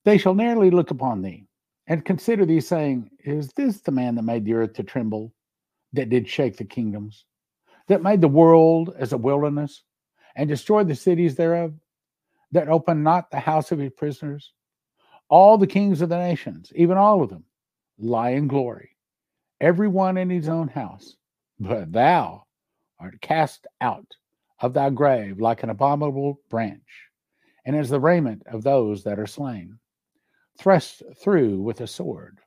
They 0.04 0.18
shall 0.18 0.36
narrowly 0.36 0.70
look 0.70 0.91
upon 0.91 1.22
thee 1.22 1.47
and 1.88 2.03
consider 2.03 2.45
thee, 2.45 2.59
saying, 2.59 3.09
Is 3.23 3.53
this 3.53 3.80
the 3.80 3.91
man 3.91 4.15
that 4.15 4.23
made 4.23 4.45
the 4.45 4.53
earth 4.53 4.73
to 4.73 4.84
tremble, 4.84 5.34
that 5.93 6.09
did 6.09 6.27
shake 6.27 6.57
the 6.57 6.65
kingdoms, 6.65 7.26
that 7.88 8.03
made 8.03 8.19
the 8.22 8.27
world 8.27 8.93
as 8.97 9.14
a 9.14 9.18
wilderness, 9.18 9.84
and 10.35 10.49
destroyed 10.49 10.88
the 10.88 10.95
cities 10.95 11.35
thereof, 11.35 11.73
that 12.51 12.68
opened 12.68 13.03
not 13.03 13.31
the 13.31 13.39
house 13.39 13.72
of 13.72 13.80
his 13.80 13.91
prisoners? 13.93 14.53
All 15.30 15.57
the 15.57 15.68
kings 15.68 16.01
of 16.01 16.09
the 16.09 16.18
nations, 16.18 16.72
even 16.76 16.97
all 16.97 17.23
of 17.23 17.30
them, 17.30 17.45
lie 17.97 18.31
in 18.31 18.47
glory, 18.47 18.91
every 19.61 19.88
one 19.88 20.18
in 20.18 20.30
his 20.30 20.49
own 20.49 20.68
house. 20.68 21.15
But 21.59 21.91
thou 21.91 22.43
art 22.99 23.19
cast 23.22 23.65
out 23.81 24.15
of 24.59 24.73
thy 24.73 24.89
grave 24.89 25.39
like 25.39 25.64
an 25.64 25.69
abominable 25.69 26.41
branch, 26.49 27.09
and 27.65 27.76
as 27.76 27.89
the 27.89 27.99
raiment 27.99 28.43
of 28.47 28.64
those 28.64 29.03
that 29.03 29.19
are 29.19 29.27
slain, 29.27 29.80
thrust 30.57 31.03
through 31.21 31.61
with 31.61 31.81
a 31.81 31.88
sword, 31.88 32.39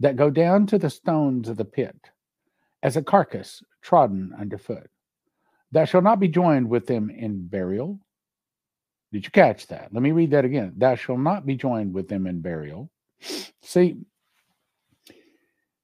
that 0.00 0.16
go 0.16 0.30
down 0.30 0.66
to 0.66 0.78
the 0.78 0.90
stones 0.90 1.48
of 1.48 1.56
the 1.56 1.64
pit, 1.64 2.10
as 2.82 2.96
a 2.96 3.02
carcass 3.02 3.62
trodden 3.82 4.32
underfoot. 4.38 4.88
Thou 5.72 5.84
shalt 5.84 6.04
not 6.04 6.20
be 6.20 6.28
joined 6.28 6.68
with 6.68 6.86
them 6.86 7.10
in 7.10 7.46
burial. 7.46 8.00
Did 9.12 9.24
you 9.24 9.30
catch 9.30 9.66
that? 9.68 9.92
Let 9.92 10.02
me 10.02 10.12
read 10.12 10.30
that 10.30 10.44
again. 10.44 10.74
Thou 10.76 10.94
shalt 10.94 11.20
not 11.20 11.46
be 11.46 11.56
joined 11.56 11.92
with 11.92 12.08
them 12.08 12.26
in 12.26 12.40
burial. 12.40 12.90
See, 13.62 13.96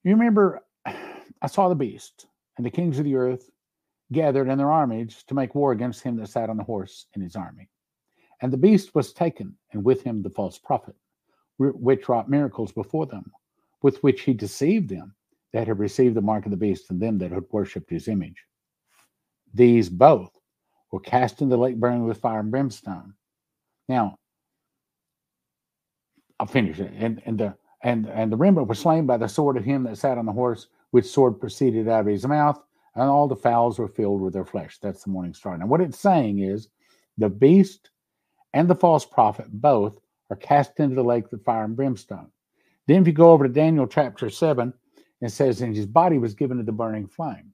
you 0.04 0.10
remember, 0.12 0.60
I 0.86 1.46
saw 1.46 1.68
the 1.68 1.74
beast 1.74 2.26
and 2.56 2.64
the 2.64 2.70
kings 2.70 2.98
of 2.98 3.04
the 3.04 3.16
earth 3.16 3.50
gathered 4.12 4.48
in 4.48 4.58
their 4.58 4.70
armies 4.70 5.24
to 5.26 5.34
make 5.34 5.54
war 5.54 5.72
against 5.72 6.02
him 6.02 6.16
that 6.16 6.28
sat 6.28 6.50
on 6.50 6.56
the 6.56 6.62
horse 6.62 7.06
in 7.14 7.22
his 7.22 7.36
army. 7.36 7.68
And 8.40 8.52
the 8.52 8.58
beast 8.58 8.94
was 8.94 9.12
taken, 9.12 9.56
and 9.72 9.84
with 9.84 10.02
him 10.02 10.22
the 10.22 10.30
false 10.30 10.58
prophet, 10.58 10.94
which 11.58 12.08
wrought 12.08 12.28
miracles 12.28 12.72
before 12.72 13.06
them, 13.06 13.30
with 13.82 14.02
which 14.02 14.22
he 14.22 14.34
deceived 14.34 14.88
them 14.88 15.14
that 15.52 15.68
had 15.68 15.78
received 15.78 16.16
the 16.16 16.20
mark 16.20 16.44
of 16.44 16.50
the 16.50 16.56
beast 16.56 16.90
and 16.90 17.00
them 17.00 17.18
that 17.18 17.30
had 17.30 17.44
worshipped 17.50 17.90
his 17.90 18.08
image. 18.08 18.44
These 19.52 19.88
both 19.88 20.32
were 20.90 21.00
cast 21.00 21.42
into 21.42 21.54
the 21.54 21.62
lake 21.62 21.76
burning 21.76 22.04
with 22.04 22.18
fire 22.18 22.40
and 22.40 22.50
brimstone. 22.50 23.14
Now, 23.88 24.18
I'll 26.40 26.46
finish 26.46 26.80
it. 26.80 26.92
And, 26.96 27.22
and 27.24 27.38
the 27.38 27.56
and 27.82 28.08
and 28.08 28.32
the 28.32 28.36
remnant 28.36 28.66
was 28.66 28.78
slain 28.78 29.06
by 29.06 29.18
the 29.18 29.28
sword 29.28 29.56
of 29.56 29.64
him 29.64 29.84
that 29.84 29.98
sat 29.98 30.18
on 30.18 30.26
the 30.26 30.32
horse, 30.32 30.68
which 30.90 31.06
sword 31.06 31.38
proceeded 31.38 31.86
out 31.86 32.00
of 32.00 32.06
his 32.06 32.26
mouth, 32.26 32.58
and 32.94 33.04
all 33.04 33.28
the 33.28 33.36
fowls 33.36 33.78
were 33.78 33.88
filled 33.88 34.22
with 34.22 34.32
their 34.32 34.44
flesh. 34.44 34.78
That's 34.78 35.04
the 35.04 35.10
morning 35.10 35.34
star. 35.34 35.56
Now, 35.56 35.66
what 35.66 35.80
it's 35.80 35.98
saying 35.98 36.38
is 36.40 36.68
the 37.18 37.28
beast 37.28 37.90
and 38.54 38.68
the 38.68 38.74
false 38.74 39.04
prophet 39.04 39.46
both 39.50 40.00
are 40.34 40.36
cast 40.36 40.80
into 40.80 40.96
the 40.96 41.04
lake 41.04 41.32
of 41.32 41.42
fire 41.42 41.64
and 41.64 41.76
brimstone. 41.76 42.30
Then, 42.86 43.02
if 43.02 43.06
you 43.06 43.12
go 43.12 43.30
over 43.30 43.46
to 43.46 43.52
Daniel 43.52 43.86
chapter 43.86 44.28
7, 44.28 44.72
it 45.20 45.30
says, 45.30 45.60
And 45.62 45.74
his 45.74 45.86
body 45.86 46.18
was 46.18 46.34
given 46.34 46.58
to 46.58 46.64
the 46.64 46.72
burning 46.72 47.06
flame, 47.06 47.52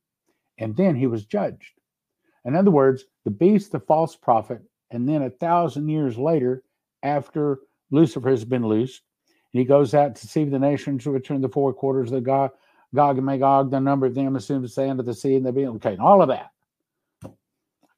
and 0.59 0.74
then 0.77 0.97
he 0.97 1.07
was 1.07 1.27
judged. 1.27 1.73
In 2.44 2.57
other 2.57 2.70
words, 2.70 3.05
the 3.24 3.31
beast, 3.31 3.70
the 3.70 3.81
false 3.81 4.16
prophet, 4.16 4.62
and 4.90 5.09
then 5.09 5.23
a 5.23 5.31
thousand 5.31 5.89
years 5.89 6.19
later, 6.19 6.65
after 7.02 7.61
Lucifer 7.90 8.31
has 8.31 8.44
been 8.44 8.66
loosed, 8.66 9.02
he 9.51 9.65
goes 9.65 9.94
out 9.94 10.16
to 10.16 10.27
see 10.27 10.44
the 10.44 10.59
nations 10.59 11.07
are 11.07 11.16
in 11.16 11.40
the 11.40 11.48
four 11.48 11.73
quarters 11.73 12.09
of 12.09 12.15
the 12.15 12.20
God, 12.20 12.51
Gog 12.94 13.19
and 13.19 13.27
Magog, 13.27 13.70
the 13.70 13.78
number 13.78 14.07
of 14.07 14.15
them 14.15 14.36
assume 14.36 14.62
the 14.62 14.69
sand 14.69 14.98
of 14.98 15.07
the 15.07 15.15
sea, 15.15 15.36
and 15.36 15.47
they 15.47 15.51
be 15.51 15.66
okay, 15.66 15.93
and 15.93 16.01
all 16.01 16.23
of 16.23 16.28
that. 16.28 16.51
I 17.24 17.28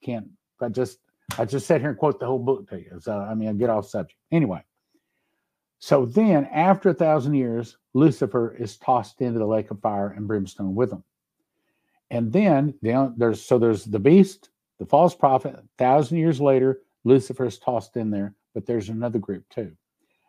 can't. 0.05 0.29
I 0.61 0.69
just 0.69 0.99
I 1.39 1.45
just 1.45 1.67
sit 1.67 1.81
here 1.81 1.91
and 1.91 1.99
quote 1.99 2.21
the 2.21 2.27
whole 2.27 2.39
book 2.39 2.69
to 2.71 2.79
you. 2.79 2.99
So 3.01 3.17
I 3.19 3.35
mean, 3.35 3.49
I 3.49 3.53
get 3.53 3.71
off 3.71 3.87
subject 3.87 4.19
anyway. 4.31 4.63
So 5.83 6.07
then, 6.07 6.45
after 6.53 6.91
a 6.91 6.95
thousand 6.95 7.35
years, 7.35 7.77
Lucifer 7.93 8.55
is 8.55 8.77
tossed 8.77 9.21
into 9.21 9.41
the 9.41 9.47
lake 9.47 9.73
of 9.73 9.81
fire 9.81 10.11
and 10.11 10.29
brimstone 10.29 10.77
with 10.77 10.91
them. 10.91 11.03
And 12.09 12.33
then 12.33 12.75
there's 12.81 13.45
so 13.45 13.59
there's 13.59 13.85
the 13.85 13.99
beast, 13.99 14.51
the 14.79 14.87
false 14.87 15.13
prophet. 15.13 15.57
A 15.57 15.65
thousand 15.79 16.19
years 16.19 16.41
later, 16.41 16.83
Lucifer 17.03 17.47
is 17.47 17.59
tossed 17.59 17.97
in 17.97 18.11
there, 18.11 18.33
but 18.55 18.65
there's 18.65 18.91
another 18.91 19.19
group 19.19 19.43
too, 19.49 19.73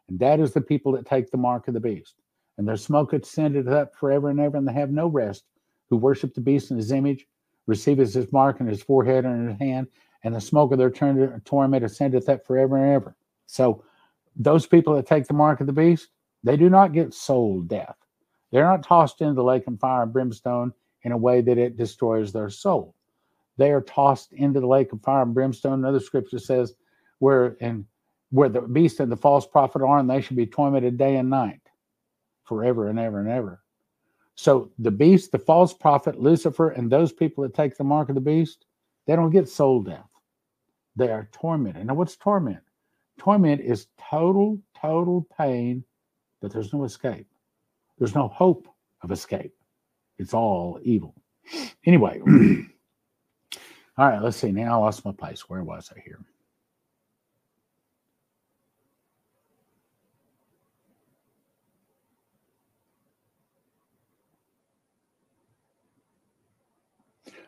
and 0.09 0.17
that 0.17 0.39
is 0.39 0.53
the 0.53 0.59
people 0.59 0.91
that 0.93 1.05
take 1.05 1.29
the 1.29 1.37
mark 1.37 1.67
of 1.67 1.75
the 1.75 1.79
beast 1.79 2.15
and 2.57 2.67
their 2.67 2.75
smoke 2.75 3.13
ascended 3.13 3.67
up 3.67 3.95
forever 3.95 4.31
and 4.31 4.39
ever, 4.39 4.57
and 4.57 4.67
they 4.67 4.73
have 4.73 4.89
no 4.89 5.05
rest, 5.05 5.43
who 5.87 5.97
worship 5.97 6.33
the 6.33 6.41
beast 6.41 6.71
in 6.71 6.77
his 6.77 6.91
image, 6.91 7.27
receive 7.67 7.99
his 7.99 8.17
mark 8.33 8.59
in 8.59 8.65
his 8.65 8.81
forehead 8.81 9.23
and 9.23 9.43
in 9.43 9.49
his 9.49 9.59
hand, 9.59 9.85
and 10.23 10.33
the 10.33 10.41
smoke 10.41 10.71
of 10.71 10.79
their 10.79 10.89
torment 10.89 11.85
ascendeth 11.85 12.27
up 12.27 12.43
forever 12.43 12.75
and 12.75 12.91
ever. 12.91 13.15
So 13.45 13.83
those 14.35 14.65
people 14.65 14.95
that 14.95 15.05
take 15.05 15.27
the 15.27 15.33
mark 15.33 15.61
of 15.61 15.67
the 15.67 15.73
beast, 15.73 16.09
they 16.43 16.57
do 16.57 16.69
not 16.69 16.93
get 16.93 17.13
soul 17.13 17.61
death. 17.61 17.95
They're 18.51 18.65
not 18.65 18.83
tossed 18.83 19.21
into 19.21 19.33
the 19.33 19.43
lake 19.43 19.65
of 19.67 19.79
fire 19.79 20.03
and 20.03 20.13
brimstone 20.13 20.73
in 21.03 21.11
a 21.11 21.17
way 21.17 21.41
that 21.41 21.57
it 21.57 21.77
destroys 21.77 22.31
their 22.31 22.49
soul. 22.49 22.95
They 23.57 23.71
are 23.71 23.81
tossed 23.81 24.33
into 24.33 24.59
the 24.59 24.67
lake 24.67 24.91
of 24.93 25.01
fire 25.01 25.23
and 25.23 25.33
brimstone. 25.33 25.79
Another 25.79 25.99
scripture 25.99 26.39
says, 26.39 26.73
where 27.19 27.55
and 27.61 27.85
where 28.31 28.49
the 28.49 28.61
beast 28.61 28.99
and 28.99 29.11
the 29.11 29.17
false 29.17 29.45
prophet 29.45 29.81
are, 29.81 29.99
and 29.99 30.09
they 30.09 30.21
shall 30.21 30.35
be 30.35 30.47
tormented 30.47 30.97
day 30.97 31.17
and 31.17 31.29
night 31.29 31.61
forever 32.43 32.89
and 32.89 32.99
ever 32.99 33.19
and 33.19 33.29
ever. 33.29 33.61
So 34.35 34.71
the 34.79 34.91
beast, 34.91 35.31
the 35.31 35.39
false 35.39 35.73
prophet, 35.73 36.19
Lucifer, 36.19 36.69
and 36.69 36.91
those 36.91 37.13
people 37.13 37.43
that 37.43 37.53
take 37.53 37.77
the 37.77 37.83
mark 37.83 38.09
of 38.09 38.15
the 38.15 38.21
beast, 38.21 38.65
they 39.05 39.15
don't 39.15 39.29
get 39.29 39.47
soul 39.47 39.83
death. 39.83 40.09
They 40.95 41.09
are 41.09 41.29
tormented. 41.31 41.85
Now, 41.85 41.93
what's 41.93 42.15
torment? 42.15 42.63
Torment 43.17 43.61
is 43.61 43.87
total, 43.97 44.59
total 44.79 45.25
pain 45.37 45.83
that 46.41 46.51
there's 46.51 46.73
no 46.73 46.83
escape. 46.83 47.27
There's 47.97 48.15
no 48.15 48.27
hope 48.27 48.67
of 49.01 49.11
escape. 49.11 49.53
It's 50.17 50.33
all 50.33 50.79
evil. 50.83 51.15
Anyway, 51.85 52.19
all 53.97 54.09
right, 54.09 54.21
let's 54.21 54.37
see. 54.37 54.51
Now 54.51 54.81
I 54.81 54.85
lost 54.85 55.05
my 55.05 55.11
place. 55.11 55.49
Where 55.49 55.63
was 55.63 55.91
I 55.95 55.99
here? 55.99 56.19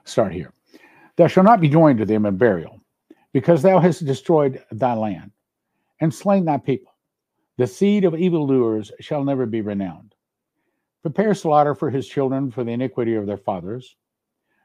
start 0.05 0.31
here. 0.31 0.53
Thou 1.17 1.27
shalt 1.27 1.45
not 1.45 1.61
be 1.61 1.69
joined 1.69 1.99
to 1.99 2.05
them 2.05 2.25
in 2.25 2.37
burial, 2.37 2.79
because 3.33 3.61
thou 3.61 3.79
hast 3.79 4.05
destroyed 4.05 4.63
thy 4.71 4.93
land 4.93 5.31
and 6.01 6.13
slain 6.13 6.45
thy 6.45 6.57
people. 6.57 6.93
The 7.57 7.67
seed 7.67 8.03
of 8.03 8.15
evildoers 8.15 8.91
shall 8.99 9.23
never 9.23 9.45
be 9.45 9.61
renowned. 9.61 10.13
Prepare 11.01 11.33
slaughter 11.33 11.75
for 11.75 11.89
his 11.89 12.07
children 12.07 12.51
for 12.51 12.63
the 12.63 12.71
iniquity 12.71 13.15
of 13.15 13.25
their 13.25 13.37
fathers, 13.37 13.95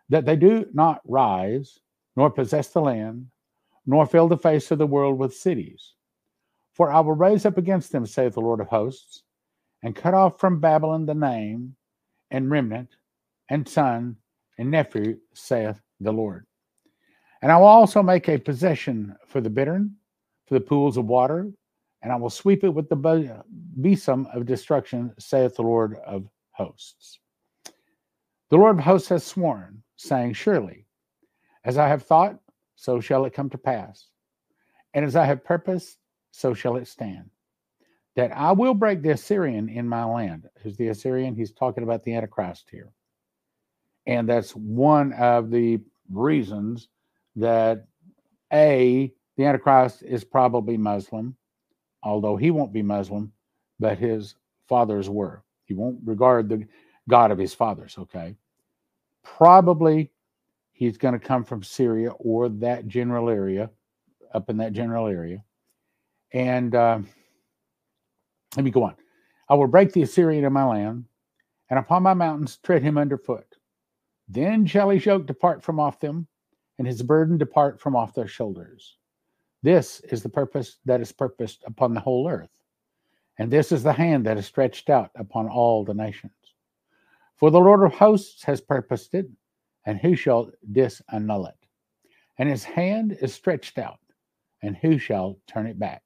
that 0.08 0.24
they 0.24 0.36
do 0.36 0.66
not 0.72 1.00
rise, 1.06 1.78
nor 2.16 2.30
possess 2.30 2.68
the 2.68 2.80
land, 2.80 3.26
nor 3.86 4.06
fill 4.06 4.26
the 4.26 4.36
face 4.36 4.70
of 4.70 4.78
the 4.78 4.86
world 4.86 5.18
with 5.18 5.34
cities. 5.34 5.94
For 6.72 6.90
I 6.90 7.00
will 7.00 7.12
raise 7.12 7.46
up 7.46 7.58
against 7.58 7.92
them, 7.92 8.06
saith 8.06 8.34
the 8.34 8.40
Lord 8.40 8.60
of 8.60 8.68
hosts, 8.68 9.22
and 9.82 9.94
cut 9.94 10.14
off 10.14 10.40
from 10.40 10.60
Babylon 10.60 11.06
the 11.06 11.14
name, 11.14 11.76
and 12.30 12.50
remnant, 12.50 12.96
and 13.48 13.68
son, 13.68 14.16
and 14.58 14.70
nephew, 14.70 15.18
saith 15.34 15.80
the 16.00 16.12
Lord. 16.12 16.46
And 17.42 17.50
I 17.50 17.56
will 17.56 17.66
also 17.66 18.02
make 18.02 18.28
a 18.28 18.38
possession 18.38 19.16
for 19.26 19.40
the 19.40 19.50
bittern, 19.50 19.96
the 20.50 20.60
pools 20.60 20.96
of 20.96 21.06
water, 21.06 21.50
and 22.02 22.12
I 22.12 22.16
will 22.16 22.30
sweep 22.30 22.64
it 22.64 22.70
with 22.70 22.88
the 22.88 23.44
besom 23.80 24.26
of 24.34 24.46
destruction, 24.46 25.12
saith 25.18 25.56
the 25.56 25.62
Lord 25.62 25.96
of 26.06 26.28
hosts. 26.52 27.18
The 28.50 28.56
Lord 28.56 28.78
of 28.78 28.84
hosts 28.84 29.08
has 29.10 29.24
sworn, 29.24 29.82
saying, 29.96 30.32
Surely, 30.32 30.86
as 31.64 31.78
I 31.78 31.88
have 31.88 32.02
thought, 32.02 32.38
so 32.74 33.00
shall 33.00 33.24
it 33.26 33.34
come 33.34 33.50
to 33.50 33.58
pass. 33.58 34.08
And 34.94 35.04
as 35.04 35.14
I 35.14 35.24
have 35.24 35.44
purposed, 35.44 35.98
so 36.32 36.54
shall 36.54 36.76
it 36.76 36.88
stand. 36.88 37.30
That 38.16 38.32
I 38.32 38.52
will 38.52 38.74
break 38.74 39.02
the 39.02 39.10
Assyrian 39.10 39.68
in 39.68 39.88
my 39.88 40.04
land. 40.04 40.48
Who's 40.62 40.76
the 40.76 40.88
Assyrian? 40.88 41.36
He's 41.36 41.52
talking 41.52 41.84
about 41.84 42.02
the 42.02 42.14
Antichrist 42.14 42.68
here. 42.70 42.92
And 44.06 44.28
that's 44.28 44.50
one 44.52 45.12
of 45.12 45.50
the 45.50 45.78
reasons 46.10 46.88
that 47.36 47.86
A, 48.52 49.12
the 49.40 49.46
Antichrist 49.46 50.02
is 50.02 50.22
probably 50.22 50.76
Muslim, 50.76 51.34
although 52.02 52.36
he 52.36 52.50
won't 52.50 52.74
be 52.74 52.82
Muslim, 52.82 53.32
but 53.78 53.96
his 53.96 54.34
fathers 54.68 55.08
were. 55.08 55.42
He 55.64 55.72
won't 55.72 55.98
regard 56.04 56.50
the 56.50 56.66
God 57.08 57.30
of 57.30 57.38
his 57.38 57.54
fathers, 57.54 57.96
okay? 57.96 58.36
Probably 59.22 60.12
he's 60.72 60.98
going 60.98 61.18
to 61.18 61.26
come 61.26 61.42
from 61.42 61.62
Syria 61.62 62.10
or 62.18 62.50
that 62.50 62.86
general 62.86 63.30
area, 63.30 63.70
up 64.34 64.50
in 64.50 64.58
that 64.58 64.74
general 64.74 65.06
area. 65.06 65.42
And 66.34 66.74
uh, 66.74 66.98
let 68.56 68.62
me 68.62 68.70
go 68.70 68.82
on. 68.82 68.96
I 69.48 69.54
will 69.54 69.68
break 69.68 69.94
the 69.94 70.02
Assyrian 70.02 70.44
in 70.44 70.52
my 70.52 70.66
land, 70.66 71.06
and 71.70 71.78
upon 71.78 72.02
my 72.02 72.12
mountains 72.12 72.58
tread 72.58 72.82
him 72.82 72.98
underfoot. 72.98 73.46
Then 74.28 74.66
shall 74.66 74.90
his 74.90 75.06
yoke 75.06 75.24
depart 75.24 75.62
from 75.62 75.80
off 75.80 75.98
them, 75.98 76.26
and 76.76 76.86
his 76.86 77.02
burden 77.02 77.38
depart 77.38 77.80
from 77.80 77.96
off 77.96 78.12
their 78.12 78.28
shoulders. 78.28 78.98
This 79.62 80.00
is 80.00 80.22
the 80.22 80.28
purpose 80.28 80.78
that 80.84 81.00
is 81.00 81.12
purposed 81.12 81.62
upon 81.66 81.94
the 81.94 82.00
whole 82.00 82.28
earth, 82.28 82.50
and 83.38 83.50
this 83.50 83.72
is 83.72 83.82
the 83.82 83.92
hand 83.92 84.26
that 84.26 84.38
is 84.38 84.46
stretched 84.46 84.90
out 84.90 85.10
upon 85.16 85.48
all 85.48 85.84
the 85.84 85.94
nations. 85.94 86.32
For 87.36 87.50
the 87.50 87.60
Lord 87.60 87.82
of 87.82 87.92
hosts 87.92 88.42
has 88.44 88.60
purposed 88.60 89.14
it, 89.14 89.28
and 89.86 89.98
who 89.98 90.14
shall 90.14 90.50
disannul 90.72 91.48
it? 91.48 91.54
and 92.40 92.48
his 92.48 92.64
hand 92.64 93.18
is 93.20 93.34
stretched 93.34 93.76
out, 93.76 94.00
and 94.62 94.74
who 94.74 94.96
shall 94.96 95.38
turn 95.46 95.66
it 95.66 95.78
back? 95.78 96.02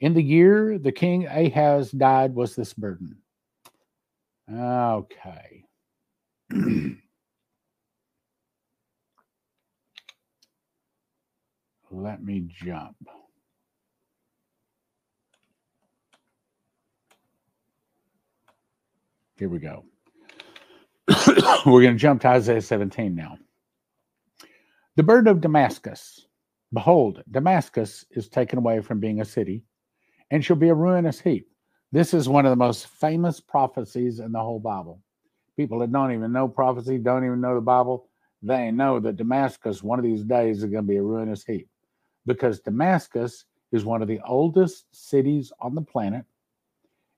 In 0.00 0.14
the 0.14 0.22
year 0.22 0.78
the 0.78 0.90
king 0.90 1.26
Ahaz 1.26 1.90
died 1.90 2.34
was 2.34 2.56
this 2.56 2.72
burden. 2.72 3.18
Okay. 4.50 5.64
Let 11.96 12.22
me 12.22 12.46
jump. 12.46 12.94
Here 19.38 19.48
we 19.48 19.58
go. 19.58 19.84
We're 21.64 21.82
going 21.82 21.94
to 21.94 21.98
jump 21.98 22.20
to 22.20 22.28
Isaiah 22.28 22.60
17 22.60 23.14
now. 23.14 23.38
The 24.96 25.02
bird 25.04 25.26
of 25.26 25.40
Damascus. 25.40 26.26
Behold, 26.70 27.22
Damascus 27.30 28.04
is 28.10 28.28
taken 28.28 28.58
away 28.58 28.82
from 28.82 29.00
being 29.00 29.22
a 29.22 29.24
city 29.24 29.64
and 30.30 30.44
shall 30.44 30.56
be 30.56 30.68
a 30.68 30.74
ruinous 30.74 31.18
heap. 31.18 31.48
This 31.92 32.12
is 32.12 32.28
one 32.28 32.44
of 32.44 32.50
the 32.50 32.56
most 32.56 32.88
famous 32.88 33.40
prophecies 33.40 34.20
in 34.20 34.32
the 34.32 34.40
whole 34.40 34.60
Bible. 34.60 35.00
People 35.56 35.78
that 35.78 35.92
don't 35.92 36.12
even 36.12 36.30
know 36.30 36.46
prophecy, 36.46 36.98
don't 36.98 37.24
even 37.24 37.40
know 37.40 37.54
the 37.54 37.62
Bible, 37.62 38.10
they 38.42 38.70
know 38.70 39.00
that 39.00 39.16
Damascus, 39.16 39.82
one 39.82 39.98
of 39.98 40.04
these 40.04 40.24
days, 40.24 40.58
is 40.58 40.64
going 40.64 40.84
to 40.84 40.88
be 40.88 40.96
a 40.96 41.02
ruinous 41.02 41.42
heap 41.42 41.70
because 42.26 42.60
Damascus 42.60 43.44
is 43.72 43.84
one 43.84 44.02
of 44.02 44.08
the 44.08 44.20
oldest 44.26 44.86
cities 44.92 45.52
on 45.60 45.74
the 45.74 45.82
planet 45.82 46.24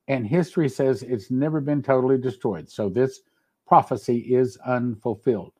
and 0.09 0.25
history 0.25 0.67
says 0.67 1.03
it's 1.03 1.29
never 1.29 1.61
been 1.61 1.83
totally 1.83 2.17
destroyed. 2.17 2.67
So 2.67 2.89
this 2.89 3.21
prophecy 3.67 4.17
is 4.17 4.57
unfulfilled. 4.65 5.53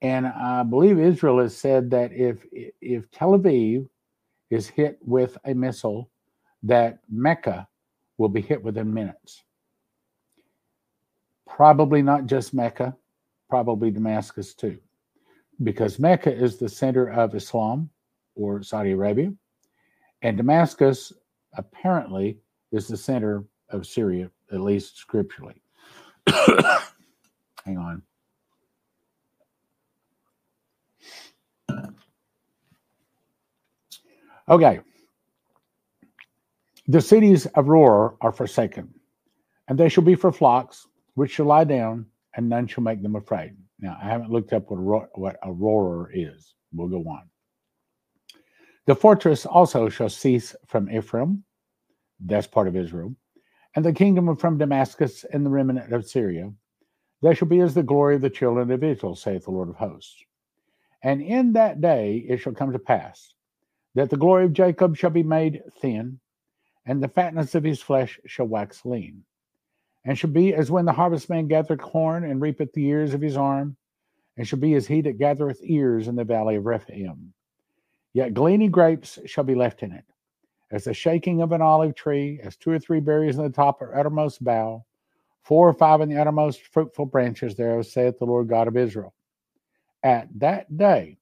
And 0.00 0.26
I 0.26 0.62
believe 0.62 0.98
Israel 0.98 1.38
has 1.40 1.56
said 1.56 1.90
that 1.90 2.12
if 2.12 2.44
if 2.52 3.10
Tel 3.10 3.38
Aviv 3.38 3.88
is 4.50 4.66
hit 4.66 4.98
with 5.02 5.36
a 5.44 5.54
missile, 5.54 6.10
that 6.62 6.98
Mecca 7.10 7.68
will 8.16 8.28
be 8.28 8.40
hit 8.40 8.62
within 8.62 8.92
minutes. 8.92 9.44
Probably 11.46 12.02
not 12.02 12.26
just 12.26 12.54
Mecca, 12.54 12.96
probably 13.50 13.90
Damascus 13.90 14.54
too, 14.54 14.78
because 15.62 15.98
Mecca 15.98 16.34
is 16.34 16.56
the 16.56 16.68
center 16.68 17.08
of 17.10 17.34
Islam 17.34 17.90
or 18.34 18.62
Saudi 18.62 18.92
Arabia, 18.92 19.32
and 20.22 20.36
Damascus 20.36 21.12
apparently 21.56 22.38
is 22.72 22.88
the 22.88 22.96
center 22.96 23.44
of 23.70 23.86
Syria, 23.86 24.30
at 24.52 24.60
least 24.60 24.98
scripturally. 24.98 25.62
Hang 26.26 27.78
on. 27.78 28.02
Okay. 34.48 34.80
The 36.88 37.00
cities 37.00 37.46
of 37.46 37.68
Roar 37.68 38.16
are 38.20 38.32
forsaken, 38.32 38.92
and 39.68 39.78
they 39.78 39.88
shall 39.88 40.04
be 40.04 40.14
for 40.14 40.30
flocks, 40.30 40.86
which 41.14 41.32
shall 41.32 41.46
lie 41.46 41.64
down, 41.64 42.04
and 42.36 42.48
none 42.48 42.66
shall 42.66 42.84
make 42.84 43.02
them 43.02 43.16
afraid. 43.16 43.56
Now, 43.80 43.96
I 44.02 44.06
haven't 44.06 44.30
looked 44.30 44.52
up 44.52 44.70
what 44.70 44.78
a, 44.78 45.18
what 45.18 45.36
a 45.42 45.50
roarer 45.50 46.10
is. 46.12 46.54
We'll 46.72 46.88
go 46.88 47.00
on. 47.08 47.22
The 48.86 48.94
fortress 48.94 49.46
also 49.46 49.88
shall 49.88 50.10
cease 50.10 50.54
from 50.66 50.90
Ephraim, 50.90 51.44
that's 52.20 52.46
part 52.46 52.68
of 52.68 52.76
Israel, 52.76 53.14
and 53.74 53.84
the 53.84 53.92
kingdom 53.92 54.36
from 54.36 54.58
Damascus 54.58 55.24
and 55.24 55.44
the 55.44 55.50
remnant 55.50 55.92
of 55.92 56.06
Syria. 56.06 56.52
They 57.22 57.34
shall 57.34 57.48
be 57.48 57.60
as 57.60 57.74
the 57.74 57.82
glory 57.82 58.16
of 58.16 58.20
the 58.20 58.30
children 58.30 58.70
of 58.70 58.84
Israel, 58.84 59.16
saith 59.16 59.44
the 59.44 59.50
Lord 59.50 59.70
of 59.70 59.76
hosts. 59.76 60.22
And 61.02 61.22
in 61.22 61.54
that 61.54 61.80
day 61.80 62.24
it 62.28 62.38
shall 62.38 62.52
come 62.52 62.72
to 62.72 62.78
pass 62.78 63.34
that 63.94 64.10
the 64.10 64.16
glory 64.16 64.44
of 64.44 64.52
Jacob 64.52 64.96
shall 64.96 65.10
be 65.10 65.22
made 65.22 65.62
thin, 65.80 66.18
and 66.84 67.02
the 67.02 67.08
fatness 67.08 67.54
of 67.54 67.64
his 67.64 67.80
flesh 67.80 68.20
shall 68.26 68.46
wax 68.46 68.84
lean, 68.84 69.24
and 70.04 70.18
shall 70.18 70.30
be 70.30 70.52
as 70.52 70.70
when 70.70 70.84
the 70.84 70.92
harvestman 70.92 71.48
gathereth 71.48 71.80
corn 71.80 72.24
and 72.24 72.40
reapeth 72.40 72.72
the 72.72 72.84
ears 72.84 73.14
of 73.14 73.22
his 73.22 73.36
arm, 73.36 73.76
and 74.36 74.46
shall 74.46 74.58
be 74.58 74.74
as 74.74 74.86
he 74.86 75.00
that 75.00 75.18
gathereth 75.18 75.60
ears 75.62 76.08
in 76.08 76.16
the 76.16 76.24
valley 76.24 76.56
of 76.56 76.66
Rephaim. 76.66 77.32
Yet 78.14 78.32
gleaning 78.32 78.70
grapes 78.70 79.18
shall 79.26 79.44
be 79.44 79.56
left 79.56 79.82
in 79.82 79.92
it, 79.92 80.04
as 80.70 80.84
the 80.84 80.94
shaking 80.94 81.42
of 81.42 81.52
an 81.52 81.60
olive 81.60 81.94
tree, 81.94 82.40
as 82.42 82.56
two 82.56 82.70
or 82.70 82.78
three 82.78 83.00
berries 83.00 83.36
in 83.36 83.42
the 83.42 83.50
top 83.50 83.82
or 83.82 83.98
uttermost 83.98 84.42
bough, 84.42 84.84
four 85.42 85.68
or 85.68 85.74
five 85.74 86.00
in 86.00 86.08
the 86.08 86.20
uttermost 86.20 86.62
fruitful 86.72 87.06
branches 87.06 87.56
thereof, 87.56 87.86
saith 87.86 88.18
the 88.18 88.24
Lord 88.24 88.48
God 88.48 88.68
of 88.68 88.76
Israel. 88.76 89.12
At 90.02 90.28
that 90.38 90.76
day 90.76 91.18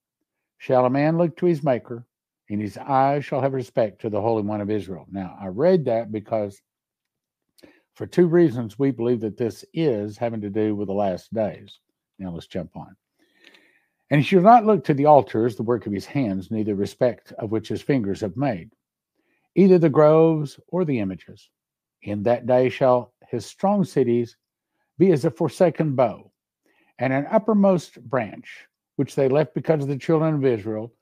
shall 0.59 0.85
a 0.85 0.91
man 0.91 1.17
look 1.17 1.37
to 1.39 1.47
his 1.47 1.65
Maker, 1.65 2.07
and 2.51 2.61
his 2.61 2.77
eyes 2.77 3.25
shall 3.25 3.41
have 3.41 3.55
respect 3.55 4.03
to 4.03 4.11
the 4.11 4.21
Holy 4.21 4.43
One 4.43 4.61
of 4.61 4.71
Israel. 4.71 5.07
Now, 5.11 5.37
I 5.41 5.47
read 5.47 5.87
that 5.87 6.13
because 6.13 6.61
for 7.95 8.07
two 8.07 8.27
reasons 8.27 8.79
we 8.79 8.91
believe 8.91 9.21
that 9.21 9.39
this 9.39 9.65
is 9.73 10.19
having 10.19 10.43
to 10.43 10.51
do 10.51 10.75
with 10.75 10.89
the 10.89 10.95
last 10.95 11.33
days. 11.33 11.81
Now, 12.19 12.31
let's 12.33 12.47
jump 12.47 12.77
on. 12.77 12.95
And 14.13 14.21
he 14.21 14.27
shall 14.27 14.43
not 14.43 14.67
look 14.67 14.85
to 14.85 14.93
the 14.93 15.07
altars, 15.07 15.57
the 15.57 15.63
work 15.63 15.87
of 15.87 15.93
his 15.93 16.05
hands, 16.05 16.51
neither 16.51 16.75
respect 16.75 17.33
of 17.39 17.51
which 17.51 17.69
his 17.69 17.81
fingers 17.81 18.21
have 18.21 18.37
made 18.37 18.71
either 19.55 19.79
the 19.79 19.89
groves 19.89 20.61
or 20.69 20.85
the 20.85 20.99
images. 20.99 21.49
In 22.03 22.23
that 22.25 22.47
day 22.47 22.69
shall 22.69 23.15
his 23.29 23.47
strong 23.47 23.85
cities 23.85 24.37
be 24.99 25.13
as 25.13 25.25
a 25.25 25.31
forsaken 25.31 25.95
bow, 25.95 26.31
and 26.99 27.11
an 27.11 27.27
uppermost 27.31 28.03
branch, 28.03 28.67
which 28.97 29.15
they 29.15 29.31
left 29.31 29.55
because 29.55 29.83
of 29.83 29.89
the 29.89 29.97
children 29.97 30.35
of 30.35 30.45
Israel, 30.45 30.93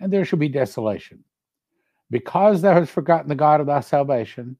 and 0.00 0.12
there 0.12 0.24
shall 0.24 0.40
be 0.40 0.48
desolation. 0.48 1.22
Because 2.10 2.62
thou 2.62 2.74
hast 2.74 2.90
forgotten 2.90 3.28
the 3.28 3.36
God 3.36 3.60
of 3.60 3.68
thy 3.68 3.80
salvation, 3.80 4.56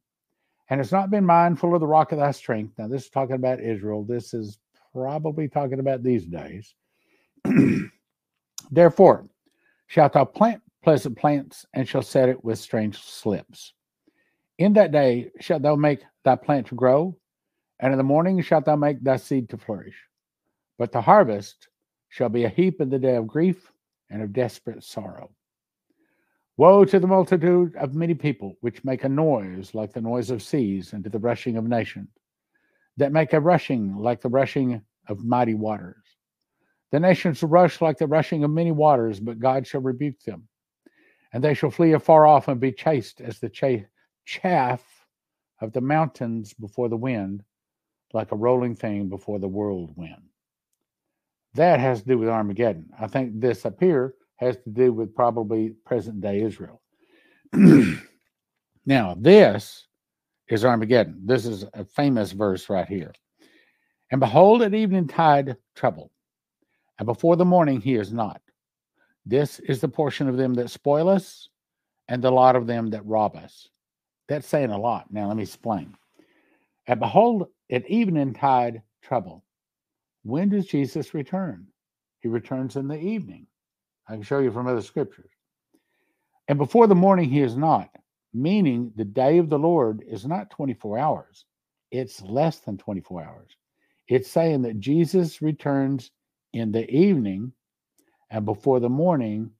and 0.70 0.78
hast 0.78 0.92
not 0.92 1.10
been 1.10 1.26
mindful 1.26 1.74
of 1.74 1.80
the 1.80 1.86
rock 1.88 2.12
of 2.12 2.18
thy 2.18 2.30
strength. 2.30 2.78
Now, 2.78 2.86
this 2.86 3.04
is 3.04 3.10
talking 3.10 3.34
about 3.34 3.60
Israel. 3.60 4.04
This 4.04 4.32
is 4.32 4.58
probably 4.92 5.48
talking 5.48 5.80
about 5.80 6.04
these 6.04 6.24
days. 6.24 6.72
Therefore, 8.70 9.28
shalt 9.86 10.14
thou 10.14 10.24
plant 10.24 10.62
pleasant 10.86 11.18
plants, 11.18 11.66
and 11.74 11.88
shall 11.88 12.00
set 12.00 12.28
it 12.28 12.44
with 12.44 12.60
strange 12.60 12.96
slips. 12.96 13.72
In 14.56 14.72
that 14.74 14.92
day 14.92 15.32
shalt 15.40 15.62
thou 15.62 15.74
make 15.74 16.04
thy 16.22 16.36
plant 16.36 16.68
to 16.68 16.76
grow, 16.76 17.18
and 17.80 17.92
in 17.92 17.98
the 17.98 18.04
morning 18.04 18.40
shalt 18.40 18.66
thou 18.66 18.76
make 18.76 19.02
thy 19.02 19.16
seed 19.16 19.48
to 19.48 19.58
flourish. 19.58 19.96
But 20.78 20.92
the 20.92 21.00
harvest 21.00 21.66
shall 22.08 22.28
be 22.28 22.44
a 22.44 22.48
heap 22.48 22.80
in 22.80 22.88
the 22.88 23.00
day 23.00 23.16
of 23.16 23.26
grief 23.26 23.72
and 24.10 24.22
of 24.22 24.32
desperate 24.32 24.84
sorrow. 24.84 25.32
Woe 26.56 26.84
to 26.84 27.00
the 27.00 27.08
multitude 27.08 27.74
of 27.74 27.96
many 27.96 28.14
people 28.14 28.56
which 28.60 28.84
make 28.84 29.02
a 29.02 29.08
noise 29.08 29.74
like 29.74 29.92
the 29.92 30.00
noise 30.00 30.30
of 30.30 30.40
seas, 30.40 30.92
and 30.92 31.02
to 31.02 31.10
the 31.10 31.18
rushing 31.18 31.56
of 31.56 31.64
nations, 31.64 32.10
that 32.96 33.10
make 33.10 33.32
a 33.32 33.40
rushing 33.40 33.96
like 33.96 34.20
the 34.20 34.28
rushing 34.28 34.80
of 35.08 35.24
mighty 35.24 35.54
waters. 35.54 36.05
The 36.92 37.00
nations 37.00 37.42
rush 37.42 37.80
like 37.80 37.98
the 37.98 38.06
rushing 38.06 38.44
of 38.44 38.50
many 38.50 38.72
waters, 38.72 39.20
but 39.20 39.38
God 39.38 39.66
shall 39.66 39.80
rebuke 39.80 40.20
them 40.20 40.48
and 41.36 41.44
they 41.44 41.52
shall 41.52 41.70
flee 41.70 41.92
afar 41.92 42.26
off 42.26 42.48
and 42.48 42.58
be 42.58 42.72
chased 42.72 43.20
as 43.20 43.38
the 43.38 43.84
chaff 44.24 44.82
of 45.60 45.70
the 45.72 45.80
mountains 45.82 46.54
before 46.54 46.88
the 46.88 46.96
wind, 46.96 47.42
like 48.14 48.32
a 48.32 48.36
rolling 48.36 48.74
thing 48.74 49.10
before 49.10 49.38
the 49.38 49.46
whirlwind. 49.46 50.22
That 51.52 51.78
has 51.78 52.00
to 52.00 52.08
do 52.08 52.16
with 52.16 52.30
Armageddon. 52.30 52.88
I 52.98 53.06
think 53.06 53.38
this 53.38 53.66
up 53.66 53.78
here 53.78 54.14
has 54.36 54.56
to 54.64 54.70
do 54.70 54.94
with 54.94 55.14
probably 55.14 55.74
present 55.84 56.22
day 56.22 56.40
Israel. 56.40 56.80
now, 58.86 59.14
this 59.18 59.86
is 60.48 60.64
Armageddon. 60.64 61.20
This 61.24 61.44
is 61.44 61.66
a 61.74 61.84
famous 61.84 62.32
verse 62.32 62.70
right 62.70 62.88
here. 62.88 63.12
And 64.10 64.20
behold, 64.20 64.62
at 64.62 64.72
evening 64.72 65.06
tide 65.08 65.56
trouble, 65.74 66.10
and 66.98 67.06
before 67.06 67.36
the 67.36 67.44
morning 67.44 67.80
he 67.80 67.94
is 67.94 68.12
not. 68.12 68.40
This 69.24 69.58
is 69.60 69.80
the 69.80 69.88
portion 69.88 70.28
of 70.28 70.36
them 70.36 70.54
that 70.54 70.70
spoil 70.70 71.08
us 71.08 71.48
and 72.08 72.22
the 72.22 72.30
lot 72.30 72.56
of 72.56 72.66
them 72.66 72.90
that 72.90 73.04
rob 73.04 73.36
us. 73.36 73.68
That's 74.28 74.46
saying 74.46 74.70
a 74.70 74.78
lot. 74.78 75.12
Now, 75.12 75.28
let 75.28 75.36
me 75.36 75.42
explain. 75.42 75.94
And 76.86 77.00
behold, 77.00 77.48
at 77.70 77.88
evening 77.88 78.34
tide 78.34 78.82
trouble. 79.02 79.44
When 80.22 80.48
does 80.48 80.66
Jesus 80.66 81.14
return? 81.14 81.66
He 82.20 82.28
returns 82.28 82.76
in 82.76 82.88
the 82.88 82.98
evening. 82.98 83.46
I 84.08 84.14
can 84.14 84.22
show 84.22 84.38
you 84.38 84.50
from 84.50 84.66
other 84.66 84.82
scriptures. 84.82 85.30
And 86.48 86.58
before 86.58 86.86
the 86.86 86.94
morning, 86.94 87.28
he 87.28 87.42
is 87.42 87.56
not, 87.56 87.90
meaning 88.32 88.92
the 88.96 89.04
day 89.04 89.38
of 89.38 89.48
the 89.48 89.58
Lord 89.58 90.04
is 90.06 90.26
not 90.26 90.50
24 90.50 90.98
hours, 90.98 91.44
it's 91.90 92.22
less 92.22 92.58
than 92.58 92.78
24 92.78 93.22
hours. 93.22 93.56
It's 94.08 94.30
saying 94.30 94.62
that 94.62 94.78
Jesus 94.78 95.42
returns 95.42 96.10
in 96.52 96.72
the 96.72 96.88
evening 96.90 97.52
and 98.30 98.44
before 98.44 98.80
the 98.80 98.88
morning, 98.88 99.50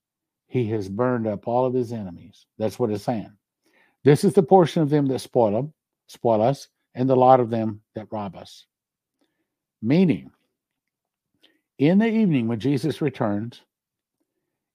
he 0.49 0.67
has 0.71 0.89
burned 0.89 1.27
up 1.27 1.47
all 1.49 1.65
of 1.67 1.75
his 1.75 1.93
enemies. 1.93 2.47
That's 2.59 2.79
what 2.79 2.91
it's 2.91 3.05
saying. 3.05 3.33
This 4.05 4.25
is 4.25 4.35
the 4.35 4.43
portion 4.43 4.83
of 4.83 4.91
them 4.91 5.07
that 5.09 5.19
spoil 5.21 5.53
them, 5.53 5.73
spoil 6.09 6.43
us, 6.43 6.69
and 6.95 7.09
the 7.11 7.17
lot 7.17 7.41
of 7.41 7.51
them 7.51 7.83
that 7.95 8.09
rob 8.11 8.37
us. 8.37 8.67
Meaning, 9.83 10.31
in 11.79 11.99
the 11.99 12.09
evening 12.09 12.49
when 12.49 12.61
Jesus 12.61 13.01
returns, 13.03 13.61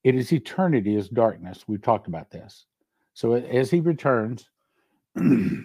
It 0.04 0.16
is 0.16 0.32
eternity 0.34 0.96
is 0.96 1.10
darkness. 1.10 1.64
We've 1.68 1.82
talked 1.82 2.08
about 2.08 2.30
this. 2.32 2.66
So 3.14 3.34
as 3.34 3.70
he 3.72 3.80
returns, 3.82 4.50
yeah, 5.18 5.60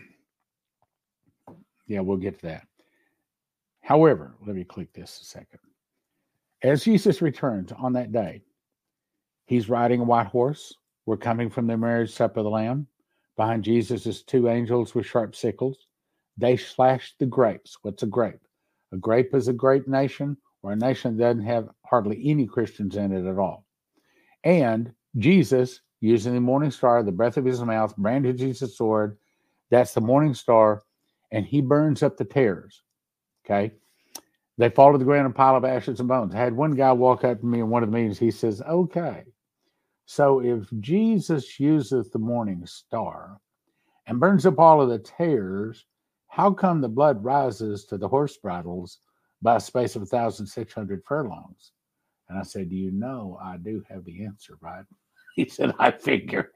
we'll 2.01 2.17
get 2.19 2.39
to 2.41 2.47
that. 2.47 2.67
However, 3.83 4.35
let 4.47 4.57
me 4.57 4.65
click 4.65 4.93
this 4.93 5.21
a 5.23 5.25
second. 5.25 5.61
As 6.67 6.83
Jesus 6.83 7.23
returns 7.23 7.71
on 7.71 7.93
that 7.93 8.11
day, 8.11 8.43
he's 9.47 9.69
riding 9.69 10.01
a 10.01 10.05
white 10.05 10.27
horse. 10.27 10.75
We're 11.07 11.17
coming 11.17 11.49
from 11.49 11.69
the 11.69 11.77
marriage 11.77 12.13
supper 12.13 12.41
of 12.41 12.45
the 12.45 12.51
Lamb. 12.51 12.89
Behind 13.37 13.63
Jesus 13.63 14.05
is 14.05 14.25
two 14.25 14.49
angels 14.49 14.93
with 14.93 15.07
sharp 15.07 15.37
sickles. 15.37 15.87
They 16.37 16.57
slash 16.57 17.15
the 17.21 17.27
grapes. 17.27 17.77
What's 17.83 18.03
a 18.03 18.07
grape? 18.07 18.41
A 18.93 18.97
grape 18.97 19.33
is 19.33 19.47
a 19.47 19.53
grape 19.53 19.87
nation 19.87 20.37
or 20.65 20.73
a 20.73 20.77
nation 20.77 21.17
that 21.17 21.23
doesn't 21.23 21.47
have 21.47 21.69
hardly 21.85 22.21
any 22.25 22.49
Christians 22.49 22.97
in 22.97 23.13
it 23.13 23.31
at 23.31 23.39
all. 23.39 23.65
And 24.43 24.93
Jesus, 25.19 25.83
using 26.01 26.35
the 26.35 26.41
morning 26.41 26.73
star, 26.73 27.05
the 27.05 27.13
breath 27.13 27.37
of 27.37 27.45
his 27.45 27.63
mouth, 27.63 27.97
branded 27.97 28.39
Jesus' 28.39 28.77
sword. 28.77 29.19
That's 29.71 29.95
the 29.95 30.01
morning 30.01 30.35
star, 30.35 30.83
and 31.31 31.47
he 31.47 31.61
burns 31.61 32.03
up 32.03 32.17
the 32.17 32.25
tares. 32.25 32.83
Okay. 33.45 33.71
They 34.59 34.71
fall 34.71 34.93
to 34.93 34.99
the 34.99 35.05
ground, 35.05 35.27
a 35.27 35.31
pile 35.31 35.57
of 35.57 35.65
ashes 35.65 36.01
and 36.01 36.09
bones. 36.09 36.35
I 36.35 36.39
had 36.39 36.57
one 36.57 36.73
guy 36.73 36.93
walk 36.93 37.25
up 37.25 37.41
to 37.41 37.47
me 37.47 37.61
in 37.61 37.69
one 37.69 37.83
of 37.83 37.91
the 37.91 37.97
meetings. 37.97 38.19
He 38.19 38.31
says, 38.31 38.63
Okay, 38.63 39.25
so 40.07 40.41
if 40.41 40.69
Jesus 40.81 41.61
uses 41.61 42.11
the 42.11 42.19
morning 42.19 42.65
star 42.65 43.39
and 44.07 44.21
burns 44.21 44.47
up 44.47 44.59
all 44.59 44.81
of 44.81 44.89
the 44.89 44.99
tares, 44.99 45.85
how 46.29 46.53
come 46.53 46.81
the 46.81 46.89
blood 46.89 47.23
rises 47.23 47.85
to 47.87 47.99
the 47.99 48.09
horse 48.09 48.37
bridles 48.37 48.99
by 49.43 49.57
a 49.57 49.61
space 49.61 49.95
of 49.97 50.03
1,600 50.03 51.03
furlongs? 51.07 51.73
And 52.29 52.39
I 52.39 52.43
said, 52.43 52.71
Do 52.71 52.77
you 52.77 52.91
know 52.93 53.39
I 53.43 53.59
do 53.59 53.83
have 53.91 54.05
the 54.05 54.25
answer, 54.25 54.57
right? 54.61 54.85
He 55.35 55.47
said, 55.51 55.75
I 55.79 55.91
figure. 55.91 56.53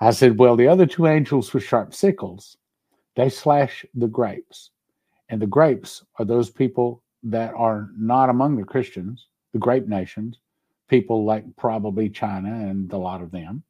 I 0.00 0.10
said, 0.10 0.36
Well, 0.36 0.56
the 0.56 0.66
other 0.66 0.84
two 0.84 1.06
angels 1.06 1.54
with 1.54 1.62
sharp 1.62 1.94
sickles, 1.94 2.56
they 3.14 3.28
slash 3.28 3.86
the 3.94 4.08
grapes. 4.08 4.72
And 5.28 5.40
the 5.40 5.46
grapes 5.46 6.04
are 6.18 6.24
those 6.24 6.50
people 6.50 7.02
that 7.24 7.52
are 7.54 7.90
not 7.96 8.30
among 8.30 8.56
the 8.56 8.64
Christians, 8.64 9.26
the 9.52 9.58
grape 9.58 9.86
nations, 9.86 10.38
people 10.88 11.24
like 11.24 11.44
probably 11.56 12.08
China 12.08 12.48
and 12.48 12.92
a 12.92 12.96
lot 12.96 13.22
of 13.22 13.30
them. 13.30 13.62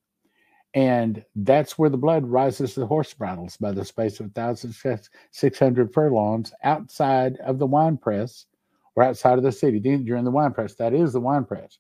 And 0.75 1.25
that's 1.35 1.79
where 1.79 1.91
the 1.91 1.97
blood 1.97 2.27
rises 2.27 2.75
to 2.75 2.81
the 2.81 2.87
horse 2.87 3.13
bridles 3.15 3.57
by 3.57 3.73
the 3.73 3.85
space 3.85 4.21
of 4.21 4.27
1,600 4.37 5.95
furlongs 5.95 6.53
outside 6.63 7.37
of 7.39 7.59
the 7.59 7.67
wine 7.67 7.97
press 7.97 8.47
or 8.95 9.03
outside 9.03 9.39
of 9.39 9.45
the 9.45 9.53
city 9.53 9.81
during 9.81 10.25
the 10.25 10.31
wine 10.31 10.53
press. 10.53 10.75
That 10.75 10.93
is 10.93 11.13
the 11.13 11.21
wine 11.21 11.45
press. 11.45 11.79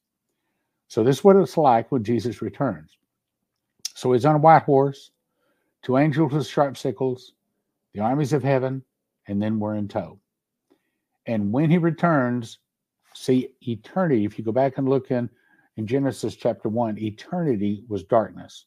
So, 0.89 1.05
this 1.05 1.19
is 1.19 1.25
what 1.25 1.37
it's 1.37 1.59
like 1.59 1.93
when 1.93 2.03
Jesus 2.03 2.41
returns. 2.41 2.97
So, 3.95 4.13
he's 4.13 4.25
on 4.25 4.37
a 4.37 4.39
white 4.39 4.63
horse, 4.63 5.11
two 5.83 5.99
angels 5.99 6.33
with 6.33 6.47
sharp 6.47 6.79
sickles, 6.79 7.35
the 7.93 8.01
armies 8.01 8.33
of 8.33 8.43
heaven, 8.43 8.83
and 9.29 9.41
then 9.41 9.61
we're 9.61 9.77
in 9.77 9.87
tow. 9.89 10.19
And 11.27 11.53
when 11.53 11.71
he 11.71 11.79
returns, 11.79 12.59
see 13.15 13.51
eternity, 13.61 14.25
if 14.25 14.39
you 14.39 14.45
go 14.45 14.53
back 14.53 14.79
and 14.79 14.89
look 14.89 15.11
in, 15.11 15.31
in 15.77 15.87
Genesis 15.87 16.35
chapter 16.35 16.69
1, 16.69 16.99
eternity 16.99 17.85
was 17.89 18.03
darkness. 18.05 18.67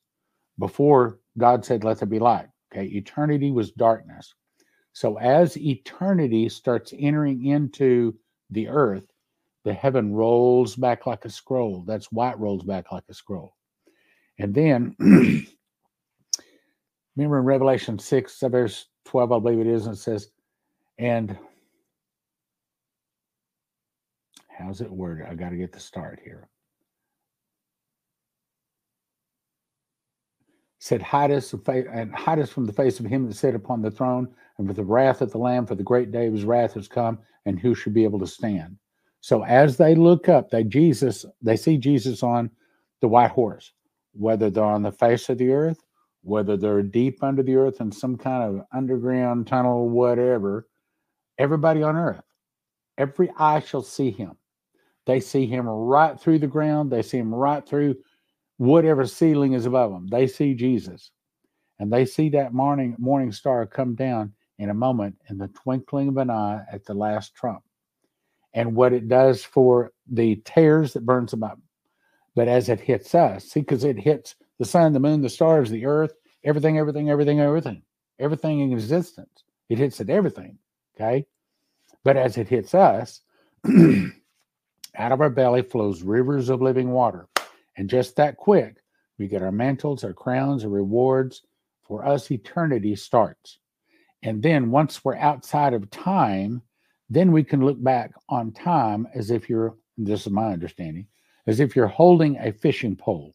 Before 0.59 1.19
God 1.37 1.65
said, 1.65 1.83
Let 1.83 1.99
there 1.99 2.07
be 2.07 2.19
light. 2.19 2.47
Okay, 2.71 2.85
eternity 2.85 3.51
was 3.51 3.71
darkness. 3.71 4.33
So 4.93 5.17
as 5.17 5.57
eternity 5.57 6.47
starts 6.49 6.93
entering 6.97 7.45
into 7.45 8.15
the 8.49 8.67
earth, 8.67 9.05
the 9.63 9.73
heaven 9.73 10.13
rolls 10.13 10.75
back 10.75 11.05
like 11.05 11.25
a 11.25 11.29
scroll. 11.29 11.83
That's 11.85 12.11
why 12.11 12.31
it 12.31 12.39
rolls 12.39 12.63
back 12.63 12.91
like 12.91 13.03
a 13.09 13.13
scroll. 13.13 13.55
And 14.39 14.53
then 14.53 14.95
remember 17.15 17.39
in 17.39 17.45
Revelation 17.45 17.99
6, 17.99 18.39
verse 18.47 18.87
12, 19.05 19.31
I 19.31 19.39
believe 19.39 19.59
it 19.59 19.67
is, 19.67 19.85
and 19.85 19.95
it 19.95 19.99
says, 19.99 20.29
and 21.01 21.35
how's 24.47 24.81
it 24.81 24.91
worded? 24.91 25.25
I 25.25 25.33
got 25.33 25.49
to 25.49 25.57
get 25.57 25.73
the 25.73 25.79
start 25.79 26.21
here. 26.23 26.47
Said, 30.77 31.01
hide 31.01 31.31
us, 31.31 31.53
and 31.53 32.13
hide 32.13 32.37
us 32.37 32.51
from 32.51 32.65
the 32.65 32.73
face 32.73 32.99
of 32.99 33.07
him 33.07 33.27
that 33.27 33.33
sat 33.33 33.55
upon 33.55 33.81
the 33.81 33.89
throne, 33.89 34.27
and 34.59 34.67
for 34.67 34.73
the 34.73 34.83
wrath 34.83 35.21
of 35.21 35.31
the 35.31 35.39
Lamb, 35.39 35.65
for 35.65 35.73
the 35.73 35.81
great 35.81 36.11
day 36.11 36.27
of 36.27 36.33
his 36.33 36.45
wrath 36.45 36.73
has 36.75 36.87
come, 36.87 37.17
and 37.47 37.59
who 37.59 37.73
should 37.73 37.95
be 37.95 38.03
able 38.03 38.19
to 38.19 38.27
stand? 38.27 38.77
So 39.21 39.43
as 39.43 39.77
they 39.77 39.95
look 39.95 40.29
up, 40.29 40.51
they 40.51 40.63
Jesus, 40.63 41.25
they 41.41 41.57
see 41.57 41.77
Jesus 41.77 42.21
on 42.21 42.51
the 42.99 43.07
white 43.07 43.31
horse, 43.31 43.73
whether 44.13 44.51
they're 44.51 44.63
on 44.63 44.83
the 44.83 44.91
face 44.91 45.29
of 45.29 45.39
the 45.39 45.51
earth, 45.51 45.79
whether 46.21 46.57
they're 46.57 46.83
deep 46.83 47.23
under 47.23 47.41
the 47.41 47.55
earth 47.55 47.81
in 47.81 47.91
some 47.91 48.17
kind 48.17 48.43
of 48.43 48.65
underground 48.71 49.47
tunnel, 49.47 49.89
whatever, 49.89 50.67
everybody 51.41 51.81
on 51.81 51.97
earth. 51.97 52.23
Every 52.97 53.31
eye 53.35 53.61
shall 53.61 53.81
see 53.81 54.11
him. 54.11 54.37
They 55.07 55.19
see 55.19 55.47
him 55.47 55.67
right 55.67 56.19
through 56.19 56.39
the 56.39 56.47
ground. 56.47 56.91
They 56.91 57.01
see 57.01 57.17
him 57.17 57.33
right 57.33 57.67
through 57.67 57.95
whatever 58.57 59.07
ceiling 59.07 59.53
is 59.53 59.65
above 59.65 59.91
them. 59.91 60.07
They 60.07 60.27
see 60.27 60.53
Jesus. 60.53 61.09
And 61.79 61.91
they 61.91 62.05
see 62.05 62.29
that 62.29 62.53
morning 62.53 62.95
morning 62.99 63.31
star 63.31 63.65
come 63.65 63.95
down 63.95 64.33
in 64.59 64.69
a 64.69 64.75
moment 64.75 65.15
in 65.31 65.39
the 65.39 65.47
twinkling 65.47 66.09
of 66.09 66.17
an 66.17 66.29
eye 66.29 66.63
at 66.71 66.85
the 66.85 66.93
last 66.93 67.33
trump. 67.33 67.63
And 68.53 68.75
what 68.75 68.93
it 68.93 69.07
does 69.07 69.43
for 69.43 69.91
the 70.11 70.35
tares 70.45 70.93
that 70.93 71.05
burns 71.05 71.31
them 71.31 71.41
up. 71.41 71.57
But 72.35 72.47
as 72.47 72.69
it 72.69 72.79
hits 72.79 73.15
us, 73.15 73.45
see, 73.45 73.61
because 73.61 73.83
it 73.83 73.97
hits 73.97 74.35
the 74.59 74.65
sun, 74.65 74.93
the 74.93 74.99
moon, 74.99 75.21
the 75.21 75.29
stars, 75.29 75.71
the 75.71 75.87
earth, 75.87 76.13
everything, 76.43 76.77
everything, 76.77 77.09
everything, 77.09 77.39
everything, 77.39 77.81
everything 78.19 78.59
in 78.59 78.73
existence. 78.73 79.43
It 79.69 79.79
hits 79.79 79.99
at 80.01 80.11
everything. 80.11 80.59
Okay. 81.01 81.25
But 82.03 82.17
as 82.17 82.37
it 82.37 82.47
hits 82.47 82.75
us, 82.75 83.21
out 84.95 85.11
of 85.11 85.21
our 85.21 85.29
belly 85.29 85.63
flows 85.63 86.03
rivers 86.03 86.49
of 86.49 86.61
living 86.61 86.91
water. 86.91 87.27
And 87.77 87.89
just 87.89 88.15
that 88.17 88.37
quick, 88.37 88.77
we 89.17 89.27
get 89.27 89.41
our 89.41 89.51
mantles, 89.51 90.03
our 90.03 90.13
crowns, 90.13 90.63
our 90.63 90.69
rewards. 90.69 91.41
For 91.81 92.05
us, 92.05 92.29
eternity 92.29 92.95
starts. 92.95 93.59
And 94.23 94.41
then 94.43 94.69
once 94.69 95.03
we're 95.03 95.17
outside 95.17 95.73
of 95.73 95.89
time, 95.89 96.61
then 97.09 97.31
we 97.31 97.43
can 97.43 97.65
look 97.65 97.81
back 97.83 98.11
on 98.29 98.51
time 98.51 99.07
as 99.13 99.31
if 99.31 99.49
you're, 99.49 99.75
this 99.97 100.25
is 100.25 100.31
my 100.31 100.53
understanding, 100.53 101.07
as 101.47 101.59
if 101.59 101.75
you're 101.75 101.87
holding 101.87 102.37
a 102.37 102.53
fishing 102.53 102.95
pole. 102.95 103.33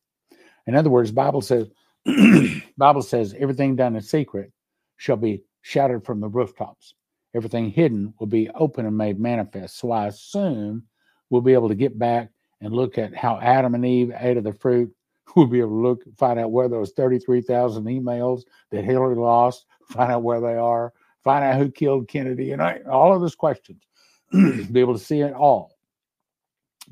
In 0.67 0.75
other 0.75 0.91
words, 0.91 1.11
Bible 1.11 1.43
says, 1.43 1.69
Bible 2.79 3.03
says 3.03 3.35
everything 3.39 3.77
done 3.77 3.97
in 3.97 4.03
secret 4.03 4.53
shall 4.97 5.17
be 5.17 5.43
shouted 5.63 6.05
from 6.05 6.21
the 6.21 6.29
rooftops 6.29 6.95
everything 7.37 7.71
hidden 7.71 8.15
will 8.19 8.27
be 8.27 8.49
open 8.51 8.87
and 8.87 8.97
made 8.97 9.21
manifest. 9.21 9.79
So 9.79 9.93
I 9.93 10.07
assume 10.07 10.85
we'll 11.31 11.43
be 11.43 11.53
able 11.53 11.69
to 11.69 11.75
get 11.75 11.99
back 11.99 12.31
and 12.61 12.73
look 12.73 12.97
at 12.99 13.15
how 13.15 13.39
Adam 13.41 13.75
and 13.75 13.85
Eve 13.85 14.13
ate 14.19 14.39
of 14.39 14.45
the 14.45 14.53
fruit. 14.53 14.93
We'll 15.35 15.49
be 15.49 15.59
able 15.59 15.71
to 15.71 15.89
look, 15.89 16.03
find 16.17 16.39
out 16.39 16.53
where 16.53 16.69
those 16.69 16.93
33,000 16.93 17.85
emails 17.85 18.45
that 18.71 18.85
Hillary 18.85 19.17
lost, 19.17 19.67
find 19.89 20.13
out 20.13 20.23
where 20.23 20.41
they 20.41 20.55
are, 20.55 20.93
find 21.25 21.45
out 21.45 21.57
who 21.57 21.69
killed 21.69 22.09
Kennedy, 22.09 22.53
and 22.53 22.63
all 22.87 23.13
of 23.13 23.21
those 23.21 23.35
questions. 23.35 23.83
be 24.33 24.81
able 24.81 24.95
to 24.97 25.05
see 25.05 25.21
it 25.21 25.35
all 25.35 25.77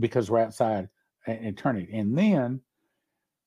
because 0.01 0.31
we're 0.31 0.41
outside 0.41 0.89
eternity. 1.27 1.97
And 1.97 2.19
then 2.19 2.61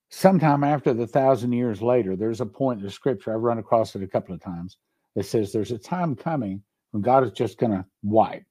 sometime 0.10 0.64
after 0.64 0.94
the 0.94 1.06
thousand 1.06 1.52
years 1.52 1.82
later, 1.82 2.16
there's 2.16 2.42
a 2.42 2.46
point 2.46 2.80
in 2.80 2.86
the 2.86 2.92
scripture, 2.92 3.34
I've 3.34 3.42
run 3.42 3.60
across 3.60 3.94
it 3.96 4.04
a 4.04 4.08
couple 4.08 4.34
of 4.34 4.42
times, 4.42 4.78
that 5.16 5.26
says 5.26 5.52
there's 5.52 5.72
a 5.72 5.78
time 5.78 6.16
coming 6.16 6.64
God 7.00 7.24
is 7.24 7.32
just 7.32 7.58
going 7.58 7.72
to 7.74 7.86
wipe. 8.04 8.46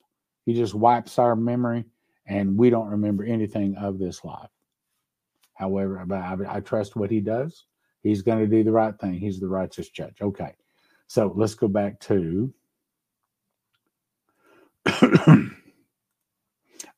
He 0.45 0.55
just 0.55 0.75
wipes 0.75 1.19
our 1.19 1.35
memory 1.37 1.85
and 2.27 2.57
we 2.57 2.71
don't 2.71 2.89
remember 2.89 3.25
anything 3.25 3.77
of 3.77 3.99
this 3.99 4.25
life. 4.25 4.51
However, 5.55 6.05
I, 6.13 6.57
I 6.57 6.61
trust 6.61 6.97
what 6.97 7.11
he 7.11 7.21
does. 7.21 7.65
He's 8.03 8.23
going 8.23 8.39
to 8.39 8.47
do 8.47 8.63
the 8.63 8.73
right 8.73 8.97
thing. 8.99 9.15
He's 9.15 9.41
the 9.41 9.49
righteous 9.49 9.89
judge. 9.89 10.17
Okay. 10.21 10.55
So 11.09 11.33
let's 11.35 11.55
go 11.55 11.69
back 11.69 11.99
to. 12.01 12.53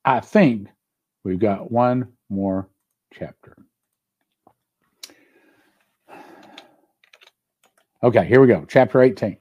I 0.05 0.19
think 0.19 0.67
we've 1.23 1.39
got 1.39 1.71
one 1.71 2.13
more 2.29 2.69
chapter. 3.13 3.57
Okay, 8.01 8.25
here 8.25 8.39
we 8.39 8.47
go. 8.47 8.65
Chapter 8.67 9.01
18. 9.01 9.37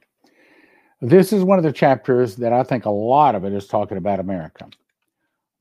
This 1.00 1.32
is 1.32 1.44
one 1.44 1.58
of 1.58 1.64
the 1.64 1.72
chapters 1.72 2.36
that 2.36 2.52
I 2.52 2.62
think 2.64 2.84
a 2.84 2.90
lot 2.90 3.34
of 3.34 3.44
it 3.44 3.52
is 3.52 3.66
talking 3.66 3.98
about 3.98 4.20
America. 4.20 4.68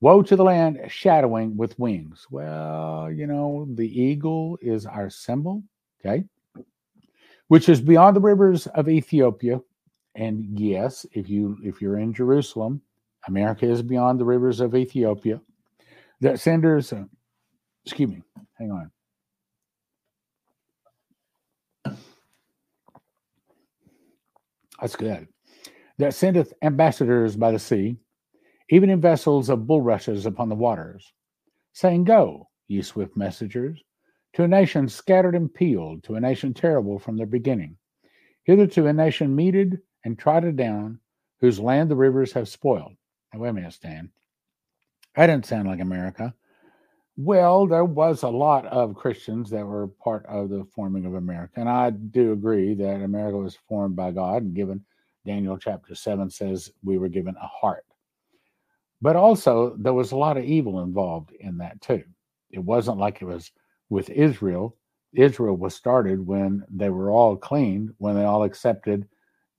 Woe 0.00 0.22
to 0.22 0.36
the 0.36 0.44
land 0.44 0.80
shadowing 0.88 1.56
with 1.56 1.78
wings. 1.78 2.26
Well, 2.30 3.10
you 3.10 3.26
know, 3.26 3.66
the 3.74 4.00
eagle 4.00 4.58
is 4.60 4.86
our 4.86 5.10
symbol, 5.10 5.62
okay, 6.00 6.24
which 7.48 7.68
is 7.68 7.80
beyond 7.80 8.16
the 8.16 8.20
rivers 8.20 8.66
of 8.68 8.88
Ethiopia. 8.88 9.60
And 10.14 10.58
yes, 10.58 11.06
if 11.12 11.28
you 11.28 11.56
if 11.62 11.80
you're 11.80 11.98
in 11.98 12.12
Jerusalem, 12.12 12.80
America 13.26 13.66
is 13.66 13.82
beyond 13.82 14.18
the 14.18 14.24
rivers 14.24 14.60
of 14.60 14.74
Ethiopia. 14.74 15.40
That 16.20 16.40
centers 16.40 16.92
uh, 16.92 17.04
Excuse 17.88 18.10
me. 18.10 18.22
Hang 18.58 18.70
on. 18.70 18.90
That's 24.80 24.96
good. 24.96 25.28
That 25.98 26.14
sendeth 26.14 26.52
ambassadors 26.62 27.36
by 27.36 27.50
the 27.50 27.58
sea, 27.58 27.96
even 28.70 28.90
in 28.90 29.00
vessels 29.00 29.48
of 29.48 29.66
bulrushes 29.66 30.26
upon 30.26 30.48
the 30.48 30.54
waters, 30.54 31.12
saying, 31.72 32.04
Go, 32.04 32.48
ye 32.68 32.82
swift 32.82 33.16
messengers, 33.16 33.82
to 34.34 34.44
a 34.44 34.48
nation 34.48 34.88
scattered 34.88 35.34
and 35.34 35.52
peeled, 35.52 36.04
to 36.04 36.14
a 36.14 36.20
nation 36.20 36.54
terrible 36.54 36.98
from 36.98 37.16
their 37.16 37.26
beginning. 37.26 37.76
Hitherto 38.44 38.86
a 38.86 38.92
nation 38.92 39.34
meted 39.34 39.80
and 40.04 40.18
trodden 40.18 40.54
down, 40.54 41.00
whose 41.40 41.58
land 41.58 41.90
the 41.90 41.96
rivers 41.96 42.32
have 42.32 42.48
spoiled. 42.48 42.94
Now, 43.32 43.40
wait 43.40 43.48
a 43.50 43.52
minute, 43.52 43.72
Stan. 43.72 44.10
That 45.16 45.26
didn't 45.26 45.46
sound 45.46 45.66
like 45.66 45.80
America. 45.80 46.34
Well, 47.20 47.66
there 47.66 47.84
was 47.84 48.22
a 48.22 48.28
lot 48.28 48.64
of 48.66 48.94
Christians 48.94 49.50
that 49.50 49.66
were 49.66 49.88
part 49.88 50.24
of 50.26 50.50
the 50.50 50.64
forming 50.72 51.04
of 51.04 51.14
America. 51.14 51.54
And 51.58 51.68
I 51.68 51.90
do 51.90 52.30
agree 52.30 52.74
that 52.74 53.02
America 53.02 53.36
was 53.36 53.58
formed 53.68 53.96
by 53.96 54.12
God 54.12 54.44
and 54.44 54.54
given, 54.54 54.84
Daniel 55.26 55.58
chapter 55.58 55.96
7 55.96 56.30
says 56.30 56.70
we 56.84 56.96
were 56.96 57.08
given 57.08 57.34
a 57.34 57.46
heart. 57.48 57.84
But 59.02 59.16
also, 59.16 59.74
there 59.80 59.94
was 59.94 60.12
a 60.12 60.16
lot 60.16 60.36
of 60.36 60.44
evil 60.44 60.80
involved 60.80 61.32
in 61.40 61.58
that 61.58 61.80
too. 61.80 62.04
It 62.52 62.60
wasn't 62.60 62.98
like 62.98 63.20
it 63.20 63.24
was 63.24 63.50
with 63.90 64.10
Israel. 64.10 64.76
Israel 65.12 65.56
was 65.56 65.74
started 65.74 66.24
when 66.24 66.62
they 66.70 66.90
were 66.90 67.10
all 67.10 67.36
clean, 67.36 67.92
when 67.98 68.14
they 68.14 68.26
all 68.26 68.44
accepted 68.44 69.08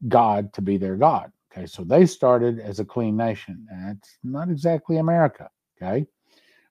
God 0.08 0.54
to 0.54 0.62
be 0.62 0.78
their 0.78 0.96
God. 0.96 1.30
Okay, 1.52 1.66
so 1.66 1.84
they 1.84 2.06
started 2.06 2.62
as 2.62 2.80
a 2.80 2.86
clean 2.86 3.18
nation. 3.18 3.68
That's 3.70 4.18
not 4.24 4.50
exactly 4.50 4.96
America. 4.96 5.50
Okay. 5.76 6.08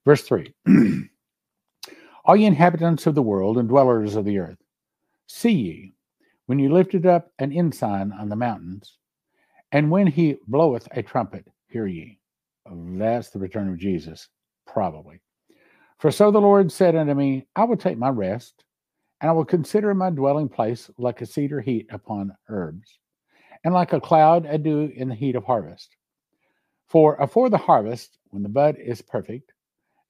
Verse 0.08 0.22
3 0.22 0.54
All 2.24 2.34
ye 2.34 2.46
inhabitants 2.46 3.06
of 3.06 3.14
the 3.14 3.20
world 3.20 3.58
and 3.58 3.68
dwellers 3.68 4.16
of 4.16 4.24
the 4.24 4.38
earth, 4.38 4.56
see 5.26 5.52
ye, 5.52 5.92
when 6.46 6.58
ye 6.58 6.66
lifted 6.66 7.04
up 7.04 7.30
an 7.38 7.52
ensign 7.52 8.12
on 8.12 8.30
the 8.30 8.34
mountains, 8.34 8.96
and 9.70 9.90
when 9.90 10.06
he 10.06 10.38
bloweth 10.46 10.88
a 10.92 11.02
trumpet, 11.02 11.46
hear 11.66 11.86
ye. 11.86 12.18
That's 12.64 13.28
the 13.28 13.38
return 13.38 13.68
of 13.68 13.76
Jesus, 13.76 14.30
probably. 14.66 15.20
For 15.98 16.10
so 16.10 16.30
the 16.30 16.40
Lord 16.40 16.72
said 16.72 16.96
unto 16.96 17.12
me, 17.12 17.46
I 17.54 17.64
will 17.64 17.76
take 17.76 17.98
my 17.98 18.08
rest, 18.08 18.64
and 19.20 19.28
I 19.28 19.34
will 19.34 19.44
consider 19.44 19.92
my 19.92 20.08
dwelling 20.08 20.48
place 20.48 20.90
like 20.96 21.20
a 21.20 21.26
cedar 21.26 21.60
heat 21.60 21.86
upon 21.90 22.34
herbs, 22.48 22.98
and 23.62 23.74
like 23.74 23.92
a 23.92 24.00
cloud 24.00 24.46
a 24.46 24.56
dew 24.56 24.90
in 24.96 25.10
the 25.10 25.14
heat 25.14 25.36
of 25.36 25.44
harvest. 25.44 25.94
For 26.86 27.16
afore 27.16 27.50
the 27.50 27.58
harvest, 27.58 28.16
when 28.30 28.42
the 28.42 28.48
bud 28.48 28.76
is 28.78 29.02
perfect, 29.02 29.52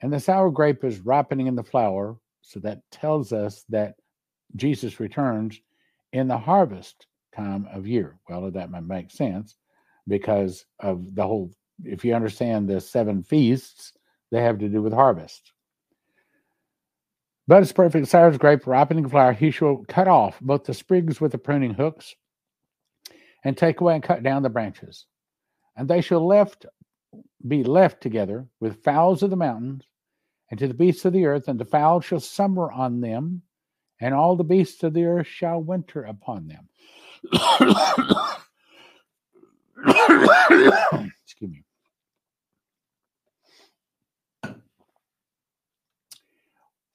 and 0.00 0.12
the 0.12 0.20
sour 0.20 0.50
grape 0.50 0.84
is 0.84 1.00
ripening 1.00 1.46
in 1.46 1.56
the 1.56 1.62
flower. 1.62 2.16
So 2.42 2.60
that 2.60 2.82
tells 2.90 3.32
us 3.32 3.64
that 3.68 3.96
Jesus 4.56 5.00
returns 5.00 5.60
in 6.12 6.28
the 6.28 6.38
harvest 6.38 7.06
time 7.34 7.68
of 7.72 7.86
year. 7.86 8.18
Well, 8.28 8.50
that 8.50 8.70
might 8.70 8.84
make 8.84 9.10
sense 9.10 9.56
because 10.06 10.64
of 10.80 11.14
the 11.14 11.26
whole, 11.26 11.50
if 11.84 12.04
you 12.04 12.14
understand 12.14 12.68
the 12.68 12.80
seven 12.80 13.22
feasts, 13.22 13.92
they 14.30 14.42
have 14.42 14.58
to 14.58 14.68
do 14.68 14.82
with 14.82 14.92
harvest. 14.92 15.52
But 17.46 17.62
it's 17.62 17.72
perfect, 17.72 18.08
sour 18.08 18.36
grape, 18.36 18.66
ripening 18.66 19.08
flower, 19.08 19.32
he 19.32 19.50
shall 19.50 19.84
cut 19.88 20.06
off 20.06 20.38
both 20.40 20.64
the 20.64 20.74
sprigs 20.74 21.20
with 21.20 21.32
the 21.32 21.38
pruning 21.38 21.74
hooks 21.74 22.14
and 23.44 23.56
take 23.56 23.80
away 23.80 23.94
and 23.94 24.02
cut 24.02 24.22
down 24.22 24.42
the 24.42 24.50
branches. 24.50 25.06
And 25.76 25.88
they 25.88 26.00
shall 26.02 26.26
left 26.26 26.66
be 27.46 27.62
left 27.62 28.00
together 28.00 28.46
with 28.60 28.82
fowls 28.82 29.22
of 29.22 29.30
the 29.30 29.36
mountains 29.36 29.84
and 30.50 30.58
to 30.58 30.66
the 30.66 30.74
beasts 30.74 31.04
of 31.04 31.12
the 31.12 31.26
earth, 31.26 31.48
and 31.48 31.60
the 31.60 31.64
fowl 31.64 32.00
shall 32.00 32.20
summer 32.20 32.72
on 32.72 33.00
them, 33.00 33.42
and 34.00 34.14
all 34.14 34.36
the 34.36 34.44
beasts 34.44 34.82
of 34.82 34.94
the 34.94 35.04
earth 35.04 35.26
shall 35.26 35.60
winter 35.60 36.04
upon 36.04 36.48
them. 36.48 36.68
Excuse 41.24 41.50
me. 41.50 41.64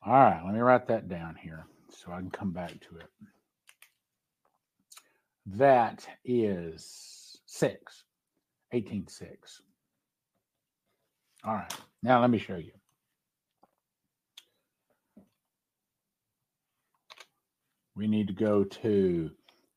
All 0.06 0.14
right, 0.14 0.42
let 0.44 0.54
me 0.54 0.60
write 0.60 0.88
that 0.88 1.08
down 1.08 1.38
here 1.42 1.66
so 1.90 2.12
I 2.12 2.18
can 2.18 2.30
come 2.30 2.52
back 2.52 2.72
to 2.72 2.98
it. 2.98 3.10
That 5.46 6.06
is 6.26 7.40
6, 7.46 8.04
18 8.72 9.08
6. 9.08 9.62
All 11.46 11.56
right, 11.56 11.74
now 12.02 12.22
let 12.22 12.30
me 12.30 12.38
show 12.38 12.56
you. 12.56 12.72
We 17.96 18.08
need 18.08 18.28
to 18.28 18.34
go 18.34 18.64
to 18.64 19.30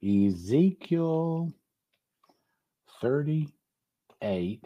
Ezekiel 0.03 1.53
38. 3.01 4.65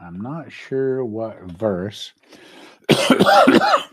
I'm 0.00 0.20
not 0.20 0.52
sure 0.52 1.04
what 1.04 1.40
verse. 1.42 2.12
Let 3.10 3.86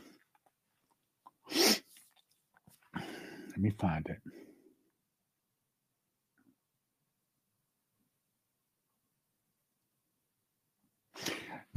me 3.58 3.72
find 3.72 4.06
it. 4.08 4.37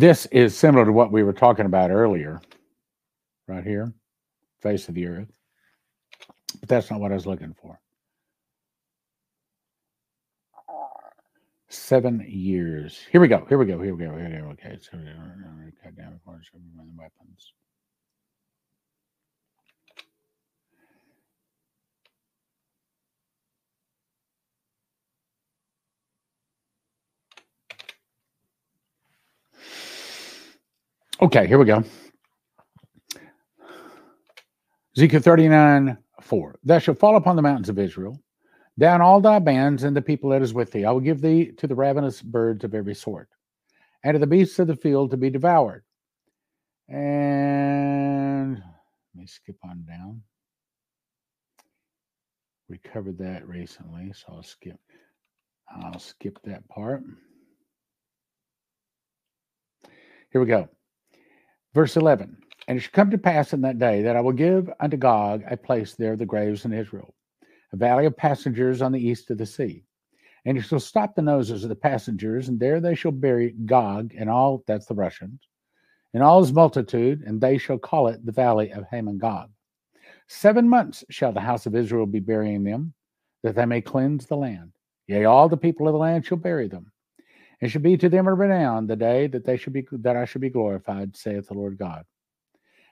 This 0.01 0.25
is 0.33 0.57
similar 0.57 0.87
to 0.87 0.93
what 0.93 1.13
we 1.13 1.23
were 1.23 1.35
talking 1.35 1.67
about 1.67 1.91
earlier, 1.91 2.41
right 3.47 3.63
here, 3.63 3.93
face 4.63 4.89
of 4.89 4.95
the 4.95 5.07
earth. 5.07 5.29
But 6.59 6.71
that's 6.71 6.91
not 6.91 7.01
what 7.01 7.11
I 7.11 7.17
was 7.17 7.27
looking 7.27 7.55
for. 7.61 7.79
Seven 11.69 12.25
years. 12.27 12.99
Here 13.13 13.21
we 13.21 13.29
go. 13.29 13.45
Here 13.47 13.59
we 13.59 13.67
go. 13.67 13.79
Here 13.79 13.95
we 13.95 14.07
go. 14.07 14.17
Here 14.17 14.31
we 14.31 14.39
go. 14.39 14.49
Okay. 14.53 14.79
So, 14.81 14.97
weapons. 16.97 17.53
Okay, 31.23 31.47
here 31.47 31.59
we 31.59 31.67
go. 31.67 31.85
Ezekiel 34.97 35.21
39, 35.21 35.99
4. 36.23 36.59
Thou 36.65 36.79
shalt 36.79 36.99
fall 36.99 37.17
upon 37.17 37.37
the 37.37 37.43
mountains 37.43 37.69
of 37.69 37.79
Israel, 37.79 38.19
down 38.79 39.03
all 39.03 39.21
thy 39.21 39.39
bands 39.39 39.85
and 39.85 39.95
the 39.95 40.01
people 40.01 40.31
that 40.31 40.41
is 40.41 40.55
with 40.55 40.73
thee. 40.73 40.87
I 40.87 40.91
will 40.91 41.01
give 41.01 41.21
thee 41.21 41.53
to 41.59 41.67
the 41.67 41.75
ravenous 41.75 42.23
birds 42.23 42.65
of 42.65 42.75
every 42.75 42.95
sort, 42.95 43.29
and 44.03 44.15
to 44.15 44.19
the 44.19 44.27
beasts 44.27 44.59
of 44.61 44.67
the 44.67 44.75
field 44.75 45.11
to 45.11 45.19
be 45.19 45.29
devoured. 45.29 45.85
And 46.89 48.55
let 48.55 48.65
me 49.15 49.27
skip 49.27 49.57
on 49.63 49.85
down. 49.85 50.23
We 52.71 52.79
covered 52.79 53.19
that 53.19 53.47
recently, 53.47 54.15
so 54.15 54.37
I'll 54.37 54.43
skip. 54.43 54.81
I'll 55.69 55.99
skip 55.99 56.39
that 56.45 56.67
part. 56.69 57.03
Here 60.33 60.41
we 60.41 60.47
go. 60.47 60.67
Verse 61.73 61.97
11 61.97 62.37
And 62.67 62.79
it 62.79 62.81
shall 62.81 62.91
come 62.93 63.11
to 63.11 63.19
pass 63.19 63.53
in 63.53 63.61
that 63.61 63.79
day 63.79 64.03
that 64.03 64.17
I 64.17 64.21
will 64.21 64.33
give 64.33 64.71
unto 64.81 64.97
Gog 64.97 65.43
a 65.49 65.57
place 65.57 65.95
there, 65.95 66.13
of 66.13 66.19
the 66.19 66.27
graves 66.27 66.65
in 66.65 66.73
Israel, 66.73 67.15
a 67.73 67.77
valley 67.77 68.07
of 68.07 68.17
passengers 68.17 68.83
on 68.83 68.93
the 68.93 69.01
east 69.01 69.31
of 69.31 69.39
the 69.39 69.47
sea. 69.47 69.85
And 70.45 70.57
he 70.57 70.63
shall 70.63 70.81
stop 70.81 71.15
the 71.15 71.23
noses 71.23 71.63
of 71.63 71.69
the 71.69 71.77
passengers, 71.77 72.49
and 72.49 72.59
there 72.59 72.81
they 72.81 72.95
shall 72.95 73.13
bury 73.13 73.53
Gog 73.67 74.13
and 74.17 74.29
all, 74.29 74.65
that's 74.67 74.87
the 74.87 74.95
Russians, 74.95 75.41
and 76.15 76.23
all 76.23 76.41
his 76.41 76.53
multitude, 76.53 77.23
and 77.23 77.41
they 77.41 77.59
shall 77.59 77.79
call 77.79 78.09
it 78.09 78.25
the 78.25 78.33
valley 78.33 78.73
of 78.73 78.85
Hamon 78.91 79.19
Gog. 79.19 79.51
Seven 80.29 80.69
months 80.69 81.05
shall 81.11 81.33
the 81.33 81.41
house 81.41 81.67
of 81.67 81.77
Israel 81.77 82.07
be 82.07 82.21
burying 82.21 82.65
them, 82.65 82.95
that 83.43 83.55
they 83.55 83.67
may 83.67 83.81
cleanse 83.81 84.27
the 84.27 84.37
land. 84.37 84.73
Yea, 85.07 85.25
all 85.25 85.49
the 85.49 85.57
people 85.57 85.87
of 85.87 85.93
the 85.93 85.99
land 85.99 86.25
shall 86.25 86.39
bury 86.39 86.69
them. 86.69 86.90
It 87.61 87.69
shall 87.69 87.83
be 87.83 87.97
to 87.99 88.09
them 88.09 88.27
a 88.27 88.35
renown 88.35 88.87
the 88.87 88.97
day 88.97 89.27
that 89.29 89.45
they 89.45 89.57
should 89.57 89.73
be 89.73 89.87
that 89.93 90.17
I 90.17 90.25
should 90.25 90.41
be 90.41 90.51
glorified, 90.51 91.17
saith 91.17 91.49
the 91.49 91.55
Lord 91.55 91.77
God. 91.77 92.05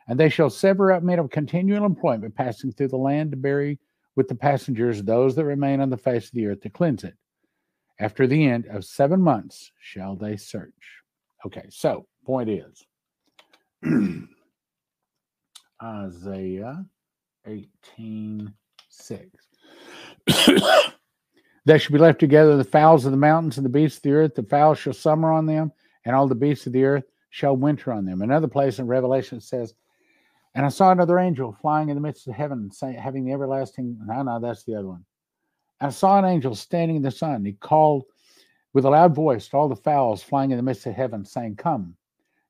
And 0.06 0.18
they 0.18 0.28
shall 0.28 0.50
sever 0.50 0.92
up 0.92 1.02
men 1.02 1.18
of 1.18 1.30
continual 1.30 1.84
employment 1.84 2.34
passing 2.34 2.72
through 2.72 2.88
the 2.88 2.96
land 2.96 3.30
to 3.30 3.36
bury 3.36 3.78
with 4.16 4.28
the 4.28 4.34
passengers 4.34 5.02
those 5.02 5.34
that 5.36 5.44
remain 5.44 5.80
on 5.80 5.90
the 5.90 5.96
face 5.96 6.26
of 6.26 6.32
the 6.32 6.46
earth 6.46 6.60
to 6.62 6.70
cleanse 6.70 7.04
it. 7.04 7.14
After 8.00 8.26
the 8.26 8.46
end 8.46 8.66
of 8.66 8.84
seven 8.84 9.20
months 9.20 9.72
shall 9.80 10.16
they 10.16 10.36
search. 10.36 10.72
Okay, 11.46 11.66
so 11.70 12.06
point 12.24 12.50
is 12.50 12.84
Isaiah 15.82 16.84
18 17.46 18.52
6. 18.88 19.28
They 21.68 21.76
shall 21.76 21.92
be 21.92 21.98
left 21.98 22.18
together, 22.18 22.56
the 22.56 22.64
fowls 22.64 23.04
of 23.04 23.10
the 23.10 23.18
mountains 23.18 23.58
and 23.58 23.64
the 23.66 23.68
beasts 23.68 23.98
of 23.98 24.04
the 24.04 24.12
earth. 24.12 24.34
The 24.34 24.42
fowls 24.42 24.78
shall 24.78 24.94
summer 24.94 25.30
on 25.30 25.44
them, 25.44 25.70
and 26.06 26.16
all 26.16 26.26
the 26.26 26.34
beasts 26.34 26.66
of 26.66 26.72
the 26.72 26.84
earth 26.84 27.04
shall 27.28 27.58
winter 27.58 27.92
on 27.92 28.06
them. 28.06 28.22
Another 28.22 28.48
place 28.48 28.78
in 28.78 28.86
Revelation 28.86 29.38
says, 29.38 29.74
And 30.54 30.64
I 30.64 30.70
saw 30.70 30.92
another 30.92 31.18
angel 31.18 31.52
flying 31.60 31.90
in 31.90 31.94
the 31.94 32.00
midst 32.00 32.26
of 32.26 32.32
heaven, 32.32 32.70
saying, 32.70 32.94
having 32.94 33.26
the 33.26 33.32
everlasting. 33.32 33.98
No, 34.02 34.22
no, 34.22 34.40
that's 34.40 34.64
the 34.64 34.76
other 34.76 34.88
one. 34.88 35.04
And 35.82 35.88
I 35.88 35.90
saw 35.90 36.18
an 36.18 36.24
angel 36.24 36.54
standing 36.54 36.96
in 36.96 37.02
the 37.02 37.10
sun. 37.10 37.44
He 37.44 37.52
called 37.52 38.04
with 38.72 38.86
a 38.86 38.90
loud 38.90 39.14
voice 39.14 39.46
to 39.48 39.58
all 39.58 39.68
the 39.68 39.76
fowls 39.76 40.22
flying 40.22 40.52
in 40.52 40.56
the 40.56 40.62
midst 40.62 40.86
of 40.86 40.94
heaven, 40.94 41.22
saying, 41.22 41.56
Come, 41.56 41.96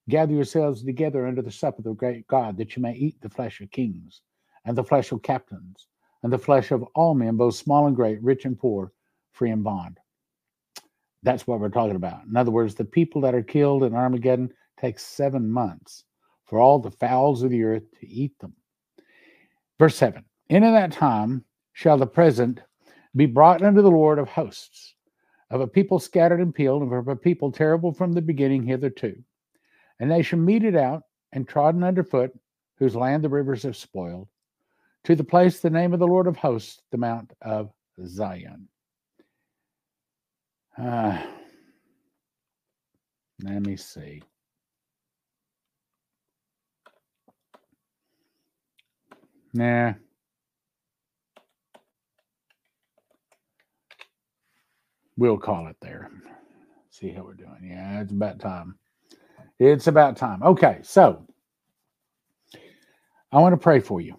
gather 0.09 0.32
yourselves 0.32 0.85
together 0.85 1.27
under 1.27 1.43
the 1.43 1.51
supper 1.51 1.78
of 1.78 1.85
the 1.86 1.93
great 1.93 2.28
God, 2.28 2.57
that 2.59 2.77
you 2.77 2.82
may 2.82 2.95
eat 2.95 3.20
the 3.20 3.28
flesh 3.28 3.61
of 3.61 3.73
kings, 3.73 4.20
and 4.65 4.78
the 4.78 4.85
flesh 4.85 5.11
of 5.11 5.23
captains, 5.23 5.89
and 6.23 6.32
the 6.32 6.39
flesh 6.39 6.70
of 6.70 6.85
all 6.95 7.15
men, 7.15 7.36
both 7.36 7.57
small 7.57 7.89
and 7.89 7.97
great, 7.97 8.23
rich 8.23 8.45
and 8.45 8.57
poor, 8.57 8.93
free 9.39 9.51
and 9.52 9.62
bond. 9.62 9.98
That's 11.23 11.47
what 11.47 11.60
we're 11.60 11.69
talking 11.69 11.97
about. 11.97 12.24
In 12.24 12.36
other 12.36 12.51
words, 12.51 12.74
the 12.74 12.85
people 12.85 13.20
that 13.23 13.35
are 13.35 13.43
killed 13.43 13.85
in 13.85 13.94
Armageddon 13.94 14.52
take 14.81 14.98
seven 14.98 15.51
months 15.51 16.05
for 16.44 16.59
all 16.59 16.78
the 16.81 16.90
fowls 16.90 17.43
of 17.43 17.51
the 17.51 17.62
earth 17.62 17.85
to 18.01 18.09
eat 18.09 18.36
them. 18.40 18.55
Verse 19.78 19.97
7 19.97 20.24
And 20.51 20.65
in 20.65 20.73
that 20.73 20.93
time 20.93 21.44
shall 21.73 21.97
the 21.97 22.06
present 22.06 22.60
be 23.15 23.27
brought 23.27 23.62
unto 23.62 23.81
the 23.81 23.90
Lord 23.90 24.19
of 24.19 24.28
hosts, 24.28 24.94
of 25.51 25.60
a 25.60 25.66
people 25.66 25.98
scattered 25.98 26.40
and 26.40 26.55
peeled, 26.55 26.82
and 26.82 26.93
of 26.93 27.09
a 27.09 27.16
people 27.16 27.52
terrible 27.52 27.93
from 27.93 28.12
the 28.12 28.23
beginning 28.23 28.65
hitherto. 28.65 29.16
And 30.01 30.10
they 30.10 30.23
shall 30.23 30.39
mete 30.39 30.65
it 30.65 30.77
out 30.77 31.02
and 31.32 31.47
trodden 31.47 31.85
underfoot, 31.85 32.32
whose 32.77 32.97
land 32.97 33.23
the 33.23 33.28
rivers 33.28 33.62
have 33.62 33.77
spoiled, 33.77 34.28
to 35.05 35.15
the 35.15 35.24
place 35.24 35.60
the 35.60 35.70
name 35.70 35.93
of 35.93 36.01
the 36.01 36.06
Lord 36.06 36.27
of 36.27 36.36
hosts, 36.36 36.81
the 36.90 36.98
Mount 36.98 37.32
of 37.43 37.73
Zion. 38.05 38.69
Uh, 40.80 41.20
let 43.42 43.66
me 43.66 43.76
see. 43.76 44.22
Nah. 49.52 49.94
We'll 55.16 55.36
call 55.36 55.66
it 55.66 55.76
there. 55.80 56.10
See 56.90 57.10
how 57.10 57.24
we're 57.24 57.34
doing. 57.34 57.59
Yeah, 57.64 58.00
it's 58.02 58.12
about 58.12 58.38
time. 58.38 58.78
It's 59.59 59.88
about 59.88 60.16
time. 60.16 60.42
Okay, 60.44 60.78
so 60.82 61.26
I 63.32 63.40
want 63.40 63.52
to 63.52 63.56
pray 63.56 63.80
for 63.80 64.00
you. 64.00 64.14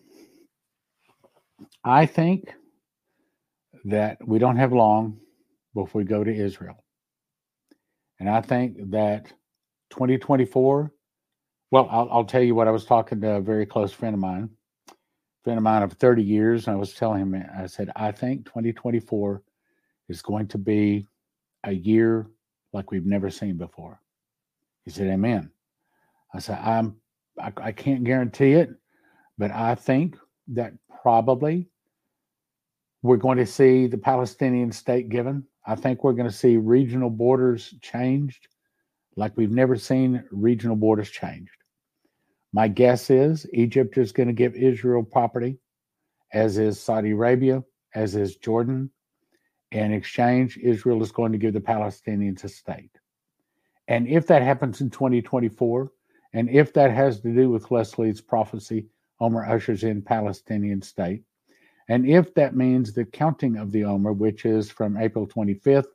I 1.85 2.05
think 2.05 2.53
that 3.85 4.17
we 4.27 4.39
don't 4.39 4.57
have 4.57 4.73
long 4.73 5.19
before 5.85 6.01
we 6.01 6.05
go 6.05 6.23
to 6.23 6.33
Israel. 6.33 6.83
And 8.19 8.29
I 8.29 8.41
think 8.41 8.91
that 8.91 9.27
2024, 9.91 10.91
well, 11.71 11.87
I'll, 11.91 12.09
I'll, 12.11 12.25
tell 12.25 12.41
you 12.41 12.55
what 12.55 12.67
I 12.67 12.71
was 12.71 12.85
talking 12.85 13.21
to 13.21 13.35
a 13.35 13.41
very 13.41 13.65
close 13.65 13.91
friend 13.91 14.13
of 14.13 14.19
mine, 14.19 14.49
friend 15.43 15.57
of 15.57 15.63
mine 15.63 15.83
of 15.83 15.93
30 15.93 16.23
years. 16.23 16.67
And 16.67 16.75
I 16.75 16.79
was 16.79 16.93
telling 16.93 17.21
him, 17.21 17.43
I 17.57 17.67
said, 17.67 17.91
I 17.95 18.11
think 18.11 18.45
2024 18.45 19.41
is 20.09 20.21
going 20.21 20.47
to 20.47 20.57
be 20.57 21.07
a 21.63 21.71
year 21.71 22.27
like 22.73 22.91
we've 22.91 23.05
never 23.05 23.29
seen 23.29 23.57
before. 23.57 24.01
He 24.85 24.91
said, 24.91 25.07
Amen. 25.07 25.51
I 26.33 26.39
said, 26.39 26.59
I'm, 26.59 26.95
I, 27.39 27.51
I 27.57 27.71
can't 27.71 28.03
guarantee 28.03 28.53
it, 28.53 28.69
but 29.37 29.51
I 29.51 29.75
think 29.75 30.17
that 30.49 30.73
probably 31.01 31.69
we're 33.01 33.17
going 33.17 33.37
to 33.37 33.45
see 33.45 33.87
the 33.87 33.97
Palestinian 33.97 34.71
state 34.71 35.09
given. 35.09 35.45
I 35.65 35.75
think 35.75 36.03
we're 36.03 36.13
going 36.13 36.29
to 36.29 36.35
see 36.35 36.57
regional 36.57 37.09
borders 37.09 37.73
changed 37.81 38.47
like 39.15 39.35
we've 39.35 39.51
never 39.51 39.75
seen 39.75 40.23
regional 40.31 40.75
borders 40.75 41.09
changed. 41.09 41.51
My 42.53 42.67
guess 42.67 43.09
is 43.09 43.45
Egypt 43.53 43.97
is 43.97 44.11
going 44.11 44.27
to 44.27 44.33
give 44.33 44.55
Israel 44.55 45.03
property, 45.03 45.59
as 46.33 46.57
is 46.57 46.79
Saudi 46.79 47.11
Arabia, 47.11 47.63
as 47.93 48.15
is 48.15 48.37
Jordan. 48.37 48.89
In 49.71 49.93
exchange, 49.93 50.57
Israel 50.57 51.03
is 51.03 51.11
going 51.11 51.31
to 51.33 51.37
give 51.37 51.53
the 51.53 51.59
Palestinians 51.59 52.43
a 52.43 52.49
state. 52.49 52.97
And 53.87 54.07
if 54.07 54.27
that 54.27 54.41
happens 54.41 54.81
in 54.81 54.89
2024, 54.89 55.91
and 56.33 56.49
if 56.49 56.73
that 56.73 56.91
has 56.91 57.19
to 57.21 57.33
do 57.33 57.49
with 57.49 57.71
Leslie's 57.71 58.21
prophecy, 58.21 58.87
Omer 59.19 59.45
ushers 59.45 59.83
in 59.83 60.01
Palestinian 60.01 60.81
state, 60.81 61.23
and 61.89 62.07
if 62.07 62.33
that 62.35 62.55
means 62.55 62.93
the 62.93 63.03
counting 63.03 63.57
of 63.57 63.71
the 63.71 63.83
Omer, 63.83 64.13
which 64.13 64.45
is 64.45 64.69
from 64.69 64.95
April 64.95 65.27
25th 65.27 65.87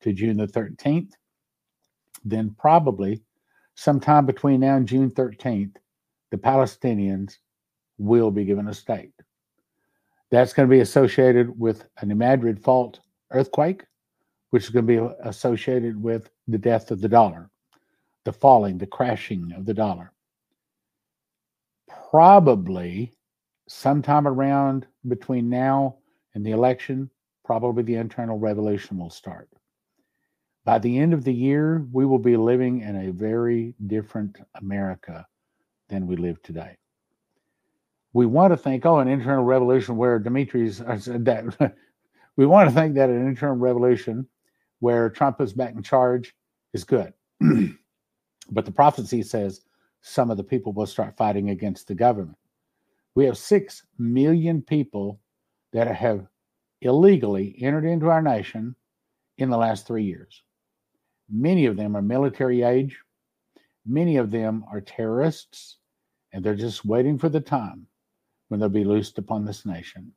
to 0.00 0.12
June 0.12 0.36
the 0.36 0.48
13th, 0.48 1.12
then 2.24 2.54
probably 2.58 3.22
sometime 3.76 4.26
between 4.26 4.60
now 4.60 4.76
and 4.76 4.88
June 4.88 5.10
13th, 5.12 5.76
the 6.32 6.36
Palestinians 6.36 7.38
will 7.96 8.32
be 8.32 8.44
given 8.44 8.66
a 8.66 8.74
state. 8.74 9.12
That's 10.32 10.52
going 10.52 10.68
to 10.68 10.74
be 10.74 10.80
associated 10.80 11.58
with 11.58 11.86
an 11.98 12.16
Madrid 12.18 12.60
fault 12.60 12.98
earthquake, 13.30 13.84
which 14.50 14.64
is 14.64 14.70
going 14.70 14.86
to 14.88 15.00
be 15.00 15.14
associated 15.22 16.02
with 16.02 16.28
the 16.48 16.58
death 16.58 16.90
of 16.90 17.00
the 17.00 17.08
dollar, 17.08 17.50
the 18.24 18.32
falling, 18.32 18.78
the 18.78 18.86
crashing 18.86 19.52
of 19.56 19.64
the 19.64 19.74
dollar. 19.74 20.12
Probably 22.10 23.12
sometime 23.68 24.26
around 24.26 24.86
between 25.08 25.48
now 25.48 25.96
and 26.34 26.44
the 26.44 26.50
election, 26.50 27.10
probably 27.44 27.82
the 27.82 27.94
internal 27.94 28.38
revolution 28.38 28.98
will 28.98 29.10
start. 29.10 29.48
By 30.64 30.78
the 30.80 30.98
end 30.98 31.14
of 31.14 31.22
the 31.22 31.32
year, 31.32 31.86
we 31.92 32.04
will 32.04 32.18
be 32.18 32.36
living 32.36 32.80
in 32.80 32.96
a 32.96 33.12
very 33.12 33.74
different 33.86 34.38
America 34.56 35.26
than 35.88 36.06
we 36.06 36.16
live 36.16 36.42
today. 36.42 36.76
We 38.12 38.26
want 38.26 38.52
to 38.52 38.56
think, 38.56 38.84
oh, 38.84 38.98
an 38.98 39.08
internal 39.08 39.44
revolution 39.44 39.96
where 39.96 40.18
Dumitru's 40.18 40.78
that 40.78 41.74
we 42.36 42.46
want 42.46 42.68
to 42.68 42.74
think 42.74 42.94
that 42.94 43.10
an 43.10 43.26
internal 43.26 43.56
revolution 43.56 44.26
where 44.80 45.08
Trump 45.08 45.40
is 45.40 45.52
back 45.52 45.74
in 45.74 45.82
charge 45.82 46.34
is 46.72 46.84
good. 46.84 47.12
but 48.50 48.64
the 48.64 48.72
prophecy 48.72 49.22
says 49.22 49.62
some 50.00 50.30
of 50.30 50.36
the 50.36 50.44
people 50.44 50.72
will 50.72 50.86
start 50.86 51.16
fighting 51.16 51.50
against 51.50 51.88
the 51.88 51.94
government. 51.94 52.36
We 53.16 53.24
have 53.24 53.38
6 53.38 53.82
million 53.98 54.60
people 54.60 55.20
that 55.72 55.88
have 55.88 56.26
illegally 56.82 57.56
entered 57.60 57.86
into 57.86 58.10
our 58.10 58.20
nation 58.20 58.76
in 59.38 59.48
the 59.48 59.56
last 59.56 59.86
three 59.86 60.04
years. 60.04 60.42
Many 61.30 61.64
of 61.64 61.78
them 61.78 61.96
are 61.96 62.02
military 62.02 62.62
age, 62.62 63.00
many 63.86 64.18
of 64.18 64.30
them 64.30 64.64
are 64.70 64.82
terrorists, 64.82 65.78
and 66.32 66.44
they're 66.44 66.54
just 66.54 66.84
waiting 66.84 67.18
for 67.18 67.30
the 67.30 67.40
time 67.40 67.86
when 68.48 68.60
they'll 68.60 68.68
be 68.68 68.84
loosed 68.84 69.16
upon 69.16 69.46
this 69.46 69.64
nation. 69.64 70.12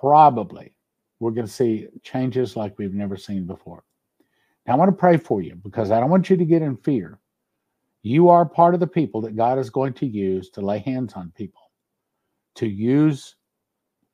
Probably 0.00 0.74
we're 1.20 1.32
going 1.32 1.46
to 1.46 1.52
see 1.52 1.88
changes 2.02 2.56
like 2.56 2.78
we've 2.78 2.94
never 2.94 3.18
seen 3.18 3.46
before. 3.46 3.84
Now, 4.66 4.72
I 4.72 4.76
want 4.76 4.88
to 4.88 4.96
pray 4.96 5.18
for 5.18 5.42
you 5.42 5.56
because 5.56 5.90
I 5.90 6.00
don't 6.00 6.10
want 6.10 6.30
you 6.30 6.38
to 6.38 6.44
get 6.46 6.62
in 6.62 6.78
fear. 6.78 7.18
You 8.04 8.28
are 8.28 8.44
part 8.44 8.74
of 8.74 8.80
the 8.80 8.86
people 8.86 9.22
that 9.22 9.34
God 9.34 9.58
is 9.58 9.70
going 9.70 9.94
to 9.94 10.06
use 10.06 10.50
to 10.50 10.60
lay 10.60 10.78
hands 10.78 11.14
on 11.14 11.32
people, 11.34 11.62
to 12.56 12.66
use 12.66 13.34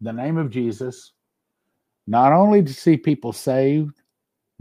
the 0.01 0.13
name 0.13 0.39
of 0.39 0.49
Jesus, 0.49 1.13
not 2.07 2.33
only 2.33 2.63
to 2.63 2.73
see 2.73 2.97
people 2.97 3.33
saved, 3.33 4.01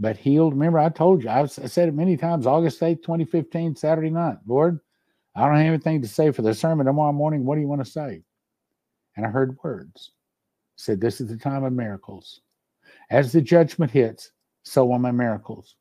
but 0.00 0.16
healed. 0.16 0.54
Remember, 0.54 0.80
I 0.80 0.88
told 0.88 1.22
you, 1.22 1.30
I've 1.30 1.52
said 1.52 1.88
it 1.88 1.94
many 1.94 2.16
times 2.16 2.44
August 2.44 2.80
8th, 2.80 3.02
2015, 3.02 3.76
Saturday 3.76 4.10
night. 4.10 4.38
Lord, 4.48 4.80
I 5.36 5.46
don't 5.46 5.58
have 5.58 5.66
anything 5.66 6.02
to 6.02 6.08
say 6.08 6.32
for 6.32 6.42
the 6.42 6.52
sermon 6.52 6.86
tomorrow 6.86 7.12
morning. 7.12 7.44
What 7.44 7.54
do 7.54 7.60
you 7.60 7.68
want 7.68 7.84
to 7.84 7.90
say? 7.90 8.24
And 9.16 9.24
I 9.24 9.28
heard 9.28 9.58
words. 9.62 10.10
said, 10.74 11.00
This 11.00 11.20
is 11.20 11.28
the 11.28 11.36
time 11.36 11.62
of 11.62 11.72
miracles. 11.72 12.40
As 13.10 13.30
the 13.30 13.40
judgment 13.40 13.92
hits, 13.92 14.32
so 14.64 14.90
are 14.90 14.98
my 14.98 15.12
miracles. 15.12 15.76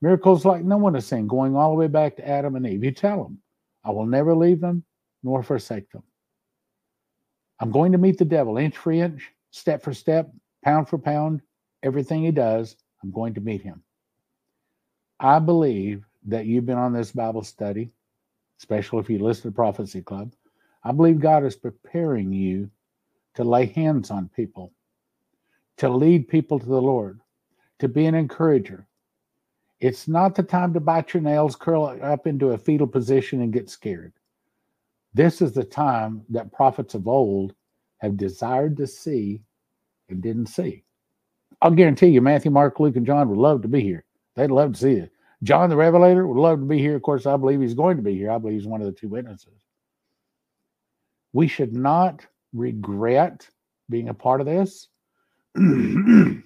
Miracles 0.00 0.44
like 0.44 0.64
no 0.64 0.76
one 0.76 0.94
has 0.94 1.06
seen, 1.06 1.26
going 1.26 1.56
all 1.56 1.70
the 1.70 1.76
way 1.76 1.88
back 1.88 2.16
to 2.16 2.28
Adam 2.28 2.54
and 2.56 2.66
Eve. 2.66 2.84
You 2.84 2.92
tell 2.92 3.22
them, 3.22 3.38
I 3.84 3.90
will 3.90 4.06
never 4.06 4.34
leave 4.34 4.60
them 4.60 4.84
nor 5.22 5.42
forsake 5.42 5.90
them. 5.90 6.02
I'm 7.60 7.72
going 7.72 7.92
to 7.92 7.98
meet 7.98 8.18
the 8.18 8.24
devil 8.24 8.58
inch 8.58 8.76
for 8.76 8.92
inch, 8.92 9.32
step 9.50 9.82
for 9.82 9.92
step, 9.92 10.30
pound 10.62 10.88
for 10.88 10.98
pound, 10.98 11.42
everything 11.82 12.22
he 12.22 12.30
does, 12.30 12.76
I'm 13.02 13.10
going 13.10 13.34
to 13.34 13.40
meet 13.40 13.62
him. 13.62 13.82
I 15.20 15.38
believe 15.38 16.04
that 16.26 16.46
you've 16.46 16.66
been 16.66 16.78
on 16.78 16.92
this 16.92 17.12
Bible 17.12 17.42
study, 17.42 17.90
especially 18.60 19.00
if 19.00 19.10
you 19.10 19.18
listen 19.18 19.50
to 19.50 19.54
Prophecy 19.54 20.02
Club. 20.02 20.32
I 20.84 20.92
believe 20.92 21.20
God 21.20 21.44
is 21.44 21.56
preparing 21.56 22.32
you 22.32 22.70
to 23.34 23.44
lay 23.44 23.66
hands 23.66 24.10
on 24.10 24.30
people, 24.34 24.72
to 25.78 25.88
lead 25.88 26.28
people 26.28 26.58
to 26.58 26.66
the 26.66 26.82
Lord, 26.82 27.20
to 27.78 27.88
be 27.88 28.06
an 28.06 28.14
encourager, 28.14 28.87
it's 29.80 30.08
not 30.08 30.34
the 30.34 30.42
time 30.42 30.74
to 30.74 30.80
bite 30.80 31.14
your 31.14 31.22
nails, 31.22 31.54
curl 31.54 31.96
up 32.02 32.26
into 32.26 32.50
a 32.50 32.58
fetal 32.58 32.86
position, 32.86 33.42
and 33.42 33.52
get 33.52 33.70
scared. 33.70 34.12
This 35.14 35.40
is 35.40 35.52
the 35.52 35.64
time 35.64 36.22
that 36.30 36.52
prophets 36.52 36.94
of 36.94 37.06
old 37.08 37.54
have 37.98 38.16
desired 38.16 38.76
to 38.76 38.86
see 38.86 39.42
and 40.08 40.22
didn't 40.22 40.46
see. 40.46 40.84
I'll 41.60 41.70
guarantee 41.70 42.08
you, 42.08 42.20
Matthew, 42.20 42.50
Mark, 42.50 42.78
Luke, 42.78 42.96
and 42.96 43.06
John 43.06 43.28
would 43.28 43.38
love 43.38 43.62
to 43.62 43.68
be 43.68 43.80
here. 43.80 44.04
They'd 44.36 44.50
love 44.50 44.72
to 44.74 44.78
see 44.78 44.92
it. 44.92 45.12
John 45.42 45.70
the 45.70 45.76
Revelator 45.76 46.26
would 46.26 46.40
love 46.40 46.58
to 46.60 46.66
be 46.66 46.78
here. 46.78 46.96
Of 46.96 47.02
course, 47.02 47.26
I 47.26 47.36
believe 47.36 47.60
he's 47.60 47.74
going 47.74 47.96
to 47.96 48.02
be 48.02 48.14
here. 48.14 48.30
I 48.30 48.38
believe 48.38 48.58
he's 48.58 48.66
one 48.66 48.80
of 48.80 48.86
the 48.86 48.92
two 48.92 49.08
witnesses. 49.08 49.60
We 51.32 51.46
should 51.46 51.74
not 51.74 52.26
regret 52.52 53.48
being 53.90 54.08
a 54.08 54.14
part 54.14 54.40
of 54.40 54.46
this. 54.46 54.88
we 55.54 56.42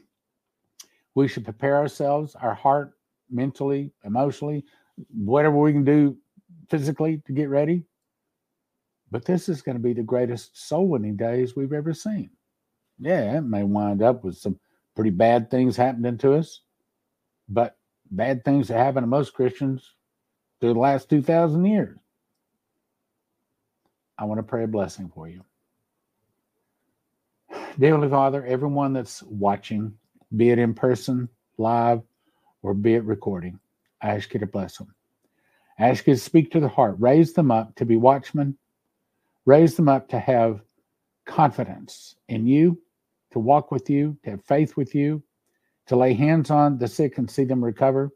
should 1.29 1.45
prepare 1.45 1.77
ourselves, 1.77 2.35
our 2.35 2.55
heart, 2.55 2.93
mentally, 3.33 3.93
emotionally, 4.05 4.65
whatever 5.13 5.57
we 5.57 5.73
can 5.73 5.85
do 5.85 6.17
physically 6.69 7.23
to 7.27 7.33
get 7.33 7.49
ready. 7.49 7.85
But 9.11 9.25
this 9.25 9.49
is 9.49 9.63
going 9.63 9.77
to 9.77 9.83
be 9.83 9.93
the 9.93 10.03
greatest 10.03 10.69
soul 10.69 10.89
winning 10.89 11.17
days 11.17 11.55
we've 11.55 11.73
ever 11.73 11.93
seen. 11.93 12.31
Yeah, 12.99 13.39
it 13.39 13.43
may 13.43 13.63
wind 13.63 14.03
up 14.03 14.25
with 14.25 14.37
some 14.37 14.59
pretty 14.95 15.11
bad 15.11 15.51
things 15.51 15.77
happening 15.77 16.19
to 16.19 16.35
us, 16.35 16.61
but 17.49 17.77
bad 18.11 18.45
things 18.45 18.69
that 18.69 18.79
happen 18.79 19.03
to 19.03 19.07
most 19.07 19.35
Christians 19.35 19.95
through 20.61 20.75
the 20.75 20.81
last 20.81 21.11
2,000 21.11 21.65
years. 21.65 21.99
I 24.19 24.25
want 24.25 24.39
to 24.39 24.45
pray 24.45 24.65
a 24.65 24.69
blessing 24.69 25.11
for 25.13 25.29
you. 25.29 25.43
Dear 27.79 27.91
Heavenly 27.91 28.11
Father, 28.11 28.45
everyone 28.45 28.93
that's 28.93 29.23
watching, 29.25 29.95
be 30.37 30.51
it 30.51 30.59
in 30.59 30.75
person, 30.75 31.29
live, 31.59 32.03
or 32.63 32.75
be 32.75 32.95
it 32.95 33.05
recording, 33.05 33.59
I 34.01 34.11
ask 34.11 34.33
you 34.35 34.41
to 34.41 34.47
bless 34.47 34.79
them. 34.79 34.95
I 35.79 35.89
ask 35.89 36.07
you 36.07 36.15
to 36.15 36.21
speak 36.21 36.51
to 36.53 36.61
the 36.61 36.69
heart, 36.69 36.97
raise 36.99 37.33
them 37.33 37.51
up 37.51 37.75
to 37.77 37.85
be 37.85 37.97
watchmen, 37.97 38.57
raise 39.47 39.75
them 39.75 39.89
up 39.89 40.09
to 40.09 40.19
have 40.19 40.63
confidence 41.27 42.17
in 42.29 42.47
you, 42.47 42.81
to 43.31 43.39
walk 43.39 43.71
with 43.71 43.89
you, 43.89 44.17
to 44.25 44.31
have 44.31 44.45
faith 44.45 44.77
with 44.77 44.95
you, 44.95 45.23
to 45.87 45.97
lay 45.97 46.15
hands 46.15 46.51
on 46.51 46.79
the 46.79 46.89
sick 46.89 47.19
and 47.19 47.31
see 47.31 47.45
them 47.45 47.65
recover, 47.65 48.11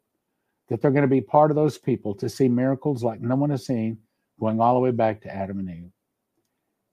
that 0.68 0.80
they're 0.80 0.90
going 0.90 1.02
to 1.02 1.08
be 1.08 1.20
part 1.20 1.50
of 1.50 1.56
those 1.56 1.78
people 1.78 2.14
to 2.14 2.28
see 2.28 2.48
miracles 2.48 3.02
like 3.02 3.20
no 3.20 3.36
one 3.36 3.50
has 3.50 3.66
seen 3.66 3.98
going 4.38 4.60
all 4.60 4.74
the 4.74 4.80
way 4.80 4.90
back 4.90 5.20
to 5.22 5.34
Adam 5.34 5.58
and 5.58 5.70
Eve. 5.70 5.90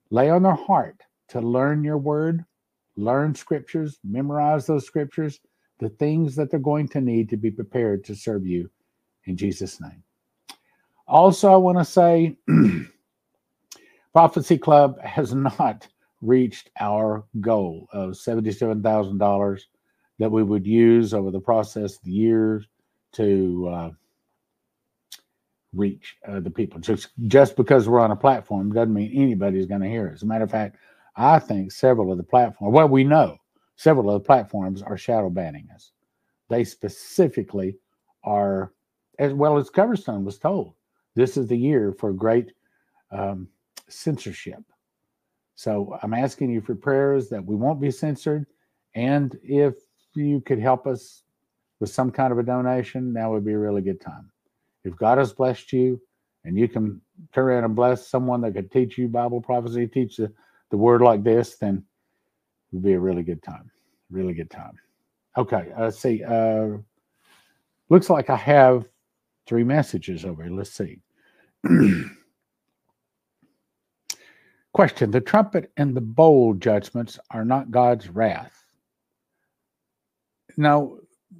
Lay 0.10 0.30
on 0.30 0.44
their 0.44 0.56
heart 0.56 1.02
to 1.30 1.42
learn 1.42 1.84
your 1.84 1.98
word, 1.98 2.46
learn 2.96 3.36
scriptures, 3.36 4.00
memorize 4.04 4.66
those 4.66 4.86
scriptures, 4.86 5.40
the 5.84 5.90
things 5.90 6.36
that 6.36 6.50
they're 6.50 6.60
going 6.60 6.88
to 6.90 7.02
need 7.02 7.30
to 7.30 7.38
be 7.38 7.52
prepared 7.52 8.04
to 8.06 8.16
serve 8.16 8.46
you 8.46 8.70
in 9.26 9.38
Jesus' 9.38 9.80
name. 9.82 10.04
Also, 11.08 11.52
I 11.52 11.58
want 11.58 11.78
to 11.78 11.86
say 11.86 12.38
Prophecy 14.14 14.58
Club 14.58 15.00
has 15.02 15.34
not 15.60 15.88
reached 16.22 16.70
our 16.80 17.26
goal 17.42 17.88
of 17.92 18.12
$77,000 18.12 19.62
that 20.20 20.32
we 20.32 20.44
would 20.44 20.66
use 20.66 21.14
over 21.14 21.32
the 21.32 21.40
process 21.40 21.98
of 21.98 22.04
the 22.04 22.12
years 22.12 22.66
to 23.14 23.68
uh, 23.70 23.90
reach 25.74 26.16
uh, 26.28 26.40
the 26.40 26.50
people. 26.50 26.80
Just 26.80 27.10
just 27.28 27.56
because 27.56 27.90
we're 27.90 28.00
on 28.00 28.12
a 28.12 28.16
platform 28.16 28.72
doesn't 28.72 28.94
mean 28.94 29.12
anybody's 29.14 29.66
going 29.66 29.82
to 29.82 29.90
hear 29.90 30.08
us. 30.08 30.16
As 30.16 30.24
a 30.24 30.28
matter 30.28 30.44
of 30.46 30.52
fact, 30.52 30.78
I 31.16 31.40
think 31.40 31.72
several 31.72 32.12
of 32.12 32.18
the 32.18 32.24
platforms, 32.24 32.74
well, 32.74 32.88
we 32.88 33.04
know 33.04 33.38
several 33.84 34.10
of 34.10 34.22
the 34.22 34.26
platforms 34.26 34.82
are 34.82 34.98
shadow 34.98 35.30
banning 35.30 35.68
us. 35.76 35.92
They 36.50 36.64
specifically 36.64 37.76
are, 38.24 38.72
as 39.20 39.34
well 39.34 39.58
as 39.58 39.70
Coverstone 39.70 40.24
was 40.24 40.40
told, 40.40 40.76
this 41.16 41.36
is 41.36 41.48
the 41.48 41.58
year 41.58 41.92
for 41.92 42.14
great 42.14 42.54
um, 43.12 43.50
censorship. 43.90 44.64
So 45.56 45.98
I'm 46.02 46.14
asking 46.14 46.50
you 46.50 46.62
for 46.62 46.76
prayers 46.76 47.28
that 47.30 47.46
we 47.46 47.56
won't 47.56 47.82
be 47.82 47.92
censored. 47.92 48.46
And 48.96 49.38
if 49.44 49.74
you 50.16 50.40
could 50.40 50.60
help 50.60 50.88
us 50.88 51.24
with 51.82 51.90
some 51.90 52.10
kind 52.10 52.32
of 52.32 52.40
a 52.40 52.44
donation, 52.44 53.14
that 53.14 53.30
would 53.30 53.46
be 53.46 53.54
a 53.54 53.60
really 53.60 53.82
good 53.82 54.00
time. 54.00 54.32
If 54.86 54.96
God 54.96 55.18
has 55.18 55.34
blessed 55.34 55.74
you 55.74 56.00
and 56.46 56.58
you 56.58 56.70
can 56.70 57.02
turn 57.34 57.46
around 57.46 57.66
and 57.66 57.76
bless 57.76 58.08
someone 58.08 58.40
that 58.42 58.54
could 58.54 58.72
teach 58.72 58.98
you 58.98 59.10
Bible 59.10 59.42
prophecy, 59.42 59.88
teach 59.88 60.16
the, 60.18 60.32
the 60.72 60.78
word 60.78 61.02
like 61.02 61.24
this, 61.24 61.58
then 61.58 61.84
would 62.74 62.84
be 62.84 62.94
a 62.94 63.00
really 63.00 63.24
good 63.24 63.41
time. 63.41 63.72
Really 64.10 64.34
good 64.34 64.50
time. 64.50 64.74
Okay, 65.38 65.72
let's 65.80 66.00
see. 66.00 66.24
Uh, 66.24 66.78
looks 67.90 68.10
like 68.10 68.30
I 68.30 68.36
have 68.36 68.86
three 69.48 69.64
messages 69.64 70.26
over 70.26 70.44
here. 70.44 70.52
Let's 70.52 70.72
see. 70.72 71.00
Question 74.74 75.12
The 75.12 75.22
trumpet 75.22 75.72
and 75.78 75.95
the 75.95 76.02
bowl 76.02 76.56
judgments 76.56 77.20
are 77.32 77.45
not 77.45 77.72
God's 77.72 78.10
wrath. 78.10 78.66
Now, 80.58 80.98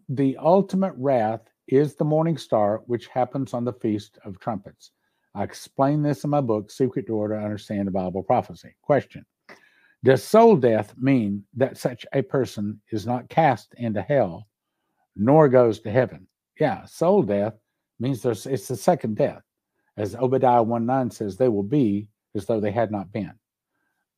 the 0.10 0.38
ultimate 0.38 0.93
wrath 0.97 1.41
is 1.68 1.95
the 1.95 2.05
morning 2.05 2.38
star, 2.38 2.81
which 2.88 3.07
happens 3.07 3.53
on 3.53 3.64
the 3.64 3.73
Feast 3.73 4.18
of 4.26 4.39
Trumpets. 4.39 4.91
I 5.35 5.43
explain 5.43 6.03
this 6.03 6.23
in 6.23 6.30
my 6.30 6.41
book, 6.41 6.69
Secret 6.69 7.07
Door 7.07 7.30
to 7.30 7.35
Understand 7.35 7.88
the 7.88 7.91
Bible 7.91 8.22
Prophecy. 8.22 8.76
Question 8.81 9.26
Does 10.03 10.23
soul 10.23 10.57
death 10.57 10.93
mean 10.97 11.45
that 11.55 11.77
such 11.77 12.05
a 12.13 12.21
person 12.21 12.81
is 12.91 13.05
not 13.05 13.30
cast 13.30 13.73
into 13.77 14.01
hell 14.01 14.47
nor 15.15 15.47
goes 15.47 15.80
to 15.81 15.91
heaven? 15.91 16.27
Yeah, 16.59 16.85
soul 16.85 17.23
death 17.23 17.53
means 17.99 18.21
there's 18.21 18.45
it's 18.45 18.67
the 18.67 18.75
second 18.75 19.15
death. 19.15 19.41
As 19.95 20.15
Obadiah 20.15 20.63
1 20.63 20.85
9 20.85 21.11
says, 21.11 21.38
they 21.38 21.47
will 21.47 21.63
be 21.63 22.09
as 22.35 22.45
though 22.45 22.59
they 22.59 22.71
had 22.71 22.91
not 22.91 23.11
been. 23.11 23.34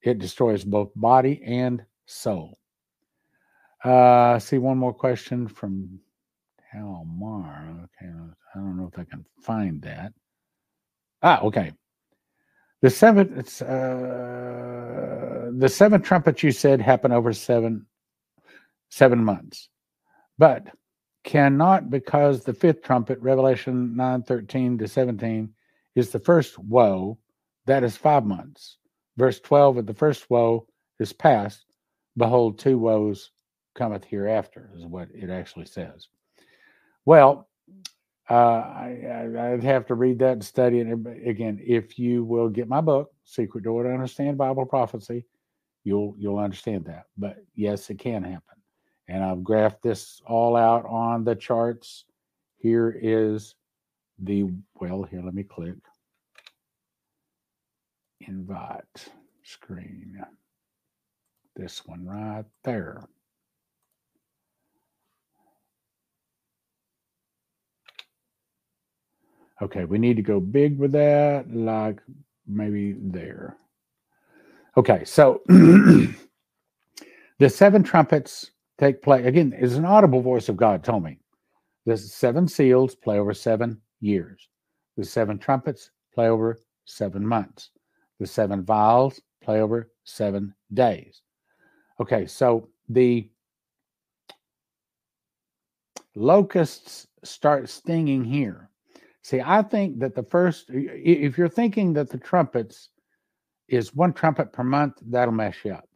It 0.02 0.20
destroys 0.20 0.64
both 0.64 0.91
body 0.95 1.41
and 1.45 1.84
soul. 2.06 2.57
Uh, 3.84 4.40
see 4.40 4.57
one 4.57 4.78
more 4.78 4.94
question 4.94 5.48
from 5.48 5.99
Mar. 6.74 7.88
Okay, 8.02 8.12
I 8.12 8.57
don't 8.57 8.78
know 8.78 8.90
if 8.91 8.99
I 8.99 9.03
can 9.03 9.26
find 9.41 9.82
that. 9.84 10.14
Ah, 11.22 11.41
okay. 11.41 11.72
The 12.82 12.90
seventh, 12.90 13.38
it's 13.38 13.62
uh, 13.62 14.75
the 15.57 15.69
seven 15.69 16.02
trumpets 16.02 16.44
you 16.44 16.52
said 16.52 16.82
happen 16.82 17.11
over 17.11 17.34
seven 17.34 17.86
seven 18.90 19.23
months, 19.23 19.69
but 20.38 20.68
cannot 21.23 21.90
because 21.90 22.44
the 22.44 22.53
fifth 22.53 22.84
trumpet, 22.84 23.19
Revelation 23.19 23.95
nine 23.95 24.23
thirteen 24.23 24.77
to 24.77 24.88
seventeen, 24.88 25.53
is 25.95 26.10
the 26.10 26.19
first 26.19 26.57
woe. 26.60 27.18
That 27.65 27.84
is 27.84 27.98
five 27.98 28.26
months. 28.26 28.77
Verse 29.18 29.40
twelve 29.40 29.77
of 29.77 29.86
the 29.86 29.94
first 29.94 30.30
woe 30.30 30.68
is 30.99 31.14
past. 31.14 31.65
Behold, 32.18 32.60
two 32.60 32.77
woes 32.77 33.32
cometh 33.73 34.06
hereafter, 34.06 34.69
is 34.76 34.86
what 34.86 35.10
it 35.14 35.30
actually 35.30 35.65
says. 35.65 36.07
Well, 37.06 37.49
uh, 38.30 38.34
I, 38.34 39.52
would 39.52 39.64
have 39.64 39.86
to 39.88 39.95
read 39.95 40.19
that 40.19 40.34
and 40.34 40.44
study 40.44 40.80
it 40.80 40.88
again. 41.26 41.60
If 41.64 41.99
you 41.99 42.23
will 42.23 42.49
get 42.49 42.68
my 42.68 42.82
book, 42.82 43.11
Secret 43.23 43.64
Door 43.64 43.84
to 43.84 43.94
Understand 43.94 44.38
Bible 44.38 44.65
Prophecy, 44.65 45.26
you'll 45.86 46.16
you'll 46.18 46.40
understand 46.40 46.84
that. 46.86 47.06
But 47.18 47.38
yes, 47.56 47.90
it 47.90 47.99
can 47.99 48.24
happen, 48.24 48.57
and 49.07 49.24
I've 49.24 49.38
graphed 49.38 49.82
this 49.82 50.22
all 50.28 50.57
out 50.57 50.86
on 50.86 51.24
the 51.24 51.36
charts. 51.36 52.03
Here 52.57 52.99
is 53.02 53.56
the 54.20 54.52
well. 54.82 55.03
Here, 55.03 55.22
let 55.24 55.34
me 55.34 55.44
click 55.44 55.76
invite 58.28 59.10
screen. 59.44 60.20
This 61.56 61.86
one 61.86 62.06
right 62.06 62.45
there. 62.64 63.02
Okay, 69.62 69.86
we 69.86 69.98
need 69.98 70.18
to 70.18 70.22
go 70.22 70.41
big 70.41 70.78
with 70.78 70.91
that, 70.91 71.45
like 71.49 72.02
maybe 72.45 72.95
there. 72.99 73.56
Okay, 74.78 75.06
so 75.06 75.42
the 75.48 76.14
seven 77.48 77.82
trumpets 77.82 78.52
take 78.78 79.02
place. 79.02 79.26
Again, 79.26 79.54
is 79.54 79.76
an 79.76 79.86
audible 79.86 80.22
voice 80.22 80.50
of 80.50 80.58
God 80.58 80.84
told 80.84 81.04
me. 81.04 81.18
The 81.86 81.98
seven 81.98 82.48
seals 82.48 82.96
play 82.96 83.20
over 83.20 83.34
seven 83.34 83.80
years. 84.02 84.50
The 84.98 85.06
seven 85.06 85.38
trumpets 85.38 85.92
play 86.14 86.28
over 86.28 86.60
seven 86.86 87.26
months. 87.26 87.70
The 88.20 88.28
seven 88.28 88.64
vials 88.64 89.22
play 89.42 89.62
over 89.62 89.92
seven 90.04 90.54
days. 90.74 91.22
Okay, 92.02 92.26
so 92.26 92.70
the 92.90 93.30
locusts 96.16 97.08
start 97.24 97.70
stinging 97.70 98.24
here. 98.26 98.70
See, 99.22 99.42
I 99.44 99.62
think 99.62 100.00
that 100.00 100.16
the 100.16 100.24
first, 100.24 100.66
if 100.70 101.38
you're 101.38 101.50
thinking 101.50 101.94
that 101.94 102.10
the 102.10 102.18
trumpets 102.18 102.90
is 103.68 103.96
one 103.96 104.14
trumpet 104.14 104.54
per 104.54 104.64
month, 104.64 104.96
that'll 105.08 105.34
mess 105.34 105.56
you 105.64 105.74
up. 105.74 105.88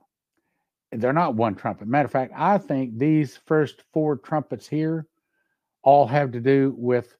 They're 0.91 1.14
not 1.14 1.36
one 1.36 1.56
trumpet. 1.56 1.88
Matter 1.88 2.06
of 2.06 2.12
fact, 2.12 2.34
I 2.36 2.58
think 2.58 2.98
these 2.98 3.38
first 3.46 3.84
four 3.94 4.18
trumpets 4.18 4.68
here 4.68 5.06
all 5.84 6.08
have 6.08 6.32
to 6.32 6.40
do 6.40 6.74
with 6.78 7.16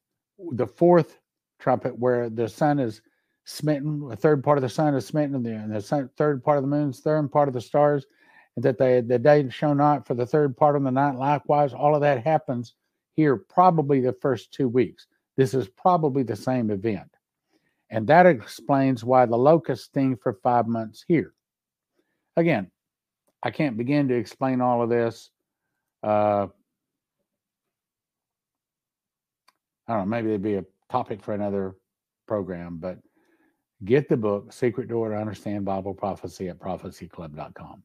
the 0.52 0.66
fourth 0.66 1.18
trumpet 1.60 1.96
where 1.98 2.28
the 2.28 2.48
sun 2.48 2.78
is 2.78 3.00
smitten, 3.44 4.08
a 4.10 4.16
third 4.16 4.42
part 4.42 4.58
of 4.58 4.62
the 4.62 4.68
sun 4.68 4.94
is 4.94 5.06
smitten, 5.06 5.36
and 5.36 5.44
the, 5.44 5.54
and 5.54 5.72
the 5.72 5.80
sun, 5.80 6.10
third 6.16 6.42
part 6.42 6.58
of 6.58 6.64
the 6.64 6.68
moon's 6.68 7.00
third 7.00 7.30
part 7.30 7.48
of 7.48 7.54
the 7.54 7.60
stars, 7.60 8.06
and 8.56 8.64
that 8.64 8.78
they 8.78 9.00
the 9.00 9.18
day 9.18 9.48
show 9.50 9.72
not 9.72 10.06
for 10.06 10.14
the 10.14 10.26
third 10.26 10.56
part 10.56 10.76
of 10.76 10.82
the 10.82 10.90
night. 10.90 11.16
Likewise, 11.16 11.72
all 11.72 11.94
of 11.94 12.00
that 12.00 12.24
happens 12.24 12.74
here 13.14 13.36
probably 13.36 14.00
the 14.00 14.12
first 14.12 14.52
two 14.52 14.68
weeks. 14.68 15.06
This 15.36 15.54
is 15.54 15.68
probably 15.68 16.22
the 16.22 16.36
same 16.36 16.70
event. 16.70 17.08
And 17.90 18.06
that 18.06 18.26
explains 18.26 19.02
why 19.02 19.26
the 19.26 19.36
locust 19.36 19.84
sting 19.86 20.16
for 20.16 20.34
five 20.42 20.66
months 20.68 21.04
here. 21.06 21.34
Again, 22.36 22.70
I 23.42 23.50
can't 23.50 23.76
begin 23.76 24.08
to 24.08 24.14
explain 24.14 24.60
all 24.60 24.82
of 24.82 24.88
this. 24.88 25.30
Uh, 26.02 26.46
I 29.88 29.94
don't 29.94 30.02
know, 30.02 30.06
maybe 30.06 30.28
it'd 30.28 30.42
be 30.42 30.54
a 30.54 30.64
topic 30.90 31.20
for 31.20 31.34
another 31.34 31.74
program, 32.28 32.78
but 32.78 32.98
get 33.84 34.08
the 34.08 34.16
book, 34.16 34.52
Secret 34.52 34.88
Door 34.88 35.10
to 35.10 35.16
Understand 35.16 35.64
Bible 35.64 35.94
Prophecy 35.94 36.48
at 36.48 36.60
prophecyclub.com. 36.60 37.82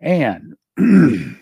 And 0.00 0.54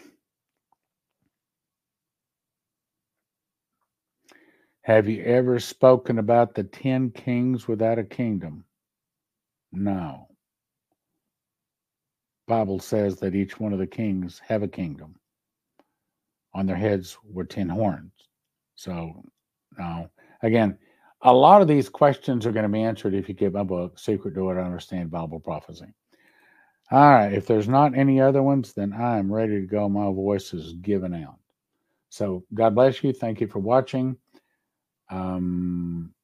have 4.82 5.08
you 5.08 5.22
ever 5.24 5.60
spoken 5.60 6.18
about 6.18 6.54
the 6.54 6.64
10 6.64 7.10
kings 7.10 7.68
without 7.68 7.98
a 7.98 8.04
kingdom? 8.04 8.64
No. 9.72 10.28
Bible 12.46 12.80
says 12.80 13.16
that 13.20 13.34
each 13.34 13.60
one 13.60 13.72
of 13.72 13.78
the 13.78 13.86
kings 13.86 14.40
have 14.46 14.62
a 14.62 14.68
kingdom. 14.68 15.14
On 16.54 16.66
their 16.66 16.76
heads 16.76 17.16
were 17.22 17.44
10 17.44 17.68
horns. 17.68 18.10
So, 18.74 19.22
no. 19.78 20.10
Again, 20.42 20.78
a 21.22 21.32
lot 21.32 21.62
of 21.62 21.68
these 21.68 21.88
questions 21.88 22.46
are 22.46 22.52
going 22.52 22.64
to 22.64 22.68
be 22.68 22.82
answered 22.82 23.14
if 23.14 23.28
you 23.28 23.34
get 23.34 23.52
my 23.52 23.62
book, 23.62 23.98
Secret 23.98 24.34
Door 24.34 24.54
to 24.54 24.62
Understand 24.62 25.10
Bible 25.10 25.38
Prophecy. 25.38 25.92
All 26.90 27.10
right. 27.10 27.32
If 27.32 27.46
there's 27.46 27.68
not 27.68 27.96
any 27.96 28.20
other 28.20 28.42
ones, 28.42 28.72
then 28.72 28.92
I'm 28.92 29.32
ready 29.32 29.60
to 29.60 29.66
go. 29.66 29.88
My 29.88 30.06
voice 30.06 30.52
is 30.52 30.72
given 30.74 31.14
out. 31.14 31.38
So 32.08 32.44
God 32.52 32.74
bless 32.74 33.04
you. 33.04 33.12
Thank 33.12 33.40
you 33.40 33.46
for 33.46 33.60
watching. 33.60 34.16
Um, 35.10 36.14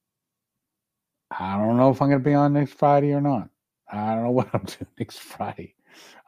I 1.30 1.58
don't 1.58 1.76
know 1.76 1.90
if 1.90 2.02
I'm 2.02 2.08
going 2.10 2.20
to 2.22 2.24
be 2.24 2.34
on 2.34 2.54
next 2.54 2.74
Friday 2.74 3.12
or 3.12 3.20
not. 3.20 3.50
I 3.92 4.14
don't 4.14 4.24
know 4.24 4.30
what 4.32 4.48
I'm 4.54 4.64
doing 4.64 4.88
next 4.98 5.20
Friday. 5.20 5.74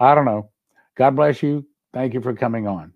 I 0.00 0.14
don't 0.14 0.26
know. 0.26 0.50
God 0.96 1.16
bless 1.16 1.42
you. 1.42 1.66
Thank 1.94 2.14
you 2.14 2.20
for 2.20 2.34
coming 2.34 2.66
on. 2.66 2.92